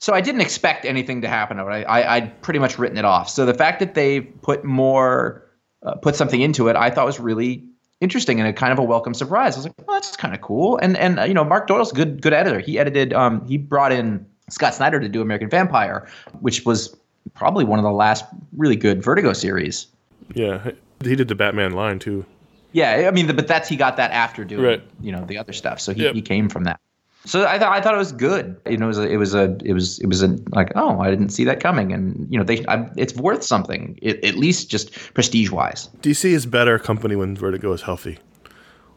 so 0.00 0.14
I 0.14 0.20
didn't 0.20 0.40
expect 0.40 0.84
anything 0.84 1.22
to 1.22 1.28
happen. 1.28 1.58
I, 1.58 1.82
I 1.84 2.16
I'd 2.16 2.42
pretty 2.42 2.58
much 2.58 2.78
written 2.78 2.98
it 2.98 3.04
off. 3.04 3.28
So 3.28 3.46
the 3.46 3.54
fact 3.54 3.80
that 3.80 3.94
they 3.94 4.20
put 4.20 4.64
more, 4.64 5.44
uh, 5.82 5.94
put 5.94 6.16
something 6.16 6.40
into 6.40 6.68
it, 6.68 6.76
I 6.76 6.90
thought 6.90 7.06
was 7.06 7.20
really 7.20 7.64
interesting 8.00 8.40
and 8.40 8.48
a 8.48 8.52
kind 8.52 8.72
of 8.72 8.78
a 8.78 8.84
welcome 8.84 9.14
surprise. 9.14 9.54
I 9.54 9.58
was 9.58 9.66
like, 9.66 9.74
oh, 9.88 9.94
that's 9.94 10.16
kind 10.16 10.34
of 10.34 10.40
cool. 10.40 10.78
And 10.78 10.96
and 10.96 11.20
uh, 11.20 11.24
you 11.24 11.34
know, 11.34 11.44
Mark 11.44 11.66
Doyle's 11.66 11.92
good 11.92 12.20
good 12.20 12.32
editor. 12.32 12.58
He 12.58 12.78
edited, 12.78 13.12
um, 13.12 13.46
he 13.46 13.56
brought 13.56 13.92
in 13.92 14.26
Scott 14.50 14.74
Snyder 14.74 15.00
to 15.00 15.08
do 15.08 15.22
American 15.22 15.48
Vampire, 15.48 16.08
which 16.40 16.64
was 16.64 16.96
probably 17.34 17.64
one 17.64 17.78
of 17.78 17.84
the 17.84 17.90
last 17.90 18.24
really 18.56 18.76
good 18.76 19.02
Vertigo 19.02 19.32
series. 19.32 19.86
Yeah, 20.34 20.70
he 21.02 21.16
did 21.16 21.28
the 21.28 21.34
Batman 21.34 21.72
line 21.72 21.98
too. 21.98 22.24
Yeah, 22.72 23.06
I 23.08 23.10
mean, 23.10 23.26
but 23.34 23.46
that's 23.48 23.68
he 23.68 23.76
got 23.76 23.96
that 23.96 24.10
after 24.10 24.44
doing 24.44 24.62
Right. 24.64 24.82
you 25.00 25.12
know 25.12 25.24
the 25.24 25.38
other 25.38 25.52
stuff. 25.52 25.80
So 25.80 25.92
he, 25.94 26.02
Yep. 26.02 26.14
he 26.14 26.22
came 26.22 26.48
from 26.48 26.64
that. 26.64 26.78
So 27.24 27.44
I 27.46 27.58
thought 27.58 27.72
I 27.72 27.80
thought 27.80 27.94
it 27.94 27.98
was 27.98 28.12
good. 28.12 28.56
You 28.70 28.76
know, 28.76 28.84
it 28.84 28.88
was 28.88 28.98
a, 28.98 29.08
it 29.08 29.16
was 29.16 29.34
a 29.34 29.56
it 29.64 29.72
was 29.72 29.98
it 30.00 30.06
was 30.06 30.22
a 30.22 30.36
like 30.50 30.72
oh 30.76 31.00
I 31.00 31.10
didn't 31.10 31.30
see 31.30 31.44
that 31.44 31.58
coming, 31.60 31.92
and 31.92 32.26
you 32.30 32.38
know 32.38 32.44
they 32.44 32.64
I, 32.66 32.88
it's 32.96 33.14
worth 33.14 33.42
something 33.42 33.98
it, 34.02 34.24
at 34.24 34.36
least 34.36 34.70
just 34.70 34.92
prestige 35.14 35.50
wise. 35.50 35.88
DC 36.02 36.24
is 36.30 36.46
better 36.46 36.78
company 36.78 37.16
when 37.16 37.34
Vertigo 37.36 37.72
is 37.72 37.82
healthy, 37.82 38.18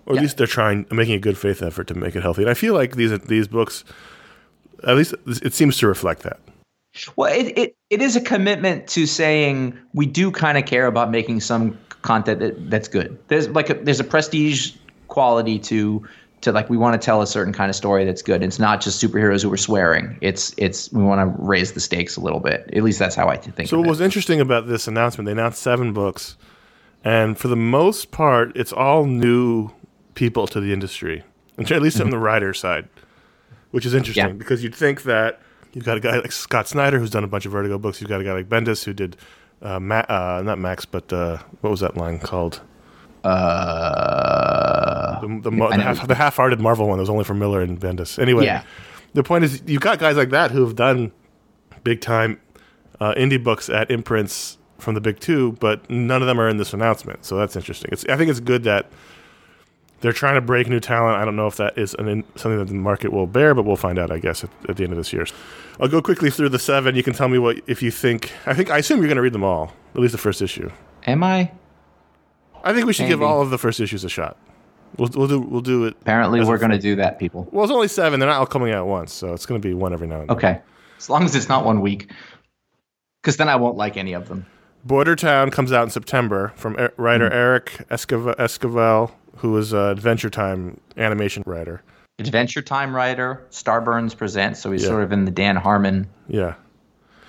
or 0.05 0.13
at 0.13 0.15
Yeah. 0.17 0.21
least 0.23 0.37
they're 0.37 0.45
trying, 0.47 0.85
making 0.91 1.15
a 1.15 1.19
good 1.19 1.37
faith 1.37 1.63
effort 1.63 1.87
to 1.87 1.95
make 1.95 2.15
it 2.15 2.21
healthy. 2.21 2.43
And 2.43 2.51
I 2.51 2.53
feel 2.55 2.73
like 2.75 2.95
these 2.97 3.17
these 3.21 3.47
books, 3.47 3.83
at 4.83 4.95
least 4.95 5.15
it 5.41 5.53
seems 5.55 5.77
to 5.77 5.87
reflect 5.87 6.21
that. 6.23 6.39
Well, 7.15 7.31
it, 7.31 7.57
it, 7.57 7.75
it 7.89 8.01
is 8.01 8.15
a 8.15 8.21
commitment 8.21 8.87
to 8.89 9.05
saying 9.05 9.77
we 9.93 10.05
do 10.05 10.31
kind 10.31 10.57
of 10.57 10.65
care 10.65 10.87
about 10.87 11.11
making 11.11 11.41
some 11.41 11.77
content 12.01 12.39
that, 12.39 12.69
that's 12.69 12.87
good. 12.87 13.17
There's 13.27 13.47
like 13.49 13.69
a, 13.69 13.75
there's 13.75 13.99
a 13.99 14.03
prestige 14.03 14.73
quality 15.07 15.59
to 15.59 16.07
to 16.41 16.51
like 16.53 16.69
we 16.69 16.77
want 16.77 16.99
to 16.99 17.05
tell 17.05 17.21
a 17.21 17.27
certain 17.27 17.53
kind 17.53 17.69
of 17.69 17.75
story 17.75 18.05
that's 18.05 18.21
good. 18.21 18.41
It's 18.41 18.59
not 18.59 18.81
just 18.81 19.03
superheroes 19.03 19.43
who 19.43 19.51
are 19.51 19.57
swearing. 19.57 20.17
It's 20.21 20.53
it's 20.57 20.91
we 20.91 21.03
want 21.03 21.19
to 21.19 21.43
raise 21.43 21.73
the 21.73 21.79
stakes 21.79 22.15
a 22.15 22.21
little 22.21 22.39
bit. 22.39 22.69
At 22.73 22.83
least 22.83 22.99
that's 22.99 23.15
how 23.15 23.27
I 23.27 23.37
think. 23.37 23.69
So 23.69 23.77
what 23.77 23.85
it. 23.85 23.89
was 23.89 24.01
interesting 24.01 24.39
about 24.39 24.67
this 24.67 24.87
announcement? 24.87 25.25
They 25.25 25.33
announced 25.33 25.61
seven 25.61 25.93
books, 25.93 26.37
and 27.03 27.37
for 27.37 27.49
the 27.49 27.57
most 27.57 28.11
part, 28.11 28.55
it's 28.55 28.71
all 28.71 29.05
new 29.05 29.71
people 30.15 30.47
to 30.47 30.59
the 30.59 30.73
industry, 30.73 31.23
at 31.57 31.81
least 31.81 31.99
on 31.99 32.09
the 32.09 32.15
mm-hmm. 32.15 32.23
writer 32.23 32.53
side, 32.53 32.87
which 33.71 33.85
is 33.85 33.93
interesting 33.93 34.27
Yeah. 34.27 34.33
because 34.33 34.63
you'd 34.63 34.75
think 34.75 35.03
that 35.03 35.41
you've 35.73 35.85
got 35.85 35.97
a 35.97 35.99
guy 35.99 36.17
like 36.19 36.31
Scott 36.31 36.67
Snyder 36.67 36.99
who's 36.99 37.09
done 37.09 37.23
a 37.23 37.27
bunch 37.27 37.45
of 37.45 37.51
Vertigo 37.51 37.77
books. 37.77 37.99
You've 38.01 38.09
got 38.09 38.21
a 38.21 38.23
guy 38.23 38.33
like 38.33 38.49
Bendis 38.49 38.83
who 38.83 38.93
did 38.93 39.15
uh, 39.61 39.79
Ma- 39.79 40.05
uh, 40.09 40.41
not 40.43 40.57
Max, 40.59 40.85
but 40.85 41.11
uh, 41.13 41.37
what 41.61 41.69
was 41.69 41.79
that 41.81 41.97
line 41.97 42.19
called? 42.19 42.61
Uh, 43.23 45.19
The, 45.21 45.27
the, 45.27 45.49
the, 45.51 45.81
half, 45.81 46.07
the 46.07 46.15
half-hearted 46.15 46.59
Marvel 46.59 46.87
one 46.87 46.97
that 46.97 47.01
was 47.01 47.09
only 47.09 47.23
for 47.25 47.33
Miller 47.33 47.61
and 47.61 47.79
Bendis. 47.79 48.17
Anyway, 48.19 48.45
Yeah. 48.45 48.63
the 49.13 49.23
point 49.23 49.43
is 49.43 49.61
you've 49.65 49.81
got 49.81 49.99
guys 49.99 50.15
like 50.17 50.29
that 50.29 50.51
who 50.51 50.61
have 50.65 50.75
done 50.75 51.11
big-time 51.83 52.39
uh, 52.99 53.13
indie 53.15 53.41
books 53.43 53.69
at 53.69 53.89
imprints 53.91 54.57
from 54.77 54.93
the 54.93 55.01
big 55.01 55.19
two, 55.19 55.53
but 55.59 55.89
none 55.89 56.21
of 56.21 56.27
them 56.27 56.39
are 56.39 56.47
in 56.47 56.57
this 56.57 56.73
announcement. 56.73 57.25
So 57.25 57.35
that's 57.35 57.55
interesting. 57.55 57.89
It's, 57.91 58.05
I 58.05 58.15
think 58.15 58.29
it's 58.29 58.39
good 58.39 58.63
that 58.63 58.89
they're 60.01 60.13
trying 60.13 60.35
to 60.35 60.41
break 60.41 60.67
new 60.67 60.79
talent. 60.79 61.17
I 61.17 61.25
don't 61.25 61.35
know 61.35 61.47
if 61.47 61.57
that 61.57 61.77
is 61.77 61.93
an 61.95 62.07
in, 62.07 62.23
something 62.35 62.57
that 62.59 62.67
the 62.67 62.73
market 62.73 63.11
will 63.11 63.27
bear, 63.27 63.53
but 63.53 63.65
we'll 63.65 63.75
find 63.75 63.99
out, 63.99 64.11
I 64.11 64.19
guess, 64.19 64.43
at, 64.43 64.49
at 64.67 64.77
the 64.77 64.83
end 64.83 64.93
of 64.93 64.97
this 64.97 65.11
year. 65.11 65.25
I'll 65.79 65.87
go 65.87 66.01
quickly 66.01 66.29
through 66.29 66.49
the 66.49 66.59
seven. 66.59 66.95
You 66.95 67.03
can 67.03 67.13
tell 67.13 67.27
me 67.27 67.37
what 67.37 67.61
if 67.67 67.81
you 67.81 67.91
think. 67.91 68.31
I 68.45 68.53
think 68.53 68.69
I 68.69 68.77
assume 68.79 68.99
you're 68.99 69.07
going 69.07 69.17
to 69.17 69.21
read 69.21 69.33
them 69.33 69.43
all, 69.43 69.73
at 69.95 70.01
least 70.01 70.11
the 70.11 70.17
first 70.17 70.41
issue. 70.41 70.69
am 71.05 71.23
I? 71.23 71.51
I 72.63 72.73
think 72.73 72.85
we 72.85 72.93
should 72.93 73.07
give 73.07 73.21
all 73.21 73.41
of 73.41 73.51
the 73.51 73.57
first 73.57 73.79
issues 73.79 74.03
a 74.03 74.09
shot. 74.09 74.37
We'll, 74.97 75.09
we'll 75.13 75.27
do 75.27 75.39
we'll 75.39 75.61
do 75.61 75.85
it 75.85 75.95
Apparently, 76.01 76.43
we're 76.43 76.57
going 76.57 76.71
to 76.71 76.79
do 76.79 76.95
that, 76.97 77.19
people. 77.19 77.47
Well, 77.51 77.63
it's 77.63 77.71
only 77.71 77.87
seven. 77.87 78.19
They're 78.19 78.27
not 78.27 78.39
all 78.39 78.45
coming 78.45 78.73
out 78.73 78.79
at 78.79 78.87
once, 78.87 79.13
so 79.13 79.33
it's 79.33 79.45
going 79.45 79.61
to 79.61 79.65
be 79.65 79.73
one 79.73 79.93
every 79.93 80.07
now 80.07 80.21
and 80.21 80.29
then. 80.29 80.35
Okay, 80.35 80.61
as 80.97 81.09
long 81.09 81.23
as 81.23 81.35
it's 81.35 81.47
not 81.47 81.63
one 81.63 81.79
week, 81.79 82.11
because 83.21 83.37
then 83.37 83.47
I 83.47 83.55
won't 83.55 83.77
like 83.77 83.95
any 83.97 84.13
of 84.13 84.27
them. 84.27 84.45
Border 84.83 85.15
Town 85.15 85.51
comes 85.51 85.71
out 85.71 85.83
in 85.83 85.89
September 85.89 86.53
from 86.55 86.75
er- 86.77 86.93
writer 86.97 87.31
Eric 87.31 87.85
Esquivel, 87.91 88.35
Esquivel, 88.37 89.11
who 89.39 89.57
is 89.57 89.73
an 89.73 89.79
Adventure 89.79 90.29
Time 90.29 90.79
animation 90.97 91.43
writer. 91.45 91.81
Adventure 92.19 92.61
Time 92.61 92.95
writer, 92.95 93.41
Starburns 93.51 94.15
presents, 94.15 94.59
so 94.59 94.71
he's 94.71 94.83
Yeah. 94.83 94.89
sort 94.89 95.03
of 95.03 95.11
in 95.11 95.25
the 95.25 95.31
Dan 95.31 95.55
Harmon 95.55 96.07
Yeah. 96.27 96.55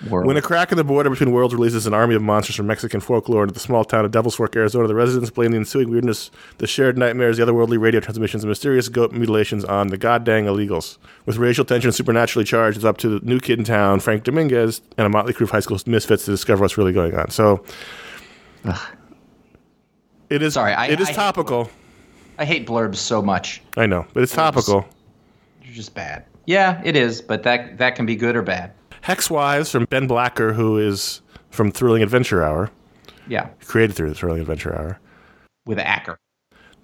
world. 0.09 0.27
When 0.27 0.37
a 0.37 0.43
crack 0.43 0.73
in 0.73 0.78
the 0.78 0.82
border 0.82 1.09
between 1.11 1.31
worlds 1.31 1.55
releases 1.55 1.87
an 1.87 1.95
army 1.95 2.16
of 2.16 2.23
monsters 2.23 2.57
from 2.57 2.66
Mexican 2.66 2.99
folklore 2.99 3.43
into 3.45 3.55
the 3.55 3.61
small 3.61 3.85
town 3.85 4.05
of 4.05 4.11
Devil's 4.11 4.35
Fork, 4.35 4.57
Arizona, 4.57 4.89
the 4.89 4.95
residents 4.97 5.31
blame 5.31 5.53
the 5.53 5.59
ensuing 5.59 5.91
weirdness, 5.91 6.32
the 6.59 6.66
shared 6.66 6.99
nightmares, 6.99 7.37
the 7.37 7.45
otherworldly 7.47 7.78
radio 7.78 8.01
transmissions, 8.01 8.43
and 8.43 8.49
mysterious 8.49 8.89
goat 8.89 9.12
mutilations 9.12 9.65
on 9.65 9.89
the 9.89 9.97
goddamn 9.97 10.47
illegals. 10.47 10.99
With 11.27 11.37
racial 11.37 11.65
tension 11.65 11.93
supernaturally 11.93 12.45
charged, 12.45 12.77
it's 12.78 12.85
up 12.85 12.97
to 12.99 13.20
the 13.20 13.24
new 13.24 13.39
kid 13.39 13.61
in 13.61 13.65
town, 13.65 14.01
Frank 14.01 14.24
Dominguez, 14.24 14.81
and 14.99 15.07
a 15.07 15.11
motley 15.11 15.32
crew 15.35 15.45
of 15.45 15.51
high 15.53 15.61
school 15.61 15.78
misfits 15.87 16.24
to 16.24 16.32
discover 16.32 16.62
what's 16.62 16.77
really 16.77 16.93
going 16.93 17.15
on. 17.15 17.31
So, 17.31 17.62
it 20.28 20.43
is. 20.43 20.55
Sorry, 20.55 20.73
I- 20.73 20.87
it 20.87 21.01
is 21.01 21.11
I 21.11 21.12
topical. 21.12 21.70
I 21.73 21.80
hate 22.44 22.66
blurbs 22.66 22.96
so 22.96 23.20
much. 23.22 23.62
I 23.76 23.86
know, 23.86 24.06
but 24.12 24.22
it's 24.22 24.32
topical. 24.34 24.86
They're 25.62 25.72
just 25.72 25.94
bad. 25.94 26.24
Yeah, 26.46 26.80
it 26.84 26.96
is, 26.96 27.20
but 27.22 27.42
that 27.44 27.78
that 27.78 27.94
can 27.96 28.06
be 28.06 28.16
good 28.16 28.36
or 28.36 28.42
bad. 28.42 28.72
Hex 29.02 29.30
Wives 29.30 29.70
from 29.70 29.84
Ben 29.86 30.06
Blacker, 30.06 30.52
who 30.52 30.78
is 30.78 31.22
from 31.50 31.70
Thrilling 31.70 32.02
Adventure 32.02 32.42
Hour, 32.42 32.70
Yeah, 33.28 33.48
created 33.64 33.94
through 33.96 34.08
the 34.10 34.14
Thrilling 34.14 34.40
Adventure 34.40 34.74
Hour. 34.76 34.98
with 35.66 35.78
Acker. 35.78 36.18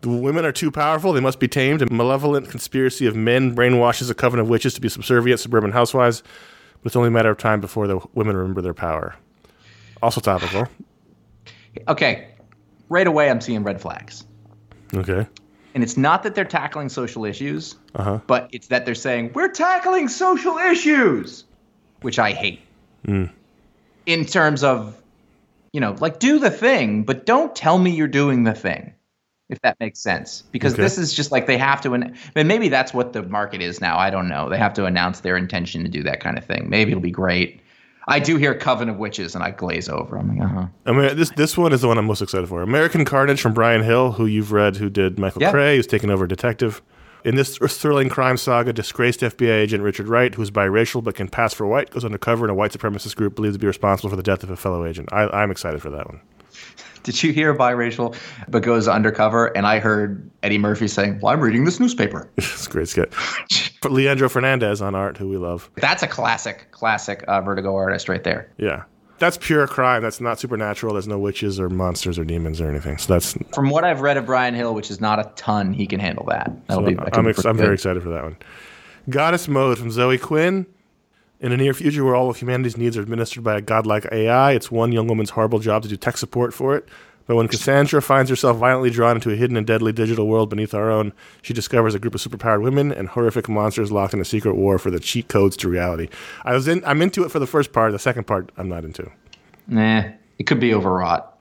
The 0.03 0.11
women 0.11 0.45
are 0.45 0.53
too 0.53 0.71
powerful. 0.71 1.13
They 1.13 1.21
must 1.21 1.41
be 1.41 1.49
tamed. 1.49 1.83
A 1.83 1.87
malevolent 1.93 2.49
conspiracy 2.51 3.07
of 3.07 3.17
men 3.17 3.57
brainwashes 3.57 4.11
a 4.11 4.15
coven 4.15 4.39
of 4.39 4.49
witches 4.49 4.75
to 4.75 4.81
be 4.81 4.89
subservient 4.89 5.41
suburban 5.41 5.73
housewives. 5.73 6.23
But 6.83 6.87
it's 6.91 6.97
only 6.97 7.09
a 7.09 7.11
matter 7.11 7.31
of 7.31 7.39
time 7.39 7.61
before 7.61 7.87
the 7.87 7.99
women 8.15 8.37
remember 8.37 8.61
their 8.61 8.75
power. 8.75 9.17
Also 10.03 10.21
topical. 10.21 10.69
Okay, 11.89 12.29
right 12.89 13.07
away 13.07 13.29
I'm 13.31 13.41
seeing 13.43 13.63
red 13.63 13.81
flags, 13.81 14.25
Okay. 14.95 15.27
And 15.77 15.85
it's 15.85 15.99
not 15.99 16.23
that 16.23 16.35
they're 16.35 16.47
tackling 16.47 16.89
social 16.89 17.27
issues, 17.27 17.77
Uh-huh. 17.95 18.19
but 18.27 18.49
it's 18.51 18.69
that 18.69 18.87
they're 18.87 18.95
saying 18.95 19.31
we're 19.35 19.51
tackling 19.53 20.09
social 20.09 20.57
issues, 20.57 21.45
which 22.01 22.19
I 22.19 22.33
hate. 22.33 22.61
In 24.07 24.25
terms 24.25 24.65
of, 24.65 24.97
you 25.75 25.81
know, 25.83 25.95
like 26.01 26.19
do 26.19 26.39
the 26.39 26.51
thing, 26.51 27.03
but 27.05 27.27
don't 27.27 27.55
tell 27.55 27.77
me 27.77 27.91
you're 27.91 28.09
doing 28.09 28.45
the 28.45 28.55
thing. 28.55 28.95
If 29.51 29.61
that 29.61 29.79
makes 29.79 30.01
sense, 30.01 30.43
because 30.51 30.73
Okay. 30.73 30.83
this 30.83 30.97
is 30.97 31.13
just 31.13 31.31
like 31.31 31.47
they 31.47 31.59
have 31.59 31.83
to, 31.83 31.93
and 31.93 32.17
maybe 32.35 32.69
that's 32.71 32.95
what 32.95 33.13
the 33.13 33.23
market 33.23 33.61
is 33.61 33.81
now. 33.81 33.99
I 33.99 34.09
don't 34.09 34.29
know. 34.29 34.49
They 34.49 34.59
have 34.59 34.73
to 34.75 34.87
announce 34.87 35.21
their 35.21 35.37
intention 35.37 35.83
to 35.85 35.89
do 35.91 36.03
that 36.05 36.21
kind 36.21 36.39
of 36.39 36.45
thing. 36.45 36.71
Maybe 36.71 36.91
it'll 36.93 37.03
be 37.03 37.11
great. 37.13 37.61
I 38.09 38.21
do 38.21 38.37
hear 38.37 38.55
Coven 38.55 38.89
of 38.89 38.99
Witches, 38.99 39.35
and 39.35 39.43
I 39.43 39.51
glaze 39.51 39.89
over. 39.89 40.17
I'm 40.17 40.29
like, 40.29 40.41
uh 40.41 40.49
huh. 40.49 40.67
I 40.87 40.93
mean, 40.93 41.17
this 41.17 41.31
this 41.31 41.57
one 41.59 41.73
is 41.73 41.81
the 41.81 41.89
one 41.89 41.99
I'm 41.99 42.07
most 42.07 42.23
excited 42.23 42.49
for. 42.49 42.63
American 42.63 43.05
Carnage 43.05 43.41
from 43.41 43.53
Bryan 43.53 43.83
Hill, 43.83 44.13
who 44.13 44.27
you've 44.27 44.53
read, 44.53 44.77
who 44.77 44.89
did 44.89 45.19
Michael 45.19 45.43
Yeah. 45.43 45.51
Cray, 45.51 45.77
who's 45.77 45.87
taken 45.87 46.11
over 46.11 46.27
detective. 46.27 46.83
In 47.25 47.35
this 47.35 47.59
thrilling 47.59 48.09
crime 48.09 48.37
saga, 48.37 48.73
disgraced 48.73 49.21
FBI 49.21 49.51
agent 49.51 49.83
Richard 49.83 50.07
Wright, 50.07 50.33
who's 50.33 50.53
biracial 50.53 51.03
but 51.03 51.17
can 51.17 51.27
pass 51.29 51.53
for 51.53 51.67
white, 51.67 51.91
goes 51.91 52.05
undercover 52.05 52.45
in 52.47 52.51
a 52.51 52.55
white 52.55 52.71
supremacist 52.71 53.17
group 53.17 53.35
believed 53.35 53.55
to 53.55 53.59
be 53.59 53.67
responsible 53.67 54.11
for 54.11 54.15
the 54.17 54.23
death 54.23 54.45
of 54.45 54.51
a 54.51 54.57
fellow 54.57 54.85
agent. 54.87 55.09
I, 55.13 55.25
I'm 55.29 55.51
excited 55.51 55.83
for 55.83 55.91
that 55.91 56.07
one. 56.07 56.21
Did 57.07 57.23
you 57.23 57.33
hear 57.33 57.55
biracial 57.55 58.17
but 58.49 58.65
goes 58.65 58.89
undercover? 58.89 59.57
And 59.57 59.65
I 59.65 59.79
heard 59.79 60.29
Eddie 60.43 60.59
Murphy 60.59 60.89
saying, 60.89 61.21
Well, 61.23 61.33
I'm 61.33 61.41
reading 61.41 61.65
this 61.65 61.79
newspaper. 61.79 62.29
It's 62.37 62.67
a 62.67 62.71
great 62.71 62.89
skit. 62.89 63.13
Leandro 63.85 64.29
Fernandez 64.29 64.83
on 64.83 64.97
art, 64.97 65.17
who 65.17 65.29
we 65.29 65.37
love. 65.37 65.71
That's 65.77 66.03
a 66.03 66.09
classic, 66.09 66.73
classic 66.73 67.25
uh, 67.29 67.41
Vertigo 67.43 67.77
artist 67.77 68.09
right 68.09 68.25
there. 68.25 68.51
Yeah. 68.59 68.83
That's 69.19 69.39
pure 69.39 69.69
crime. 69.69 70.03
That's 70.03 70.21
not 70.21 70.41
supernatural. 70.41 70.95
There's 70.95 71.07
no 71.07 71.19
witches 71.19 71.61
or 71.61 71.69
monsters 71.69 72.19
or 72.19 72.25
demons 72.25 72.61
or 72.61 72.69
anything. 72.69 72.99
So 72.99 73.13
that's 73.13 73.39
From 73.55 73.71
what 73.71 73.85
I've 73.85 74.01
read 74.01 74.17
of 74.17 74.27
Bryan 74.27 74.55
Hill, 74.55 74.75
which 74.75 74.91
is 74.91 75.01
not 75.01 75.21
a 75.21 75.31
ton, 75.37 75.73
he 75.73 75.87
can 75.87 76.01
handle 76.01 76.27
that. 76.27 76.51
That'll 76.67 76.83
be. 76.83 76.99
I'm, 76.99 77.27
ex- 77.29 77.37
pretty 77.37 77.49
I'm 77.49 77.57
very 77.57 77.75
excited 77.75 78.03
for 78.03 78.09
that 78.11 78.25
one. 78.25 78.37
Goddess 79.09 79.47
Mode 79.47 79.79
from 79.79 79.93
Zoe 79.93 80.19
Quinn. 80.19 80.67
In 81.39 81.53
a 81.53 81.57
near 81.57 81.75
future 81.75 82.05
where 82.05 82.17
all 82.17 82.31
of 82.31 82.39
humanity's 82.39 82.77
needs 82.79 82.97
are 82.97 83.03
administered 83.03 83.45
by 83.45 83.57
a 83.57 83.61
godlike 83.61 84.07
AI, 84.11 84.53
it's 84.53 84.71
one 84.71 84.93
young 84.93 85.07
woman's 85.07 85.31
horrible 85.31 85.59
job 85.59 85.83
to 85.83 85.89
do 85.89 85.97
tech 85.97 86.17
support 86.17 86.55
for 86.55 86.75
it. 86.77 86.89
But 87.27 87.35
when 87.35 87.49
Cassandra 87.49 88.01
finds 88.01 88.31
herself 88.31 88.57
violently 88.57 88.91
drawn 88.91 89.17
into 89.17 89.31
a 89.31 89.37
hidden 89.37 89.57
and 89.57 89.67
deadly 89.67 89.93
digital 89.93 90.29
world 90.29 90.49
beneath 90.49 90.73
our 90.73 90.91
own, 90.91 91.13
she 91.43 91.53
discovers 91.53 91.95
a 91.95 91.99
group 91.99 92.15
of 92.15 92.21
superpowered 92.21 92.63
women 92.63 92.93
and 92.93 93.09
horrific 93.09 93.49
monsters 93.49 93.91
locked 93.91 94.15
in 94.15 94.21
a 94.21 94.25
secret 94.25 94.55
war 94.55 94.79
for 94.79 94.91
the 94.91 95.01
cheat 95.01 95.29
codes 95.29 95.57
to 95.59 95.69
reality. 95.69 96.09
I 96.45 96.55
was 96.55 96.69
in. 96.69 96.85
I'm 96.85 97.03
into 97.03 97.25
it 97.25 97.31
for 97.31 97.41
the 97.41 97.47
first 97.47 97.73
part. 97.73 97.93
The 97.93 97.99
second 97.99 98.29
part, 98.29 98.51
I'm 98.57 98.69
not 98.69 98.85
into. 98.85 99.11
Nah, 99.67 100.05
it 100.39 100.45
could 100.45 100.61
be 100.61 100.73
overwrought. 100.73 101.37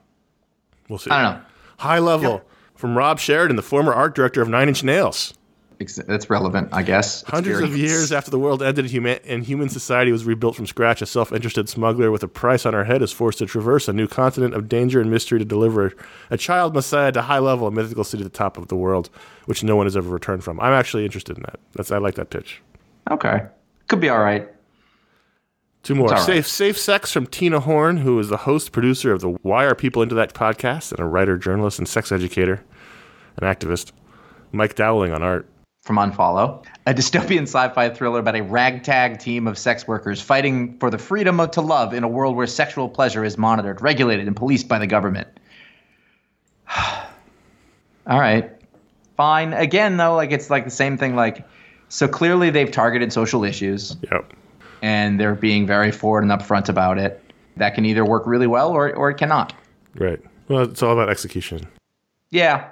We'll 0.89 0.99
see. 0.99 1.11
I 1.11 1.21
don't 1.21 1.35
know. 1.35 1.45
High 1.77 1.99
level 1.99 2.43
from 2.75 2.97
Rob 2.97 3.19
Sheridan, 3.19 3.55
the 3.55 3.61
former 3.61 3.93
art 3.93 4.15
director 4.15 4.41
of 4.41 4.49
Nine 4.49 4.67
Inch 4.67 4.83
Nails. 4.83 5.35
That's 6.07 6.29
relevant, 6.29 6.69
I 6.71 6.83
guess. 6.83 7.23
Hundreds 7.23 7.61
of 7.61 7.77
years 7.77 8.11
after 8.11 8.31
the 8.31 8.39
world 8.39 8.63
ended 8.63 8.85
huma- 8.85 9.19
and 9.25 9.43
human 9.43 9.69
society 9.69 10.11
was 10.11 10.25
rebuilt 10.25 10.55
from 10.55 10.65
scratch, 10.67 11.01
a 11.01 11.05
self 11.05 11.31
interested 11.31 11.69
smuggler 11.69 12.11
with 12.11 12.23
a 12.23 12.27
price 12.27 12.65
on 12.65 12.73
her 12.73 12.83
head 12.85 13.01
is 13.01 13.11
forced 13.11 13.39
to 13.39 13.45
traverse 13.45 13.87
a 13.87 13.93
new 13.93 14.07
continent 14.07 14.53
of 14.53 14.69
danger 14.69 15.01
and 15.01 15.11
mystery 15.11 15.39
to 15.39 15.45
deliver 15.45 15.93
a 16.29 16.37
child 16.37 16.73
messiah 16.73 17.11
to 17.11 17.21
high 17.21 17.39
level, 17.39 17.67
a 17.67 17.71
mythical 17.71 18.03
city 18.03 18.23
at 18.23 18.31
the 18.31 18.37
top 18.37 18.57
of 18.57 18.67
the 18.67 18.75
world, 18.75 19.09
which 19.45 19.63
no 19.63 19.75
one 19.75 19.85
has 19.85 19.97
ever 19.97 20.09
returned 20.09 20.43
from. 20.43 20.59
I'm 20.59 20.73
actually 20.73 21.05
interested 21.05 21.37
in 21.37 21.43
that. 21.43 21.59
That's 21.73 21.91
I 21.91 21.97
like 21.97 22.15
that 22.15 22.29
pitch. 22.29 22.61
Okay. 23.11 23.45
Could 23.87 23.99
be 23.99 24.09
all 24.09 24.19
right. 24.19 24.49
Two 25.83 25.93
more. 25.93 26.07
Right. 26.07 26.19
Safe 26.19 26.47
Safe 26.47 26.77
Sex 26.77 27.11
from 27.11 27.27
Tina 27.27 27.59
Horn, 27.59 27.97
who 27.97 28.17
is 28.19 28.29
the 28.29 28.37
host, 28.37 28.71
producer 28.71 29.11
of 29.13 29.21
the 29.21 29.29
Why 29.43 29.65
Are 29.65 29.75
People 29.75 30.01
Into 30.01 30.15
That 30.15 30.33
podcast, 30.33 30.91
and 30.91 30.99
a 30.99 31.05
writer, 31.05 31.37
journalist, 31.37 31.77
and 31.77 31.87
sex 31.87 32.11
educator, 32.11 32.63
an 33.37 33.47
activist. 33.47 33.91
Mike 34.51 34.73
Dowling 34.73 35.11
on 35.11 35.21
art. 35.21 35.47
From 35.85 35.97
Unfollow, 35.97 36.65
a 36.87 36.95
dystopian 36.95 37.43
sci 37.43 37.69
fi 37.69 37.89
thriller 37.91 38.19
about 38.19 38.35
a 38.35 38.41
ragtag 38.41 39.19
team 39.19 39.45
of 39.45 39.55
sex 39.55 39.87
workers 39.87 40.19
fighting 40.19 40.79
for 40.79 40.89
the 40.89 40.97
freedom 40.97 41.39
of, 41.39 41.51
to 41.51 41.61
love 41.61 41.93
in 41.93 42.03
a 42.03 42.07
world 42.07 42.35
where 42.35 42.47
sexual 42.47 42.89
pleasure 42.89 43.23
is 43.23 43.37
monitored, 43.37 43.81
regulated, 43.81 44.25
and 44.25 44.35
policed 44.35 44.67
by 44.67 44.79
the 44.79 44.87
government. 44.87 45.27
All 48.07 48.19
right. 48.19 48.51
Fine. 49.15 49.53
Again, 49.53 49.97
though, 49.97 50.15
like 50.15 50.31
it's 50.31 50.49
like 50.49 50.65
the 50.65 50.71
same 50.71 50.97
thing. 50.97 51.15
Like, 51.15 51.47
so 51.89 52.07
clearly 52.07 52.49
they've 52.49 52.71
targeted 52.71 53.13
social 53.13 53.43
issues 53.43 53.95
Yep. 54.11 54.33
and 54.81 55.19
they're 55.19 55.35
being 55.35 55.67
very 55.67 55.91
forward 55.91 56.23
and 56.23 56.31
upfront 56.31 56.67
about 56.67 56.97
it. 56.97 57.21
That 57.57 57.75
can 57.75 57.85
either 57.85 58.03
work 58.03 58.23
really 58.25 58.47
well 58.47 58.71
or, 58.71 58.91
or 58.93 59.11
it 59.11 59.17
cannot. 59.17 59.53
Right. 59.93 60.19
Well, 60.47 60.63
it's 60.63 60.81
all 60.81 60.93
about 60.93 61.09
execution. 61.09 61.61
Yeah. 62.31 62.69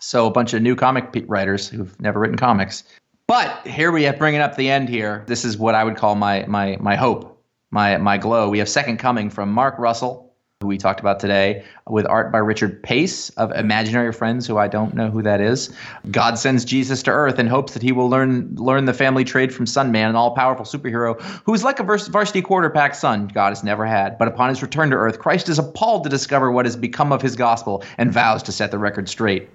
So 0.00 0.26
a 0.26 0.30
bunch 0.30 0.54
of 0.54 0.62
new 0.62 0.76
comic 0.76 1.24
writers 1.26 1.68
who've 1.68 1.98
never 2.00 2.20
written 2.20 2.36
comics. 2.36 2.84
But 3.26 3.66
here 3.66 3.92
we 3.92 4.04
have 4.04 4.18
bringing 4.18 4.40
up 4.40 4.56
the 4.56 4.70
end 4.70 4.88
here. 4.88 5.24
This 5.26 5.44
is 5.44 5.58
what 5.58 5.74
I 5.74 5.84
would 5.84 5.96
call 5.96 6.14
my 6.14 6.46
my 6.46 6.78
my 6.80 6.96
hope, 6.96 7.42
my 7.70 7.98
my 7.98 8.16
glow. 8.16 8.48
We 8.48 8.58
have 8.58 8.68
Second 8.68 8.98
Coming 8.98 9.28
from 9.28 9.52
Mark 9.52 9.78
Russell, 9.78 10.32
who 10.62 10.68
we 10.68 10.78
talked 10.78 11.00
about 11.00 11.20
today, 11.20 11.62
with 11.86 12.06
art 12.06 12.32
by 12.32 12.38
Richard 12.38 12.82
Pace 12.82 13.28
of 13.30 13.52
Imaginary 13.52 14.12
Friends, 14.12 14.46
who 14.46 14.56
I 14.56 14.66
don't 14.66 14.94
know 14.94 15.10
who 15.10 15.20
that 15.22 15.42
is. 15.42 15.70
God 16.10 16.38
sends 16.38 16.64
Jesus 16.64 17.02
to 17.02 17.10
Earth 17.10 17.38
in 17.38 17.46
hopes 17.46 17.74
that 17.74 17.82
he 17.82 17.92
will 17.92 18.08
learn 18.08 18.54
learn 18.56 18.86
the 18.86 18.94
family 18.94 19.24
trade 19.24 19.52
from 19.52 19.66
Sunman, 19.66 20.08
an 20.08 20.16
all-powerful 20.16 20.64
superhero 20.64 21.20
who 21.44 21.52
is 21.52 21.64
like 21.64 21.80
a 21.80 21.82
varsity 21.82 22.40
quarterback 22.40 22.94
son 22.94 23.28
God 23.28 23.50
has 23.50 23.62
never 23.62 23.84
had. 23.84 24.16
But 24.16 24.28
upon 24.28 24.48
his 24.48 24.62
return 24.62 24.88
to 24.88 24.96
Earth, 24.96 25.18
Christ 25.18 25.50
is 25.50 25.58
appalled 25.58 26.04
to 26.04 26.08
discover 26.08 26.50
what 26.50 26.64
has 26.64 26.76
become 26.76 27.12
of 27.12 27.20
his 27.20 27.36
gospel 27.36 27.84
and 27.98 28.10
vows 28.10 28.42
to 28.44 28.52
set 28.52 28.70
the 28.70 28.78
record 28.78 29.08
straight. 29.08 29.50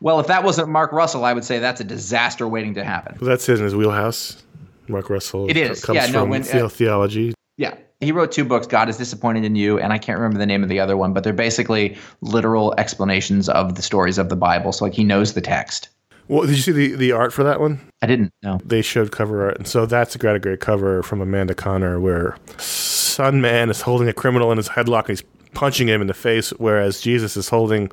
Well, 0.00 0.20
if 0.20 0.26
that 0.26 0.44
wasn't 0.44 0.68
Mark 0.68 0.92
Russell, 0.92 1.24
I 1.24 1.32
would 1.32 1.44
say 1.44 1.58
that's 1.58 1.80
a 1.80 1.84
disaster 1.84 2.46
waiting 2.46 2.74
to 2.74 2.84
happen. 2.84 3.16
Well, 3.20 3.28
that's 3.28 3.48
in 3.48 3.58
his 3.58 3.74
wheelhouse. 3.74 4.42
Mark 4.88 5.08
Russell. 5.08 5.48
It 5.48 5.56
is. 5.56 5.82
Comes 5.84 5.96
Yeah, 5.96 6.06
no, 6.06 6.20
from 6.20 6.30
when, 6.30 6.42
uh, 6.42 6.68
theology. 6.68 7.34
Yeah. 7.56 7.74
He 8.00 8.12
wrote 8.12 8.32
two 8.32 8.44
books, 8.44 8.66
God 8.66 8.88
is 8.88 8.98
Disappointed 8.98 9.44
in 9.44 9.56
You, 9.56 9.78
and 9.78 9.92
I 9.92 9.98
can't 9.98 10.18
remember 10.18 10.38
the 10.38 10.46
name 10.46 10.62
of 10.62 10.68
the 10.68 10.78
other 10.78 10.96
one, 10.96 11.14
but 11.14 11.24
they're 11.24 11.32
basically 11.32 11.96
literal 12.20 12.74
explanations 12.76 13.48
of 13.48 13.76
the 13.76 13.82
stories 13.82 14.18
of 14.18 14.28
the 14.28 14.36
Bible. 14.36 14.72
So, 14.72 14.84
like, 14.84 14.94
he 14.94 15.04
knows 15.04 15.32
the 15.32 15.40
text. 15.40 15.88
Well, 16.28 16.42
did 16.42 16.56
you 16.56 16.62
see 16.62 16.72
the, 16.72 16.94
the 16.96 17.12
art 17.12 17.32
for 17.32 17.44
that 17.44 17.60
one? 17.60 17.80
I 18.02 18.06
didn't 18.06 18.32
know. 18.42 18.60
They 18.64 18.82
showed 18.82 19.12
cover 19.12 19.46
art, 19.46 19.58
and 19.58 19.66
so 19.66 19.86
that's 19.86 20.14
a 20.14 20.18
great, 20.18 20.36
a 20.36 20.38
great 20.38 20.60
cover 20.60 21.02
from 21.02 21.20
Amanda 21.20 21.54
Conner, 21.54 22.00
where 22.00 22.36
Sun 22.58 23.40
Man 23.40 23.70
is 23.70 23.82
holding 23.82 24.08
a 24.08 24.12
criminal 24.12 24.50
in 24.50 24.58
his 24.58 24.68
headlock 24.68 25.08
and 25.08 25.10
he's 25.10 25.22
punching 25.52 25.88
him 25.88 26.00
in 26.00 26.06
the 26.06 26.14
face, 26.14 26.50
whereas 26.50 27.00
Jesus 27.00 27.36
is 27.36 27.48
holding 27.48 27.90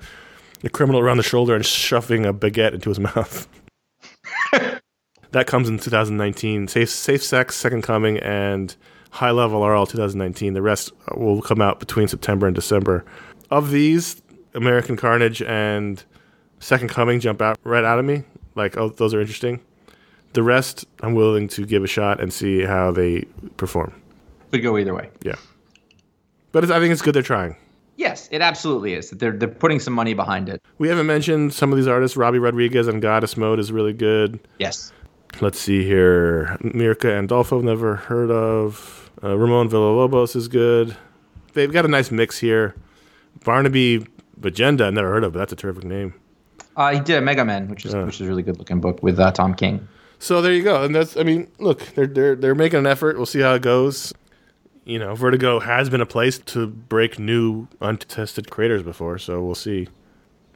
the 0.62 0.70
criminal 0.70 1.02
around 1.02 1.18
the 1.18 1.24
shoulder 1.24 1.56
and 1.56 1.66
shoving 1.66 2.26
a 2.26 2.34
baguette 2.34 2.74
into 2.74 2.90
his 2.90 3.00
mouth. 3.16 3.48
that 5.32 5.48
comes 5.48 5.70
in 5.70 5.80
2019. 5.80 6.68
Safe, 6.68 6.90
Safe 6.90 7.24
Sex, 7.24 7.56
Second 7.56 7.84
Coming, 7.84 8.18
and 8.20 8.76
High 9.12 9.32
Level 9.32 9.64
are 9.64 9.76
all 9.76 9.86
2019. 9.86 10.54
The 10.54 10.62
rest 10.62 10.92
uh, 11.10 11.20
will 11.20 11.42
come 11.42 11.62
out 11.62 11.80
between 11.80 12.08
September 12.08 12.48
and 12.48 12.56
December. 12.56 13.04
Of 13.50 13.72
these, 13.72 14.22
American 14.54 14.96
Carnage 14.96 15.42
and 15.42 16.04
Second 16.60 16.90
Coming 16.90 17.20
jump 17.20 17.42
out 17.42 17.60
right 17.64 17.84
out 17.84 18.00
of 18.00 18.06
me. 18.06 18.24
Like, 18.56 18.78
oh, 18.78 18.90
those 18.90 19.14
are 19.14 19.22
interesting. 19.22 19.60
The 20.34 20.44
rest, 20.44 20.86
I'm 21.02 21.14
willing 21.14 21.50
to 21.50 21.66
give 21.66 21.84
a 21.84 21.88
shot 21.88 22.22
and 22.22 22.32
see 22.32 22.62
how 22.62 22.92
they 22.92 23.26
perform. 23.58 23.94
Could 24.52 24.64
go 24.64 24.78
either 24.78 24.94
way. 24.94 25.10
Yeah, 25.22 25.36
but 26.52 26.64
it's, 26.64 26.72
I 26.72 26.80
think 26.80 26.92
it's 26.92 27.02
good 27.02 27.14
they're 27.14 27.22
trying. 27.22 27.56
Yes, 27.97 28.27
it 28.31 28.41
absolutely 28.41 28.93
is. 28.93 29.11
They're, 29.11 29.31
they're 29.31 29.47
putting 29.47 29.80
some 29.80 29.93
money 29.93 30.13
behind 30.13 30.49
it. 30.49 30.61
We 30.77 30.88
haven't 30.88 31.07
mentioned 31.07 31.53
some 31.53 31.72
of 31.72 31.77
these 31.77 31.88
artists. 31.88 32.18
Robbi 32.18 32.41
Rodriguez 32.41 32.88
and 32.88 33.01
Goddess 33.01 33.38
Mode 33.38 33.59
is 33.59 33.72
really 33.72 33.93
good. 33.93 34.39
Yes. 34.59 34.91
Let's 35.39 35.59
see 35.59 35.84
here. 35.85 36.57
Mirka 36.61 37.27
Andolfo, 37.27 37.61
never 37.63 37.95
heard 37.95 38.31
of. 38.31 39.11
Uh, 39.23 39.38
Ramon 39.38 39.69
Villalobos 39.69 40.35
is 40.35 40.47
good. 40.47 40.95
They've 41.53 41.72
got 41.72 41.85
a 41.85 41.88
nice 41.88 42.11
mix 42.11 42.39
here. 42.39 42.76
Barnaby 43.43 44.05
Bagenda, 44.39 44.91
never 44.91 45.09
heard 45.11 45.23
of, 45.23 45.34
but 45.34 45.39
that's 45.39 45.53
a 45.53 45.55
terrific 45.55 45.84
name. 45.84 46.13
Uh, 46.76 46.93
he 46.93 46.99
did 46.99 47.18
Omega 47.18 47.45
Men, 47.45 47.68
which 47.68 47.85
is 47.85 47.93
which 47.93 48.15
is 48.15 48.22
a 48.22 48.26
really 48.26 48.43
good 48.43 48.57
looking 48.57 48.80
book 48.80 49.03
with 49.03 49.19
uh, 49.19 49.31
Tom 49.31 49.53
King. 49.53 49.88
So 50.19 50.41
there 50.41 50.53
you 50.53 50.63
go. 50.63 50.84
And 50.84 50.95
that's, 50.95 51.18
I 51.18 51.23
mean, 51.23 51.47
look, 51.59 51.85
they're 51.95 52.07
they're 52.07 52.35
they're 52.35 52.55
making 52.55 52.80
an 52.80 52.88
effort. 52.88 53.18
We'll 53.18 53.26
see 53.26 53.41
how 53.41 53.53
it 53.55 53.61
goes. 53.61 54.13
You 54.84 54.98
know, 54.98 55.14
Vertigo 55.14 55.60
has 55.60 55.90
been 55.90 56.02
a 56.02 56.06
place 56.06 56.40
to 56.40 56.68
break 56.68 57.20
new, 57.20 57.68
untested 57.82 58.49
creators 58.49 58.82
before, 58.84 59.20
so 59.20 59.44
we'll 59.44 59.56
see. 59.56 59.88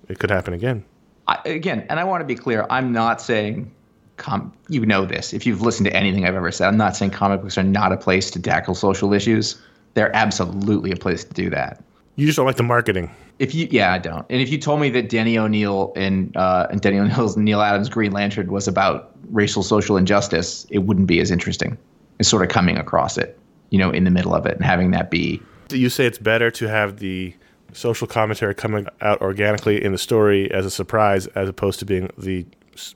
It 0.07 0.19
could 0.19 0.31
happen 0.31 0.53
again. 0.53 0.83
I, 1.27 1.39
again, 1.45 1.85
and 1.89 1.99
I 1.99 2.03
want 2.03 2.21
to 2.21 2.25
be 2.25 2.35
clear. 2.35 2.65
I'm 2.69 2.91
not 2.91 3.21
saying, 3.21 3.71
com- 4.17 4.53
you 4.67 4.85
know 4.85 5.05
this. 5.05 5.33
If 5.33 5.45
you've 5.45 5.61
listened 5.61 5.85
to 5.85 5.95
anything 5.95 6.25
I've 6.25 6.35
ever 6.35 6.51
said, 6.51 6.67
I'm 6.67 6.77
not 6.77 6.95
saying 6.95 7.11
comic 7.11 7.41
books 7.41 7.57
are 7.57 7.63
not 7.63 7.91
a 7.91 7.97
place 7.97 8.31
to 8.31 8.41
tackle 8.41 8.75
social 8.75 9.13
issues. 9.13 9.61
They're 9.93 10.15
absolutely 10.15 10.91
a 10.91 10.95
place 10.95 11.23
to 11.23 11.33
do 11.33 11.49
that. 11.51 11.83
You 12.15 12.25
just 12.25 12.37
don't 12.37 12.45
like 12.45 12.57
the 12.57 12.63
marketing. 12.63 13.11
If 13.39 13.53
you, 13.53 13.67
yeah, 13.69 13.93
I 13.93 13.97
don't. 13.97 14.25
And 14.29 14.41
if 14.41 14.49
you 14.49 14.57
told 14.57 14.79
me 14.79 14.89
that 14.91 15.09
Denny 15.09 15.37
O'Neil 15.37 15.91
and 15.95 16.35
uh, 16.37 16.67
and 16.69 16.79
Denny 16.81 16.99
O'Neil's 16.99 17.35
Neal 17.37 17.61
Adams 17.61 17.89
Green 17.89 18.11
Lantern 18.11 18.51
was 18.51 18.67
about 18.67 19.11
racial 19.29 19.63
social 19.63 19.97
injustice, 19.97 20.65
it 20.69 20.79
wouldn't 20.79 21.07
be 21.07 21.19
as 21.19 21.31
interesting. 21.31 21.77
It's 22.19 22.29
sort 22.29 22.43
of 22.43 22.49
coming 22.49 22.77
across 22.77 23.17
it, 23.17 23.37
you 23.69 23.79
know, 23.79 23.89
in 23.91 24.03
the 24.03 24.11
middle 24.11 24.33
of 24.33 24.45
it 24.45 24.55
and 24.55 24.65
having 24.65 24.91
that 24.91 25.09
be. 25.09 25.41
You 25.69 25.89
say 25.89 26.05
it's 26.05 26.17
better 26.17 26.51
to 26.51 26.67
have 26.67 26.99
the 26.99 27.33
social 27.73 28.07
commentary 28.07 28.55
coming 28.55 28.87
out 29.01 29.21
organically 29.21 29.83
in 29.83 29.91
the 29.91 29.97
story 29.97 30.49
as 30.51 30.65
a 30.65 30.71
surprise, 30.71 31.27
as 31.27 31.49
opposed 31.49 31.79
to 31.79 31.85
being 31.85 32.09
the 32.17 32.45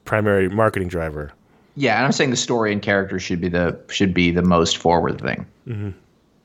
primary 0.05 0.49
marketing 0.49 0.87
driver. 0.87 1.31
Yeah, 1.75 1.97
and 1.97 2.05
I'm 2.05 2.11
saying 2.11 2.29
the 2.31 2.35
story 2.35 2.73
and 2.73 2.81
character 2.81 3.19
should 3.19 3.41
be 3.41 3.49
the 3.49 3.79
should 3.89 4.13
be 4.13 4.31
the 4.31 4.41
most 4.41 4.77
forward 4.77 5.21
thing. 5.21 5.45
Mm-hmm. 5.67 5.89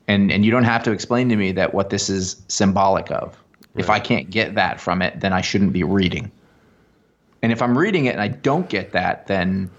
And 0.07 0.31
and 0.31 0.45
you 0.45 0.51
don't 0.51 0.63
have 0.63 0.83
to 0.83 0.91
explain 0.91 1.29
to 1.29 1.35
me 1.35 1.51
that 1.53 1.73
what 1.73 1.89
this 1.89 2.09
is 2.09 2.41
symbolic 2.47 3.11
of. 3.11 3.37
If 3.75 3.89
I 3.89 3.99
can't 3.99 4.29
get 4.29 4.55
that 4.55 4.79
from 4.79 5.01
it, 5.01 5.19
then 5.19 5.33
I 5.33 5.41
shouldn't 5.41 5.73
be 5.73 5.83
reading. 5.83 6.31
And 7.41 7.51
if 7.51 7.61
I'm 7.61 7.77
reading 7.77 8.05
it 8.05 8.11
and 8.11 8.21
I 8.21 8.29
don't 8.29 8.69
get 8.69 8.93
that, 8.93 9.27
then 9.27 9.69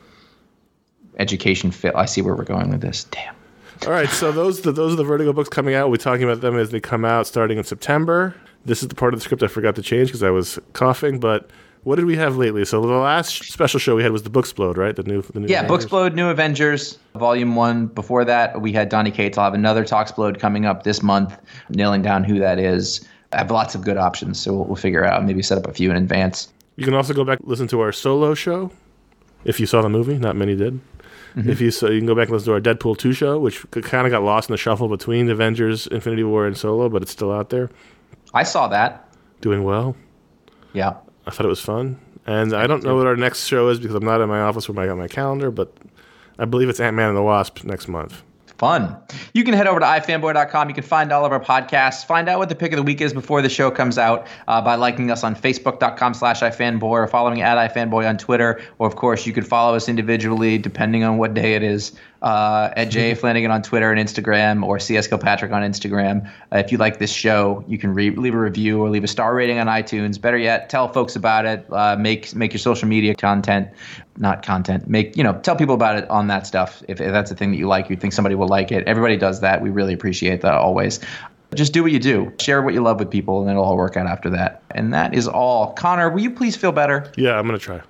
education 1.19 1.71
fail. 1.71 1.95
I 1.97 2.05
see 2.05 2.21
where 2.21 2.35
we're 2.35 2.45
going 2.45 2.69
with 2.69 2.83
this. 2.83 3.05
Damn. 3.05 3.35
All 3.85 3.93
right, 3.93 4.09
so 4.09 4.33
those 4.33 4.63
the, 4.63 4.73
those 4.73 4.93
are 4.93 4.97
the 4.97 5.05
Vertigo 5.05 5.33
books 5.33 5.49
coming 5.49 5.75
out. 5.75 5.91
We're 5.91 5.97
talking 5.97 6.25
about 6.25 6.41
them 6.41 6.57
as 6.59 6.71
they 6.71 6.81
come 6.81 7.05
out, 7.05 7.27
starting 7.27 7.59
in 7.59 7.65
September. 7.65 8.35
This 8.65 8.83
is 8.83 8.89
the 8.89 8.95
part 8.95 9.15
of 9.15 9.21
the 9.21 9.25
script 9.25 9.43
I 9.43 9.47
forgot 9.49 9.77
to 9.77 9.83
change 9.83 10.09
because 10.09 10.23
I 10.23 10.31
was 10.31 10.59
coughing. 10.73 11.21
But 11.21 11.51
what 11.85 11.97
did 11.97 12.07
we 12.07 12.17
have 12.17 12.37
lately? 12.37 12.65
So 12.65 12.81
the 12.81 12.89
last 12.89 13.45
special 13.45 13.79
show 13.79 13.95
we 13.95 14.03
had 14.03 14.11
was 14.11 14.25
the 14.25 14.31
Booksplode, 14.31 14.77
right? 14.77 14.97
The 14.97 15.05
new, 15.05 15.23
the 15.23 15.41
new 15.41 15.47
Yeah, 15.47 15.63
Avengers? 15.65 15.87
Booksplode, 15.87 16.15
New 16.15 16.29
Avengers, 16.29 16.99
Volume 17.15 17.55
One. 17.55 17.87
Before 17.87 18.25
that, 18.25 18.61
we 18.61 18.73
had 18.73 18.89
Donny 18.89 19.13
Cates. 19.13 19.39
I'll 19.39 19.45
have 19.45 19.55
another 19.55 19.85
Talksplode 19.85 20.41
coming 20.41 20.67
up 20.67 20.83
this 20.83 21.03
month, 21.03 21.39
nailing 21.69 22.03
down 22.03 22.25
who 22.25 22.41
that 22.41 22.59
is. 22.59 23.07
I 23.33 23.39
have 23.39 23.51
lots 23.53 23.75
of 23.77 23.83
good 23.83 23.97
options, 23.99 24.41
so 24.41 24.53
we'll, 24.53 24.65
we'll 24.65 24.77
figure 24.77 25.05
out. 25.05 25.25
Maybe 25.25 25.43
set 25.43 25.59
up 25.59 25.67
a 25.69 25.73
few 25.73 25.91
in 25.91 25.97
advance. 25.97 26.53
You 26.77 26.85
can 26.85 26.95
also 26.95 27.15
go 27.15 27.25
back 27.25 27.39
listen 27.45 27.69
to 27.69 27.81
our 27.81 27.93
solo 27.93 28.35
show 28.35 28.71
if 29.45 29.61
you 29.61 29.67
saw 29.67 29.81
the 29.83 29.89
movie. 29.89 30.19
Not 30.19 30.35
many 30.35 30.57
did. 30.57 30.81
Mm-hmm. 31.37 31.51
If 31.51 31.61
you 31.61 31.71
so 31.71 31.91
you 31.91 31.99
can 32.01 32.07
go 32.07 32.15
back 32.15 32.29
and 32.29 32.33
listen 32.33 32.47
to 32.47 32.53
our 32.55 32.61
Deadpool 32.61 32.97
two 32.97 33.13
show, 33.13 33.39
which 33.39 33.71
kind 33.71 34.07
of 34.07 34.11
got 34.11 34.23
lost 34.23 34.49
in 34.49 34.55
the 34.55 34.57
shuffle 34.57 34.89
between 34.89 35.29
Avengers, 35.29 35.87
Infinity 35.89 36.25
War, 36.25 36.47
and 36.47 36.57
Solo, 36.57 36.89
but 36.89 37.03
it's 37.03 37.11
still 37.13 37.31
out 37.31 37.51
there, 37.51 37.69
I 38.33 38.43
saw 38.43 38.69
that. 38.69 39.07
doing 39.43 39.63
well. 39.63 39.95
Yeah. 40.73 40.95
I 41.27 41.31
thought 41.31 41.45
it 41.45 41.51
was 41.51 41.61
fun. 41.61 42.01
And 42.27 42.55
I 42.55 42.67
don't 42.67 42.83
know 42.83 42.97
what 42.97 43.07
our 43.07 43.17
next 43.17 43.47
show 43.47 43.69
is 43.69 43.79
because 43.79 43.95
I'm 43.95 44.05
not 44.05 44.21
in 44.21 44.29
my 44.29 44.41
office 44.41 44.69
where 44.69 44.83
I 44.83 44.87
got 44.89 44.97
my 44.99 45.09
calendar, 45.09 45.51
but 45.51 45.77
I 46.39 46.45
believe 46.45 46.69
it's 46.69 46.81
Ant 46.81 46.97
Man 46.97 47.09
and 47.09 47.17
the 47.17 47.23
Wasp 47.23 47.65
next 47.65 47.87
month. 47.87 48.23
Fun. 48.59 48.97
You 49.35 49.45
can 49.45 49.53
head 49.53 49.67
over 49.67 49.81
to 49.81 49.87
ifanboy.com. 49.87 50.69
You 50.69 50.75
can 50.75 50.85
find 50.85 51.13
all 51.13 51.25
of 51.25 51.33
our 51.33 51.41
podcasts. 51.41 52.07
Find 52.07 52.29
out 52.29 52.39
what 52.39 52.49
the 52.49 52.55
pick 52.55 52.73
of 52.73 52.79
the 52.79 52.83
week 52.83 53.01
is 53.03 53.13
before 53.13 53.43
the 53.43 53.51
show 53.51 53.71
comes 53.71 53.99
out 53.99 54.27
uh, 54.49 54.63
by 54.63 54.77
liking 54.77 55.11
us 55.11 55.23
on 55.23 55.37
facebook.com 55.37 56.15
slash 56.15 56.41
ifanboy 56.41 56.83
or 56.83 57.07
following 57.07 57.43
at 57.43 57.57
ifanboy 57.71 58.09
on 58.09 58.17
Twitter. 58.17 58.63
Or, 58.79 58.87
of 58.87 58.97
course, 58.97 59.27
you 59.27 59.35
could 59.35 59.47
follow 59.47 59.77
us 59.77 59.89
individually 59.89 60.57
depending 60.57 61.05
on 61.05 61.19
what 61.19 61.35
day 61.35 61.55
it 61.55 61.63
is 61.63 61.93
uh, 62.23 62.71
at 62.77 62.87
Jay 62.87 63.15
Flanagan 63.17 63.51
on 63.51 63.63
Twitter 63.63 63.93
and 63.93 64.01
Instagram 64.01 64.65
or 64.65 64.79
CS 64.79 65.07
Kilpatrick 65.07 65.53
on 65.53 65.63
Instagram. 65.63 66.27
Uh, 66.53 66.59
if 66.59 66.73
you 66.73 66.79
like 66.79 66.99
this 66.99 67.13
show, 67.13 67.65
you 67.69 67.79
can 67.79 67.95
re- 67.95 68.11
leave 68.11 68.35
a 68.35 68.39
review 68.39 68.81
or 68.81 68.91
leave 68.91 69.05
a 69.05 69.09
star 69.09 69.35
rating 69.35 69.59
on 69.59 69.67
iTunes. 69.67 70.21
Better 70.21 70.39
yet, 70.39 70.69
tell 70.69 70.89
folks 70.89 71.17
about 71.17 71.47
it. 71.47 71.67
Uh, 71.71 71.97
make 71.97 72.35
make 72.35 72.53
your 72.53 72.59
social 72.59 72.89
media 72.89 73.15
content, 73.15 73.69
not 74.17 74.45
content. 74.45 74.89
Make 74.89 75.17
you 75.17 75.23
know, 75.23 75.35
tell 75.41 75.57
people 75.57 75.75
about 75.75 75.99
it 75.99 76.09
on 76.11 76.29
that 76.29 76.47
stuff. 76.47 76.83
If, 76.89 77.01
if 77.01 77.13
that's 77.13 77.31
a 77.31 77.35
thing 77.35 77.51
that 77.53 77.59
you 77.59 77.69
like, 77.69 77.91
you 77.91 77.97
think 77.97 78.13
somebody 78.13 78.35
will 78.35 78.49
like 78.49 78.73
it. 78.73 78.87
Everybody 78.87 79.17
does 79.17 79.41
that. 79.41 79.63
We 79.63 79.71
really 79.71 79.95
appreciate 79.95 80.41
that 80.43 80.55
always. 80.55 81.01
Just 81.55 81.73
do 81.73 81.83
what 81.83 81.93
you 81.93 82.01
do. 82.01 82.33
Share 82.41 82.61
what 82.61 82.75
you 82.75 82.83
love 82.83 82.99
with 82.99 83.11
people, 83.11 83.41
and 83.41 83.51
it'll 83.51 83.65
all 83.65 83.77
work 83.77 83.97
out 83.97 84.07
after 84.07 84.31
that. 84.31 84.63
And 84.73 84.93
that 84.95 85.15
is 85.15 85.29
all. 85.29 85.73
Conor, 85.75 86.11
will 86.11 86.21
you 86.21 86.31
please 86.31 86.57
feel 86.57 86.73
better? 86.73 87.11
Yeah, 87.17 87.39
I'm 87.39 87.47
going 87.47 87.59
to 87.59 87.65
try. 87.65 87.81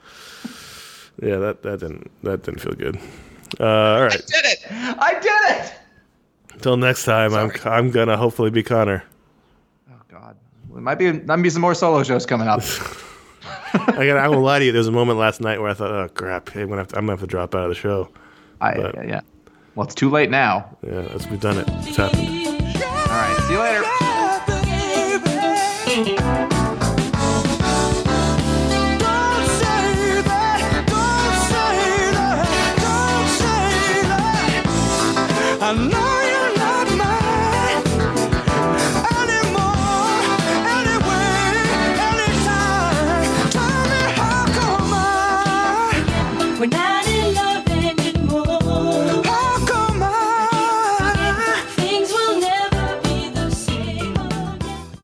Yeah, 1.21 1.37
that, 1.37 1.61
that 1.61 1.79
didn't 1.81 2.09
that 2.23 2.41
didn't 2.43 2.61
feel 2.61 2.73
good. 2.73 2.97
Uh, 3.59 3.63
all 3.65 4.01
right. 4.03 4.13
I 4.13 4.17
did 4.17 4.45
it! 4.45 4.59
I 4.71 5.19
did 5.19 5.65
it! 5.65 5.73
Until 6.53 6.77
next 6.77 7.03
time, 7.03 7.33
I'm 7.35 7.51
I'm 7.65 7.91
gonna 7.91 8.17
hopefully 8.17 8.49
be 8.49 8.63
Conor. 8.63 9.03
Oh 9.91 9.95
God, 10.09 10.35
there 10.71 10.81
might 10.81 10.95
be 10.95 11.11
might 11.11 11.35
be 11.43 11.49
some 11.51 11.61
more 11.61 11.75
solo 11.75 12.01
shows 12.01 12.25
coming 12.25 12.47
up. 12.47 12.61
I 13.73 14.05
got 14.07 14.17
I 14.17 14.27
won't 14.29 14.41
lie 14.43 14.59
to 14.59 14.65
you. 14.65 14.71
There 14.71 14.79
was 14.79 14.87
a 14.87 14.91
moment 14.91 15.19
last 15.19 15.41
night 15.41 15.59
where 15.61 15.69
I 15.69 15.73
thought, 15.75 15.91
oh 15.91 16.09
crap, 16.09 16.55
I'm 16.55 16.67
gonna 16.69 16.81
have 16.81 16.87
to, 16.87 16.97
I'm 16.97 17.03
gonna 17.05 17.13
have 17.13 17.19
to 17.21 17.27
drop 17.27 17.53
out 17.53 17.63
of 17.63 17.69
the 17.69 17.75
show. 17.75 18.09
I, 18.59 18.73
But- 18.75 18.95
yeah, 18.95 19.03
yeah. 19.03 19.21
Well, 19.75 19.85
it's 19.85 19.95
too 19.95 20.09
late 20.09 20.29
now. 20.31 20.75
Yeah, 20.85 21.01
that's, 21.01 21.27
we've 21.27 21.39
done 21.39 21.59
it. 21.59 21.65
It's 21.69 21.95
happened. 21.97 22.27
All 22.27 23.07
right. 23.07 23.43
See 23.47 23.53
you 23.53 23.59
later. 23.59 24.10